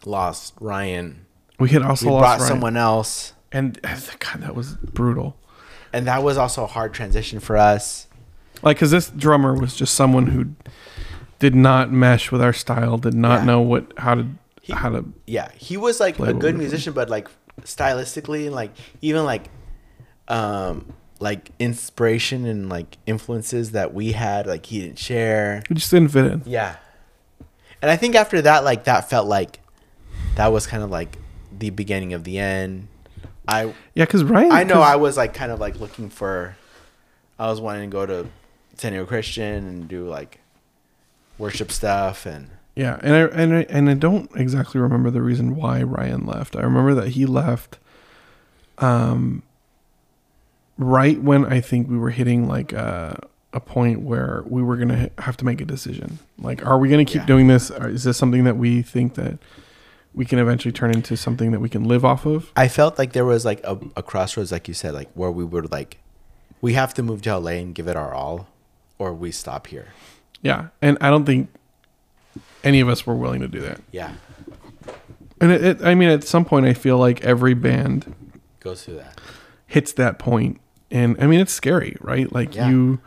lost 0.05 0.53
Ryan. 0.59 1.25
we 1.59 1.69
had 1.69 1.81
also 1.81 2.05
We 2.07 2.11
lost 2.11 2.21
brought 2.21 2.39
Ryan. 2.39 2.47
someone 2.49 2.77
else, 2.77 3.33
and 3.51 3.79
God, 4.19 4.41
that 4.41 4.53
was 4.55 4.73
brutal. 4.75 5.35
and 5.93 6.05
that 6.07 6.21
was 6.23 6.37
also 6.37 6.63
a 6.65 6.67
hard 6.67 6.93
transition 6.93 7.39
for 7.39 7.55
us. 7.57 8.07
Like, 8.61 8.77
because 8.77 8.91
this 8.91 9.09
drummer 9.09 9.53
was 9.53 9.75
just 9.75 9.95
someone 9.95 10.27
who 10.27 10.47
did 11.39 11.55
not 11.55 11.91
mesh 11.91 12.31
with 12.31 12.41
our 12.41 12.53
style, 12.53 12.97
did 12.97 13.13
not 13.13 13.39
Yeah. 13.39 13.45
know 13.45 13.61
what 13.61 13.93
how 13.97 14.15
to 14.15 14.27
He- 14.61 14.73
how 14.73 14.89
to. 14.89 15.05
Yeah, 15.27 15.49
he 15.55 15.77
was 15.77 15.99
like 15.99 16.19
a 16.19 16.33
good 16.33 16.57
musician, 16.57 16.93
but 16.93 17.09
like 17.09 17.29
stylistically 17.63 18.45
and 18.47 18.55
like 18.55 18.71
even 19.01 19.23
like 19.25 19.49
um 20.27 20.93
like 21.19 21.51
inspiration 21.59 22.45
and 22.45 22.69
like 22.69 22.97
influences 23.05 23.71
that 23.71 23.93
we 23.93 24.11
had 24.11 24.47
like 24.47 24.65
he 24.65 24.81
didn't 24.81 24.99
share. 24.99 25.63
We 25.69 25.75
just 25.75 25.91
didn't 25.91 26.09
fit 26.09 26.25
in. 26.25 26.43
Yeah. 26.45 26.75
And 27.81 27.89
I 27.89 27.95
think 27.95 28.15
after 28.15 28.41
that 28.41 28.63
like 28.63 28.85
that 28.85 29.09
felt 29.09 29.27
like 29.27 29.59
that 30.35 30.51
was 30.51 30.67
kind 30.67 30.83
of 30.83 30.89
like 30.89 31.17
the 31.57 31.69
beginning 31.69 32.13
of 32.13 32.23
the 32.23 32.37
end. 32.39 32.87
I 33.47 33.73
Yeah, 33.93 34.05
because 34.05 34.23
Ryan. 34.23 34.51
I 34.51 34.63
know 34.63 34.81
I 34.81 34.95
was 34.95 35.17
like 35.17 35.33
kind 35.33 35.51
of 35.51 35.59
like 35.59 35.79
looking 35.79 36.09
for 36.09 36.57
I 37.39 37.47
was 37.47 37.61
wanting 37.61 37.89
to 37.89 37.93
go 37.93 38.05
to 38.05 38.27
San 38.75 38.91
Diego 38.91 39.05
Christian 39.05 39.67
and 39.67 39.87
do 39.87 40.07
like 40.07 40.39
worship 41.37 41.71
stuff 41.71 42.25
and 42.25 42.49
Yeah, 42.75 42.99
and 43.01 43.13
I 43.13 43.19
and 43.41 43.55
I, 43.55 43.65
and 43.69 43.89
I 43.89 43.93
don't 43.93 44.29
exactly 44.35 44.81
remember 44.81 45.09
the 45.11 45.21
reason 45.21 45.55
why 45.55 45.83
Ryan 45.83 46.25
left. 46.25 46.55
I 46.55 46.61
remember 46.61 46.93
that 46.95 47.09
he 47.09 47.25
left 47.25 47.77
um 48.79 49.43
right 50.77 51.21
when 51.21 51.45
I 51.45 51.61
think 51.61 51.89
we 51.89 51.97
were 51.97 52.09
hitting 52.11 52.47
like 52.47 52.73
a 52.73 53.19
a 53.53 53.59
point 53.61 54.01
where 54.01 54.43
we 54.47 54.61
were 54.61 54.75
going 54.75 54.89
to 54.89 55.09
have 55.19 55.37
to 55.37 55.45
make 55.45 55.61
a 55.61 55.65
decision. 55.65 56.19
Like 56.37 56.65
are 56.65 56.77
we 56.77 56.89
going 56.89 57.05
to 57.05 57.09
keep 57.09 57.21
Yeah. 57.21 57.25
doing 57.27 57.47
this 57.47 57.71
or 57.71 57.87
is 57.87 58.03
this 58.03 58.17
something 58.17 58.43
that 58.43 58.57
we 58.57 58.81
think 58.81 59.13
that 59.15 59.37
we 60.13 60.25
can 60.25 60.39
eventually 60.39 60.73
turn 60.73 60.91
into 60.91 61.15
something 61.15 61.51
that 61.51 61.61
we 61.61 61.69
can 61.69 61.85
live 61.85 62.03
off 62.03 62.25
of? 62.25 62.51
I 62.57 62.67
felt 62.67 62.97
like 62.99 63.13
there 63.13 63.23
was 63.23 63.45
like 63.45 63.61
a, 63.63 63.79
a 63.95 64.03
crossroads, 64.03 64.51
like 64.51 64.67
you 64.67 64.73
said, 64.73 64.93
like 64.93 65.09
where 65.13 65.31
we 65.31 65.45
were 65.45 65.63
like, 65.63 65.99
we 66.59 66.73
have 66.73 66.93
to 66.95 67.03
move 67.03 67.21
to 67.21 67.37
LA 67.37 67.51
and 67.51 67.73
give 67.73 67.87
it 67.87 67.95
our 67.95 68.13
all, 68.13 68.47
or 68.99 69.13
we 69.13 69.31
stop 69.31 69.67
here. 69.67 69.87
Yeah, 70.41 70.67
and 70.81 70.97
I 70.99 71.09
don't 71.09 71.25
think 71.25 71.49
any 72.63 72.81
of 72.81 72.89
us 72.89 73.05
were 73.07 73.15
willing 73.15 73.39
to 73.39 73.47
do 73.47 73.61
that. 73.61 73.79
Yeah, 73.91 74.13
And 75.39 75.51
it, 75.53 75.63
it, 75.63 75.81
I 75.81 75.95
mean 75.95 76.09
at 76.09 76.25
some 76.25 76.43
point 76.43 76.65
I 76.65 76.73
feel 76.73 76.97
like 76.97 77.23
every 77.23 77.53
band 77.53 78.13
goes 78.59 78.83
through 78.83 78.95
that. 78.95 79.21
hits 79.67 79.93
that 79.93 80.19
point 80.19 80.59
and 80.91 81.15
i 81.19 81.27
mean 81.27 81.39
it's 81.39 81.51
scary 81.53 81.95
right 82.01 82.31
like 82.33 82.55
Yeah. 82.55 82.69
you 82.69 82.99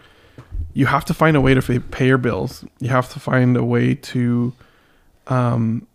you 0.74 0.87
have 0.87 1.05
to 1.07 1.14
find 1.14 1.37
a 1.37 1.41
way 1.41 1.55
to 1.55 1.81
pay 1.81 2.07
your 2.07 2.18
bills 2.18 2.64
you 2.81 2.89
have 2.89 3.09
to 3.12 3.20
find 3.20 3.57
a 3.57 3.64
way 3.64 3.95
to 3.95 4.53
um 5.29 5.87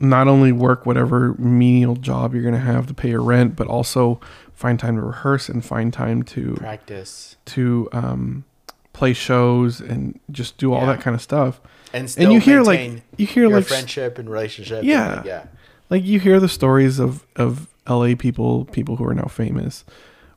not 0.00 0.28
only 0.28 0.52
work 0.52 0.86
whatever 0.86 1.34
menial 1.38 1.96
job 1.96 2.32
you're 2.34 2.42
going 2.42 2.54
to 2.54 2.60
have 2.60 2.86
to 2.86 2.94
pay 2.94 3.08
your 3.10 3.22
rent 3.22 3.56
but 3.56 3.66
also 3.66 4.20
find 4.54 4.78
time 4.78 4.96
to 4.96 5.02
rehearse 5.02 5.48
and 5.48 5.64
find 5.64 5.92
time 5.92 6.22
to 6.22 6.54
Practice 6.54 7.36
to 7.46 7.88
um 7.92 8.44
play 8.92 9.12
shows 9.12 9.80
and 9.80 10.18
just 10.30 10.56
do 10.58 10.72
all 10.72 10.80
Yeah. 10.82 10.86
that 10.94 11.00
kind 11.00 11.14
of 11.14 11.22
stuff 11.22 11.60
and 11.92 12.10
still 12.10 12.24
and 12.24 12.32
you 12.32 12.40
hear 12.40 12.62
like 12.62 12.78
maintain 12.80 13.02
you 13.16 13.26
hear 13.26 13.44
your 13.48 13.58
like 13.58 13.66
friendship 13.66 14.18
and 14.18 14.28
relationship. 14.28 14.78
and, 14.78 14.86
Yeah. 14.86 15.14
like, 15.16 15.24
yeah, 15.24 15.44
like 15.90 16.04
you 16.04 16.20
hear 16.20 16.38
the 16.40 16.48
stories 16.48 16.98
of 16.98 17.24
of 17.36 17.66
LA 17.88 18.14
people, 18.14 18.66
people 18.66 18.96
who 18.96 19.04
are 19.06 19.14
now 19.14 19.24
famous, 19.28 19.84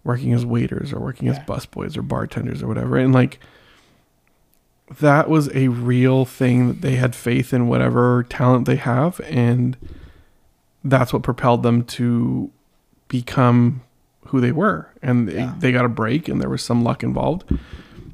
working 0.04 0.34
as 0.34 0.46
waiters 0.46 0.92
or 0.94 1.00
working 1.00 1.28
as 1.28 1.38
Yeah. 1.38 1.46
busboys 1.46 1.96
or 1.98 2.02
bartenders 2.02 2.62
or 2.64 2.68
whatever, 2.68 2.98
and 2.98 3.14
like 3.14 3.40
that 5.00 5.30
was 5.30 5.50
a 5.56 5.70
real 5.70 6.26
thing 6.26 6.68
that 6.68 6.82
they 6.82 6.96
had 6.98 7.16
faith 7.16 7.54
in 7.54 7.68
whatever 7.68 8.24
talent 8.28 8.66
they 8.66 8.76
have, 8.76 9.22
and 9.30 9.78
that's 10.84 11.14
what 11.14 11.24
propelled 11.24 11.64
them 11.64 11.84
to 11.84 12.50
become 13.08 13.82
who 14.28 14.42
they 14.42 14.52
were, 14.52 14.88
and 15.02 15.28
they, 15.30 15.36
Yeah. 15.36 15.54
they 15.60 15.72
got 15.72 15.86
a 15.86 15.90
break, 15.90 16.28
and 16.28 16.42
there 16.42 16.50
was 16.50 16.62
some 16.62 16.84
luck 16.84 17.04
involved. 17.04 17.44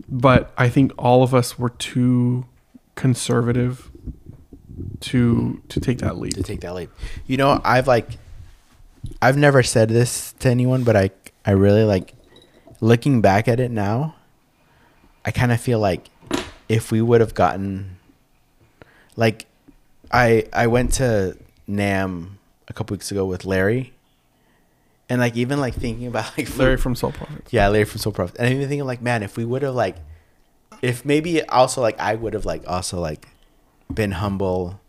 But 0.10 0.52
I 0.58 0.70
think 0.70 0.92
all 0.98 1.24
of 1.24 1.34
us 1.34 1.58
were 1.60 1.70
too 1.70 2.46
conservative 2.96 3.90
to 5.02 5.62
to 5.70 5.80
take 5.80 6.00
that 6.00 6.18
leap. 6.18 6.34
to 6.34 6.44
take 6.44 6.62
that 6.62 6.74
leap. 6.76 6.90
You 7.26 7.38
know, 7.38 7.60
I've 7.64 7.88
like, 7.88 8.18
I've 9.22 9.38
never 9.38 9.64
said 9.64 9.90
this 9.90 10.34
to 10.40 10.50
anyone, 10.50 10.84
but 10.84 10.96
I, 10.96 11.10
I 11.48 11.52
really 11.52 11.86
like, 11.86 12.14
looking 12.82 13.22
back 13.22 13.48
at 13.48 13.60
it 13.60 13.72
now, 13.72 14.16
I 15.26 15.32
kind 15.32 15.52
of 15.52 15.62
feel 15.62 15.80
like 15.80 16.10
if 16.68 16.92
we 16.92 17.02
would 17.02 17.22
have 17.22 17.34
gotten, 17.34 17.98
like, 19.16 19.46
I 20.12 20.46
I 20.54 20.68
went 20.68 20.94
to 20.96 21.38
NAMM 21.70 22.32
a 22.68 22.74
couple 22.74 22.96
weeks 22.96 23.12
ago 23.12 23.26
with 23.26 23.46
Larry, 23.46 23.94
and 25.10 25.20
like 25.22 25.36
even 25.38 25.60
like 25.60 25.74
thinking 25.74 26.08
about 26.08 26.32
like 26.38 26.56
Larry 26.58 26.78
from 26.78 26.96
Soul 26.96 27.14
Prophets. 27.14 27.52
yeah, 27.52 27.68
Larry 27.70 27.86
from 27.86 28.00
Soul 28.00 28.14
Prof. 28.14 28.34
And 28.38 28.52
even 28.54 28.68
thinking 28.68 28.86
like, 28.86 29.02
man, 29.02 29.24
if 29.24 29.38
we 29.38 29.46
would 29.46 29.62
have 29.62 29.76
like, 29.76 29.96
if 30.82 31.06
maybe 31.06 31.42
also 31.44 31.82
like 31.82 32.00
I 32.00 32.16
would 32.16 32.34
have 32.34 32.46
like 32.46 32.64
also 32.68 33.00
like 33.00 33.28
been 33.94 34.12
humble, 34.12 34.80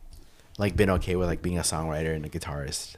like 0.59 0.77
been 0.77 0.91
okay 0.91 1.17
with 1.17 1.29
like 1.29 1.43
being 1.43 1.59
a 1.59 1.63
songwriter 1.63 2.15
and 2.15 2.25
a 2.25 2.29
guitarist, 2.29 2.97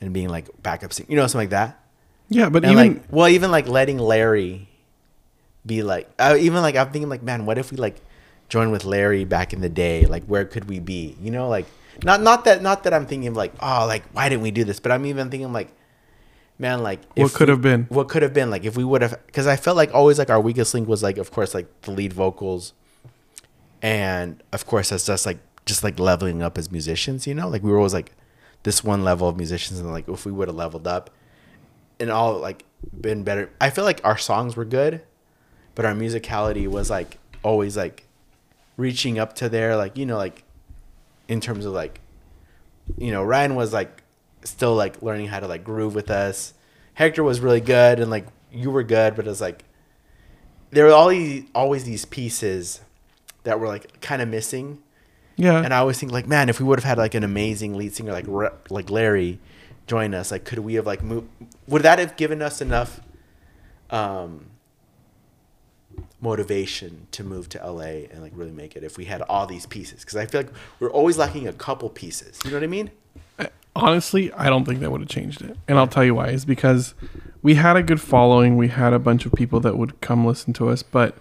and 0.00 0.12
being 0.12 0.28
like 0.28 0.48
backup 0.62 0.92
singer, 0.92 1.08
you 1.10 1.16
know, 1.16 1.26
something 1.26 1.46
like 1.46 1.50
that. 1.50 1.78
Yeah, 2.28 2.48
but 2.50 2.64
and 2.64 2.72
even 2.72 2.94
like, 2.94 3.02
well, 3.10 3.28
even 3.28 3.50
like 3.50 3.68
letting 3.68 3.98
Larry 3.98 4.68
be 5.64 5.82
like, 5.82 6.08
uh, 6.18 6.36
even 6.38 6.62
like 6.62 6.76
I'm 6.76 6.90
thinking 6.90 7.08
like, 7.08 7.22
man, 7.22 7.46
what 7.46 7.58
if 7.58 7.70
we 7.70 7.76
like 7.76 7.96
joined 8.48 8.72
with 8.72 8.84
Larry 8.84 9.24
back 9.24 9.52
in 9.52 9.60
the 9.60 9.68
day? 9.68 10.06
Like, 10.06 10.24
where 10.24 10.44
could 10.44 10.68
we 10.68 10.78
be? 10.78 11.16
You 11.20 11.30
know, 11.30 11.48
like 11.48 11.66
not 12.04 12.20
not 12.22 12.44
that 12.44 12.62
not 12.62 12.84
that 12.84 12.92
I'm 12.94 13.06
thinking 13.06 13.34
like, 13.34 13.52
oh, 13.60 13.86
like 13.86 14.04
why 14.12 14.28
didn't 14.28 14.42
we 14.42 14.50
do 14.50 14.64
this? 14.64 14.78
But 14.80 14.92
I'm 14.92 15.06
even 15.06 15.30
thinking 15.30 15.52
like, 15.52 15.72
man, 16.58 16.82
like 16.82 17.00
what 17.16 17.32
could 17.32 17.48
have 17.48 17.62
been. 17.62 17.84
what 17.84 18.08
could 18.08 18.22
have 18.22 18.34
been 18.34 18.50
like 18.50 18.64
if 18.64 18.76
we 18.76 18.84
would 18.84 19.00
have 19.02 19.18
because 19.26 19.46
i 19.46 19.56
felt 19.56 19.76
like 19.76 19.94
always 19.94 20.18
like 20.18 20.28
our 20.28 20.40
weakest 20.40 20.74
link 20.74 20.88
was 20.88 21.02
like 21.02 21.16
of 21.16 21.30
course 21.30 21.54
like 21.54 21.68
the 21.82 21.90
lead 21.92 22.12
vocals 22.12 22.72
and 23.80 24.42
of 24.52 24.66
course 24.66 24.90
that's 24.90 25.06
just 25.06 25.24
like 25.24 25.38
just 25.66 25.84
like 25.84 25.98
leveling 26.00 26.42
up 26.42 26.58
as 26.58 26.70
musicians 26.70 27.26
you 27.26 27.34
know 27.34 27.48
like 27.48 27.62
we 27.62 27.70
were 27.70 27.76
always 27.76 27.94
like 27.94 28.12
this 28.64 28.82
one 28.82 29.04
level 29.04 29.28
of 29.28 29.36
musicians 29.36 29.78
and 29.78 29.90
like 29.92 30.08
if 30.08 30.26
we 30.26 30.32
would 30.32 30.48
have 30.48 30.56
leveled 30.56 30.86
up 30.86 31.10
and 32.00 32.10
all 32.10 32.38
like 32.38 32.64
been 32.98 33.24
better. 33.24 33.50
I 33.60 33.70
feel 33.70 33.84
like 33.84 34.00
our 34.04 34.18
songs 34.18 34.56
were 34.56 34.64
good 34.64 35.02
but 35.78 35.84
our 35.84 35.94
musicality 35.94 36.66
was 36.66 36.90
like 36.90 37.18
always 37.44 37.76
like 37.76 38.04
reaching 38.76 39.16
up 39.16 39.32
to 39.36 39.48
there 39.48 39.76
like 39.76 39.96
you 39.96 40.04
know 40.04 40.16
like 40.16 40.42
in 41.28 41.40
terms 41.40 41.64
of 41.64 41.72
like 41.72 42.00
you 42.96 43.12
know 43.12 43.22
ryan 43.22 43.54
was 43.54 43.72
like 43.72 44.02
still 44.42 44.74
like 44.74 45.00
learning 45.02 45.28
how 45.28 45.38
to 45.38 45.46
like 45.46 45.62
groove 45.62 45.94
with 45.94 46.10
us. 46.10 46.52
Hector 46.94 47.22
was 47.22 47.38
really 47.38 47.60
good 47.60 48.00
and 48.00 48.10
like 48.10 48.26
you 48.52 48.72
were 48.72 48.82
good 48.82 49.14
but 49.14 49.24
it 49.24 49.28
was 49.28 49.40
like 49.40 49.64
there 50.70 50.84
were 50.84 50.92
all 50.92 51.08
these, 51.08 51.44
always 51.54 51.84
these 51.84 52.04
pieces 52.04 52.80
that 53.44 53.60
were 53.60 53.68
like 53.68 54.00
kind 54.00 54.20
of 54.20 54.28
missing. 54.28 54.82
Yeah, 55.36 55.62
and 55.62 55.72
I 55.72 55.78
always 55.78 55.98
think 56.00 56.10
like, 56.10 56.26
man, 56.26 56.48
if 56.48 56.58
we 56.58 56.66
would 56.66 56.80
have 56.80 56.84
had 56.84 56.98
like 56.98 57.14
an 57.14 57.22
amazing 57.22 57.76
lead 57.76 57.94
singer 57.94 58.12
like 58.12 58.26
like 58.68 58.90
Larry 58.90 59.38
join 59.88 60.14
us, 60.14 60.30
like 60.30 60.44
could 60.44 60.60
we 60.60 60.74
have 60.74 60.86
like 60.86 61.02
moved? 61.02 61.28
Would 61.66 61.82
that 61.82 61.98
have 61.98 62.16
given 62.16 62.42
us 62.42 62.60
enough 62.60 63.00
um, 63.90 64.46
motivation 66.20 67.06
to 67.12 67.24
move 67.24 67.48
to 67.50 67.58
LA 67.58 68.06
and 68.10 68.22
like 68.22 68.32
really 68.34 68.52
make 68.52 68.76
it 68.76 68.84
if 68.84 68.96
we 68.96 69.06
had 69.06 69.22
all 69.22 69.46
these 69.46 69.66
pieces? 69.66 70.00
Because 70.00 70.16
I 70.16 70.26
feel 70.26 70.42
like 70.42 70.52
we're 70.78 70.90
always 70.90 71.18
lacking 71.18 71.48
a 71.48 71.52
couple 71.52 71.88
pieces. 71.88 72.38
You 72.44 72.50
know 72.50 72.56
what 72.58 72.64
I 72.64 72.68
mean? 72.68 72.90
honestly, 73.76 74.32
I 74.32 74.48
don't 74.50 74.64
think 74.64 74.80
that 74.80 74.90
would 74.90 75.00
have 75.00 75.08
changed 75.08 75.42
it. 75.42 75.56
And 75.68 75.78
I'll 75.78 75.86
tell 75.86 76.04
you 76.04 76.14
why. 76.14 76.28
Is 76.28 76.44
because 76.44 76.94
we 77.42 77.54
had 77.54 77.76
a 77.76 77.82
good 77.82 78.00
following. 78.00 78.56
We 78.56 78.68
had 78.68 78.92
a 78.92 78.98
bunch 78.98 79.24
of 79.26 79.32
people 79.32 79.60
that 79.60 79.76
would 79.78 80.00
come 80.00 80.26
listen 80.26 80.52
to 80.54 80.68
us, 80.68 80.82
but 80.82 81.16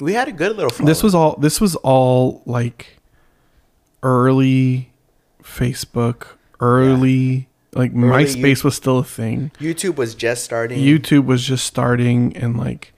We 0.00 0.14
had 0.14 0.28
a 0.28 0.32
good 0.32 0.56
little. 0.56 0.70
Following. 0.70 0.86
this 0.86 1.02
was 1.02 1.14
all 1.14 1.36
this 1.36 1.60
was 1.60 1.76
all 1.76 2.42
like 2.46 2.98
early 4.02 4.92
Facebook, 5.42 6.28
early 6.60 7.48
like 7.74 7.90
Early 7.92 8.24
MySpace 8.24 8.64
was 8.64 8.74
still 8.74 8.98
a 8.98 9.04
thing. 9.04 9.50
YouTube 9.58 9.96
was 9.96 10.14
just 10.14 10.44
starting. 10.44 10.78
YouTube 10.78 11.26
was 11.26 11.44
just 11.44 11.66
starting 11.66 12.36
and 12.36 12.56
like 12.56 12.92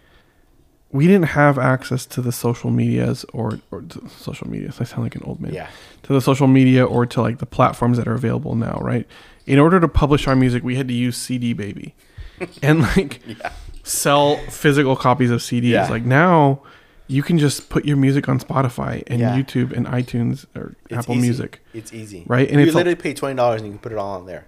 we 0.91 1.07
didn't 1.07 1.29
have 1.29 1.59
access 1.59 2.07
to 2.07 2.23
the 2.23 2.33
social 2.33 2.71
medias 2.71 3.25
or, 3.35 3.61
or 3.71 3.83
to 3.83 4.09
social 4.09 4.49
medias. 4.49 4.81
I 4.81 4.85
sound 4.85 5.03
like 5.03 5.15
an 5.17 5.23
old 5.25 5.39
man. 5.41 5.53
yeah, 5.53 5.69
To 6.05 6.15
the 6.15 6.21
social 6.23 6.47
media 6.47 6.85
or 6.85 7.05
to 7.07 7.21
like 7.21 7.39
the 7.39 7.47
platforms 7.47 7.99
that 7.99 8.09
are 8.09 8.15
available 8.15 8.55
now, 8.55 8.79
right? 8.81 9.07
In 9.47 9.59
order 9.59 9.81
to 9.81 9.89
publish 9.89 10.27
our 10.27 10.35
music, 10.37 10.63
we 10.65 10.77
had 10.77 10.89
to 10.89 10.95
use 10.95 11.17
CD 11.19 11.53
Baby, 11.53 11.95
and 12.63 12.81
like 12.83 13.21
yeah, 13.27 13.53
sell 13.83 14.37
physical 14.49 14.97
copies 14.97 15.31
of 15.31 15.41
CDs. 15.41 15.65
Yeah. 15.71 15.89
Like 15.89 16.05
now, 16.05 16.63
you 17.07 17.23
can 17.23 17.39
just 17.39 17.69
put 17.69 17.85
your 17.85 17.97
music 17.99 18.29
on 18.29 18.39
Spotify 18.39 19.03
and 19.09 19.21
Yeah. 19.21 19.37
YouTube 19.39 19.73
and 19.77 19.87
iTunes 19.87 20.47
or 20.57 20.75
It's 20.89 20.99
Apple 21.01 21.15
easy. 21.17 21.21
Music. 21.23 21.61
It's 21.75 21.93
easy, 21.93 22.25
Right? 22.27 22.49
And 22.51 22.61
you 22.61 22.67
literally 22.73 22.95
pay 22.97 23.13
twenty 23.13 23.37
dollars 23.37 23.61
and 23.61 23.67
you 23.69 23.73
can 23.73 23.79
put 23.81 23.93
it 23.93 23.99
all 23.99 24.17
on 24.21 24.27
there. 24.27 24.47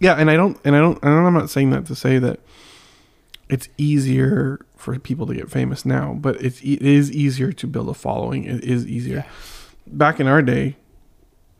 Yeah, 0.00 0.14
and 0.14 0.30
I 0.30 0.36
don't, 0.36 0.58
and 0.64 0.74
I 0.74 0.80
don't, 0.80 0.98
and 1.02 1.12
I'm 1.12 1.34
not 1.34 1.50
saying 1.50 1.70
that 1.70 1.86
to 1.86 1.94
say 1.94 2.18
that 2.18 2.40
it's 3.48 3.68
easier 3.78 4.64
for 4.76 4.98
people 4.98 5.26
to 5.26 5.34
get 5.34 5.50
famous 5.50 5.84
now, 5.84 6.14
but 6.14 6.40
it's 6.42 6.60
it 6.62 6.82
is 6.82 7.12
easier 7.12 7.52
to 7.52 7.66
build 7.66 7.88
a 7.88 7.94
following. 7.94 8.44
It 8.44 8.64
is 8.64 8.86
easier. 8.86 9.18
Yeah. 9.18 9.24
Back 9.86 10.18
in 10.20 10.26
our 10.26 10.42
day, 10.42 10.76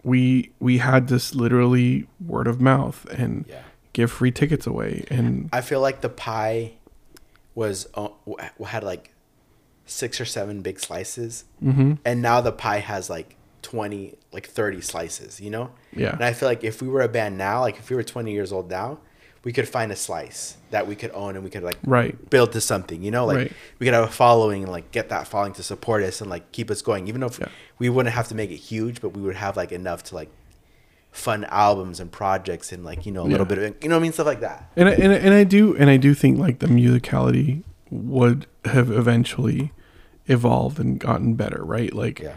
we 0.02 0.50
we 0.60 0.78
had 0.78 1.08
this 1.08 1.34
literally 1.34 2.06
word 2.24 2.46
of 2.46 2.60
mouth 2.60 3.06
and 3.10 3.44
Yeah. 3.48 3.62
give 3.92 4.10
free 4.10 4.30
tickets 4.32 4.66
away, 4.66 5.04
and 5.10 5.48
I 5.52 5.60
feel 5.60 5.80
like 5.80 6.00
the 6.00 6.08
pie 6.08 6.72
was 7.54 7.86
uh, 7.94 8.08
had 8.66 8.82
like 8.82 9.12
six 9.86 10.20
or 10.20 10.24
seven 10.24 10.60
big 10.62 10.80
slices, 10.80 11.44
Mhm. 11.62 11.98
and 12.04 12.20
now 12.20 12.40
the 12.40 12.50
pie 12.52 12.78
has 12.80 13.08
like 13.08 13.36
twenty, 13.64 14.14
like 14.32 14.46
thirty 14.46 14.80
slices. 14.80 15.40
You 15.40 15.50
know. 15.50 15.70
yeah, 15.92 16.12
And 16.12 16.22
I 16.22 16.32
feel 16.32 16.48
like 16.48 16.62
if 16.62 16.80
we 16.82 16.88
were 16.88 17.02
a 17.02 17.08
band 17.08 17.36
now, 17.36 17.60
like 17.66 17.78
if 17.78 17.90
we 17.90 17.96
were 17.96 18.04
twenty 18.04 18.32
years 18.32 18.52
old 18.52 18.70
now, 18.70 18.98
we 19.42 19.52
could 19.52 19.68
find 19.68 19.90
a 19.90 19.96
slice 19.96 20.56
that 20.70 20.86
we 20.86 20.94
could 20.96 21.10
own 21.12 21.34
and 21.36 21.42
we 21.44 21.50
could 21.50 21.62
like 21.62 21.78
right, 21.84 22.14
build 22.30 22.52
to 22.52 22.60
something. 22.60 23.02
You 23.02 23.10
know, 23.10 23.26
like 23.26 23.36
Right. 23.36 23.52
we 23.78 23.86
could 23.86 23.94
have 23.94 24.08
a 24.08 24.12
following 24.12 24.62
and 24.62 24.70
like 24.72 24.90
get 24.92 25.08
that 25.08 25.26
following 25.26 25.52
to 25.54 25.62
support 25.62 26.02
us 26.04 26.20
and 26.20 26.28
like 26.30 26.52
keep 26.52 26.70
us 26.70 26.82
going. 26.82 27.08
Even 27.08 27.22
if 27.22 27.38
Yeah. 27.40 27.48
we 27.78 27.88
wouldn't 27.88 28.14
have 28.14 28.28
to 28.28 28.34
make 28.34 28.50
it 28.50 28.56
huge, 28.72 29.00
but 29.00 29.10
we 29.16 29.22
would 29.22 29.36
have 29.36 29.56
like 29.56 29.72
enough 29.72 30.02
to 30.04 30.14
like 30.14 30.30
fund 31.12 31.46
albums 31.50 32.00
and 32.00 32.10
projects 32.10 32.72
and 32.72 32.84
like 32.84 33.06
you 33.06 33.12
know 33.12 33.22
a 33.22 33.30
little 33.34 33.46
bit 33.46 33.56
of 33.58 33.64
you 33.82 33.88
know 33.88 33.94
what 33.96 34.00
I 34.00 34.02
mean 34.02 34.12
stuff 34.12 34.26
like 34.26 34.40
that. 34.40 34.70
and 34.76 34.88
I, 34.88 34.92
and 34.94 35.12
I- 35.12 35.16
and 35.26 35.32
I 35.34 35.44
do 35.44 35.76
and 35.76 35.88
I 35.88 35.96
do 35.96 36.12
think 36.12 36.38
like 36.38 36.58
the 36.58 36.66
musicality 36.66 37.62
would 37.90 38.46
have 38.64 38.90
eventually 38.90 39.70
evolved 40.26 40.80
and 40.80 40.98
gotten 40.98 41.34
better, 41.34 41.62
right? 41.64 41.92
Like. 41.94 42.18
Yeah. 42.20 42.34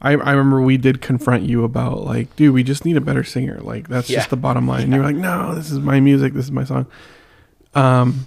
I, 0.00 0.12
I 0.12 0.30
remember 0.32 0.60
we 0.62 0.76
did 0.76 1.00
confront 1.00 1.42
you 1.44 1.64
about 1.64 2.04
like, 2.04 2.34
dude, 2.36 2.54
we 2.54 2.62
just 2.62 2.84
need 2.84 2.96
a 2.96 3.00
better 3.00 3.24
singer. 3.24 3.58
Like 3.60 3.88
that's 3.88 4.08
Yeah. 4.08 4.18
just 4.18 4.30
the 4.30 4.36
bottom 4.36 4.66
line. 4.68 4.82
And 4.84 4.92
you're 4.92 5.02
like, 5.02 5.16
no, 5.16 5.54
this 5.54 5.70
is 5.70 5.78
my 5.80 5.98
music, 6.00 6.34
this 6.34 6.44
is 6.44 6.52
my 6.52 6.64
song. 6.64 6.86
Um, 7.74 8.26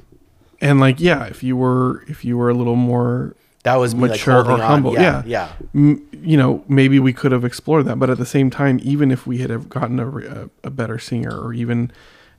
and 0.60 0.80
like, 0.80 1.00
yeah, 1.00 1.26
if 1.26 1.44
you 1.44 1.56
were 1.58 2.04
if 2.08 2.24
you 2.26 2.38
were 2.38 2.50
a 2.50 2.54
little 2.54 2.76
more, 2.76 3.36
That 3.64 3.76
was 3.78 3.96
Mature 3.96 4.40
like, 4.44 4.48
or 4.48 4.52
on. 4.54 4.60
humble, 4.60 4.94
Yeah, 4.94 5.02
yeah. 5.02 5.24
yeah, 5.26 5.52
m- 5.74 6.06
you 6.12 6.38
know, 6.38 6.64
maybe 6.68 7.00
we 7.00 7.14
could 7.14 7.32
have 7.32 7.44
explored 7.46 7.86
that. 7.86 7.98
But 8.00 8.10
at 8.10 8.18
the 8.18 8.26
same 8.26 8.50
time, 8.50 8.80
even 8.84 9.12
if 9.12 9.26
we 9.26 9.40
had 9.40 9.50
have 9.50 9.70
gotten 9.70 10.00
a, 10.00 10.08
a, 10.18 10.50
a 10.66 10.70
better 10.70 11.00
singer, 11.00 11.36
or 11.40 11.54
even 11.54 11.92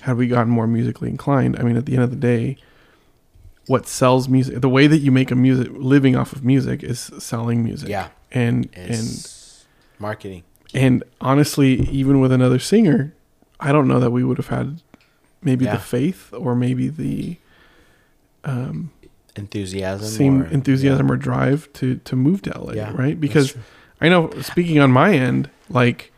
had 0.02 0.16
we 0.16 0.26
gotten 0.28 0.50
more 0.52 0.66
musically 0.66 1.08
inclined, 1.08 1.56
I 1.58 1.62
mean, 1.62 1.76
at 1.76 1.86
the 1.86 1.94
end 1.94 2.02
of 2.02 2.10
the 2.10 2.16
day, 2.16 2.56
what 3.66 3.86
sells 3.88 4.28
music, 4.28 4.60
the 4.60 4.68
way 4.68 4.86
that 4.86 4.98
you 4.98 5.10
make 5.12 5.30
a 5.30 5.36
music 5.36 5.68
living 5.72 6.16
off 6.16 6.32
of 6.32 6.44
music 6.44 6.82
is 6.82 7.10
selling 7.18 7.64
music. 7.64 7.88
yeah. 7.88 8.08
And 8.32 8.68
and 8.74 9.28
marketing. 9.98 10.42
And 10.74 11.04
honestly, 11.20 11.80
even 11.90 12.18
with 12.20 12.32
another 12.32 12.58
singer, 12.58 13.14
I 13.60 13.72
don't 13.72 13.86
know 13.86 14.00
that 14.00 14.10
we 14.10 14.24
would 14.24 14.38
have 14.38 14.48
had 14.48 14.80
maybe 15.42 15.64
Yeah. 15.66 15.74
the 15.74 15.80
faith 15.80 16.32
or 16.32 16.54
maybe 16.56 16.88
the 16.88 17.36
um, 18.44 18.90
Enthusiasm. 19.36 20.06
same 20.08 20.42
or- 20.42 20.46
enthusiasm 20.46 21.10
or 21.10 21.16
drive 21.16 21.72
to 21.74 21.96
to 21.96 22.16
move 22.16 22.42
to 22.42 22.50
LA, 22.58 22.72
Yeah, 22.74 22.92
right? 22.94 23.18
Because. 23.20 23.54
I 24.00 24.08
know, 24.08 24.30
speaking 24.40 24.80
on 24.80 24.90
my 24.90 25.14
end, 25.14 25.48
like 25.68 26.10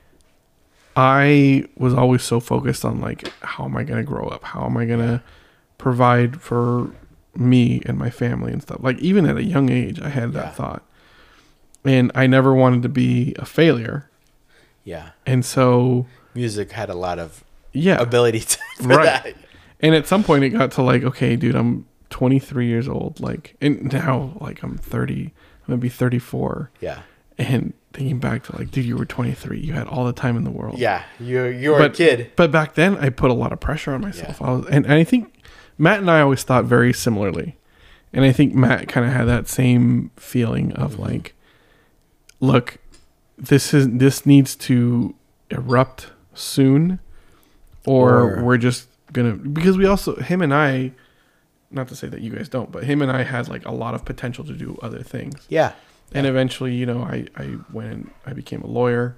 I 0.96 1.66
was 1.76 1.92
always 1.92 2.22
so 2.22 2.40
focused 2.40 2.82
on 2.84 2.98
like 3.00 3.30
how 3.42 3.64
am 3.66 3.76
I 3.76 3.84
going 3.84 3.98
to 3.98 4.04
grow 4.10 4.26
up? 4.28 4.42
How 4.42 4.64
am 4.64 4.76
I 4.78 4.86
going 4.86 5.00
to 5.00 5.22
provide 5.76 6.40
for 6.40 6.90
me 7.36 7.82
and 7.84 7.98
my 7.98 8.08
family 8.08 8.52
and 8.52 8.62
stuff? 8.62 8.78
Like 8.80 8.98
even 9.00 9.26
at 9.26 9.36
a 9.36 9.44
young 9.44 9.70
age, 9.70 10.00
I 10.00 10.08
had 10.08 10.32
that 10.32 10.56
thought, 10.56 10.82
and 11.84 12.10
I 12.14 12.26
never 12.26 12.54
wanted 12.54 12.82
to 12.82 12.88
be 12.88 13.34
a 13.38 13.44
failure. 13.44 14.08
yeah, 14.84 15.10
And 15.26 15.44
so 15.44 16.06
music 16.34 16.72
had 16.72 16.90
a 16.90 16.94
lot 16.94 17.18
of 17.18 17.44
yeah 17.72 18.00
ability 18.00 18.40
to, 18.52 18.58
for 18.78 18.88
Right. 18.88 19.04
that. 19.04 19.34
and 19.80 19.94
at 19.94 20.06
some 20.06 20.24
point 20.24 20.44
it 20.44 20.50
got 20.50 20.70
to 20.72 20.82
like 20.82 21.02
okay 21.04 21.36
dude 21.36 21.54
i'm 21.56 21.86
23 22.10 22.66
years 22.66 22.88
old 22.88 23.18
like 23.20 23.56
and 23.60 23.92
now 23.92 24.36
like 24.40 24.62
i'm 24.62 24.76
30 24.76 25.24
i'm 25.26 25.32
gonna 25.68 25.78
be 25.78 25.88
34 25.88 26.70
Yeah. 26.80 27.02
and 27.38 27.72
thinking 27.92 28.18
back 28.18 28.42
to 28.44 28.56
like 28.56 28.70
dude 28.72 28.84
you 28.84 28.96
were 28.96 29.04
23 29.04 29.58
you 29.60 29.72
had 29.74 29.86
all 29.88 30.04
the 30.04 30.12
time 30.12 30.36
in 30.36 30.42
the 30.44 30.50
world 30.50 30.78
Yeah. 30.78 31.02
You're 31.20 31.50
you're 31.52 31.78
but 31.78 31.92
a 31.92 31.94
kid. 31.94 32.30
but 32.36 32.50
back 32.52 32.74
then 32.74 32.96
i 32.98 33.08
put 33.10 33.30
a 33.30 33.34
lot 33.34 33.52
of 33.52 33.60
pressure 33.60 33.92
on 33.94 34.00
myself 34.00 34.40
I 34.42 34.50
was, 34.52 34.66
and, 34.66 34.84
and 34.84 34.94
i 34.94 35.04
think 35.04 35.34
matt 35.78 35.98
and 36.00 36.10
i 36.10 36.20
always 36.20 36.42
thought 36.42 36.64
very 36.64 36.92
similarly 36.92 37.56
and 38.12 38.24
i 38.24 38.32
think 38.32 38.54
matt 38.54 38.86
kind 38.88 39.06
of 39.06 39.12
had 39.12 39.24
that 39.26 39.46
same 39.48 40.10
feeling 40.16 40.72
of 40.72 40.92
mm-hmm. 40.94 41.02
like 41.02 41.34
look 42.40 42.78
this 43.38 43.74
is 43.74 43.88
this 43.90 44.24
needs 44.26 44.54
to 44.56 45.14
erupt 45.50 46.08
soon 46.34 46.98
or, 47.86 48.38
Or- 48.38 48.42
we're 48.44 48.58
just 48.58 48.88
gonna 49.12 49.32
because 49.32 49.76
we 49.76 49.86
also 49.86 50.16
him 50.16 50.42
and 50.42 50.52
i 50.54 50.92
not 51.70 51.88
to 51.88 51.96
say 51.96 52.08
that 52.08 52.20
you 52.20 52.30
guys 52.30 52.48
don't 52.48 52.70
but 52.72 52.84
him 52.84 53.02
and 53.02 53.10
i 53.10 53.22
had 53.22 53.48
like 53.48 53.64
a 53.66 53.70
lot 53.72 53.94
of 53.94 54.04
potential 54.04 54.44
to 54.44 54.52
do 54.52 54.78
other 54.82 55.02
things 55.02 55.46
Yeah. 55.48 55.72
and 56.12 56.26
eventually 56.26 56.74
you 56.74 56.86
know 56.86 57.02
i 57.02 57.26
i 57.36 57.56
went 57.72 57.92
and 57.92 58.10
i 58.26 58.32
became 58.32 58.62
a 58.62 58.66
lawyer 58.66 59.16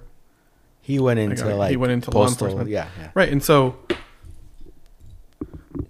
He 0.81 0.99
went 0.99 1.19
into 1.19 1.43
got 1.43 1.55
like 1.57 1.69
He 1.71 1.77
went 1.77 1.91
into 1.93 2.11
law 2.11 2.27
enforcement. 2.27 2.69
Yeah. 2.69 2.87
Yeah. 2.99 3.11
Right, 3.13 3.29
and 3.31 3.43
so 3.43 3.77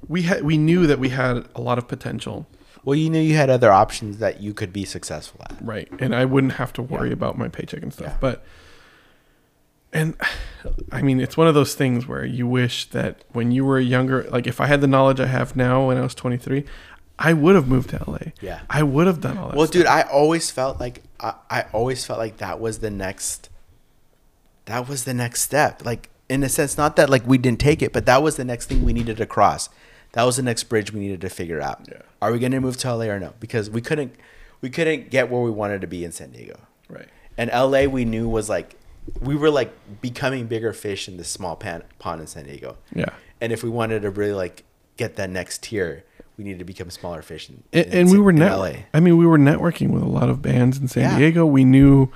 we 0.07 0.23
had 0.23 0.43
we 0.43 0.57
knew 0.57 0.87
that 0.87 0.99
we 0.99 1.09
had 1.09 1.45
a 1.55 1.61
lot 1.61 1.77
of 1.77 1.87
potential, 1.87 2.47
Well, 2.87 2.95
you 2.95 3.09
knew 3.09 3.19
you 3.19 3.35
had 3.35 3.49
other 3.49 3.69
options 3.69 4.19
that 4.19 4.39
you 4.39 4.53
could 4.53 4.71
be 4.71 4.85
successful 4.85 5.41
at. 5.43 5.57
right? 5.61 5.89
And 5.99 6.15
I 6.15 6.23
wouldn't 6.23 6.53
have 6.53 6.71
to 6.71 6.81
worry 6.81 7.11
about 7.11 7.37
my 7.37 7.49
paycheck 7.49 7.83
and 7.83 7.91
stuff. 7.91 8.13
Yeah. 8.13 8.17
But 8.21 8.45
and 9.91 10.15
I 10.93 11.01
mean, 11.01 11.19
it's 11.19 11.35
one 11.35 11.47
of 11.47 11.53
those 11.53 11.75
things 11.75 12.07
where 12.07 12.23
you 12.23 12.47
wish 12.47 12.85
that 12.91 13.25
when 13.33 13.51
you 13.51 13.65
were 13.65 13.77
younger, 13.77 14.23
like 14.29 14.47
if 14.47 14.61
I 14.61 14.67
had 14.67 14.79
the 14.79 14.87
knowledge 14.87 15.19
I 15.19 15.25
have 15.25 15.53
now 15.53 15.87
when 15.87 15.97
I 15.97 16.01
was 16.01 16.15
23, 16.15 16.63
I 17.19 17.33
would 17.33 17.55
have 17.55 17.67
moved 17.67 17.89
to 17.89 18.09
LA. 18.09 18.31
Yeah. 18.39 18.61
I 18.69 18.83
would 18.83 19.05
have 19.05 19.19
done 19.19 19.37
all 19.37 19.49
that. 19.49 19.57
Well, 19.57 19.65
stuff. 19.65 19.73
dude, 19.73 19.85
I 19.85 20.03
always 20.03 20.49
felt 20.49 20.79
like 20.79 21.03
I, 21.19 21.33
I 21.49 21.65
always 21.73 22.05
felt 22.05 22.19
like 22.19 22.37
that 22.37 22.61
was 22.61 22.79
the 22.79 22.89
next 22.89 23.49
that 24.63 24.87
was 24.87 25.03
the 25.03 25.13
next 25.13 25.41
step. 25.41 25.83
Like 25.83 26.09
in 26.29 26.41
a 26.41 26.47
sense, 26.47 26.77
not 26.77 26.95
that 26.95 27.09
like 27.09 27.27
we 27.27 27.37
didn't 27.37 27.59
take 27.59 27.81
it, 27.81 27.91
but 27.91 28.05
that 28.05 28.23
was 28.23 28.37
the 28.37 28.45
next 28.45 28.67
thing 28.67 28.85
we 28.85 28.93
needed 28.93 29.17
to 29.17 29.25
cross. 29.25 29.67
That 30.17 30.23
was 30.23 30.37
the 30.37 30.41
next 30.41 30.63
bridge 30.63 30.91
we 30.91 30.99
needed 30.99 31.21
to 31.21 31.29
figure 31.29 31.61
out. 31.61 31.85
Yeah. 31.87 32.01
Are 32.23 32.31
we 32.31 32.39
gonna 32.39 32.59
move 32.59 32.75
to 32.77 32.91
LA 32.91 33.05
or 33.05 33.19
no? 33.19 33.33
Because 33.39 33.69
we 33.69 33.81
couldn't 33.81 34.15
we 34.61 34.71
couldn't 34.71 35.11
get 35.11 35.29
where 35.29 35.41
we 35.43 35.51
wanted 35.51 35.81
to 35.81 35.87
be 35.87 36.03
in 36.03 36.11
San 36.11 36.31
Diego. 36.31 36.59
right. 36.89 37.05
And 37.37 37.51
LA 37.53 37.83
we 37.83 38.03
knew 38.03 38.27
was 38.27 38.49
like 38.49 38.73
we 39.21 39.35
were 39.35 39.51
like 39.51 39.71
becoming 40.01 40.47
bigger 40.47 40.73
fish 40.73 41.07
in 41.07 41.17
this 41.17 41.29
small 41.29 41.55
pan, 41.55 41.83
pond 41.99 42.19
in 42.21 42.25
San 42.25 42.45
Diego. 42.45 42.77
Yeah. 42.95 43.09
And 43.39 43.53
if 43.53 43.63
we 43.63 43.69
wanted 43.69 44.01
to 44.01 44.09
really 44.09 44.33
like 44.33 44.63
get 44.97 45.17
that 45.17 45.29
next 45.29 45.61
tier, 45.61 46.03
we 46.35 46.43
needed 46.45 46.57
to 46.57 46.65
become 46.65 46.89
smaller 46.89 47.21
fish 47.21 47.47
in, 47.47 47.61
and, 47.71 47.85
in 47.85 47.93
and 47.99 48.09
we 48.11 48.17
were 48.17 48.31
in 48.31 48.37
net- 48.37 48.57
LA. 48.57 48.71
I 48.95 48.99
mean, 48.99 49.17
we 49.17 49.27
were 49.27 49.37
networking 49.37 49.91
with 49.91 50.01
a 50.01 50.07
lot 50.09 50.29
of 50.29 50.41
bands 50.41 50.79
in 50.79 50.87
San 50.87 51.03
Yeah. 51.03 51.19
Diego. 51.19 51.45
We 51.45 51.63
knew, 51.63 52.09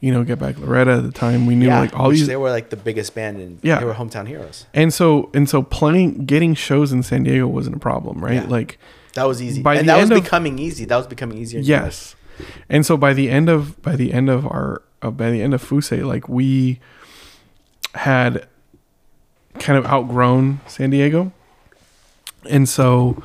you 0.00 0.12
know, 0.12 0.22
Get 0.24 0.38
Back 0.38 0.58
Loretta 0.58 0.92
at 0.94 1.02
the 1.02 1.12
time. 1.12 1.46
We 1.46 1.54
knew 1.54 1.66
yeah, 1.68 1.80
like 1.80 1.98
all 1.98 2.10
these 2.10 2.26
they 2.26 2.36
were 2.36 2.50
like 2.50 2.70
the 2.70 2.76
biggest 2.76 3.14
band 3.14 3.40
and 3.40 3.58
Yeah. 3.62 3.78
they 3.80 3.86
were 3.86 3.94
hometown 3.94 4.26
heroes. 4.28 4.66
And 4.74 4.92
so 4.92 5.30
and 5.34 5.48
so 5.48 5.62
playing 5.62 6.26
getting 6.26 6.54
shows 6.54 6.92
in 6.92 7.02
San 7.02 7.22
Diego 7.24 7.46
wasn't 7.48 7.76
a 7.76 7.78
problem, 7.78 8.22
right? 8.22 8.34
Yeah. 8.34 8.46
Like 8.48 8.78
That 9.14 9.26
was 9.28 9.40
easy. 9.42 9.62
By 9.62 9.76
and 9.76 9.88
that 9.88 9.98
was 10.00 10.10
of- 10.10 10.22
becoming 10.22 10.58
easy. 10.58 10.84
That 10.84 10.96
was 10.96 11.06
becoming 11.06 11.38
easier. 11.38 11.60
yes. 11.60 12.14
And 12.68 12.84
so 12.84 12.96
by 12.96 13.14
the 13.14 13.30
end 13.30 13.48
of 13.48 13.80
by 13.80 13.94
the 13.96 14.12
end 14.12 14.28
of 14.28 14.44
our 14.46 14.82
uh, 15.02 15.10
by 15.10 15.30
the 15.30 15.40
end 15.40 15.54
of 15.54 15.62
Fuse, 15.62 15.92
like 15.92 16.28
we 16.28 16.80
had 17.94 18.46
kind 19.60 19.78
of 19.78 19.86
outgrown 19.86 20.60
San 20.66 20.90
Diego. 20.90 21.32
And 22.50 22.68
so 22.68 23.22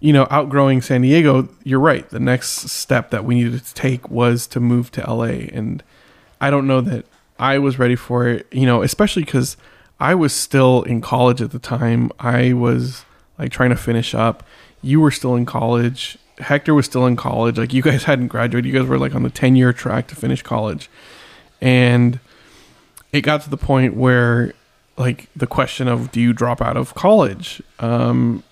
you 0.00 0.12
know, 0.12 0.26
outgrowing 0.30 0.80
San 0.80 1.02
Diego, 1.02 1.48
you're 1.62 1.80
right. 1.80 2.08
The 2.08 2.20
next 2.20 2.68
step 2.70 3.10
that 3.10 3.24
we 3.24 3.34
needed 3.34 3.64
to 3.64 3.74
take 3.74 4.10
was 4.10 4.46
to 4.48 4.60
move 4.60 4.90
to 4.92 5.02
LA 5.02 5.46
and 5.52 5.82
I 6.40 6.48
don't 6.50 6.66
know 6.66 6.80
that 6.80 7.04
I 7.38 7.58
was 7.58 7.78
ready 7.78 7.96
for 7.96 8.26
it, 8.26 8.46
you 8.50 8.66
know, 8.66 8.82
especially 8.82 9.24
cuz 9.24 9.56
I 9.98 10.14
was 10.14 10.32
still 10.32 10.82
in 10.82 11.02
college 11.02 11.42
at 11.42 11.50
the 11.50 11.58
time. 11.58 12.10
I 12.18 12.54
was 12.54 13.04
like 13.38 13.52
trying 13.52 13.70
to 13.70 13.76
finish 13.76 14.14
up. 14.14 14.42
You 14.80 15.00
were 15.00 15.10
still 15.10 15.36
in 15.36 15.44
college. 15.44 16.16
Hector 16.38 16.72
was 16.74 16.86
still 16.86 17.06
in 17.06 17.16
college. 17.16 17.58
Like 17.58 17.74
you 17.74 17.82
guys 17.82 18.04
hadn't 18.10 18.28
graduated. 18.28 18.72
You 18.72 18.78
guys 18.78 18.88
were 18.88 18.98
like 18.98 19.14
on 19.14 19.22
the 19.22 19.30
10 19.30 19.54
year 19.56 19.74
track 19.74 20.06
to 20.08 20.16
finish 20.16 20.40
college. 20.42 20.88
And 21.60 22.20
it 23.12 23.20
got 23.20 23.42
to 23.42 23.50
the 23.50 23.58
point 23.58 23.94
where 23.94 24.54
like 24.96 25.28
the 25.36 25.46
question 25.46 25.88
of 25.88 26.10
do 26.10 26.20
you 26.20 26.32
drop 26.32 26.60
out 26.60 26.76
of 26.76 26.94
college 26.94 27.62
um 27.78 28.42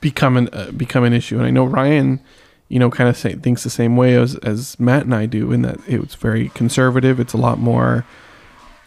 become 0.00 0.36
an 0.36 0.48
uh, 0.52 0.70
become 0.72 1.04
an 1.04 1.12
issue 1.12 1.36
and 1.36 1.46
i 1.46 1.50
know 1.50 1.64
ryan 1.64 2.20
you 2.68 2.78
know 2.78 2.90
kind 2.90 3.08
of 3.08 3.16
say, 3.16 3.34
thinks 3.34 3.62
the 3.64 3.70
same 3.70 3.96
way 3.96 4.14
as 4.14 4.34
as 4.36 4.78
matt 4.80 5.04
and 5.04 5.14
i 5.14 5.26
do 5.26 5.52
in 5.52 5.62
that 5.62 5.78
it's 5.86 6.14
very 6.14 6.48
conservative 6.50 7.18
it's 7.20 7.32
a 7.32 7.36
lot 7.36 7.58
more 7.58 8.04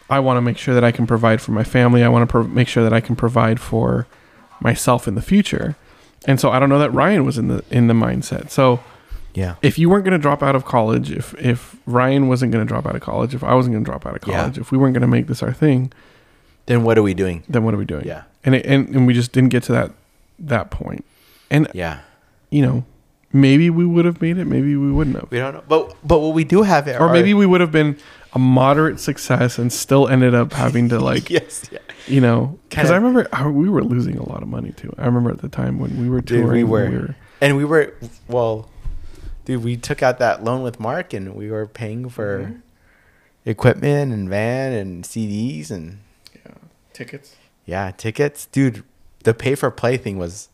i 0.08 0.18
want 0.18 0.36
to 0.36 0.40
make 0.40 0.56
sure 0.58 0.74
that 0.74 0.84
i 0.84 0.90
can 0.90 1.06
provide 1.06 1.40
for 1.40 1.52
my 1.52 1.64
family 1.64 2.02
i 2.02 2.08
want 2.08 2.22
to 2.22 2.30
pro- 2.30 2.44
make 2.44 2.66
sure 2.68 2.82
that 2.82 2.92
i 2.92 3.00
can 3.00 3.14
provide 3.14 3.60
for 3.60 4.06
myself 4.60 5.06
in 5.06 5.14
the 5.14 5.22
future 5.22 5.76
and 6.26 6.40
so 6.40 6.50
i 6.50 6.58
don't 6.58 6.68
know 6.68 6.78
that 6.78 6.90
ryan 6.92 7.24
was 7.24 7.36
in 7.38 7.48
the 7.48 7.62
in 7.70 7.86
the 7.86 7.94
mindset 7.94 8.50
so 8.50 8.80
Yeah. 9.34 9.54
if 9.62 9.78
you 9.78 9.88
weren't 9.90 10.04
going 10.04 10.18
to 10.18 10.22
drop 10.22 10.42
out 10.42 10.56
of 10.56 10.64
college, 10.64 11.10
if 11.12 11.34
if 11.38 11.76
Ryan 11.86 12.26
wasn't 12.26 12.50
going 12.52 12.66
to 12.66 12.68
drop 12.68 12.84
out 12.84 12.96
of 12.96 13.00
college, 13.00 13.32
if 13.32 13.44
I 13.44 13.54
wasn't 13.54 13.74
going 13.74 13.84
to 13.84 13.88
drop 13.90 14.04
out 14.04 14.16
of 14.16 14.26
Yeah. 14.26 14.36
college, 14.40 14.58
if 14.58 14.72
we 14.72 14.76
weren't 14.78 14.92
going 14.92 15.06
to 15.08 15.14
make 15.16 15.28
this 15.28 15.40
our 15.40 15.52
thing, 15.54 15.92
Then 16.66 16.82
what 16.82 16.98
are 16.98 17.02
we 17.04 17.14
doing? 17.14 17.44
then 17.48 17.62
what 17.64 17.72
are 17.74 17.78
we 17.78 17.84
doing? 17.84 18.04
Yeah. 18.06 18.22
And 18.44 18.56
it, 18.56 18.66
and 18.66 18.88
and 18.94 19.06
we 19.06 19.14
just 19.14 19.30
didn't 19.30 19.50
get 19.50 19.62
to 19.68 19.72
that 19.72 19.90
that 20.40 20.70
point. 20.70 21.04
And 21.50 21.68
Yeah. 21.74 22.00
you 22.50 22.62
know, 22.62 22.84
maybe 23.32 23.70
we 23.70 23.84
would 23.86 24.04
have 24.04 24.20
made 24.20 24.38
it, 24.38 24.46
maybe 24.46 24.76
we 24.76 24.90
wouldn't 24.90 25.16
have. 25.16 25.30
We 25.30 25.38
don't 25.38 25.54
know. 25.54 25.62
But 25.68 25.94
but 26.04 26.20
what 26.20 26.34
we 26.34 26.44
do 26.44 26.62
have 26.62 26.88
it, 26.88 27.00
Or 27.00 27.12
maybe 27.12 27.34
we 27.34 27.46
would 27.46 27.60
have 27.60 27.72
been 27.72 27.96
a 28.32 28.38
moderate 28.38 29.00
success 29.00 29.58
and 29.58 29.72
still 29.72 30.06
ended 30.08 30.34
up 30.34 30.52
having 30.52 30.88
to 30.90 30.98
like, 31.00 31.28
yes. 31.38 31.68
Yeah. 31.72 31.78
you 32.06 32.20
know, 32.20 32.58
because 32.68 32.90
I 32.90 32.96
remember 32.96 33.28
we 33.50 33.68
were 33.68 33.82
losing 33.82 34.16
a 34.18 34.28
lot 34.28 34.42
of 34.42 34.48
money 34.48 34.72
too. 34.72 34.92
I 34.98 35.06
remember 35.06 35.30
at 35.30 35.38
the 35.42 35.48
time 35.48 35.78
when 35.78 36.00
we 36.00 36.08
were 36.08 36.20
Dude, 36.20 36.42
touring, 36.44 36.50
we 36.52 36.64
were. 36.64 37.14
And 37.40 37.56
we 37.56 37.64
were 37.64 37.94
well 38.28 38.68
dude, 39.46 39.64
we 39.64 39.76
took 39.76 40.02
out 40.02 40.18
that 40.18 40.44
loan 40.44 40.62
with 40.62 40.78
Mark 40.78 41.12
and 41.12 41.34
we 41.34 41.50
were 41.50 41.66
paying 41.66 42.08
for 42.08 42.38
Mm-hmm. 42.40 42.56
equipment 43.46 44.12
and 44.12 44.28
van 44.28 44.72
and 44.72 45.04
CDs 45.04 45.70
and 45.70 45.98
yeah, 46.34 46.52
tickets. 46.92 47.34
yeah, 47.66 47.90
tickets. 47.90 48.46
Dude, 48.46 48.84
the 49.24 49.34
pay 49.34 49.54
for 49.54 49.70
play 49.70 49.96
thing 49.96 50.18
was 50.18 50.48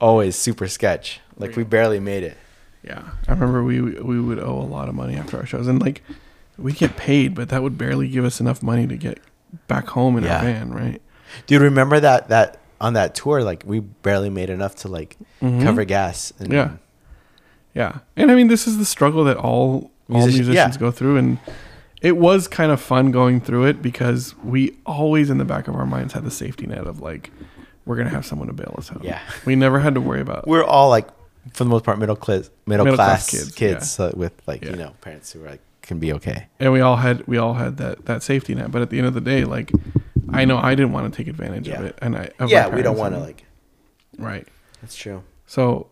always 0.00 0.36
super 0.36 0.68
sketch. 0.68 1.20
Like 1.36 1.56
we 1.56 1.64
barely 1.64 2.00
made 2.00 2.22
it. 2.22 2.36
Yeah, 2.82 3.02
I 3.26 3.32
remember 3.32 3.64
we 3.64 3.80
we 3.80 4.20
would 4.20 4.38
owe 4.38 4.58
a 4.58 4.68
lot 4.68 4.88
of 4.88 4.94
money 4.94 5.16
after 5.16 5.38
our 5.38 5.46
shows, 5.46 5.66
and 5.68 5.80
like 5.80 6.02
we'd 6.58 6.76
get 6.76 6.96
paid, 6.96 7.34
but 7.34 7.48
that 7.48 7.62
would 7.62 7.76
barely 7.78 8.08
give 8.08 8.24
us 8.24 8.40
enough 8.40 8.62
money 8.62 8.86
to 8.86 8.96
get 8.96 9.18
back 9.66 9.88
home 9.88 10.16
in 10.18 10.24
Yeah. 10.24 10.36
our 10.38 10.42
van, 10.44 10.70
right? 10.72 11.00
Dude, 11.46 11.62
remember 11.62 11.98
that 12.00 12.28
that 12.28 12.58
on 12.80 12.92
that 12.92 13.14
tour, 13.14 13.42
like 13.42 13.62
we 13.66 13.80
barely 13.80 14.28
made 14.30 14.50
enough 14.50 14.74
to 14.76 14.88
like 14.88 15.16
Mhm. 15.42 15.62
cover 15.62 15.84
gas. 15.84 16.32
And 16.38 16.52
Yeah, 16.52 16.70
yeah, 17.74 17.98
and 18.16 18.30
I 18.30 18.34
mean 18.34 18.48
this 18.48 18.66
is 18.66 18.78
the 18.78 18.84
struggle 18.84 19.24
that 19.24 19.36
all 19.36 19.90
all 20.10 20.20
Musici- 20.20 20.34
musicians 20.44 20.54
yeah. 20.54 20.76
go 20.78 20.90
through, 20.90 21.16
and 21.16 21.38
it 22.02 22.18
was 22.18 22.46
kind 22.46 22.70
of 22.70 22.78
fun 22.80 23.10
going 23.10 23.40
through 23.40 23.64
it 23.64 23.80
because 23.80 24.34
we 24.44 24.76
always 24.84 25.30
in 25.30 25.38
the 25.38 25.44
back 25.46 25.66
of 25.68 25.74
our 25.74 25.86
minds 25.86 26.12
had 26.12 26.24
the 26.24 26.30
safety 26.30 26.66
net 26.66 26.86
of 26.86 27.00
like 27.00 27.30
we're 27.86 27.96
gonna 27.96 28.10
have 28.10 28.24
someone 28.26 28.48
to 28.48 28.54
bail 28.54 28.74
us 28.78 28.90
out. 28.90 29.02
Yeah. 29.04 29.20
we 29.44 29.56
never 29.56 29.78
had 29.80 29.94
to 29.94 30.00
worry 30.00 30.20
about. 30.20 30.46
We're 30.48 30.64
all 30.64 30.88
like, 30.88 31.06
for 31.52 31.64
the 31.64 31.70
most 31.70 31.84
part, 31.84 31.98
middle 31.98 32.16
class, 32.16 32.50
middle, 32.66 32.84
Middle 32.84 32.96
class, 32.96 33.28
class 33.28 33.42
kids, 33.44 33.54
kids, 33.54 33.98
yeah. 33.98 34.06
uh, 34.06 34.12
with 34.14 34.32
like 34.46 34.62
Yeah. 34.64 34.70
you 34.70 34.76
know 34.76 34.94
parents 35.00 35.32
who 35.32 35.44
are 35.44 35.50
like 35.50 35.60
can 35.82 35.98
be 35.98 36.12
okay. 36.14 36.46
and 36.58 36.72
we 36.72 36.80
all 36.80 36.96
had 36.96 37.26
we 37.26 37.36
all 37.36 37.54
had 37.54 37.76
that 37.76 38.06
that 38.06 38.22
safety 38.22 38.54
net, 38.54 38.70
but 38.70 38.80
at 38.82 38.90
the 38.90 38.98
end 38.98 39.06
of 39.06 39.14
the 39.14 39.20
day, 39.20 39.44
like 39.44 39.70
I 40.32 40.44
know 40.46 40.56
I 40.58 40.74
didn't 40.74 40.92
want 40.92 41.12
to 41.12 41.16
take 41.16 41.28
advantage 41.28 41.68
of 41.68 41.84
it, 41.84 41.98
and 42.00 42.16
I 42.16 42.30
yeah, 42.46 42.68
we 42.74 42.80
don't 42.82 42.96
want 42.96 43.14
to 43.14 43.20
like. 43.20 43.44
right. 44.18 44.48
That's 44.80 44.96
true. 44.96 45.22
So 45.46 45.88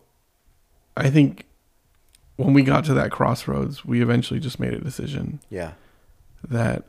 I 0.97 1.09
think 1.11 1.45
when 2.37 2.53
we 2.53 2.63
got 2.63 2.83
to 2.85 2.93
that 2.95 3.11
crossroads, 3.11 3.85
we 3.85 4.01
eventually 4.01 4.39
just 4.39 4.59
made 4.59 4.73
a 4.73 4.79
decision 4.79 5.39
Yeah. 5.51 5.73
that 6.49 6.85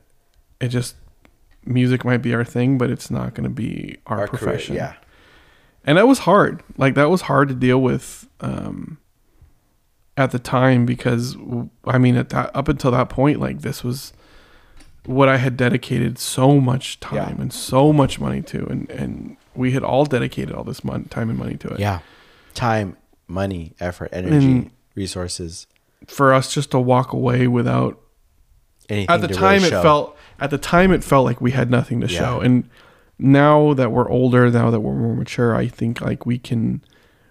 it 0.60 0.68
just 0.68 0.96
music 1.66 2.04
might 2.04 2.18
be 2.22 2.34
our 2.34 2.44
thing, 2.44 2.78
but 2.78 2.90
it's 2.90 3.10
not 3.10 3.34
going 3.34 3.44
to 3.44 3.50
be 3.54 3.98
our, 4.06 4.20
Our 4.20 4.28
career, 4.28 4.38
profession. 4.38 4.76
yeah. 4.76 4.94
And 5.86 5.98
that 5.98 6.06
was 6.08 6.20
hard. 6.20 6.62
Like 6.76 6.94
that 6.94 7.10
was 7.10 7.22
hard 7.22 7.48
to 7.48 7.54
deal 7.54 7.80
with 7.80 8.28
um 8.40 8.98
at 10.16 10.30
the 10.30 10.38
time 10.38 10.86
because 10.86 11.36
I 11.84 11.98
mean 11.98 12.16
at 12.16 12.28
that 12.30 12.50
up 12.54 12.68
until 12.68 12.90
that 12.92 13.08
point 13.08 13.40
like 13.40 13.60
this 13.62 13.82
was 13.84 14.12
what 15.06 15.28
I 15.28 15.36
had 15.38 15.56
dedicated 15.56 16.18
so 16.18 16.60
much 16.60 17.00
time 17.00 17.16
Yeah. 17.36 17.42
and 17.42 17.52
so 17.52 17.92
much 17.92 18.18
money 18.20 18.40
to 18.42 18.64
and 18.66 18.88
and 18.90 19.36
we 19.54 19.72
had 19.72 19.82
all 19.84 20.04
dedicated 20.04 20.54
all 20.54 20.64
this 20.64 20.82
mon- 20.84 21.04
time 21.04 21.28
and 21.30 21.38
money 21.38 21.56
to 21.58 21.68
it. 21.68 21.80
Yeah. 21.80 21.98
Time, 22.54 22.96
money, 23.28 23.74
effort, 23.80 24.08
energy, 24.12 24.36
And- 24.36 24.70
resources. 24.94 25.66
For 26.06 26.32
us 26.34 26.52
just 26.52 26.70
to 26.72 26.78
walk 26.78 27.12
away 27.12 27.46
without 27.46 28.00
Anything 28.88 29.14
at 29.14 29.20
the 29.22 29.28
time 29.28 29.62
really 29.62 29.74
it 29.76 29.82
felt 29.82 30.13
at 30.40 30.50
the 30.50 30.58
time 30.58 30.92
it 30.92 31.02
felt 31.04 31.24
like 31.24 31.40
we 31.40 31.50
had 31.52 31.70
nothing 31.70 32.00
to 32.00 32.06
Yeah. 32.06 32.18
show 32.18 32.40
and 32.40 32.68
now 33.18 33.74
that 33.74 33.92
we're 33.92 34.08
older 34.10 34.50
now 34.50 34.70
that 34.70 34.80
we're 34.80 34.94
more 34.94 35.14
mature 35.14 35.54
i 35.54 35.66
think 35.68 36.00
like 36.00 36.26
we 36.26 36.38
can 36.38 36.82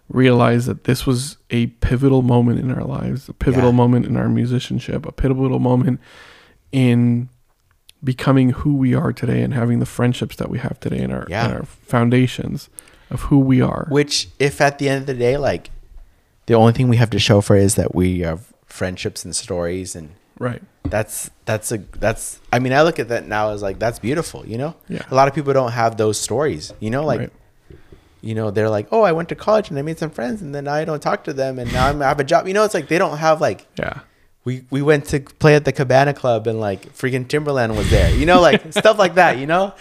realize 0.10 0.66
that 0.66 0.84
this 0.86 1.06
was 1.06 1.38
a 1.50 1.68
pivotal 1.68 2.22
moment 2.22 2.60
in 2.60 2.72
our 2.72 2.84
lives 2.84 3.28
a 3.30 3.34
pivotal 3.34 3.70
Yeah. 3.72 3.76
moment 3.78 4.06
in 4.06 4.16
our 4.16 4.30
musicianship 4.30 5.06
a 5.06 5.12
pivotal 5.12 5.60
moment 5.60 6.00
in 6.72 7.30
becoming 8.04 8.50
who 8.50 8.76
we 8.76 8.94
are 8.94 9.14
today 9.14 9.42
and 9.42 9.54
having 9.54 9.80
the 9.80 9.86
friendships 9.86 10.36
that 10.38 10.50
we 10.50 10.60
have 10.60 10.80
today 10.80 11.00
and 11.00 11.14
our, 11.14 11.26
Yeah. 11.30 11.46
and 11.46 11.54
our 11.54 11.64
foundations 11.66 12.70
of 13.10 13.22
who 13.24 13.40
we 13.40 13.62
are 13.62 13.86
Which, 13.90 14.28
if 14.40 14.60
at 14.60 14.78
the 14.80 14.90
end 14.90 15.02
of 15.02 15.06
the 15.08 15.14
day, 15.14 15.38
like 15.38 15.70
the 16.48 16.54
only 16.54 16.74
thing 16.74 16.90
we 16.90 16.98
have 16.98 17.10
to 17.12 17.20
show 17.20 17.40
for 17.42 17.56
is 17.56 17.76
that 17.76 17.96
we 17.96 18.20
have 18.20 18.52
friendships 18.66 19.24
and 19.24 19.34
stories, 19.36 19.96
and 19.96 20.10
right 20.40 20.62
that's 20.86 21.30
that's 21.46 21.72
a 21.72 21.78
that's. 21.78 22.40
I 22.52 22.60
mean, 22.60 22.74
I 22.74 22.82
look 22.84 23.00
at 23.00 23.10
that 23.10 23.28
now 23.28 23.52
as 23.52 23.62
like 23.62 23.80
that's 23.80 24.00
beautiful. 24.00 24.46
You 24.46 24.58
know, 24.58 24.76
Yeah. 24.88 25.04
A 25.10 25.16
lot 25.16 25.28
of 25.28 25.34
people 25.34 25.54
don't 25.54 25.72
have 25.72 25.98
those 25.98 26.20
stories. 26.20 26.74
You 26.80 26.90
know, 26.90 27.06
like. 27.06 27.20
Right. 27.20 27.34
You 28.22 28.36
know, 28.36 28.52
they're 28.52 28.70
like, 28.70 28.88
oh, 28.90 29.02
I 29.02 29.12
went 29.12 29.28
to 29.30 29.36
college 29.36 29.70
and 29.70 29.78
I 29.78 29.82
made 29.82 30.00
some 30.00 30.10
friends, 30.10 30.42
and 30.42 30.56
then 30.56 30.66
I 30.66 30.86
don't 30.86 31.02
talk 31.02 31.26
to 31.26 31.34
them, 31.34 31.60
and 31.60 31.70
now 31.74 31.90
I'm, 31.90 32.02
I 32.02 32.08
have 32.08 32.22
a 32.22 32.24
job. 32.24 32.48
You 32.48 32.54
know, 32.54 32.64
it's 32.64 32.74
like 32.74 32.88
they 32.88 32.98
don't 32.98 33.18
have 33.18 33.42
like 33.42 33.68
yeah 33.78 34.00
we 34.46 34.64
we 34.70 34.82
went 34.82 35.06
to 35.08 35.20
play 35.20 35.56
at 35.56 35.66
the 35.66 35.72
Cabana 35.72 36.14
Club 36.14 36.48
and 36.48 36.60
like 36.60 36.94
freaking 36.94 37.26
Timbaland 37.26 37.76
was 37.76 37.90
there. 37.90 38.16
You 38.16 38.26
know, 38.26 38.42
like 38.42 38.72
stuff 38.74 38.98
like 38.98 39.16
that. 39.16 39.38
You 39.40 39.46
know, 39.46 39.74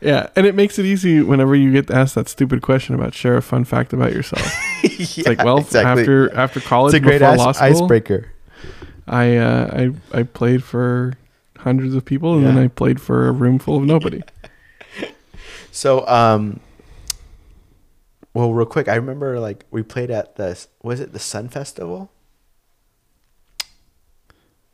yeah 0.00 0.28
and 0.36 0.46
it 0.46 0.54
makes 0.54 0.78
it 0.78 0.84
easy 0.84 1.22
whenever 1.22 1.54
you 1.54 1.72
get 1.72 1.90
asked 1.90 2.14
that 2.14 2.28
stupid 2.28 2.62
question 2.62 2.94
about 2.94 3.14
share 3.14 3.36
a 3.36 3.42
fun 3.42 3.64
fact 3.64 3.92
about 3.92 4.12
yourself 4.12 4.44
it's 4.82 5.18
It's 5.18 5.26
like, 5.26 5.42
well, 5.44 5.60
after 5.74 6.34
after 6.34 6.60
college, 6.60 6.94
it's 6.94 6.98
a 6.98 7.00
great 7.00 7.20
before 7.20 7.34
ice, 7.34 7.38
law 7.38 7.52
school, 7.52 7.66
icebreaker. 7.66 8.30
I 9.06 9.36
uh, 9.36 9.90
I 10.12 10.18
I 10.20 10.22
played 10.22 10.62
for 10.64 11.14
hundreds 11.58 11.94
of 11.94 12.04
people, 12.04 12.34
and 12.36 12.46
then 12.46 12.56
I 12.58 12.68
played 12.68 13.00
for 13.00 13.28
a 13.28 13.32
room 13.32 13.58
full 13.58 13.76
of 13.78 13.84
nobody. 13.84 14.22
So, 15.70 16.06
um, 16.06 16.60
well, 18.32 18.52
real 18.54 18.64
quick, 18.64 18.86
I 18.86 18.94
remember 18.94 19.40
like 19.40 19.64
we 19.72 19.82
played 19.82 20.08
at 20.08 20.36
the 20.36 20.64
was 20.84 21.00
it 21.00 21.12
the 21.12 21.18
Sun 21.18 21.48
Festival? 21.48 22.12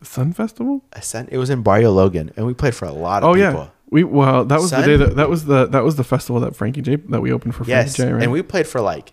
The 0.01 0.07
Sun 0.07 0.35
Festival? 0.35 0.85
A 0.93 1.01
Sun, 1.01 1.29
it 1.31 1.39
was 1.39 1.49
in 1.49 1.63
Barrio 1.63 1.91
Logan, 1.91 2.33
and 2.37 2.47
we 2.47 2.53
played 2.53 2.75
for 2.75 2.85
a 2.87 2.93
lot 2.93 3.23
of 3.23 3.31
Oh 3.31 3.35
people. 3.35 3.41
yeah, 3.65 3.69
we 3.91 4.05
well 4.05 4.45
that 4.45 4.61
was 4.61 4.69
Sun? 4.71 4.83
the 4.83 4.87
day 4.87 4.97
that 4.97 5.17
that 5.17 5.31
was 5.31 5.47
the 5.47 5.67
that 5.69 5.85
was 5.85 5.97
the 5.97 6.05
festival 6.05 6.41
that 6.43 6.55
Frankie 6.55 6.83
J 6.83 6.97
that 6.97 7.23
we 7.23 7.33
opened 7.33 7.55
for 7.55 7.65
Yes, 7.65 7.97
Frankie 7.97 8.11
J. 8.11 8.13
Right? 8.15 8.23
and 8.25 8.33
we 8.33 8.43
played 8.43 8.67
for 8.67 8.83
like 8.83 9.13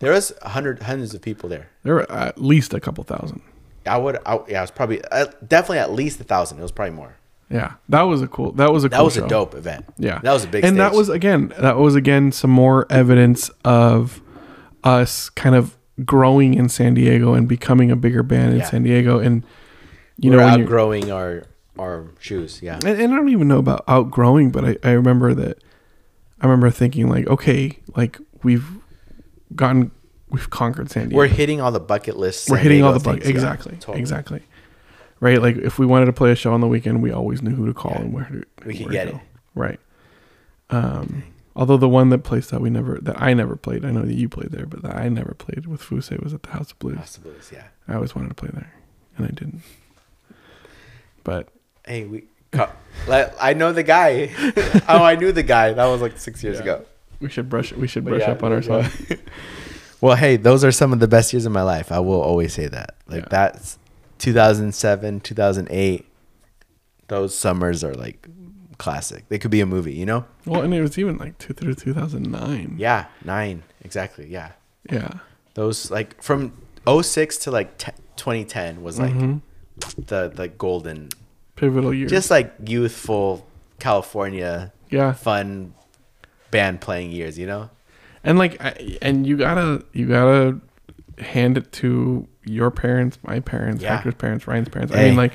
there 0.00 0.12
was 0.12 0.32
hundred 0.42 0.82
hundreds 0.82 1.14
of 1.14 1.22
people 1.22 1.48
there. 1.48 1.68
there 1.84 1.94
were 1.94 2.10
at 2.12 2.38
least 2.40 2.74
a 2.74 2.80
couple 2.80 3.02
thousand. 3.04 3.40
I 3.88 3.96
would, 3.98 4.18
I, 4.26 4.40
yeah, 4.48 4.58
it 4.58 4.62
was 4.62 4.70
probably 4.70 5.02
uh, 5.10 5.26
definitely 5.46 5.78
at 5.78 5.92
least 5.92 6.20
a 6.20 6.24
thousand. 6.24 6.58
It 6.58 6.62
was 6.62 6.72
probably 6.72 6.94
more. 6.94 7.16
Yeah, 7.50 7.74
that 7.88 8.02
was 8.02 8.20
a 8.22 8.28
cool. 8.28 8.52
That 8.52 8.72
was 8.72 8.84
a 8.84 8.88
That 8.90 8.96
cool 8.96 9.04
was 9.06 9.14
show. 9.14 9.24
a 9.24 9.28
dope 9.28 9.54
event. 9.54 9.86
Yeah, 9.96 10.18
that 10.22 10.32
was 10.32 10.44
a 10.44 10.48
big. 10.48 10.64
and 10.64 10.76
that 10.78 10.92
was 10.92 11.08
again 11.08 11.52
that 11.58 11.76
was 11.78 11.94
again 11.94 12.30
some 12.30 12.50
more 12.50 12.86
evidence 12.90 13.48
of 13.64 14.20
us 14.84 15.30
kind 15.30 15.54
of 15.54 15.76
growing 16.04 16.54
in 16.54 16.68
San 16.68 16.94
Diego 16.94 17.32
and 17.34 17.48
becoming 17.48 17.90
a 17.90 17.96
bigger 17.96 18.22
band 18.22 18.52
in 18.52 18.58
Yeah. 18.58 18.64
San 18.66 18.82
Diego, 18.82 19.18
and 19.18 19.44
you 20.18 20.30
know 20.30 20.36
know 20.38 20.44
outgrowing 20.46 21.10
our 21.10 21.44
our 21.78 22.08
shoes. 22.18 22.60
Yeah, 22.62 22.74
and, 22.84 23.00
and 23.00 23.12
I 23.12 23.16
don't 23.16 23.30
even 23.30 23.48
know 23.48 23.58
about 23.58 23.82
outgrowing, 23.88 24.50
but 24.50 24.64
I, 24.64 24.76
I 24.84 24.90
remember 24.90 25.32
that 25.34 25.62
I 26.40 26.46
remember 26.46 26.70
thinking 26.70 27.08
like, 27.08 27.26
okay, 27.28 27.78
like 27.96 28.18
we've 28.42 28.66
gotten 29.54 29.90
we've 30.30 30.50
conquered 30.50 30.90
San 30.90 31.04
Diego. 31.08 31.16
we're 31.16 31.26
hitting 31.26 31.60
all 31.60 31.72
the 31.72 31.80
bucket 31.80 32.16
lists. 32.16 32.48
We're 32.50 32.56
San 32.58 32.62
hitting 32.64 32.84
all 32.84 32.92
the 32.92 33.00
bucket. 33.00 33.22
things. 33.24 33.34
Yeah, 33.34 33.34
exactly. 33.52 33.76
totally. 33.76 33.98
Exactly. 34.00 34.42
Right? 35.20 35.40
Like 35.42 35.56
if 35.56 35.78
we 35.78 35.86
wanted 35.86 36.06
to 36.06 36.12
play 36.12 36.30
a 36.30 36.36
show 36.36 36.52
on 36.52 36.60
the 36.60 36.68
weekend, 36.68 37.02
we 37.02 37.10
always 37.10 37.42
knew 37.42 37.54
who 37.54 37.66
to 37.66 37.74
call 37.74 37.92
Yeah. 37.92 38.00
and 38.02 38.12
where 38.12 38.24
to 38.24 38.44
We 38.64 38.76
could 38.78 38.90
get 38.90 39.08
it. 39.08 39.16
Right. 39.54 39.80
Um 40.70 41.24
although 41.56 41.76
the 41.76 41.88
one 41.88 42.10
that 42.10 42.18
placed 42.18 42.50
that 42.50 42.60
we 42.60 42.70
never 42.70 42.98
that 43.02 43.20
I 43.20 43.34
never 43.34 43.56
played, 43.56 43.84
I 43.84 43.90
know 43.90 44.02
that 44.02 44.14
you 44.14 44.28
played 44.28 44.50
there, 44.52 44.66
but 44.66 44.82
that 44.82 44.94
I 44.96 45.08
never 45.08 45.34
played 45.34 45.66
with 45.66 45.82
Fuse 45.82 46.10
was 46.22 46.32
at 46.34 46.42
the 46.44 46.50
House 46.50 46.70
of 46.72 46.78
Blues. 46.78 46.98
House 46.98 47.16
of 47.16 47.24
Blues, 47.24 47.50
yeah. 47.52 47.64
I 47.88 47.94
always 47.94 48.14
wanted 48.14 48.28
to 48.28 48.34
play 48.34 48.50
there. 48.52 48.72
And 49.16 49.26
I 49.26 49.30
didn't. 49.30 49.62
But 51.24 51.48
Hey, 51.86 52.04
we. 52.04 52.24
I 53.10 53.54
know 53.54 53.72
the 53.72 53.82
guy. 53.82 54.30
oh, 54.88 55.02
I 55.04 55.16
knew 55.16 55.32
the 55.32 55.42
guy. 55.42 55.72
That 55.72 55.86
was 55.86 56.00
like 56.00 56.18
six 56.18 56.42
years 56.42 56.56
Yeah. 56.56 56.62
ago. 56.62 56.84
we 57.20 57.28
should 57.28 57.48
brush 57.48 57.72
we 57.72 57.88
should 57.88 58.04
brush 58.04 58.20
yeah, 58.20 58.30
up 58.32 58.42
on 58.42 58.52
our 58.52 58.62
there 60.00 60.06
you 60.06 60.06
song. 60.06 60.06
go. 60.06 60.06
Well, 60.08 60.16
hey, 60.16 60.36
those 60.36 60.64
are 60.64 60.72
some 60.72 60.92
of 60.92 61.00
the 61.00 61.08
best 61.08 61.32
years 61.32 61.46
of 61.46 61.52
my 61.52 61.62
life. 61.62 61.90
I 61.92 61.98
will 62.00 62.20
always 62.20 62.52
say 62.54 62.66
that. 62.68 62.94
Like 63.08 63.22
Yeah. 63.24 63.28
that's 63.30 63.78
2007, 64.18 65.20
2008. 65.20 66.04
Those 67.08 67.34
summers 67.34 67.82
are 67.84 67.94
like 67.94 68.28
classic. 68.78 69.28
They 69.28 69.38
could 69.38 69.50
be 69.50 69.60
a 69.60 69.66
movie, 69.66 69.94
you 69.94 70.06
know? 70.06 70.24
Well, 70.44 70.62
and 70.62 70.72
it 70.74 70.80
was 70.82 70.98
even 70.98 71.16
like 71.18 71.38
two 71.38 71.52
through 71.54 71.74
two 71.74 71.94
thousand 71.94 72.30
nine. 72.30 72.74
Yeah, 72.78 73.06
nine 73.24 73.62
exactly. 73.82 74.26
Yeah, 74.28 74.52
Yeah. 74.90 75.14
those 75.54 75.90
like 75.90 76.20
from 76.22 76.52
06 76.86 77.36
to 77.38 77.50
like 77.50 77.76
10, 77.78 77.94
2010 78.16 78.82
was 78.82 78.98
like 78.98 79.14
Mhm. 79.14 79.40
the 80.06 80.30
the 80.34 80.48
golden, 80.48 81.08
Pivotal 81.56 81.92
year. 81.94 82.06
just 82.06 82.30
like 82.30 82.52
youthful 82.66 83.46
California 83.80 84.72
yeah. 84.90 85.12
fun 85.12 85.74
band 86.50 86.80
playing 86.80 87.10
years. 87.12 87.38
You 87.38 87.46
know? 87.46 87.70
And 88.24 88.38
like 88.38 88.60
I, 88.62 88.98
and 89.02 89.26
you 89.26 89.36
gotta 89.36 89.84
you 89.92 90.06
gotta 90.06 90.60
hand 91.18 91.56
it 91.58 91.72
to 91.72 92.26
your 92.44 92.70
parents 92.70 93.18
my 93.22 93.40
parents 93.40 93.82
Yeah. 93.82 93.96
Hector's 93.96 94.14
parents 94.14 94.46
Ryan's 94.46 94.68
parents 94.68 94.92
I 94.94 95.04
mean 95.04 95.16
like 95.16 95.32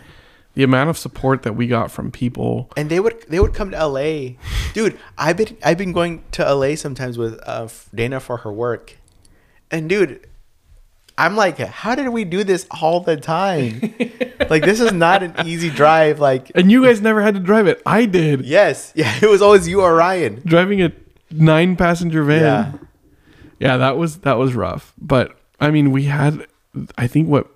the 0.55 0.63
amount 0.63 0.89
of 0.89 0.97
support 0.97 1.41
that 1.43 1.55
we 1.55 1.67
got 1.67 1.91
from 1.91 2.11
people 2.11 2.69
and 2.77 2.89
they 2.89 2.99
would 2.99 3.23
they 3.27 3.39
would 3.39 3.53
come 3.55 3.71
to 3.71 3.87
LA, 3.87 4.33
dude. 4.73 4.99
I've 5.17 5.35
been 5.37 5.57
I've 5.63 5.77
been 5.79 5.93
going 5.93 6.23
to 6.33 6.53
LA 6.53 6.75
sometimes 6.75 7.17
with 7.17 7.39
uh, 7.47 7.67
Dana 7.93 8.19
for 8.19 8.37
her 8.37 8.53
work, 8.53 8.97
and 9.71 9.89
dude, 9.89 10.27
I'm 11.17 11.35
like, 11.35 11.57
how 11.57 11.95
did 11.95 12.09
we 12.09 12.23
do 12.23 12.43
this 12.43 12.67
all 12.69 12.99
the 12.99 13.17
time? 13.17 13.79
like 14.49 14.63
this 14.63 14.79
is 14.79 14.91
not 14.93 15.23
an 15.23 15.33
easy 15.43 15.71
drive. 15.71 16.19
Like 16.19 16.51
and 16.53 16.71
you 16.71 16.83
guys 16.85 17.01
never 17.01 17.23
had 17.23 17.33
to 17.33 17.39
drive 17.39 17.65
it 17.65 17.81
I 17.85 18.05
did 18.05 18.45
yes, 18.45 18.91
yeah, 18.95 19.11
it 19.21 19.27
was 19.29 19.41
always 19.41 19.67
you 19.67 19.81
or 19.81 19.95
Ryan. 19.95 20.41
driving 20.45 20.83
a 20.83 20.91
nine 21.33 21.75
passenger 21.75 22.23
van 22.23 22.41
Yeah. 22.41 22.71
yeah 23.59 23.77
that 23.77 23.97
was 23.97 24.19
that 24.19 24.37
was 24.37 24.53
rough 24.55 24.93
but 24.99 25.37
I 25.59 25.71
mean 25.71 25.91
we 25.91 26.03
had 26.05 26.45
I 26.97 27.07
think 27.07 27.27
what 27.27 27.47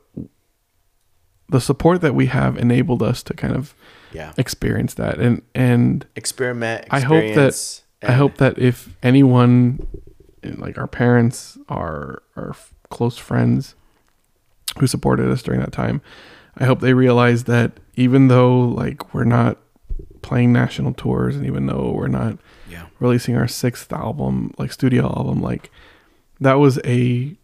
the 1.49 1.61
support 1.61 2.01
that 2.01 2.13
we 2.13 2.25
have 2.27 2.57
enabled 2.57 3.01
us 3.01 3.23
to 3.23 3.33
kind 3.33 3.55
of 3.55 3.73
Yeah, 4.11 4.33
experience 4.37 4.93
that 4.95 5.17
and 5.19 5.41
and 5.55 6.05
experiment. 6.15 6.85
I 6.91 6.99
hope 6.99 7.23
that 7.35 7.47
experience, 7.49 7.83
I 8.03 8.11
hope 8.13 8.37
that 8.37 8.57
if 8.59 8.89
anyone, 9.01 9.85
like 10.43 10.77
our 10.77 10.87
parents, 10.87 11.57
our 11.69 12.21
our 12.35 12.53
close 12.89 13.17
friends, 13.17 13.75
who 14.79 14.87
supported 14.87 15.29
us 15.31 15.41
during 15.41 15.59
that 15.61 15.71
time, 15.71 16.01
I 16.57 16.65
hope 16.65 16.79
they 16.81 16.93
realize 16.93 17.45
that 17.45 17.79
even 17.95 18.27
though 18.27 18.59
like 18.59 19.13
we're 19.13 19.23
not 19.23 19.57
playing 20.21 20.51
national 20.51 20.93
tours 20.93 21.35
and 21.37 21.45
even 21.45 21.65
though 21.67 21.91
we're 21.91 22.07
not 22.07 22.37
Yeah, 22.69 22.87
releasing 22.99 23.35
our 23.35 23.47
sixth 23.47 23.91
album, 23.93 24.53
like 24.57 24.71
studio 24.71 25.05
album, 25.05 25.41
like 25.41 25.71
that 26.39 26.55
was 26.55 26.79
a 26.85 27.35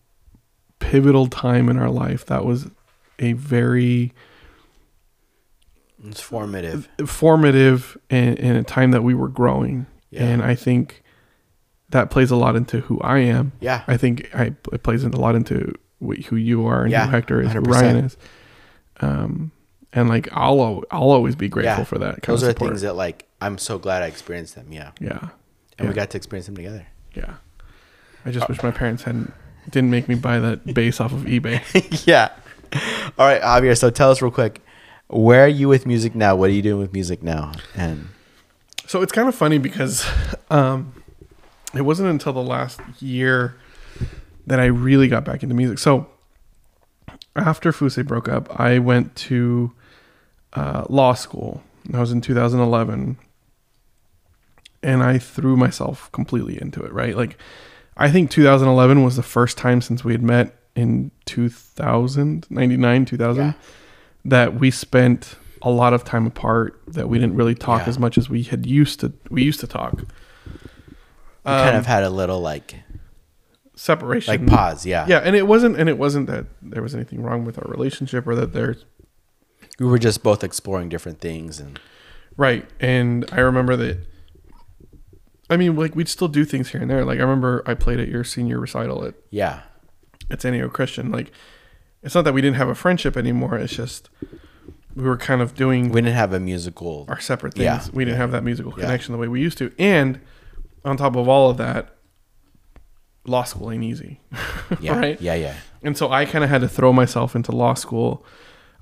pivotal 0.80 1.28
time 1.28 1.69
in 1.69 1.78
our 1.78 1.89
life. 1.89 2.26
That 2.26 2.45
was 2.45 2.69
a 3.19 3.34
very 3.34 4.13
it's 6.05 6.21
formative. 6.21 6.89
formative 7.05 7.97
and 8.09 8.38
in 8.38 8.55
a 8.55 8.63
time 8.63 8.91
that 8.91 9.03
we 9.03 9.13
were 9.13 9.30
growing. 9.30 9.86
Yeah. 10.09 10.26
And 10.26 10.43
I 10.43 10.55
think 10.55 11.01
that 11.89 12.09
plays 12.09 12.30
a 12.32 12.36
lot 12.36 12.55
into 12.55 12.82
who 12.82 12.99
I 12.99 13.19
am. 13.19 13.53
Yeah, 13.59 13.84
I 13.88 13.97
think 13.97 14.30
I, 14.36 14.53
it 14.71 14.84
plays 14.84 15.03
a 15.03 15.09
lot 15.09 15.36
into 15.36 15.74
who 15.99 16.36
you 16.36 16.65
are 16.65 16.84
and 16.84 16.91
Yeah, 16.91 17.05
who 17.05 17.11
Hector 17.11 17.41
is, 17.41 17.51
who 17.53 17.61
100%. 17.61 17.67
Ryan 17.71 17.95
is. 18.05 18.17
Um, 18.99 19.51
and 19.94 20.10
like 20.10 20.28
I'll 20.34 20.62
al- 20.62 20.84
I'll 20.91 21.12
always 21.12 21.36
be 21.36 21.48
grateful 21.50 21.80
Yeah. 21.80 21.84
for 21.84 21.98
that. 22.00 22.22
Kind 22.22 22.34
those 22.34 22.44
of 22.44 22.50
are 22.50 22.52
support. 22.52 22.72
things 22.72 22.82
that 22.82 22.96
like 22.96 23.28
I'm 23.41 23.58
so 23.58 23.78
glad 23.78 24.04
I 24.04 24.08
experienced 24.08 24.56
them. 24.56 24.72
Yeah, 24.72 24.91
yeah, 25.00 25.30
and 25.78 25.88
we 25.89 25.94
got 25.94 26.10
to 26.12 26.18
experience 26.18 26.46
them 26.48 26.56
together. 26.56 26.88
yeah. 27.14 27.36
I 28.26 28.32
just 28.32 28.48
wish 28.48 28.64
my 28.64 28.72
parents 28.72 29.04
hadn't 29.04 29.34
didn't 29.70 29.89
make 29.89 30.08
me 30.08 30.16
buy 30.16 30.39
that 30.39 30.74
bass 30.74 31.00
off 31.02 31.12
of 31.14 31.22
eBay. 31.22 31.62
yeah. 32.08 32.30
All 33.18 33.28
right, 33.28 33.41
Javier. 33.41 33.78
So 33.78 33.89
tell 33.89 34.12
us 34.12 34.22
real 34.22 34.32
quick, 34.32 34.62
where 35.08 35.44
are 35.44 35.48
you 35.50 35.68
with 35.68 35.86
music 35.86 36.16
now? 36.16 36.36
What 36.36 36.50
are 36.50 36.54
you 36.54 36.62
doing 36.62 36.80
with 36.80 36.94
music 36.94 37.22
now? 37.22 37.52
And 37.76 38.08
So 38.88 39.02
it's 39.02 39.12
kind 39.12 39.28
of 39.28 39.36
funny 39.36 39.58
because 39.58 40.06
um, 40.50 40.94
it 41.76 41.82
wasn't 41.82 42.10
until 42.10 42.32
the 42.34 42.41
last 42.41 42.80
year 43.00 43.58
that 44.48 44.60
I 44.60 44.66
really 44.66 45.08
got 45.10 45.24
back 45.26 45.44
into 45.44 45.54
music. 45.56 45.78
So 45.80 46.08
after 47.36 47.72
Fuse 47.72 47.98
broke 47.98 48.28
up, 48.30 48.60
I 48.60 48.80
went 48.80 49.16
to 49.18 49.72
uh, 50.54 50.86
law 50.89 51.14
school. 51.14 51.62
That 51.89 51.99
was 51.99 52.12
in 52.12 52.22
2011. 52.22 53.18
And 54.82 55.01
I 55.04 55.18
threw 55.18 55.56
myself 55.56 56.12
completely 56.12 56.62
into 56.62 56.84
it, 56.84 56.91
right? 56.91 57.16
Like, 57.16 57.38
I 57.95 58.12
think 58.12 58.30
2011 58.32 59.04
was 59.04 59.16
the 59.16 59.24
first 59.24 59.58
time 59.58 59.82
since 59.82 60.04
we 60.04 60.12
had 60.12 60.22
met 60.24 60.56
in 60.76 61.12
2000, 61.26 62.47
99, 62.49 63.06
2000, 63.06 63.43
Yeah. 63.45 63.54
that 64.26 64.56
we 64.60 64.72
spent 64.72 65.36
a 65.62 65.70
lot 65.70 65.93
of 65.93 66.04
time 66.04 66.26
apart 66.26 66.82
that 66.88 67.08
we 67.08 67.18
didn't 67.18 67.36
really 67.36 67.56
talk 67.56 67.84
Yeah. 67.84 67.89
as 67.89 67.99
much 67.99 68.18
as 68.18 68.30
we 68.30 68.43
had 68.43 68.66
used 68.66 68.99
to 68.99 69.14
we 69.30 69.43
used 69.43 69.62
to 69.62 69.68
talk 69.68 69.93
We 69.99 70.06
kind 71.45 71.70
Um, 71.70 71.76
of 71.78 71.86
had 71.86 72.04
a 72.04 72.10
little 72.10 72.41
like 72.41 72.76
separation 73.76 74.32
like 74.34 74.45
pause. 74.45 74.86
Yeah. 74.86 75.06
yeah 75.08 75.20
and 75.20 75.36
it 75.38 75.47
wasn't 75.47 75.78
and 75.78 75.88
it 75.88 75.97
wasn't 75.97 76.28
that 76.28 76.45
there 76.62 76.82
was 76.82 76.93
anything 76.93 77.22
wrong 77.22 77.45
with 77.45 77.58
our 77.58 77.70
relationship 77.72 78.28
or 78.28 78.36
that 78.36 78.51
there's 78.54 78.84
We 79.80 79.86
were 79.88 79.97
just 79.99 80.24
both 80.24 80.43
exploring 80.43 80.89
different 80.89 81.19
things 81.19 81.59
and 81.59 81.80
right 82.38 82.67
and 82.80 83.26
i 83.32 83.39
remember 83.39 83.76
that 83.76 83.97
i 85.49 85.57
mean 85.57 85.76
like 85.76 85.95
we'd 85.95 86.07
still 86.09 86.28
do 86.28 86.45
things 86.45 86.69
here 86.69 86.82
and 86.82 86.89
there 86.89 87.03
like 87.05 87.19
i 87.19 87.21
remember 87.21 87.63
i 87.67 87.74
played 87.74 87.99
at 87.99 88.07
your 88.07 88.24
senior 88.24 88.59
recital 88.59 89.03
at 89.05 89.13
yeah. 89.30 89.61
at 90.32 90.41
San 90.41 90.53
Diego 90.53 90.69
Christian. 90.69 91.11
Like, 91.11 91.32
it's 92.01 92.15
not 92.15 92.24
that 92.24 92.34
we 92.34 92.41
didn't 92.41 92.55
have 92.57 92.69
a 92.69 92.76
friendship 92.76 93.17
anymore. 93.17 93.57
It's 93.57 93.76
just 93.76 94.09
we 94.95 95.03
were 95.03 95.17
kind 95.17 95.41
of 95.41 95.53
doing 95.55 95.89
We 95.91 96.01
didn't 96.01 96.15
have 96.15 96.34
a 96.34 96.39
musical. 96.39 97.05
our 97.09 97.19
separate 97.19 97.53
things. 97.55 97.63
Yeah. 97.65 97.93
We 97.93 98.05
didn't 98.05 98.17
have 98.17 98.32
that 98.32 98.43
musical 98.43 98.71
Yeah. 98.78 98.86
connection 98.86 99.11
the 99.11 99.17
way 99.17 99.28
we 99.28 99.41
used 99.41 99.57
to. 99.57 99.71
And 99.80 100.19
on 100.86 100.97
top 100.97 101.15
of 101.15 101.28
all 101.28 101.49
of 101.49 101.57
that, 101.57 101.95
law 103.26 103.43
school 103.43 103.71
ain't 103.71 103.84
easy, 103.84 104.19
Yeah. 104.80 104.97
right? 104.99 105.19
Yeah. 105.21 105.36
Yeah. 105.36 105.55
And 105.82 105.97
so 105.97 106.11
I 106.11 106.26
kind 106.26 106.43
of 106.43 106.49
had 106.49 106.61
to 106.61 106.67
throw 106.69 106.93
myself 106.93 107.36
into 107.36 107.51
law 107.51 107.74
school. 107.74 108.26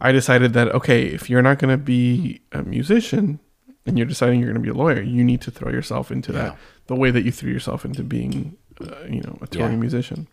I 0.03 0.11
decided 0.11 0.53
that 0.53 0.69
okay, 0.75 1.05
if 1.05 1.29
you're 1.29 1.41
not 1.43 1.59
going 1.59 1.71
to 1.71 1.83
be 1.83 2.41
a 2.51 2.63
musician 2.63 3.39
and 3.85 3.97
you're 3.97 4.07
deciding 4.07 4.39
you're 4.39 4.49
going 4.51 4.61
to 4.63 4.71
be 4.71 4.75
a 4.77 4.79
lawyer, 4.83 5.01
you 5.01 5.23
need 5.23 5.41
to 5.41 5.51
throw 5.51 5.71
yourself 5.71 6.11
into 6.11 6.31
Yeah. 6.33 6.39
that 6.43 6.57
the 6.87 6.95
way 6.95 7.11
that 7.11 7.23
you 7.23 7.31
threw 7.31 7.51
yourself 7.51 7.85
into 7.85 8.03
being, 8.03 8.57
uh, 8.81 9.03
you 9.09 9.21
know, 9.21 9.37
a 9.41 9.47
touring 9.47 9.73
Yeah. 9.73 9.79
musician. 9.79 10.27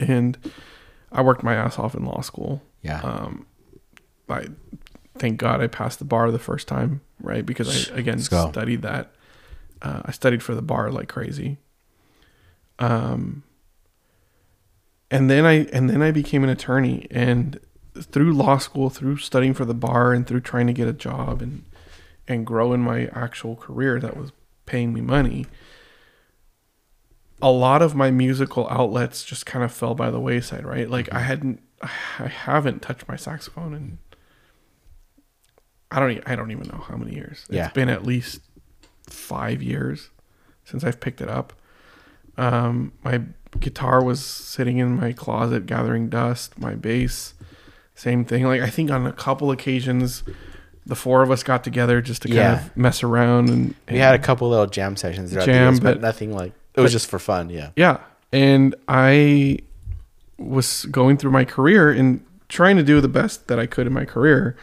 And 0.00 0.36
I 1.12 1.22
worked 1.22 1.42
my 1.42 1.54
ass 1.54 1.78
off 1.78 1.94
in 1.94 2.04
law 2.04 2.20
school. 2.20 2.62
Yeah. 2.82 3.00
Um, 3.00 3.46
I 4.28 4.46
thank 5.16 5.38
God 5.38 5.60
I 5.62 5.66
passed 5.68 5.98
the 6.00 6.04
bar 6.04 6.30
the 6.30 6.38
first 6.38 6.68
time, 6.68 7.00
right? 7.20 7.46
Because 7.46 7.90
I 7.90 7.96
again 7.96 8.18
studied 8.20 8.82
that. 8.82 9.12
Uh, 9.80 10.02
I 10.04 10.10
studied 10.10 10.42
for 10.42 10.54
the 10.54 10.62
bar 10.62 10.90
like 10.90 11.08
crazy. 11.08 11.58
Um, 12.80 13.42
and 15.10 15.30
then 15.30 15.44
I 15.46 15.64
and 15.72 15.88
then 15.88 16.02
I 16.02 16.10
became 16.10 16.44
an 16.44 16.50
attorney, 16.50 17.06
and 17.10 17.58
through 18.02 18.32
law 18.32 18.58
school, 18.58 18.90
through 18.90 19.18
studying 19.18 19.54
for 19.54 19.64
the 19.64 19.74
bar, 19.74 20.12
and 20.12 20.26
through 20.26 20.40
trying 20.40 20.66
to 20.66 20.72
get 20.72 20.88
a 20.88 20.92
job 20.92 21.42
and 21.42 21.64
and 22.26 22.46
grow 22.46 22.72
in 22.72 22.80
my 22.80 23.06
actual 23.06 23.56
career 23.56 23.98
that 24.00 24.16
was 24.16 24.32
paying 24.66 24.92
me 24.92 25.00
money. 25.00 25.46
A 27.40 27.50
lot 27.50 27.80
of 27.80 27.94
my 27.94 28.10
musical 28.10 28.68
outlets 28.68 29.24
just 29.24 29.46
kind 29.46 29.64
of 29.64 29.72
fell 29.72 29.94
by 29.94 30.10
the 30.10 30.20
wayside, 30.20 30.66
right? 30.66 30.90
Like 30.90 31.12
I 31.12 31.20
hadn't, 31.20 31.62
I 32.18 32.26
haven't 32.26 32.82
touched 32.82 33.08
my 33.08 33.16
saxophone 33.16 33.72
in 33.72 33.98
I 35.90 36.00
don't, 36.00 36.22
I 36.26 36.36
don't 36.36 36.50
even 36.50 36.68
know 36.68 36.84
how 36.86 36.96
many 36.96 37.14
years. 37.14 37.46
Yeah. 37.48 37.64
It's 37.64 37.74
been 37.74 37.88
at 37.88 38.04
least 38.04 38.40
five 39.08 39.62
years 39.62 40.10
since 40.64 40.84
I've 40.84 41.00
picked 41.00 41.20
it 41.20 41.28
up. 41.28 41.54
Um, 42.36 42.92
my 43.02 43.22
guitar 43.58 44.04
was 44.04 44.22
sitting 44.24 44.78
in 44.78 44.96
my 44.96 45.12
closet 45.12 45.66
gathering 45.66 46.08
dust. 46.08 46.58
My 46.58 46.74
bass, 46.74 47.34
same 47.98 48.24
thing. 48.24 48.44
Like 48.44 48.60
I 48.62 48.70
think 48.70 48.90
on 48.90 49.06
a 49.06 49.12
couple 49.12 49.50
occasions, 49.50 50.22
the 50.86 50.94
four 50.94 51.22
of 51.22 51.30
us 51.30 51.42
got 51.42 51.64
together 51.64 52.00
just 52.00 52.22
to 52.22 52.28
kind 52.28 52.36
Yeah. 52.36 52.64
of 52.66 52.76
mess 52.76 53.02
around 53.02 53.50
and, 53.50 53.68
We 53.68 53.74
and 53.88 53.98
had 53.98 54.14
a 54.14 54.18
couple 54.18 54.48
little 54.48 54.66
jam 54.66 54.96
sessions 54.96 55.32
throughout 55.32 55.46
Jam, 55.46 55.54
the 55.66 55.70
years, 55.72 55.80
but, 55.80 55.94
but- 55.94 56.00
nothing 56.00 56.32
like 56.34 56.52
it 56.74 56.80
was 56.80 56.92
just 56.92 57.08
for 57.08 57.18
fun. 57.18 57.50
Yeah. 57.50 57.70
Yeah. 57.76 57.98
And 58.32 58.74
I 58.86 59.58
was 60.38 60.84
going 60.86 61.16
through 61.16 61.32
my 61.32 61.44
career 61.44 61.90
and 61.90 62.24
trying 62.48 62.76
to 62.76 62.82
do 62.84 63.00
the 63.00 63.08
best 63.08 63.48
that 63.48 63.58
I 63.58 63.66
could 63.66 63.86
in 63.86 63.92
my 63.92 64.04
career. 64.04 64.56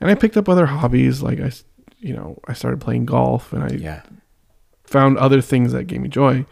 And 0.00 0.10
I 0.10 0.14
picked 0.16 0.36
up 0.36 0.48
other 0.48 0.66
hobbies. 0.66 1.22
Like 1.22 1.38
I, 1.40 1.44
s- 1.44 1.64
you 2.00 2.12
know, 2.14 2.38
I 2.48 2.54
started 2.54 2.80
playing 2.80 3.06
golf 3.06 3.52
and 3.52 3.62
I 3.62 3.68
Yeah. 3.76 4.02
found 4.84 5.16
other 5.18 5.40
things 5.40 5.72
that 5.72 5.84
gave 5.84 6.00
me 6.00 6.08
joy. 6.08 6.44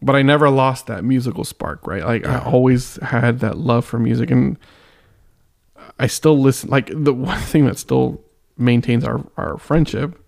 But 0.00 0.16
I 0.16 0.22
never 0.22 0.48
lost 0.50 0.86
that 0.86 1.04
musical 1.04 1.44
spark, 1.44 1.86
right? 1.86 2.04
Like 2.04 2.26
I 2.26 2.38
always 2.38 2.96
had 3.02 3.40
that 3.40 3.58
love 3.58 3.84
for 3.84 3.98
music 3.98 4.30
and 4.30 4.56
I 5.98 6.06
still 6.06 6.38
listen 6.38 6.70
like 6.70 6.90
the 6.92 7.12
one 7.32 7.40
thing 7.40 7.66
that 7.66 7.78
still 7.78 8.20
maintains 8.58 9.04
our, 9.04 9.24
our 9.36 9.58
friendship 9.58 10.18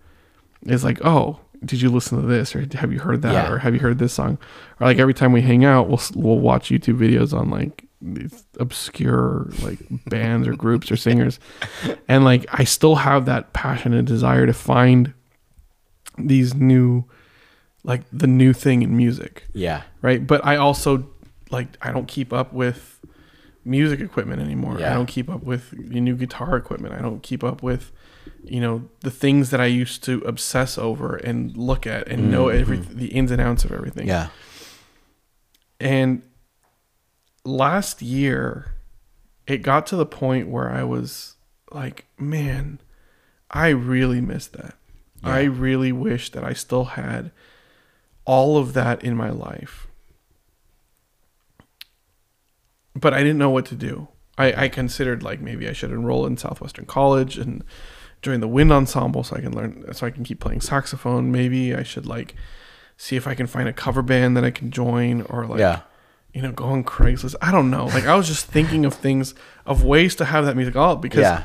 is 0.63 0.83
like, 0.83 1.03
oh, 1.05 1.39
did 1.63 1.81
you 1.81 1.89
listen 1.89 2.19
to 2.21 2.27
this 2.27 2.55
or 2.55 2.65
have 2.75 2.91
you 2.93 2.99
heard 2.99 3.21
that 3.23 3.33
Yeah. 3.33 3.51
or 3.51 3.57
have 3.59 3.73
you 3.73 3.79
heard 3.79 3.97
this 3.99 4.13
song? 4.13 4.37
Or 4.79 4.87
like 4.87 4.99
every 4.99 5.13
time 5.13 5.31
we 5.31 5.41
hang 5.41 5.65
out, 5.65 5.87
we'll 5.87 6.01
we'll 6.15 6.39
watch 6.39 6.69
YouTube 6.69 6.97
videos 6.97 7.33
on 7.37 7.49
like 7.49 7.85
these 8.01 8.45
obscure 8.59 9.49
like 9.63 9.79
bands 10.07 10.47
or 10.47 10.53
groups 10.53 10.91
or 10.91 10.97
singers, 10.97 11.39
and 12.07 12.23
like 12.23 12.45
I 12.51 12.65
still 12.65 12.95
have 12.95 13.25
that 13.25 13.53
passion 13.53 13.93
and 13.93 14.05
desire 14.07 14.45
to 14.45 14.53
find 14.53 15.13
these 16.17 16.53
new, 16.53 17.05
like 17.83 18.01
the 18.11 18.27
new 18.27 18.53
thing 18.53 18.81
in 18.83 18.95
music, 18.95 19.45
Yeah. 19.53 19.83
right? 20.01 20.25
But 20.25 20.45
I 20.45 20.57
also 20.57 21.09
like 21.49 21.67
I 21.81 21.91
don't 21.91 22.07
keep 22.07 22.31
up 22.33 22.53
with 22.53 22.94
music 23.65 23.99
equipment 23.99 24.41
anymore. 24.41 24.77
I 24.77 24.93
don't 24.93 25.07
keep 25.07 25.29
up 25.29 25.43
with 25.43 25.71
the 25.71 25.99
new 25.99 26.15
guitar 26.15 26.55
equipment. 26.55 26.93
I 26.93 27.01
don't 27.01 27.23
keep 27.23 27.43
up 27.43 27.63
with 27.63 27.91
you 28.43 28.61
know 28.61 28.87
the 29.01 29.11
things 29.11 29.49
that 29.49 29.59
I 29.59 29.65
used 29.65 30.03
to 30.05 30.21
obsess 30.21 30.77
over 30.77 31.15
and 31.15 31.55
look 31.57 31.85
at 31.87 32.07
and 32.07 32.31
know 32.31 32.45
mm-hmm. 32.45 32.61
every 32.61 32.77
the 32.77 33.07
ins 33.07 33.31
and 33.31 33.41
outs 33.41 33.65
of 33.65 33.71
everything. 33.71 34.07
Yeah. 34.07 34.29
And 35.79 36.21
last 37.43 38.01
year, 38.01 38.75
it 39.47 39.57
got 39.57 39.85
to 39.87 39.95
the 39.95 40.05
point 40.05 40.47
where 40.47 40.71
I 40.71 40.83
was 40.83 41.35
like, 41.71 42.05
man, 42.17 42.79
I 43.51 43.69
really 43.69 44.21
miss 44.21 44.47
that. 44.47 44.75
I 45.23 45.41
really 45.43 45.91
wish 45.91 46.31
that 46.31 46.43
I 46.43 46.53
still 46.53 46.85
had 46.85 47.31
all 48.25 48.57
of 48.57 48.73
that 48.73 49.03
in 49.03 49.15
my 49.15 49.31
life. 49.31 49.87
But 52.95 53.13
I 53.13 53.19
didn't 53.19 53.37
know 53.37 53.49
what 53.49 53.65
to 53.67 53.75
do. 53.75 54.07
I, 54.37 54.65
I 54.65 54.69
considered 54.69 55.23
like 55.23 55.39
maybe 55.41 55.67
I 55.67 55.73
should 55.73 55.91
enroll 55.91 56.25
in 56.25 56.37
Southwestern 56.37 56.85
College 56.85 57.37
and 57.37 57.63
join 58.21 58.39
the 58.39 58.47
wind 58.47 58.71
ensemble 58.71 59.23
so 59.23 59.35
I 59.35 59.41
can 59.41 59.53
learn 59.55 59.85
so 59.93 60.05
I 60.07 60.09
can 60.09 60.23
keep 60.23 60.39
playing 60.39 60.61
saxophone. 60.61 61.31
Maybe 61.31 61.75
I 61.75 61.83
should 61.83 62.05
like 62.05 62.35
see 62.97 63.15
if 63.15 63.27
I 63.27 63.35
can 63.35 63.47
find 63.47 63.67
a 63.69 63.73
cover 63.73 64.01
band 64.01 64.35
that 64.37 64.43
I 64.43 64.51
can 64.51 64.71
join 64.71 65.21
or 65.23 65.45
like 65.45 65.59
yeah. 65.59 65.81
you 66.33 66.41
know, 66.41 66.51
go 66.51 66.65
on 66.65 66.83
Craigslist. 66.83 67.35
I 67.41 67.51
don't 67.51 67.69
know. 67.69 67.85
Like 67.85 68.05
I 68.05 68.15
was 68.15 68.27
just 68.27 68.47
thinking 68.47 68.85
of 68.85 68.93
things 68.93 69.35
of 69.65 69.83
ways 69.83 70.15
to 70.15 70.25
have 70.25 70.45
that 70.45 70.55
music 70.55 70.75
out 70.75 71.01
because 71.01 71.21
Yeah. 71.21 71.43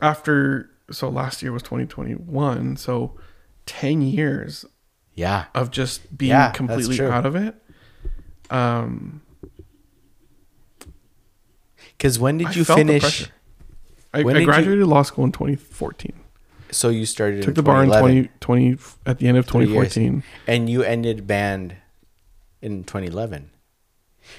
after 0.00 0.70
so 0.90 1.08
last 1.08 1.42
year 1.42 1.52
was 1.52 1.62
2021, 1.64 2.76
so 2.76 3.16
10 3.66 4.02
years 4.02 4.64
Yeah. 5.14 5.46
of 5.54 5.70
just 5.70 6.16
being 6.16 6.30
Yeah, 6.30 6.50
completely 6.50 7.00
out 7.00 7.26
of 7.26 7.34
it. 7.36 7.54
Um 8.50 9.22
Because 11.96 12.18
when 12.18 12.38
did 12.38 12.48
I 12.48 12.52
you 12.52 12.64
finish? 12.64 13.28
I, 14.12 14.22
When 14.22 14.36
I 14.36 14.40
did 14.40 14.46
you- 14.46 14.52
graduated 14.52 14.86
law 14.86 15.02
school 15.02 15.24
in 15.24 15.32
2014. 15.32 16.12
So 16.70 16.88
you 16.88 17.06
started 17.06 17.42
Took 17.42 17.54
the 17.54 17.62
bar 17.62 17.82
in 17.82 17.90
2011, 17.90 18.30
2020 18.40 18.78
at 19.06 19.18
the 19.18 19.28
end 19.28 19.38
of 19.38 19.46
2014. 19.46 20.22
and 20.48 20.68
you 20.68 20.82
ended 20.82 21.26
band 21.26 21.76
in 22.60 22.82
2011. 22.84 23.50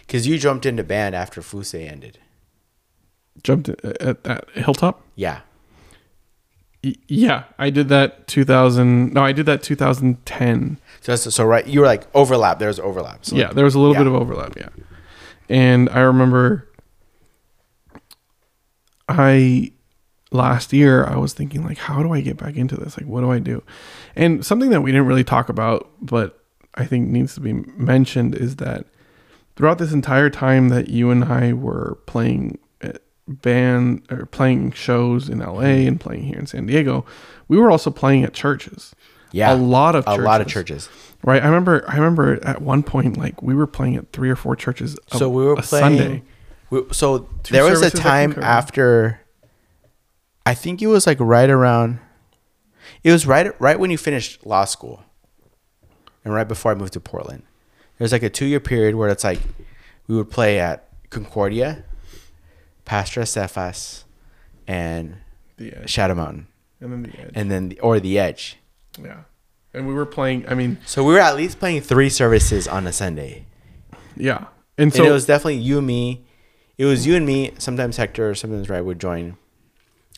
Because 0.01 0.27
you 0.27 0.37
jumped 0.37 0.65
into 0.65 0.83
band 0.83 1.15
after 1.15 1.41
Fuse 1.41 1.73
ended. 1.73 2.19
Jumped 3.43 3.69
uh, 3.69 3.73
at, 3.83 4.01
at, 4.01 4.27
at 4.27 4.49
Hilltop. 4.51 5.01
Yeah. 5.15 5.41
Y- 6.83 6.95
Yeah, 7.07 7.43
I 7.57 7.69
did 7.69 7.87
that 7.89 8.27
2000. 8.27 9.13
No, 9.13 9.23
I 9.23 9.31
did 9.31 9.45
that 9.45 9.63
2010. 9.63 10.79
So 11.01 11.11
that's, 11.13 11.33
so 11.33 11.45
right. 11.45 11.65
You 11.65 11.79
were 11.79 11.85
like 11.85 12.03
overlap. 12.13 12.59
There 12.59 12.67
was 12.67 12.79
overlap. 12.79 13.25
So 13.25 13.35
yeah, 13.37 13.53
there 13.53 13.63
was 13.65 13.75
a 13.75 13.79
little 13.79 13.93
yeah. 13.95 13.99
bit 13.99 14.07
of 14.07 14.15
overlap. 14.15 14.57
Yeah, 14.57 14.69
and 15.47 15.89
I 15.89 15.99
remember 15.99 16.66
I 19.07 19.71
last 20.31 20.73
year 20.73 21.05
I 21.05 21.17
was 21.17 21.33
thinking 21.33 21.63
like, 21.63 21.77
how 21.77 22.03
do 22.03 22.13
I 22.13 22.21
get 22.21 22.37
back 22.37 22.55
into 22.55 22.75
this? 22.75 22.97
Like, 22.97 23.07
what 23.07 23.21
do 23.21 23.31
I 23.31 23.39
do? 23.39 23.63
And 24.15 24.45
something 24.45 24.69
that 24.71 24.81
we 24.81 24.91
didn't 24.91 25.07
really 25.07 25.23
talk 25.23 25.49
about, 25.49 25.89
but 26.01 26.43
I 26.75 26.85
think 26.85 27.09
needs 27.09 27.33
to 27.35 27.41
be 27.41 27.53
mentioned 27.53 28.35
is 28.35 28.57
that 28.57 28.85
throughout 29.55 29.79
this 29.79 29.91
entire 29.91 30.29
time 30.29 30.69
that 30.69 30.89
you 30.89 31.09
and 31.09 31.23
I 31.25 31.53
were 31.53 31.97
playing 32.05 32.59
eh, 32.81 32.93
band 33.27 34.03
or 34.11 34.25
playing 34.25 34.71
shows 34.71 35.29
in 35.29 35.39
LA 35.39 35.61
hmm. 35.61 35.87
and 35.87 35.99
playing 35.99 36.23
here 36.23 36.39
in 36.39 36.47
San 36.47 36.65
Diego, 36.65 37.05
we 37.47 37.57
were 37.57 37.71
also 37.71 37.89
playing 37.89 38.23
at 38.23 38.33
churches. 38.33 38.93
Yeah. 39.31 39.53
a 39.53 39.55
lot 39.55 39.95
of 39.95 40.05
a 40.05 40.11
churches. 40.11 40.25
lot 40.25 40.41
of 40.41 40.47
churches. 40.47 40.89
Right. 41.23 41.41
I 41.41 41.47
remember 41.47 41.83
I 41.87 41.95
remember 41.95 42.39
at 42.45 42.61
one 42.61 42.83
point 42.83 43.17
like 43.17 43.41
we 43.41 43.53
were 43.53 43.67
playing 43.67 43.97
at 43.97 44.11
three 44.13 44.29
or 44.29 44.35
four 44.35 44.55
churches 44.55 44.97
a, 45.11 45.17
So 45.17 45.29
we 45.29 45.43
were 45.43 45.53
a 45.53 45.61
playing. 45.61 45.97
Sunday. 45.97 46.23
We- 46.69 46.85
so 46.91 47.29
there 47.49 47.63
was 47.63 47.81
a 47.81 47.89
time 47.91 48.35
after. 48.41 49.21
I 50.45 50.53
think 50.53 50.81
it 50.81 50.87
was 50.87 51.05
like 51.05 51.17
right 51.19 51.49
around. 51.49 51.99
It 53.03 53.11
was 53.11 53.25
right 53.27 53.59
right 53.59 53.79
when 53.79 53.91
you 53.91 53.97
finished 53.97 54.45
law 54.45 54.65
school, 54.65 55.03
and 56.23 56.33
right 56.33 56.47
before 56.47 56.71
I 56.71 56.75
moved 56.75 56.93
to 56.93 56.99
Portland. 56.99 57.43
There's 57.97 58.11
like 58.11 58.23
a 58.23 58.29
two 58.29 58.45
year 58.45 58.59
period 58.59 58.95
where 58.95 59.09
it's 59.09 59.23
like 59.23 59.39
we 60.07 60.15
would 60.15 60.29
play 60.29 60.59
at 60.59 60.87
Concordia, 61.09 61.83
Pastor 62.85 63.25
Cephas, 63.25 64.05
and 64.67 65.17
the 65.57 65.73
Shadow 65.87 66.15
Mountain, 66.15 66.47
and 66.79 66.91
then 66.91 67.03
the 67.03 67.19
edge. 67.19 67.31
and 67.35 67.51
then 67.51 67.69
the, 67.69 67.79
or 67.81 67.99
the 67.99 68.19
Edge. 68.19 68.57
yeah, 69.03 69.21
and 69.73 69.87
we 69.87 69.93
were 69.93 70.05
playing. 70.05 70.47
I 70.47 70.53
mean, 70.53 70.77
So 70.85 71.03
we 71.03 71.13
were 71.13 71.19
at 71.19 71.35
least 71.35 71.59
playing 71.59 71.81
three 71.81 72.09
services 72.09 72.67
on 72.67 72.87
a 72.87 72.93
Sunday. 72.93 73.45
yeah, 74.15 74.45
and 74.77 74.93
So 74.93 74.99
and 75.03 75.09
it 75.09 75.11
was 75.11 75.25
definitely 75.25 75.57
you 75.57 75.79
and 75.79 75.87
me. 75.87 76.23
It 76.77 76.85
was 76.85 77.07
you 77.07 77.15
and 77.15 77.25
me. 77.25 77.51
Sometimes 77.57 77.97
Hector, 77.97 78.35
sometimes 78.35 78.69
Ray 78.69 78.81
would 78.81 78.99
join. 78.99 79.37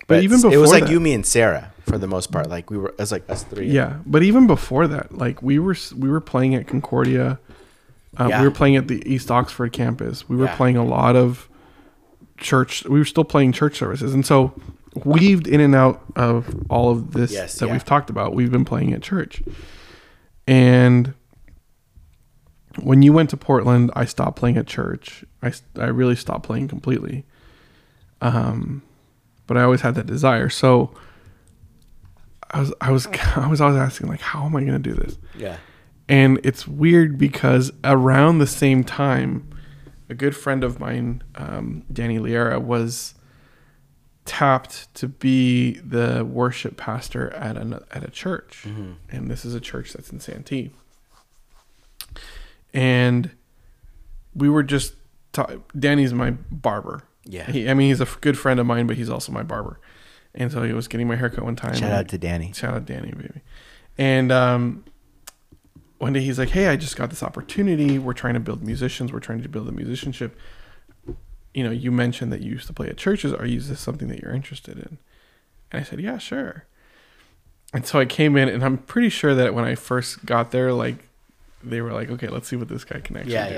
But 0.07 0.23
even 0.23 0.39
it 0.51 0.57
was 0.57 0.71
like 0.71 0.83
that- 0.85 0.91
you, 0.91 0.99
me, 0.99 1.13
and 1.13 1.25
Sarah 1.25 1.71
for 1.85 1.97
the 1.97 2.07
most 2.07 2.31
part. 2.31 2.49
Like 2.49 2.69
we 2.71 2.77
were, 2.77 2.89
it 2.89 2.97
was 2.99 3.11
like 3.11 3.29
us 3.29 3.43
three. 3.43 3.67
yeah, 3.69 3.97
but 4.05 4.23
even 4.23 4.47
before 4.47 4.87
that, 4.87 5.15
like 5.17 5.41
we 5.41 5.59
were 5.59 5.75
we 5.95 6.09
were 6.09 6.21
playing 6.21 6.55
at 6.55 6.67
Concordia. 6.67 7.39
Uh, 8.17 8.27
Yeah. 8.29 8.41
We 8.41 8.47
were 8.47 8.53
playing 8.53 8.75
at 8.75 8.87
the 8.87 9.01
East 9.11 9.29
Oxford 9.29 9.71
campus. 9.71 10.27
We 10.27 10.35
were 10.35 10.45
Yeah. 10.45 10.55
playing 10.55 10.77
a 10.77 10.83
lot 10.85 11.15
of 11.15 11.47
church. 12.37 12.83
We 12.85 12.97
were 12.97 13.05
still 13.05 13.23
playing 13.23 13.51
church 13.51 13.77
services, 13.77 14.13
and 14.13 14.25
so 14.25 14.53
weaved 15.05 15.47
in 15.47 15.61
and 15.61 15.75
out 15.75 16.01
of 16.15 16.47
all 16.69 16.89
of 16.89 17.11
this 17.11 17.31
Yes, 17.31 17.59
that 17.59 17.67
yeah. 17.67 17.73
we've 17.73 17.85
talked 17.85 18.09
about. 18.09 18.33
We've 18.33 18.51
been 18.51 18.65
playing 18.65 18.93
at 18.93 19.03
church, 19.03 19.43
and 20.47 21.13
when 22.83 23.01
you 23.01 23.13
went 23.13 23.29
to 23.31 23.37
Portland, 23.37 23.91
I 23.95 24.05
stopped 24.05 24.37
playing 24.37 24.57
at 24.57 24.67
church. 24.67 25.23
I, 25.41 25.53
I 25.77 25.85
really 25.85 26.15
stopped 26.15 26.43
playing 26.45 26.67
completely. 26.67 27.25
Um, 28.21 28.81
but 29.47 29.57
I 29.57 29.63
always 29.63 29.81
had 29.81 29.95
that 29.95 30.05
desire. 30.05 30.49
So 30.49 30.93
I 32.51 32.59
was 32.59 32.73
I 32.81 32.91
was 32.91 33.07
I 33.35 33.47
was 33.47 33.61
always 33.61 33.77
asking 33.77 34.07
like, 34.07 34.21
how 34.21 34.45
am 34.45 34.55
I 34.55 34.61
going 34.63 34.81
to 34.81 34.89
do 34.89 34.93
this? 34.93 35.17
yeah, 35.37 35.57
And 36.07 36.39
it's 36.43 36.67
weird 36.67 37.17
because 37.17 37.71
around 37.83 38.39
the 38.39 38.47
same 38.47 38.83
time, 38.83 39.49
a 40.09 40.13
good 40.15 40.35
friend 40.35 40.63
of 40.63 40.79
mine, 40.79 41.23
um, 41.35 41.83
Danny 41.91 42.19
Liera, 42.19 42.61
was 42.61 43.15
tapped 44.25 44.93
to 44.93 45.07
be 45.07 45.73
the 45.79 46.23
worship 46.23 46.77
pastor 46.77 47.31
at 47.33 47.57
an, 47.57 47.79
at 47.91 48.03
a 48.03 48.11
church, 48.11 48.65
and 49.09 49.31
this 49.31 49.45
is 49.45 49.55
a 49.55 49.59
church 49.59 49.93
that's 49.93 50.11
in 50.11 50.19
Santee. 50.19 50.71
And 52.73 53.31
we 54.35 54.49
were 54.49 54.63
just 54.63 54.93
ta- 55.31 55.57
Danny's 55.77 56.13
my 56.13 56.31
barber. 56.31 57.03
Yeah. 57.25 57.51
he, 57.51 57.69
I 57.69 57.73
mean 57.73 57.89
he's 57.89 58.01
a 58.01 58.07
good 58.21 58.37
friend 58.37 58.59
of 58.59 58.65
mine, 58.65 58.87
but 58.87 58.97
he's 58.97 59.09
also 59.09 59.31
my 59.31 59.43
barber. 59.43 59.79
And 60.33 60.51
so 60.51 60.63
he 60.63 60.73
was 60.73 60.87
getting 60.87 61.07
my 61.07 61.15
haircut 61.15 61.43
one 61.43 61.55
time. 61.55 61.75
Shout 61.75 61.91
out 61.91 62.07
to 62.09 62.17
Danny. 62.17 62.51
Shout 62.53 62.73
out 62.73 62.85
Danny, 62.85 63.11
baby. 63.11 63.41
And 63.97 64.31
um, 64.31 64.85
one 65.97 66.13
day 66.13 66.21
he's 66.21 66.39
like, 66.39 66.49
"Hey, 66.49 66.67
I 66.67 66.75
just 66.75 66.95
got 66.95 67.09
this 67.09 67.23
opportunity. 67.23 67.99
We're 67.99 68.13
trying 68.13 68.35
to 68.35 68.39
build 68.39 68.63
musicians. 68.63 69.11
We're 69.11 69.19
trying 69.19 69.41
to 69.41 69.49
build 69.49 69.67
a 69.67 69.71
musicianship. 69.71 70.37
You 71.53 71.63
know, 71.63 71.71
you 71.71 71.91
mentioned 71.91 72.31
that 72.31 72.41
you 72.41 72.51
used 72.51 72.67
to 72.67 72.73
play 72.73 72.87
at 72.87 72.97
churches. 72.97 73.33
Are 73.33 73.45
you 73.45 73.57
is 73.57 73.69
this 73.69 73.79
something 73.79 74.07
that 74.07 74.21
you're 74.21 74.33
interested 74.33 74.77
in?" 74.77 74.97
And 75.71 75.81
I 75.81 75.83
said, 75.83 75.99
"Yeah, 75.99 76.17
sure." 76.17 76.65
And 77.73 77.85
so 77.85 77.99
I 77.99 78.05
came 78.05 78.37
in, 78.37 78.47
and 78.49 78.63
I'm 78.63 78.77
pretty 78.77 79.09
sure 79.09 79.35
that 79.35 79.53
when 79.53 79.65
I 79.65 79.75
first 79.75 80.25
got 80.25 80.51
there, 80.51 80.73
like 80.73 81.08
they 81.63 81.81
were 81.81 81.91
like, 81.91 82.09
"Okay, 82.09 82.27
let's 82.27 82.47
see 82.47 82.55
what 82.55 82.67
this 82.67 82.83
guy 82.83 82.99
can 82.99 83.17
actually 83.17 83.33
Yeah, 83.33 83.49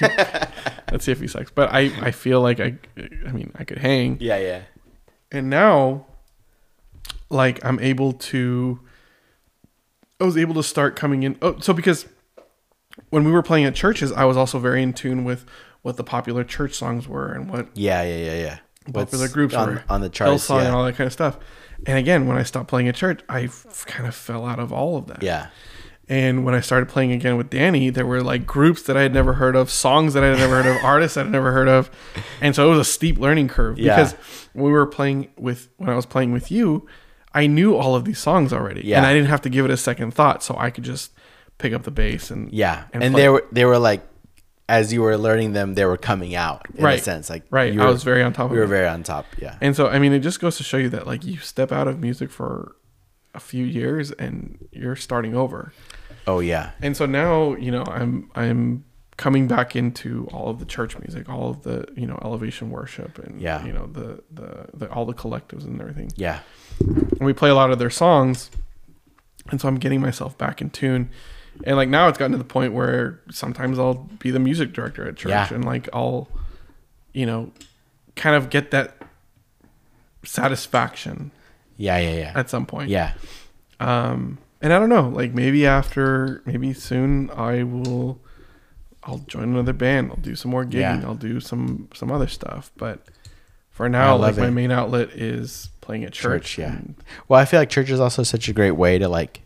do. 0.00 0.06
yeah. 0.06 0.50
let's 0.92 1.04
see 1.04 1.12
if 1.12 1.20
he 1.20 1.26
sucks." 1.28 1.50
But 1.50 1.70
I, 1.72 1.90
I 2.00 2.10
feel 2.10 2.40
like 2.40 2.60
I, 2.60 2.74
I 3.26 3.32
mean, 3.32 3.52
I 3.56 3.64
could 3.64 3.78
hang 3.78 4.18
Yeah, 4.20 4.38
yeah. 4.38 4.62
and 5.32 5.48
now 5.50 6.06
like 7.28 7.62
i'm 7.64 7.80
able 7.80 8.12
to 8.12 8.78
i 10.20 10.24
was 10.24 10.36
able 10.36 10.54
to 10.54 10.62
start 10.62 10.94
coming 10.94 11.24
in 11.24 11.36
oh 11.42 11.58
so 11.58 11.72
because 11.72 12.06
when 13.10 13.24
we 13.24 13.32
were 13.32 13.42
playing 13.42 13.64
at 13.64 13.74
churches 13.74 14.12
i 14.12 14.24
was 14.24 14.36
also 14.36 14.58
very 14.60 14.80
in 14.82 14.92
tune 14.92 15.24
with 15.24 15.44
what 15.82 15.96
the 15.96 16.04
popular 16.04 16.44
church 16.44 16.74
songs 16.74 17.08
were 17.08 17.32
and 17.32 17.50
what 17.50 17.68
Yeah, 17.74 18.02
yeah, 18.02 18.16
yeah, 18.16 18.34
yeah. 18.34 18.58
popular 18.92 19.24
What's 19.24 19.32
groups 19.32 19.54
on, 19.54 19.68
were 19.74 19.84
on 19.88 20.00
the 20.02 20.08
charts. 20.08 20.46
Hillsong 20.48 20.60
and 20.66 20.74
all 20.74 20.84
that 20.84 20.94
kind 20.96 21.06
of 21.06 21.12
stuff 21.12 21.36
and 21.84 21.98
again 21.98 22.28
when 22.28 22.36
i 22.36 22.44
stopped 22.44 22.68
playing 22.68 22.86
at 22.88 22.94
church 22.94 23.20
i 23.28 23.42
f- 23.42 23.84
kind 23.88 24.06
of 24.08 24.14
fell 24.14 24.46
out 24.46 24.60
of 24.60 24.72
all 24.72 24.96
of 24.96 25.08
that 25.08 25.22
yeah. 25.22 25.48
And 26.08 26.44
when 26.44 26.54
I 26.54 26.60
started 26.60 26.88
playing 26.88 27.12
again 27.12 27.36
with 27.36 27.50
Danny, 27.50 27.90
there 27.90 28.06
were 28.06 28.22
like 28.22 28.46
groups 28.46 28.82
that 28.82 28.96
I 28.96 29.02
had 29.02 29.12
never 29.12 29.34
heard 29.34 29.56
of, 29.56 29.70
songs 29.70 30.14
that 30.14 30.22
I 30.22 30.28
had 30.28 30.38
never 30.38 30.62
heard 30.62 30.76
of, 30.76 30.76
artists 30.84 31.14
that 31.16 31.22
I 31.22 31.24
had 31.24 31.32
never 31.32 31.52
heard 31.52 31.68
of. 31.68 31.90
And 32.40 32.54
so 32.54 32.66
it 32.66 32.70
was 32.70 32.78
a 32.88 32.90
steep 32.90 33.18
learning 33.18 33.48
curve 33.48 33.78
Yeah. 33.78 33.96
because 33.96 34.12
when 34.52 34.66
we 34.66 34.72
were 34.72 34.86
playing 34.86 35.28
with, 35.36 35.68
when 35.78 35.88
I 35.90 35.94
was 35.96 36.06
playing 36.06 36.32
with 36.32 36.50
you, 36.50 36.86
I 37.34 37.46
knew 37.48 37.74
all 37.76 37.94
of 37.96 38.04
these 38.04 38.18
songs 38.18 38.52
already. 38.52 38.82
Yeah. 38.84 38.98
And 38.98 39.06
I 39.06 39.12
didn't 39.14 39.28
have 39.28 39.42
to 39.42 39.48
give 39.50 39.64
it 39.64 39.70
a 39.70 39.76
second 39.76 40.12
thought. 40.14 40.42
So 40.42 40.54
I 40.56 40.70
could 40.70 40.84
just 40.84 41.12
pick 41.58 41.72
up 41.72 41.82
the 41.82 41.90
bass 41.90 42.30
and, 42.30 42.52
Yeah. 42.52 42.84
And 42.92 43.02
And, 43.02 43.14
they 43.14 43.28
were 43.28 43.44
they 43.52 43.64
were 43.64 43.78
like 43.78 44.06
as 44.68 44.92
you 44.92 45.00
were 45.02 45.16
learning 45.18 45.52
them, 45.52 45.74
they 45.74 45.84
were 45.84 45.96
coming 45.96 46.34
out 46.34 46.66
in 46.74 46.82
Right. 46.84 46.98
a 46.98 47.02
sense. 47.02 47.28
Like 47.30 47.44
right. 47.50 47.72
you 47.72 47.80
I 47.80 47.86
were- 47.86 47.92
was 47.92 48.02
very 48.04 48.22
on 48.22 48.32
top 48.32 48.50
we 48.50 48.58
were 48.58 48.66
very 48.66 48.86
on 48.88 49.02
top. 49.02 49.26
Yeah. 49.38 49.56
And 49.60 49.74
so, 49.76 49.86
I 49.88 49.98
mean, 49.98 50.12
it 50.12 50.20
just 50.20 50.40
goes 50.40 50.56
to 50.58 50.62
show 50.62 50.76
you 50.76 50.88
that 50.90 51.06
like 51.06 51.24
you 51.24 51.36
step 51.38 51.70
out 51.72 51.88
of 51.88 52.00
music 52.00 52.30
for 52.30 52.74
a 53.34 53.38
few 53.40 53.64
years 53.64 54.12
and 54.12 54.58
you're 54.72 54.96
starting 54.96 55.36
over. 55.36 55.72
Oh 56.26 56.40
yeah. 56.40 56.70
and 56.82 56.96
so 56.96 57.06
now 57.06 57.54
you 57.54 57.70
know 57.70 57.84
i'm 57.84 58.30
i'm 58.34 58.84
coming 59.16 59.46
back 59.48 59.74
into 59.76 60.28
all 60.32 60.48
of 60.50 60.58
the 60.58 60.64
church 60.66 60.98
music 60.98 61.28
all 61.28 61.48
of 61.50 61.62
the 61.62 61.86
you 61.96 62.06
know 62.06 62.18
elevation 62.24 62.70
worship 62.70 63.18
and 63.18 63.40
Yeah. 63.40 63.64
you 63.64 63.72
know 63.72 63.86
the, 63.86 64.22
the 64.32 64.66
the 64.74 64.90
all 64.92 65.06
the 65.06 65.14
collectives 65.14 65.64
and 65.64 65.80
everything 65.80 66.10
Yeah. 66.16 66.40
and 66.80 67.20
we 67.20 67.32
play 67.32 67.48
a 67.50 67.54
lot 67.54 67.70
of 67.70 67.78
their 67.78 67.90
songs 67.90 68.50
and 69.50 69.60
so 69.60 69.68
i'm 69.68 69.76
getting 69.76 70.00
myself 70.00 70.36
back 70.36 70.60
in 70.60 70.68
tune 70.70 71.08
and 71.64 71.76
like 71.76 71.88
now 71.88 72.08
it's 72.08 72.18
gotten 72.18 72.32
to 72.32 72.38
the 72.38 72.44
point 72.44 72.74
where 72.74 73.20
sometimes 73.30 73.78
i'll 73.78 73.94
be 74.18 74.30
the 74.30 74.38
music 74.40 74.72
director 74.74 75.08
at 75.08 75.16
church 75.16 75.30
Yeah. 75.30 75.48
and 75.54 75.64
like 75.64 75.88
i'll 75.94 76.28
you 77.14 77.24
know 77.24 77.52
kind 78.16 78.36
of 78.36 78.50
get 78.50 78.70
that 78.72 78.96
satisfaction 80.24 81.30
Yeah, 81.76 81.98
yeah, 81.98 82.14
yeah. 82.16 82.32
at 82.34 82.50
some 82.50 82.66
point 82.66 82.90
Yeah. 82.90 83.12
um, 83.80 84.38
and 84.62 84.72
I 84.72 84.78
don't 84.78 84.88
know, 84.88 85.08
like 85.08 85.32
maybe 85.34 85.66
after, 85.66 86.42
maybe 86.46 86.72
soon, 86.72 87.30
I 87.30 87.62
will, 87.62 88.20
I'll 89.04 89.18
join 89.18 89.44
another 89.44 89.72
band. 89.72 90.10
I'll 90.10 90.16
do 90.16 90.34
some 90.34 90.50
more 90.50 90.64
gigging. 90.64 91.00
Yeah. 91.02 91.02
I'll 91.04 91.14
do 91.14 91.40
some 91.40 91.88
some 91.94 92.10
other 92.10 92.26
stuff. 92.26 92.70
But 92.76 93.06
for 93.70 93.88
now, 93.88 94.16
like 94.16 94.36
love 94.36 94.38
my 94.38 94.50
main 94.50 94.70
outlet 94.70 95.10
is 95.10 95.68
playing 95.80 96.04
at 96.04 96.12
church. 96.12 96.42
Church, 96.42 96.58
yeah. 96.58 96.72
and- 96.76 96.94
Well, 97.28 97.38
I 97.38 97.44
feel 97.44 97.60
like 97.60 97.70
church 97.70 97.90
is 97.90 98.00
also 98.00 98.22
such 98.22 98.48
a 98.48 98.52
great 98.52 98.72
way 98.72 98.98
to 98.98 99.08
like 99.08 99.42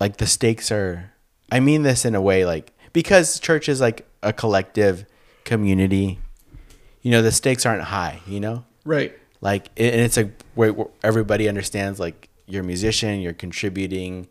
like 0.00 0.16
the 0.18 0.26
stakes 0.26 0.70
are 0.72 1.12
I 1.50 1.60
mean 1.60 1.82
this 1.82 2.04
in 2.04 2.14
a 2.14 2.20
way 2.20 2.44
like 2.44 2.72
because 2.92 3.38
church 3.40 3.68
is 3.68 3.80
like 3.80 4.06
a 4.22 4.32
collective 4.32 5.04
community, 5.44 6.18
you 7.02 7.10
know, 7.10 7.22
the 7.22 7.32
stakes 7.32 7.64
aren't 7.66 7.82
high, 7.84 8.20
you 8.26 8.40
know? 8.40 8.64
right. 8.84 9.12
Like 9.40 9.66
and 9.76 10.00
it's 10.00 10.16
a 10.16 10.30
way 10.54 10.70
where 10.70 10.88
everybody 11.02 11.48
understands 11.48 12.00
like 12.00 12.28
you're 12.46 12.62
a 12.62 12.66
musician, 12.66 13.20
you're 13.20 13.32
contributing, 13.32 14.28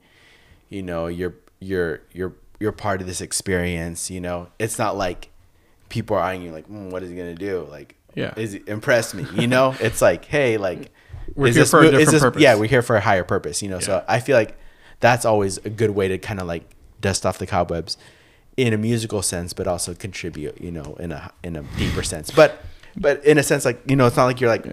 you 0.69 0.81
know, 0.83 1.07
you're 1.07 1.35
you're 1.59 2.01
you're 2.13 2.33
you're 2.59 2.71
part 2.71 3.01
of 3.01 3.07
this 3.07 3.21
experience, 3.21 4.09
you 4.11 4.21
know. 4.21 4.47
It's 4.59 4.77
not 4.77 4.95
like 4.97 5.29
people 5.89 6.15
are 6.17 6.21
eyeing 6.23 6.41
you 6.43 6.51
like, 6.51 6.67
mm, 6.69 6.89
what 6.91 7.03
is 7.03 7.09
he 7.09 7.15
gonna 7.15 7.35
do? 7.35 7.67
Like, 7.69 7.95
Yeah. 8.15 8.33
is 8.37 8.53
he 8.53 8.61
impress 8.67 9.13
me? 9.13 9.25
You 9.35 9.47
know, 9.47 9.75
it's 9.79 10.01
like, 10.01 10.25
hey, 10.25 10.57
like, 10.57 10.91
We're 11.35 11.47
is 11.47 11.55
here 11.55 11.63
this 11.63 11.71
for 11.71 11.79
a 11.81 11.83
different 11.91 12.11
this- 12.11 12.21
purpose. 12.21 12.41
Yeah, 12.41 12.55
we're 12.55 12.67
here 12.69 12.81
for 12.81 12.95
a 12.95 13.01
higher 13.01 13.23
purpose. 13.23 13.61
You 13.61 13.69
know, 13.69 13.77
Yeah. 13.77 13.85
so 13.85 14.05
I 14.07 14.19
feel 14.19 14.35
like 14.37 14.57
that's 14.99 15.25
always 15.25 15.57
a 15.65 15.69
good 15.69 15.91
way 15.91 16.07
to 16.07 16.17
kind 16.17 16.39
of 16.39 16.47
like 16.47 16.63
dust 17.01 17.25
off 17.25 17.37
the 17.37 17.45
cobwebs 17.47 17.97
in 18.55 18.71
a 18.73 18.77
musical 18.77 19.21
sense, 19.21 19.51
but 19.53 19.67
also 19.67 19.93
contribute. 19.95 20.61
You 20.61 20.71
know, 20.71 20.95
in 20.99 21.11
a 21.11 21.31
in 21.43 21.55
a 21.55 21.63
deeper 21.77 22.03
sense. 22.03 22.29
But 22.31 22.63
but 22.95 23.23
in 23.25 23.37
a 23.37 23.43
sense, 23.43 23.65
like 23.65 23.81
you 23.89 23.95
know, 23.95 24.05
it's 24.07 24.15
not 24.17 24.25
like 24.25 24.39
you're 24.39 24.49
like 24.49 24.65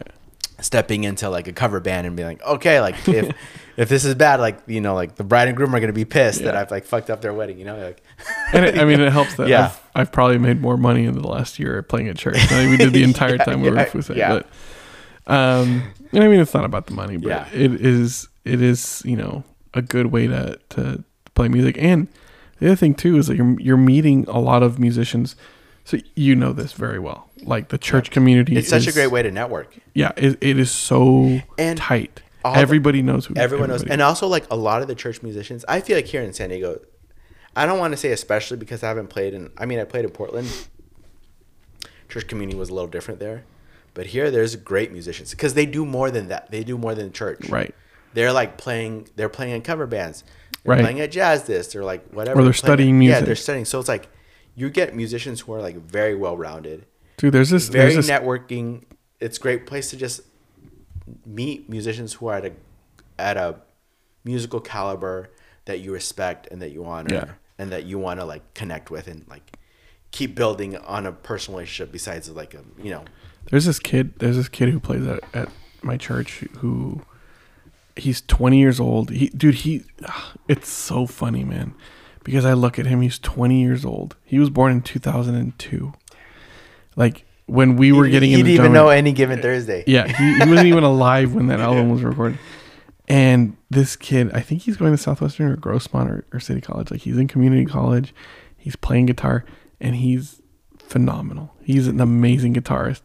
stepping 0.60 1.04
into 1.04 1.28
like 1.30 1.48
a 1.48 1.52
cover 1.52 1.80
band 1.80 2.06
and 2.06 2.16
being 2.16 2.28
like, 2.28 2.42
okay, 2.42 2.80
like 2.80 3.08
if 3.08 3.34
if 3.76 3.88
this 3.88 4.04
is 4.04 4.14
bad, 4.14 4.40
like 4.40 4.58
you 4.66 4.80
know, 4.80 4.94
like 4.94 5.14
the 5.16 5.24
bride 5.24 5.48
and 5.48 5.56
groom 5.56 5.74
are 5.74 5.80
gonna 5.80 5.92
be 5.92 6.04
pissed 6.04 6.42
that 6.44 6.56
I've 6.56 6.70
like 6.70 6.84
fucked 6.84 7.10
up 7.10 7.20
their 7.20 7.32
wedding. 7.34 7.58
You 7.58 7.64
know, 7.66 7.76
like 7.78 8.02
And 8.52 8.64
it, 8.66 8.78
I 8.78 8.84
mean, 8.84 9.00
it 9.00 9.12
helps 9.12 9.34
that 9.36 9.48
Yeah. 9.48 9.66
I've, 9.66 9.80
I've 9.94 10.12
probably 10.12 10.38
made 10.38 10.60
more 10.60 10.76
money 10.76 11.04
in 11.04 11.14
the 11.14 11.26
last 11.26 11.58
year 11.58 11.82
playing 11.82 12.08
at 12.08 12.16
church 12.16 12.36
we 12.50 12.76
did 12.76 12.92
the 12.92 13.02
entire 13.02 13.36
Yeah, 13.36 13.44
time 13.44 13.60
we 13.62 13.70
were 13.70 13.76
yeah, 13.76 13.86
Fusay. 13.86 14.16
yeah. 14.16 14.28
But, 15.26 15.32
um, 15.32 15.82
and 16.12 16.24
I 16.24 16.28
mean, 16.28 16.40
it's 16.40 16.54
not 16.54 16.64
about 16.64 16.86
the 16.86 16.94
money, 16.94 17.16
but 17.16 17.28
Yeah. 17.28 17.48
it 17.52 17.72
is, 17.84 18.28
it 18.44 18.60
is, 18.60 19.02
you 19.04 19.16
know, 19.16 19.44
a 19.74 19.82
good 19.82 20.06
way 20.06 20.26
to, 20.26 20.58
to 20.70 21.04
play 21.34 21.48
music. 21.48 21.76
And 21.78 22.08
the 22.58 22.66
other 22.66 22.76
thing 22.76 22.94
too, 22.94 23.16
is 23.16 23.28
that 23.28 23.36
you're, 23.36 23.58
you're 23.60 23.76
meeting 23.76 24.24
a 24.28 24.40
lot 24.40 24.62
of 24.62 24.78
musicians. 24.78 25.36
So 25.84 25.98
you 26.14 26.34
know 26.36 26.52
this 26.52 26.72
very 26.72 26.98
well. 26.98 27.29
Like 27.44 27.68
the 27.68 27.78
church 27.78 28.10
community 28.10 28.56
it's 28.56 28.68
such 28.68 28.86
a 28.86 28.92
great 28.92 29.08
way 29.08 29.22
to 29.22 29.30
network. 29.30 29.74
Yeah. 29.94 30.12
It, 30.16 30.38
it 30.40 30.58
is 30.58 30.70
so 30.70 31.40
And 31.58 31.78
tight. 31.78 32.22
all 32.44 32.54
the- 32.54 32.60
Everybody 32.60 33.02
knows 33.02 33.26
who 33.26 33.34
Everyone 33.36 33.68
knows, 33.70 33.82
and 33.84 34.00
also 34.02 34.26
like 34.26 34.44
a 34.50 34.56
lot 34.56 34.82
of 34.82 34.88
the 34.88 34.94
church 34.94 35.22
musicians. 35.22 35.64
I 35.68 35.80
feel 35.80 35.96
like 35.96 36.06
here 36.06 36.22
in 36.22 36.32
San 36.32 36.48
Diego, 36.50 36.80
I 37.56 37.66
don't 37.66 37.78
want 37.78 37.92
to 37.92 37.96
say 37.96 38.12
especially 38.12 38.56
because 38.58 38.82
I 38.82 38.88
haven't 38.88 39.08
played 39.08 39.34
in. 39.34 39.50
I 39.58 39.66
mean, 39.66 39.78
I 39.80 39.84
played 39.84 40.04
in 40.04 40.10
Portland. 40.10 40.48
Church 42.08 42.26
community 42.26 42.58
was 42.58 42.70
a 42.70 42.74
little 42.74 42.90
different 42.90 43.20
there, 43.20 43.44
but 43.94 44.06
here 44.06 44.30
there's 44.30 44.56
great 44.56 44.90
musicians 44.92 45.30
because 45.30 45.54
they 45.54 45.64
do 45.66 45.86
more 45.86 46.10
than 46.10 46.28
that. 46.28 46.50
They 46.50 46.64
do 46.64 46.76
more 46.76 46.94
than 46.94 47.12
church. 47.12 47.48
Right. 47.48 47.74
They're 48.14 48.32
like 48.32 48.58
playing. 48.58 49.08
They're 49.16 49.28
playing 49.28 49.54
in 49.54 49.62
cover 49.62 49.86
bands. 49.86 50.24
They're 50.64 50.72
Right. 50.74 50.80
playing 50.82 51.00
at 51.00 51.12
jazz 51.12 51.44
this 51.44 51.74
or 51.76 51.84
like 51.84 52.08
whatever. 52.10 52.40
Or 52.40 52.42
they're 52.42 52.52
playing- 52.52 52.54
studying 52.54 52.98
music. 52.98 53.20
Yeah, 53.20 53.24
they're 53.26 53.36
studying. 53.36 53.64
So 53.64 53.78
it's 53.78 53.88
like 53.88 54.08
you 54.56 54.68
get 54.70 54.94
musicians 54.96 55.40
who 55.42 55.54
are 55.54 55.60
like 55.62 55.76
very 55.76 56.14
well 56.16 56.36
rounded, 56.36 56.84
Dude, 57.20 57.32
there's 57.34 57.50
this, 57.50 57.68
very 57.68 57.92
there's 57.92 58.06
this 58.06 58.10
networking. 58.10 58.84
It's 59.20 59.36
a 59.38 59.40
great 59.40 59.66
place 59.66 59.90
to 59.90 59.96
just 59.96 60.22
meet 61.26 61.68
musicians 61.68 62.14
who 62.14 62.28
are 62.28 62.36
at 62.36 62.44
a 62.46 62.52
at 63.18 63.36
a 63.36 63.56
musical 64.24 64.60
caliber 64.60 65.28
that 65.66 65.80
you 65.80 65.92
respect 65.92 66.48
and 66.50 66.62
that 66.62 66.70
you 66.72 66.84
honor 66.84 67.14
Yeah. 67.14 67.30
and 67.58 67.70
that 67.72 67.84
you 67.84 67.98
want 67.98 68.20
to 68.20 68.24
like 68.24 68.54
connect 68.54 68.90
with 68.90 69.06
and 69.08 69.26
like 69.28 69.56
keep 70.10 70.34
building 70.34 70.76
on 70.76 71.04
a 71.06 71.12
personal 71.12 71.58
relationship 71.58 71.92
besides 71.92 72.30
like 72.30 72.54
a 72.54 72.62
you 72.82 72.90
know 72.90 73.04
There's 73.50 73.66
this 73.66 73.78
kid. 73.78 74.14
There's 74.18 74.36
this 74.36 74.48
kid 74.48 74.70
who 74.70 74.80
plays 74.80 75.06
at, 75.06 75.20
at 75.34 75.48
my 75.82 75.96
church 75.96 76.44
who 76.58 77.02
he's 77.96 78.22
20 78.22 78.58
years 78.58 78.80
old. 78.80 79.10
He, 79.10 79.28
dude, 79.28 79.56
he, 79.56 79.84
it's 80.48 80.68
so 80.68 81.06
funny, 81.06 81.44
man, 81.44 81.74
because 82.24 82.44
I 82.46 82.54
look 82.54 82.78
at 82.78 82.86
him. 82.86 83.02
He's 83.02 83.18
20 83.18 83.60
years 83.60 83.84
old. 83.84 84.16
He 84.24 84.38
was 84.38 84.48
born 84.48 84.72
in 84.72 84.80
2002. 84.82 85.92
Like 86.96 87.24
when 87.46 87.76
we 87.76 87.92
were 87.92 88.04
He- 88.04 88.10
getting 88.12 88.28
he 88.30 88.34
into 88.40 88.46
didn't 88.46 88.60
even 88.60 88.72
know 88.72 88.88
any 88.88 89.12
given 89.12 89.42
Thursday 89.42 89.82
Yeah, 89.86 90.06
he, 90.06 90.34
he 90.38 90.48
wasn't 90.48 90.68
even 90.68 90.84
alive 90.94 91.34
when 91.34 91.48
that 91.48 91.60
album 91.60 91.90
was 91.90 92.02
recorded. 92.02 92.38
And 93.08 93.56
this 93.70 93.96
kid, 93.96 94.30
I 94.32 94.40
think 94.40 94.62
he's 94.62 94.76
going 94.76 94.92
to 94.92 94.98
Southwestern 94.98 95.50
or 95.50 95.56
Grossmont 95.56 96.08
or, 96.10 96.24
or 96.32 96.38
City 96.40 96.60
College. 96.60 96.90
Like 96.92 97.00
he's 97.00 97.18
in 97.18 97.26
community 97.26 97.64
college. 97.64 98.14
He's 98.56 98.76
playing 98.76 99.06
guitar 99.06 99.44
and 99.80 99.96
he's 99.96 100.40
phenomenal. 100.78 101.52
He's 101.62 101.88
an 101.88 102.00
amazing 102.00 102.54
guitarist. 102.54 103.00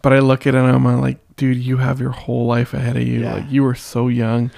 But 0.00 0.12
I 0.14 0.20
look 0.20 0.46
at 0.46 0.54
him 0.54 0.64
and 0.64 0.74
I'm 0.88 1.00
like, 1.00 1.18
dude, 1.36 1.58
you 1.58 1.76
have 1.78 2.00
your 2.00 2.10
whole 2.10 2.46
life 2.46 2.72
ahead 2.72 2.96
of 2.96 3.02
you. 3.06 3.20
Yeah. 3.20 3.34
Like 3.34 3.50
you 3.50 3.62
were 3.64 3.74
so 3.74 4.08
young. 4.08 4.50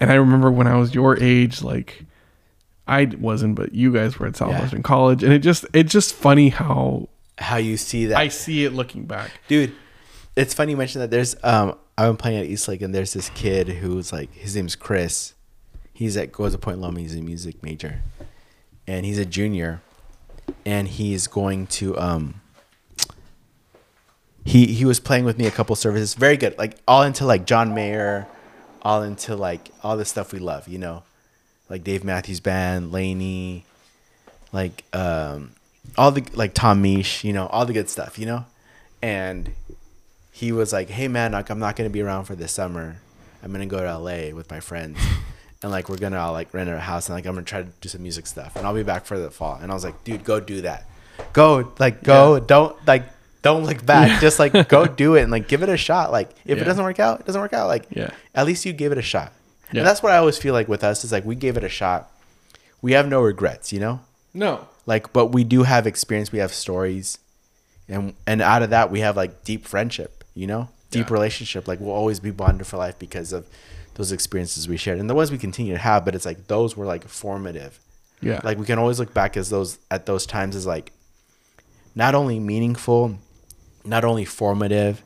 And 0.00 0.10
I 0.12 0.14
remember 0.16 0.50
when 0.50 0.66
I 0.66 0.76
was 0.76 0.94
your 0.94 1.18
age, 1.22 1.62
like 1.62 2.04
I 2.86 3.06
wasn't, 3.18 3.54
but 3.54 3.74
you 3.74 3.92
guys 3.92 4.18
were 4.18 4.26
at 4.26 4.36
Southwestern 4.36 4.82
College. 4.82 5.22
And 5.22 5.32
it 5.32 5.38
just 5.40 5.64
it's 5.72 5.92
just 5.92 6.14
funny 6.14 6.50
how 6.50 7.08
how 7.38 7.56
you 7.56 7.76
see 7.76 8.06
that. 8.06 8.18
I 8.18 8.28
see 8.28 8.64
it 8.64 8.72
looking 8.72 9.04
back. 9.04 9.30
dude 9.48 9.74
it's 10.38 10.54
funny 10.54 10.70
you 10.70 10.76
mentioned 10.76 11.02
that. 11.02 11.10
There's 11.10 11.34
um 11.42 11.76
i've 11.98 12.08
been 12.10 12.16
playing 12.16 12.38
at 12.38 12.46
eastlake 12.46 12.80
and 12.80 12.94
there's 12.94 13.12
this 13.12 13.28
kid 13.30 13.68
who's 13.68 14.12
like 14.12 14.32
his 14.32 14.54
name's 14.54 14.76
chris. 14.76 15.34
He's 15.92 16.16
at 16.16 16.30
goes 16.30 16.52
to 16.52 16.58
point 16.58 16.78
loma 16.78 17.00
he's 17.00 17.16
a 17.16 17.20
music 17.20 17.60
major. 17.62 18.02
And 18.86 19.04
he's 19.04 19.18
a 19.18 19.26
junior. 19.26 19.82
And 20.64 20.86
he's 20.86 21.26
going 21.26 21.66
to 21.66 21.98
um 21.98 22.40
he 24.44 24.66
he 24.68 24.84
was 24.84 25.00
playing 25.00 25.24
with 25.24 25.38
me 25.38 25.46
a 25.46 25.50
couple 25.50 25.74
services. 25.74 26.14
Very 26.14 26.36
good. 26.36 26.56
Like 26.56 26.78
all 26.86 27.02
into 27.02 27.26
like 27.26 27.44
john 27.44 27.74
mayer 27.74 28.28
all 28.82 29.02
into 29.02 29.34
like 29.34 29.70
all 29.82 29.96
the 29.96 30.04
stuff 30.04 30.32
we 30.32 30.38
love 30.38 30.68
you 30.68 30.78
know? 30.78 31.02
Like 31.68 31.82
dave 31.82 32.04
matthews 32.04 32.38
band 32.38 32.92
LANY 32.92 33.64
like 34.52 34.84
um 34.92 35.50
all 35.96 36.10
the 36.10 36.24
like 36.34 36.54
Tom 36.54 36.82
Misch, 36.82 37.24
you 37.24 37.32
know, 37.32 37.46
all 37.46 37.64
the 37.66 37.72
good 37.72 37.88
stuff, 37.88 38.18
you 38.18 38.26
know? 38.26 38.44
And 39.02 39.52
he 40.32 40.52
was 40.52 40.72
like, 40.72 40.88
Hey 40.88 41.08
man, 41.08 41.32
like 41.32 41.50
I'm 41.50 41.58
not 41.58 41.76
gonna 41.76 41.90
be 41.90 42.02
around 42.02 42.24
for 42.24 42.34
this 42.34 42.52
summer. 42.52 42.96
I'm 43.42 43.52
gonna 43.52 43.66
go 43.66 43.78
to 43.80 43.98
LA 43.98 44.34
with 44.34 44.50
my 44.50 44.60
friends. 44.60 44.98
And 45.62 45.72
like 45.72 45.88
we're 45.88 45.96
gonna 45.98 46.18
all 46.18 46.32
like 46.32 46.52
rent 46.54 46.70
a 46.70 46.78
house 46.78 47.08
and 47.08 47.16
like 47.16 47.26
I'm 47.26 47.34
gonna 47.34 47.44
try 47.44 47.62
to 47.62 47.68
do 47.80 47.88
some 47.88 48.02
music 48.02 48.26
stuff 48.26 48.54
and 48.56 48.66
I'll 48.66 48.74
be 48.74 48.82
back 48.84 49.06
for 49.06 49.18
the 49.18 49.30
fall. 49.30 49.58
And 49.60 49.70
I 49.70 49.74
was 49.74 49.84
like, 49.84 50.04
dude, 50.04 50.24
go 50.24 50.38
do 50.40 50.60
that. 50.62 50.86
Go 51.32 51.72
like 51.78 52.02
go, 52.02 52.34
Yeah. 52.36 52.44
don't 52.46 52.86
like 52.86 53.04
don't 53.42 53.64
look 53.64 53.84
back. 53.86 54.20
Just 54.20 54.38
like 54.38 54.68
go 54.68 54.86
do 55.02 55.14
it 55.16 55.22
and 55.22 55.32
like 55.32 55.48
give 55.48 55.62
it 55.62 55.68
a 55.68 55.76
shot. 55.76 56.12
Like 56.12 56.30
if 56.44 56.56
Yeah. 56.58 56.62
it 56.62 56.64
doesn't 56.64 56.84
work 56.84 57.00
out, 57.00 57.20
it 57.20 57.26
doesn't 57.26 57.40
work 57.40 57.52
out. 57.52 57.66
Like 57.66 57.86
Yeah. 57.90 58.10
at 58.34 58.46
least 58.46 58.64
you 58.66 58.72
gave 58.72 58.92
it 58.92 58.98
a 58.98 59.02
shot. 59.02 59.32
Yeah. 59.72 59.80
And 59.80 59.86
that's 59.86 60.02
what 60.02 60.12
I 60.12 60.16
always 60.18 60.38
feel 60.38 60.54
like 60.54 60.68
with 60.68 60.82
us 60.84 61.04
is 61.04 61.12
like 61.12 61.24
we 61.24 61.34
gave 61.34 61.56
it 61.56 61.64
a 61.64 61.68
shot. 61.68 62.10
We 62.80 62.92
have 62.92 63.08
no 63.08 63.20
regrets, 63.20 63.72
you 63.72 63.80
know? 63.80 64.00
No. 64.32 64.68
Like 64.88 65.12
but 65.12 65.26
we 65.26 65.42
do 65.44 65.60
have 65.72 65.86
experience 65.86 66.32
we 66.32 66.38
have 66.44 66.52
stories 66.52 67.18
and 67.88 68.14
and 68.26 68.40
out 68.52 68.62
of 68.62 68.70
that 68.70 68.90
we 68.90 69.00
have 69.06 69.16
like 69.22 69.32
deep 69.44 69.62
friendship 69.66 70.24
you 70.34 70.46
know 70.46 70.68
deep 70.90 71.08
Yeah. 71.08 71.12
relationship 71.18 71.68
like 71.68 71.78
we'll 71.80 71.94
always 72.02 72.18
be 72.20 72.30
bonded 72.32 72.66
for 72.66 72.78
life 72.78 72.98
because 72.98 73.32
of 73.32 73.46
those 73.96 74.10
experiences 74.12 74.66
we 74.68 74.76
shared 74.76 74.98
and 74.98 75.08
the 75.10 75.14
ones 75.14 75.30
we 75.30 75.38
continue 75.38 75.72
to 75.74 75.78
have 75.90 76.04
but 76.04 76.14
it's 76.14 76.24
like 76.30 76.40
those 76.54 76.70
were 76.76 76.86
like 76.94 77.04
formative 77.08 77.78
Yeah. 78.22 78.40
like 78.48 78.56
we 78.58 78.66
can 78.70 78.78
always 78.78 78.98
look 78.98 79.12
back 79.12 79.36
as 79.36 79.50
those 79.50 79.78
at 79.90 80.06
those 80.06 80.24
times 80.26 80.56
as 80.56 80.66
like 80.66 80.92
not 81.94 82.14
only 82.14 82.38
meaningful 82.40 83.02
not 83.84 84.04
only 84.04 84.24
formative 84.24 85.02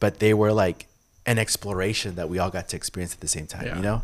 but 0.00 0.18
they 0.20 0.32
were 0.34 0.52
like 0.52 0.86
an 1.26 1.38
exploration 1.38 2.14
that 2.14 2.28
we 2.30 2.38
all 2.38 2.50
got 2.50 2.68
to 2.68 2.76
experience 2.76 3.12
at 3.14 3.20
the 3.20 3.28
same 3.36 3.46
time 3.46 3.66
Yeah. 3.66 3.76
you 3.76 3.82
know 3.82 4.02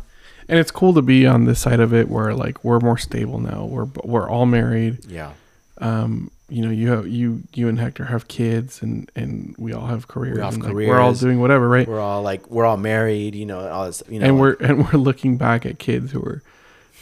and 0.49 0.59
it's 0.59 0.71
cool 0.71 0.93
to 0.93 1.01
be 1.01 1.25
on 1.25 1.45
this 1.45 1.59
side 1.59 1.79
of 1.79 1.93
it 1.93 2.09
where 2.09 2.33
like 2.33 2.63
we're 2.63 2.79
more 2.79 2.97
stable 2.97 3.39
now. 3.39 3.65
We're 3.65 3.87
we're 4.03 4.29
all 4.29 4.45
married. 4.45 5.05
yeah 5.07 5.31
Um, 5.79 6.31
you 6.47 6.61
know, 6.61 6.69
you 6.69 6.91
have 6.91 7.07
you 7.07 7.41
you 7.53 7.67
and 7.67 7.79
Hector 7.79 8.05
have 8.05 8.27
kids, 8.27 8.81
and 8.81 9.09
and 9.15 9.55
we 9.57 9.73
all 9.73 9.87
have 9.87 10.07
careers. 10.07 10.35
We 10.37 10.41
have 10.43 10.53
and, 10.53 10.63
like, 10.63 10.73
we're 10.75 10.99
all 10.99 11.13
doing 11.13 11.39
whatever, 11.39 11.67
right? 11.67 11.87
we're 11.87 11.99
all 11.99 12.21
like 12.21 12.49
we're 12.51 12.65
all 12.65 12.77
married 12.77 13.33
you 13.35 13.45
know 13.45 13.59
and 13.61 13.69
all 13.69 13.85
this 13.87 14.03
you 14.09 14.19
know 14.19 14.25
and 14.27 14.39
we're 14.39 14.53
and 14.59 14.85
we're 14.85 14.99
looking 14.99 15.37
back 15.37 15.65
at 15.65 15.79
kids 15.79 16.11
who 16.11 16.21
are 16.21 16.41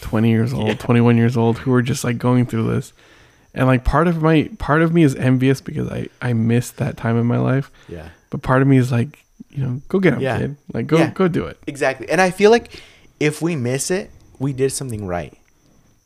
20 0.01 0.29
years 0.29 0.53
old, 0.57 0.67
Yeah. 0.67 0.73
21 0.75 1.17
years 1.17 1.35
old, 1.37 1.59
who 1.59 1.73
are 1.73 1.81
just 1.81 2.03
like 2.03 2.17
going 2.17 2.45
through 2.45 2.67
this. 2.73 2.93
And 3.53 3.67
like 3.67 3.83
part 3.83 4.07
of 4.07 4.21
my 4.21 4.49
part 4.59 4.81
of 4.81 4.93
me 4.93 5.03
is 5.03 5.13
envious 5.15 5.61
because 5.61 5.87
I 5.89 6.07
I 6.21 6.33
missed 6.33 6.77
that 6.77 6.97
time 6.97 7.17
in 7.19 7.25
my 7.25 7.37
life, 7.37 7.69
yeah 7.89 8.09
but 8.31 8.41
part 8.41 8.63
of 8.63 8.67
me 8.67 8.77
is 8.77 8.91
like, 8.91 9.23
you 9.51 9.63
know, 9.63 9.81
go 9.89 9.99
get 9.99 10.11
them, 10.11 10.21
Yeah. 10.21 10.39
kid. 10.39 10.55
Like 10.73 10.87
go 10.87 10.97
Yeah. 10.97 11.11
go 11.11 11.27
do 11.27 11.45
it. 11.45 11.59
Exactly. 11.67 12.09
And 12.09 12.19
I 12.19 12.31
feel 12.31 12.49
like 12.49 12.81
if 13.29 13.41
we 13.41 13.55
miss 13.55 13.89
it, 13.91 14.09
we 14.39 14.51
did 14.53 14.71
something 14.71 15.07
right. 15.07 15.33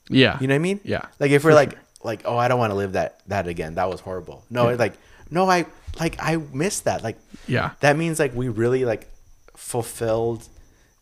Yeah. 0.09 0.37
You 0.39 0.47
know 0.47 0.53
what 0.53 0.61
I 0.63 0.67
mean? 0.69 0.79
Yeah. 0.83 1.05
Like 1.19 1.31
if 1.31 1.43
we're 1.43 1.53
like 1.63 1.71
sure. 1.71 1.81
like 2.03 2.21
oh 2.25 2.37
I 2.37 2.47
don't 2.47 2.59
want 2.59 2.71
to 2.71 2.75
live 2.77 2.93
that 2.93 3.19
that 3.27 3.47
again. 3.47 3.75
That 3.75 3.89
was 3.89 3.99
horrible. 4.01 4.43
No, 4.49 4.69
Yeah. 4.69 4.75
like 4.85 4.93
no 5.29 5.49
I 5.49 5.65
like 5.99 6.15
I 6.19 6.37
missed 6.53 6.83
that. 6.85 7.03
Like 7.03 7.17
Yeah. 7.47 7.71
that 7.81 7.97
means 7.97 8.19
like 8.19 8.33
we 8.35 8.47
really 8.49 8.85
like 8.85 9.07
fulfilled 9.55 10.47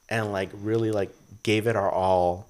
and 0.10 0.32
like 0.32 0.50
really 0.54 0.92
like 0.92 1.12
gave 1.44 1.68
it 1.68 1.76
our 1.76 1.92
all 1.92 2.48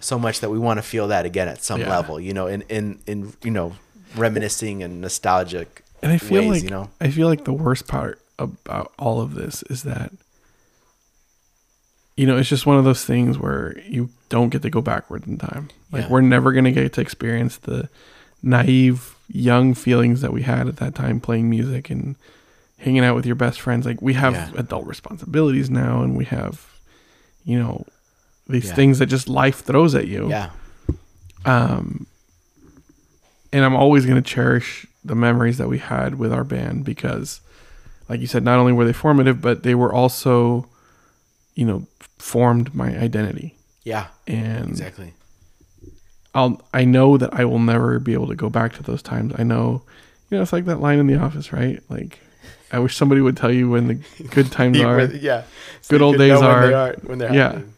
so 0.00 0.18
much 0.18 0.40
that 0.40 0.50
we 0.50 0.58
want 0.58 0.78
to 0.78 0.82
feel 0.82 1.08
that 1.08 1.24
again 1.26 1.48
at 1.48 1.62
some 1.64 1.80
Yeah. 1.80 1.90
level, 1.90 2.20
you 2.20 2.34
know, 2.34 2.46
in 2.46 2.62
in 2.68 2.98
in 3.06 3.32
you 3.42 3.50
know 3.50 3.72
reminiscing 4.16 4.82
and 4.82 5.00
nostalgic 5.00 5.82
And 6.02 6.12
I 6.12 6.18
feel 6.18 6.42
ways, 6.42 6.50
like 6.50 6.62
you 6.64 6.70
know. 6.70 6.90
I 7.00 7.10
feel 7.10 7.28
like 7.28 7.44
the 7.44 7.52
worst 7.52 7.88
part 7.88 8.20
about 8.38 8.92
all 8.98 9.20
of 9.20 9.34
this 9.34 9.62
is 9.70 9.82
that 9.82 10.12
you 12.16 12.26
know, 12.26 12.36
it's 12.36 12.48
just 12.48 12.66
one 12.66 12.78
of 12.78 12.84
those 12.84 13.04
things 13.04 13.38
where 13.38 13.78
you 13.80 14.08
don't 14.28 14.48
get 14.48 14.62
to 14.62 14.70
go 14.70 14.80
backward 14.80 15.26
in 15.26 15.36
time. 15.38 15.68
Like 15.92 16.04
Yeah. 16.04 16.08
we're 16.10 16.20
never 16.22 16.52
going 16.52 16.64
to 16.64 16.72
get 16.72 16.92
to 16.94 17.00
experience 17.00 17.58
the 17.58 17.88
naive 18.42 19.16
young 19.28 19.74
feelings 19.74 20.20
that 20.22 20.32
we 20.32 20.42
had 20.42 20.68
at 20.68 20.76
that 20.76 20.94
time 20.94 21.20
playing 21.20 21.50
music 21.50 21.90
and 21.90 22.16
hanging 22.78 23.04
out 23.04 23.16
with 23.16 23.26
your 23.26 23.34
best 23.34 23.60
friends. 23.60 23.84
Like 23.86 24.00
we 24.00 24.14
have 24.14 24.32
Yeah. 24.34 24.50
adult 24.56 24.86
responsibilities 24.86 25.68
now 25.70 26.02
and 26.02 26.16
we 26.16 26.24
have 26.26 26.66
you 27.44 27.58
know 27.58 27.84
these 28.48 28.66
Yeah. 28.66 28.74
things 28.74 28.98
that 28.98 29.06
just 29.06 29.28
life 29.28 29.60
throws 29.60 29.94
at 29.94 30.06
you 30.08 30.28
Yeah. 30.28 30.50
um 31.44 32.06
and 33.52 33.64
i'm 33.64 33.76
always 33.76 34.04
going 34.04 34.20
to 34.20 34.28
cherish 34.34 34.84
the 35.04 35.14
memories 35.14 35.58
that 35.58 35.68
we 35.68 35.78
had 35.78 36.16
with 36.18 36.32
our 36.32 36.42
band 36.44 36.84
because 36.84 37.40
like 38.08 38.20
you 38.20 38.26
said 38.26 38.42
not 38.42 38.58
only 38.58 38.72
were 38.72 38.84
they 38.84 38.92
formative 38.92 39.40
but 39.40 39.62
they 39.62 39.74
were 39.76 39.92
also 39.92 40.66
you 41.56 41.64
know 41.66 41.84
formed 42.18 42.72
my 42.74 42.96
identity 42.96 43.56
Yeah. 43.84 44.06
and 44.28 44.68
Exactly. 44.68 45.12
i'll 46.34 46.60
i 46.72 46.84
know 46.84 47.16
that 47.16 47.32
i 47.34 47.44
will 47.44 47.58
never 47.58 47.98
be 47.98 48.12
able 48.12 48.28
to 48.28 48.34
go 48.36 48.48
back 48.48 48.72
to 48.74 48.82
those 48.82 49.02
times 49.02 49.34
i 49.38 49.42
know 49.42 49.82
you 50.30 50.36
know 50.36 50.42
it's 50.42 50.52
like 50.52 50.66
that 50.66 50.80
line 50.80 50.98
in 50.98 51.06
the 51.08 51.16
office 51.18 51.52
right 51.52 51.80
like 51.88 52.18
i 52.72 52.78
wish 52.78 52.96
somebody 52.96 53.20
would 53.20 53.36
tell 53.36 53.52
you 53.52 53.68
when 53.70 53.88
the 53.88 53.94
good 54.30 54.50
times 54.58 54.78
are 54.80 55.04
yeah. 55.06 55.42
Good 55.88 56.02
old 56.02 56.16
days 56.18 56.40
are- 56.40 56.60
when, 56.60 56.68
they 56.70 56.74
are, 56.74 56.92
when 57.02 57.18
they're 57.18 57.34
yeah. 57.34 57.44
happening. 57.52 57.74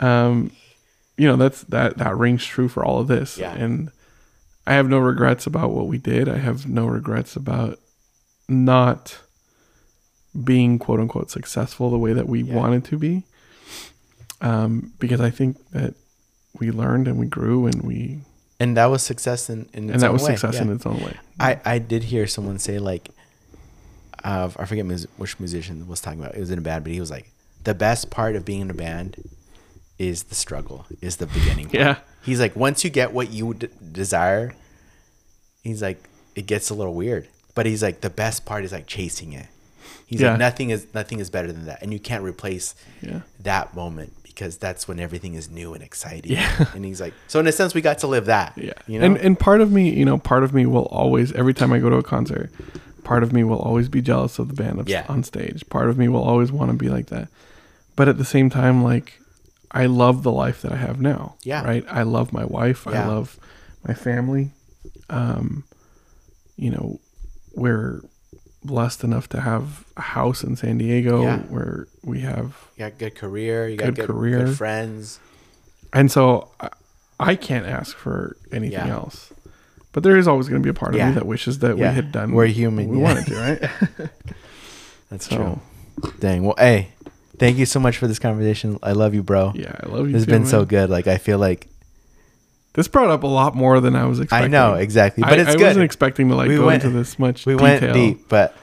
um 0.00 0.52
you 1.18 1.26
know 1.28 1.36
that's 1.36 1.62
that 1.64 1.98
that 1.98 2.16
rings 2.16 2.44
true 2.44 2.68
for 2.68 2.84
all 2.84 2.98
of 3.00 3.08
this 3.08 3.36
Yeah. 3.38 3.52
and 3.54 3.90
i 4.66 4.72
have 4.74 4.88
no 4.88 4.98
regrets 4.98 5.46
about 5.46 5.70
what 5.70 5.86
we 5.86 5.98
did 5.98 6.28
i 6.28 6.38
have 6.38 6.66
no 6.68 6.86
regrets 6.86 7.36
about 7.36 7.78
not 8.48 9.18
being 10.44 10.78
quote 10.78 11.00
unquote 11.00 11.30
successful 11.30 11.90
the 11.90 11.98
way 11.98 12.12
that 12.12 12.28
we 12.28 12.42
Yeah. 12.42 12.54
wanted 12.54 12.84
to 12.86 12.98
be 12.98 13.24
um 14.40 14.92
because 14.98 15.20
i 15.20 15.30
think 15.30 15.56
that 15.72 15.94
we 16.58 16.70
learned 16.70 17.06
and 17.08 17.18
we 17.18 17.26
grew 17.26 17.66
and 17.66 17.82
we 17.82 18.20
And 18.60 18.76
that 18.76 18.86
was 18.86 19.02
success 19.02 19.50
in, 19.50 19.68
in 19.72 19.84
its 19.84 19.92
and 19.94 20.00
that 20.02 20.06
own 20.08 20.12
was 20.14 20.22
way. 20.22 20.36
success 20.36 20.54
Yeah. 20.54 20.62
in 20.62 20.72
its 20.72 20.86
own 20.86 21.00
way 21.00 21.16
I, 21.40 21.60
I 21.64 21.78
did 21.78 22.04
hear 22.04 22.26
someone 22.28 22.58
say 22.58 22.78
like, 22.78 23.10
uh, 24.22 24.48
I 24.56 24.64
forget 24.66 24.86
mus- 24.86 25.06
which 25.16 25.40
musician 25.40 25.88
was 25.88 26.00
talking 26.00 26.20
about. 26.20 26.36
It 26.36 26.40
was 26.40 26.50
in 26.52 26.58
a 26.58 26.62
band, 26.62 26.84
but 26.84 26.92
he 26.92 27.00
was 27.00 27.10
like, 27.10 27.26
the 27.64 27.74
best 27.74 28.10
part 28.10 28.36
of 28.36 28.44
being 28.44 28.60
in 28.60 28.70
a 28.70 28.74
band 28.74 29.16
is 29.98 30.24
the 30.24 30.36
struggle, 30.36 30.86
is 31.00 31.16
the 31.16 31.26
beginning. 31.26 31.64
part." 31.66 31.74
Yeah. 31.74 31.96
He's 32.22 32.38
like, 32.38 32.54
once 32.54 32.84
you 32.84 32.90
get 32.90 33.12
what 33.12 33.32
you 33.32 33.54
d- 33.54 33.68
desire, 33.90 34.54
he's 35.64 35.82
like, 35.82 35.98
it 36.36 36.46
gets 36.46 36.70
a 36.70 36.74
little 36.74 36.94
weird. 36.94 37.26
But 37.56 37.66
he's 37.66 37.82
like, 37.82 38.00
the 38.02 38.10
best 38.10 38.44
part 38.44 38.62
is 38.64 38.70
like 38.70 38.86
chasing 38.86 39.32
it. 39.32 39.46
He's 40.12 40.20
Yeah. 40.20 40.30
like, 40.30 40.38
nothing 40.38 40.70
is 40.70 40.86
nothing 40.94 41.18
is 41.20 41.30
better 41.30 41.50
than 41.52 41.64
that, 41.66 41.82
and 41.82 41.92
you 41.92 41.98
can't 41.98 42.22
replace 42.22 42.74
yeah 43.00 43.20
that 43.40 43.74
moment 43.74 44.12
because 44.22 44.56
that's 44.56 44.88
when 44.88 44.98
everything 45.00 45.34
is 45.34 45.50
new 45.50 45.74
and 45.74 45.82
exciting. 45.82 46.32
Yeah. 46.32 46.66
And 46.74 46.84
he's 46.84 47.00
like, 47.00 47.12
so 47.28 47.38
in 47.40 47.46
a 47.46 47.52
sense, 47.52 47.74
we 47.74 47.80
got 47.82 47.98
to 47.98 48.06
live 48.06 48.26
that. 48.26 48.56
Yeah. 48.56 48.72
You 48.86 48.98
know. 48.98 49.06
And 49.06 49.16
and 49.18 49.38
part 49.38 49.60
of 49.60 49.70
me, 49.72 49.90
you 49.90 50.04
know, 50.04 50.18
part 50.18 50.42
of 50.44 50.54
me 50.54 50.64
will 50.66 50.86
always 50.86 51.32
every 51.32 51.54
time 51.54 51.72
I 51.72 51.78
go 51.80 51.90
to 51.90 51.96
a 51.96 52.02
concert, 52.02 52.50
Part 53.04 53.24
of 53.24 53.32
me 53.32 53.42
will 53.42 53.58
always 53.58 53.88
be 53.88 54.00
jealous 54.00 54.38
of 54.38 54.46
the 54.46 54.54
band 54.54 54.78
up 54.78 54.88
Yeah. 54.88 55.04
on 55.08 55.24
stage. 55.24 55.68
Part 55.68 55.88
of 55.90 55.98
me 55.98 56.06
will 56.08 56.22
always 56.22 56.52
want 56.52 56.70
to 56.70 56.76
be 56.76 56.88
like 56.88 57.06
that. 57.06 57.26
But 57.96 58.06
at 58.08 58.16
the 58.16 58.24
same 58.24 58.48
time, 58.48 58.84
like 58.84 59.20
I 59.72 59.86
love 59.86 60.22
the 60.22 60.30
life 60.30 60.62
that 60.62 60.70
I 60.72 60.76
have 60.76 61.00
now. 61.00 61.34
Yeah. 61.42 61.64
Right. 61.64 61.84
I 61.90 62.04
love 62.04 62.32
my 62.32 62.44
wife. 62.44 62.86
Yeah. 62.88 63.04
I 63.04 63.08
love 63.08 63.38
my 63.86 63.92
family. 63.92 64.52
Um, 65.10 65.64
you 66.56 66.70
know, 66.70 67.00
we're 67.56 68.02
blessed 68.64 69.02
enough 69.04 69.28
to 69.30 69.40
have 69.40 69.84
a 69.96 70.02
house 70.02 70.42
in 70.44 70.56
San 70.56 70.78
Diego 70.78 71.22
Yeah. 71.22 71.38
where 71.42 71.86
we 72.04 72.20
have 72.20 72.54
You 72.76 72.84
got 72.88 72.98
good 72.98 73.14
career. 73.14 73.68
You 73.68 73.76
got 73.76 73.86
Good 73.86 73.96
good, 73.96 74.06
career. 74.06 74.44
good 74.44 74.56
friends. 74.56 75.18
And 75.92 76.10
so 76.10 76.48
I, 76.60 76.68
I 77.20 77.34
can't 77.36 77.66
ask 77.66 77.96
for 77.96 78.36
anything 78.52 78.72
Yeah. 78.86 78.88
else. 78.94 79.32
But 79.92 80.02
there 80.04 80.16
is 80.16 80.26
always 80.26 80.48
going 80.48 80.62
to 80.62 80.64
be 80.64 80.70
a 80.70 80.74
part 80.74 80.94
of 80.94 80.98
Yeah. 80.98 81.08
me 81.10 81.14
that 81.16 81.26
wishes 81.26 81.58
that 81.58 81.76
we 81.76 81.82
had 81.82 82.12
done. 82.12 82.32
We're 82.32 82.46
human, 82.46 82.88
We 82.88 82.96
wanted 82.96 83.26
to, 83.26 83.34
right? 83.36 84.10
That's 85.10 85.28
so 85.28 85.36
true. 86.00 86.10
Dang. 86.20 86.44
Well, 86.44 86.54
hey, 86.58 86.88
thank 87.38 87.58
you 87.58 87.66
so 87.66 87.78
much 87.78 87.98
for 87.98 88.06
this 88.06 88.18
conversation. 88.18 88.78
I 88.82 88.92
love 88.92 89.14
you, 89.14 89.22
bro. 89.22 89.52
yeah, 89.54 89.76
I 89.82 89.86
love 89.88 90.06
you. 90.06 90.12
This 90.12 90.22
has 90.22 90.26
too, 90.26 90.30
been 90.32 90.46
so 90.46 90.64
good. 90.64 90.88
Like 90.88 91.06
I 91.06 91.18
feel 91.18 91.38
like 91.38 91.68
This 92.74 92.88
brought 92.88 93.10
up 93.10 93.22
a 93.22 93.26
lot 93.26 93.54
more 93.54 93.80
than 93.80 93.94
I 93.94 94.06
was 94.06 94.18
expecting. 94.20 94.44
I 94.46 94.48
know 94.48 94.74
exactly, 94.74 95.22
but 95.22 95.34
I, 95.38 95.42
it's 95.42 95.50
I 95.50 95.56
good. 95.56 95.62
wasn't 95.66 95.84
expecting 95.84 96.28
to 96.30 96.34
like 96.36 96.48
We 96.48 96.56
go 96.56 96.66
went- 96.66 96.82
into 96.84 96.96
this 96.96 97.18
much. 97.18 97.44
we 97.46 97.52
detail. 97.54 97.80
went 97.80 97.92
deep, 97.94 98.28
but 98.28 98.56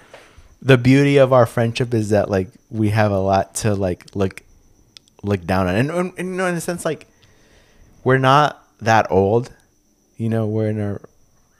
the 0.62 0.78
beauty 0.78 1.18
of 1.18 1.32
our 1.32 1.46
friendship 1.46 1.94
is 1.94 2.10
that 2.10 2.30
like 2.30 2.50
we 2.72 2.90
have 2.90 3.12
a 3.12 3.20
lot 3.20 3.56
to 3.56 3.76
like 3.76 4.08
look 4.16 4.42
look 5.22 5.46
down 5.46 5.68
on, 5.68 5.76
and, 5.76 5.92
and, 5.92 6.14
you 6.18 6.24
know, 6.24 6.46
in 6.48 6.56
a 6.56 6.62
sense, 6.62 6.86
like 6.86 7.08
we're 8.04 8.18
not 8.18 8.62
that 8.82 9.08
old. 9.12 9.54
You 10.18 10.30
know, 10.30 10.48
we're 10.48 10.70
in 10.70 10.82
our 10.82 11.02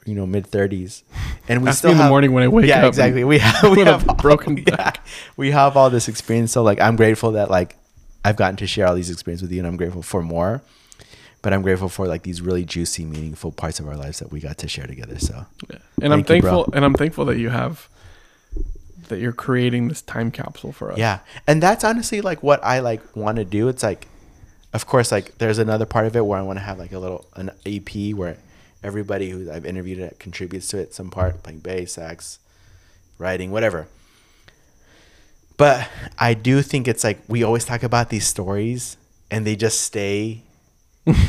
you 0.04 0.14
know 0.14 0.26
mid 0.26 0.46
thirties, 0.46 1.04
and 1.48 1.62
we 1.64 1.70
still 1.72 1.92
in 1.92 1.98
the 1.98 2.08
morning 2.08 2.32
when 2.32 2.42
I 2.42 2.48
wake 2.48 2.66
yeah, 2.66 2.80
up. 2.80 2.88
exactly. 2.88 3.22
We 3.24 3.38
have 3.38 3.70
we 3.70 3.84
have 3.84 4.08
all- 4.08 4.16
broken 4.16 4.56
yeah, 4.66 4.76
back. 4.76 5.06
we 5.36 5.50
have 5.52 5.76
all 5.76 5.88
this 5.88 6.08
experience. 6.08 6.52
So 6.52 6.62
like, 6.62 6.80
I'm 6.80 6.96
grateful 6.96 7.32
that 7.32 7.48
like 7.50 7.76
I've 8.24 8.36
gotten 8.36 8.56
to 8.56 8.66
share 8.66 8.86
all 8.86 8.94
these 8.96 9.08
experiences 9.10 9.42
with 9.42 9.52
you, 9.52 9.60
and 9.60 9.66
I'm 9.68 9.76
grateful 9.76 10.02
for 10.02 10.20
more. 10.22 10.62
But 11.42 11.54
I'm 11.54 11.62
grateful 11.62 11.88
for 11.88 12.06
like 12.06 12.22
these 12.22 12.42
really 12.42 12.64
juicy, 12.64 13.04
meaningful 13.04 13.50
parts 13.50 13.80
of 13.80 13.88
our 13.88 13.96
lives 13.96 14.18
that 14.18 14.30
we 14.30 14.40
got 14.40 14.58
to 14.58 14.68
share 14.68 14.86
together. 14.86 15.18
So 15.18 15.46
Yeah. 15.70 15.78
And 16.02 16.12
I'm 16.12 16.22
Thank 16.22 16.42
you, 16.42 16.48
thankful, 16.50 16.74
and 16.74 16.84
I'm 16.84 16.94
thankful 16.94 17.24
that 17.26 17.38
you 17.38 17.48
have 17.48 17.88
that 19.08 19.18
you're 19.18 19.32
creating 19.32 19.88
this 19.88 20.02
time 20.02 20.30
capsule 20.30 20.72
for 20.72 20.92
us. 20.92 20.98
Yeah. 20.98 21.20
And 21.46 21.62
that's 21.62 21.84
honestly 21.84 22.20
like 22.20 22.42
what 22.42 22.62
I 22.64 22.80
like 22.80 23.16
want 23.16 23.36
to 23.36 23.44
do. 23.44 23.68
It's 23.68 23.82
like 23.82 24.06
of 24.72 24.86
course 24.86 25.10
like 25.10 25.38
there's 25.38 25.58
another 25.58 25.86
part 25.86 26.06
of 26.06 26.14
it 26.16 26.24
where 26.24 26.38
I 26.38 26.42
want 26.42 26.58
to 26.58 26.64
have 26.64 26.78
like 26.78 26.92
a 26.92 26.98
little 26.98 27.26
an 27.34 27.50
EP 27.66 28.14
where 28.14 28.36
everybody 28.82 29.30
who 29.30 29.50
I've 29.50 29.66
interviewed 29.66 30.18
contributes 30.18 30.68
to 30.68 30.78
it 30.78 30.94
some 30.94 31.10
part 31.10 31.42
playing 31.42 31.60
bass, 31.60 31.92
sax, 31.92 32.38
writing, 33.18 33.50
whatever. 33.50 33.88
But 35.56 35.88
I 36.18 36.34
do 36.34 36.62
think 36.62 36.88
it's 36.88 37.04
like 37.04 37.18
we 37.28 37.42
always 37.42 37.64
talk 37.64 37.82
about 37.82 38.08
these 38.08 38.26
stories 38.26 38.96
and 39.30 39.46
they 39.46 39.56
just 39.56 39.82
stay 39.82 40.42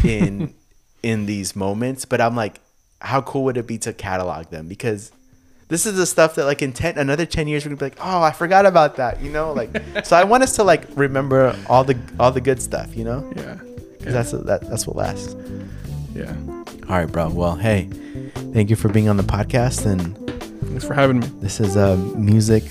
in 0.03 0.53
in 1.03 1.26
these 1.26 1.55
moments, 1.55 2.05
but 2.05 2.22
I'm 2.22 2.36
like 2.36 2.59
how 3.03 3.22
cool 3.22 3.43
would 3.45 3.57
it 3.57 3.65
be 3.65 3.78
to 3.80 3.93
catalog 3.93 4.47
them? 4.51 4.67
Because 4.67 5.11
this 5.69 5.86
is 5.88 5.95
the 5.95 6.05
stuff 6.05 6.36
that 6.36 6.45
like 6.45 6.61
in 6.61 6.72
10 6.74 6.97
another 6.97 7.26
10 7.26 7.47
years 7.47 7.63
we're 7.65 7.69
gonna 7.69 7.80
be 7.80 7.86
like 7.86 7.97
oh 8.05 8.22
i 8.22 8.32
forgot 8.32 8.65
about 8.65 8.97
that 8.97 9.22
you 9.22 9.32
know? 9.32 9.53
Like 9.53 9.69
so 10.05 10.15
i 10.17 10.24
want 10.26 10.43
us 10.43 10.55
to 10.57 10.63
like 10.63 10.86
remember 10.95 11.55
all 11.69 11.84
the 11.86 11.97
all 12.19 12.32
the 12.32 12.41
good 12.41 12.61
stuff 12.61 12.95
you 12.95 13.03
know? 13.05 13.32
Yeah. 13.36 13.55
'Cause 14.03 14.13
that's 14.13 14.32
that, 14.32 14.61
that's 14.69 14.86
what 14.86 14.95
lasts. 14.97 15.36
Yeah. 16.13 16.36
all 16.89 16.97
right 16.97 17.05
bro. 17.05 17.30
Well 17.30 17.55
hey 17.55 17.86
thank 18.53 18.69
you 18.69 18.76
for 18.76 18.89
being 18.89 19.07
on 19.09 19.17
the 19.17 19.24
podcast 19.24 19.86
and 19.86 20.17
Thanks 20.67 20.86
for 20.86 20.93
having 20.93 21.19
me. 21.22 21.28
this 21.39 21.59
is 21.59 21.76
uh, 21.78 21.95
music 22.15 22.63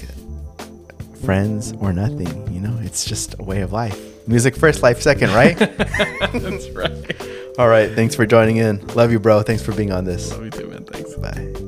friends 1.25 1.73
or 1.81 1.93
nothing 1.93 2.53
you 2.53 2.61
know? 2.61 2.79
It's 2.83 3.05
just 3.05 3.35
a 3.39 3.43
way 3.43 3.63
of 3.63 3.73
life 3.73 3.99
Music 4.31 4.55
first, 4.55 4.83
life 4.83 5.03
second, 5.03 5.31
right? 5.31 5.59
That's 5.59 6.71
right. 6.71 7.17
All 7.59 7.69
right. 7.69 7.91
Thanks 7.93 8.15
for 8.15 8.25
joining 8.25 8.59
in. 8.59 8.87
Love 8.95 9.11
you, 9.11 9.19
bro. 9.19 9.43
Thanks 9.43 9.63
for 9.63 9.73
being 9.73 9.91
on 9.91 10.05
this. 10.05 10.31
Love 10.31 10.45
you 10.45 10.51
too, 10.51 10.69
man. 10.69 10.85
Thanks. 10.85 11.15
Bye. 11.15 11.60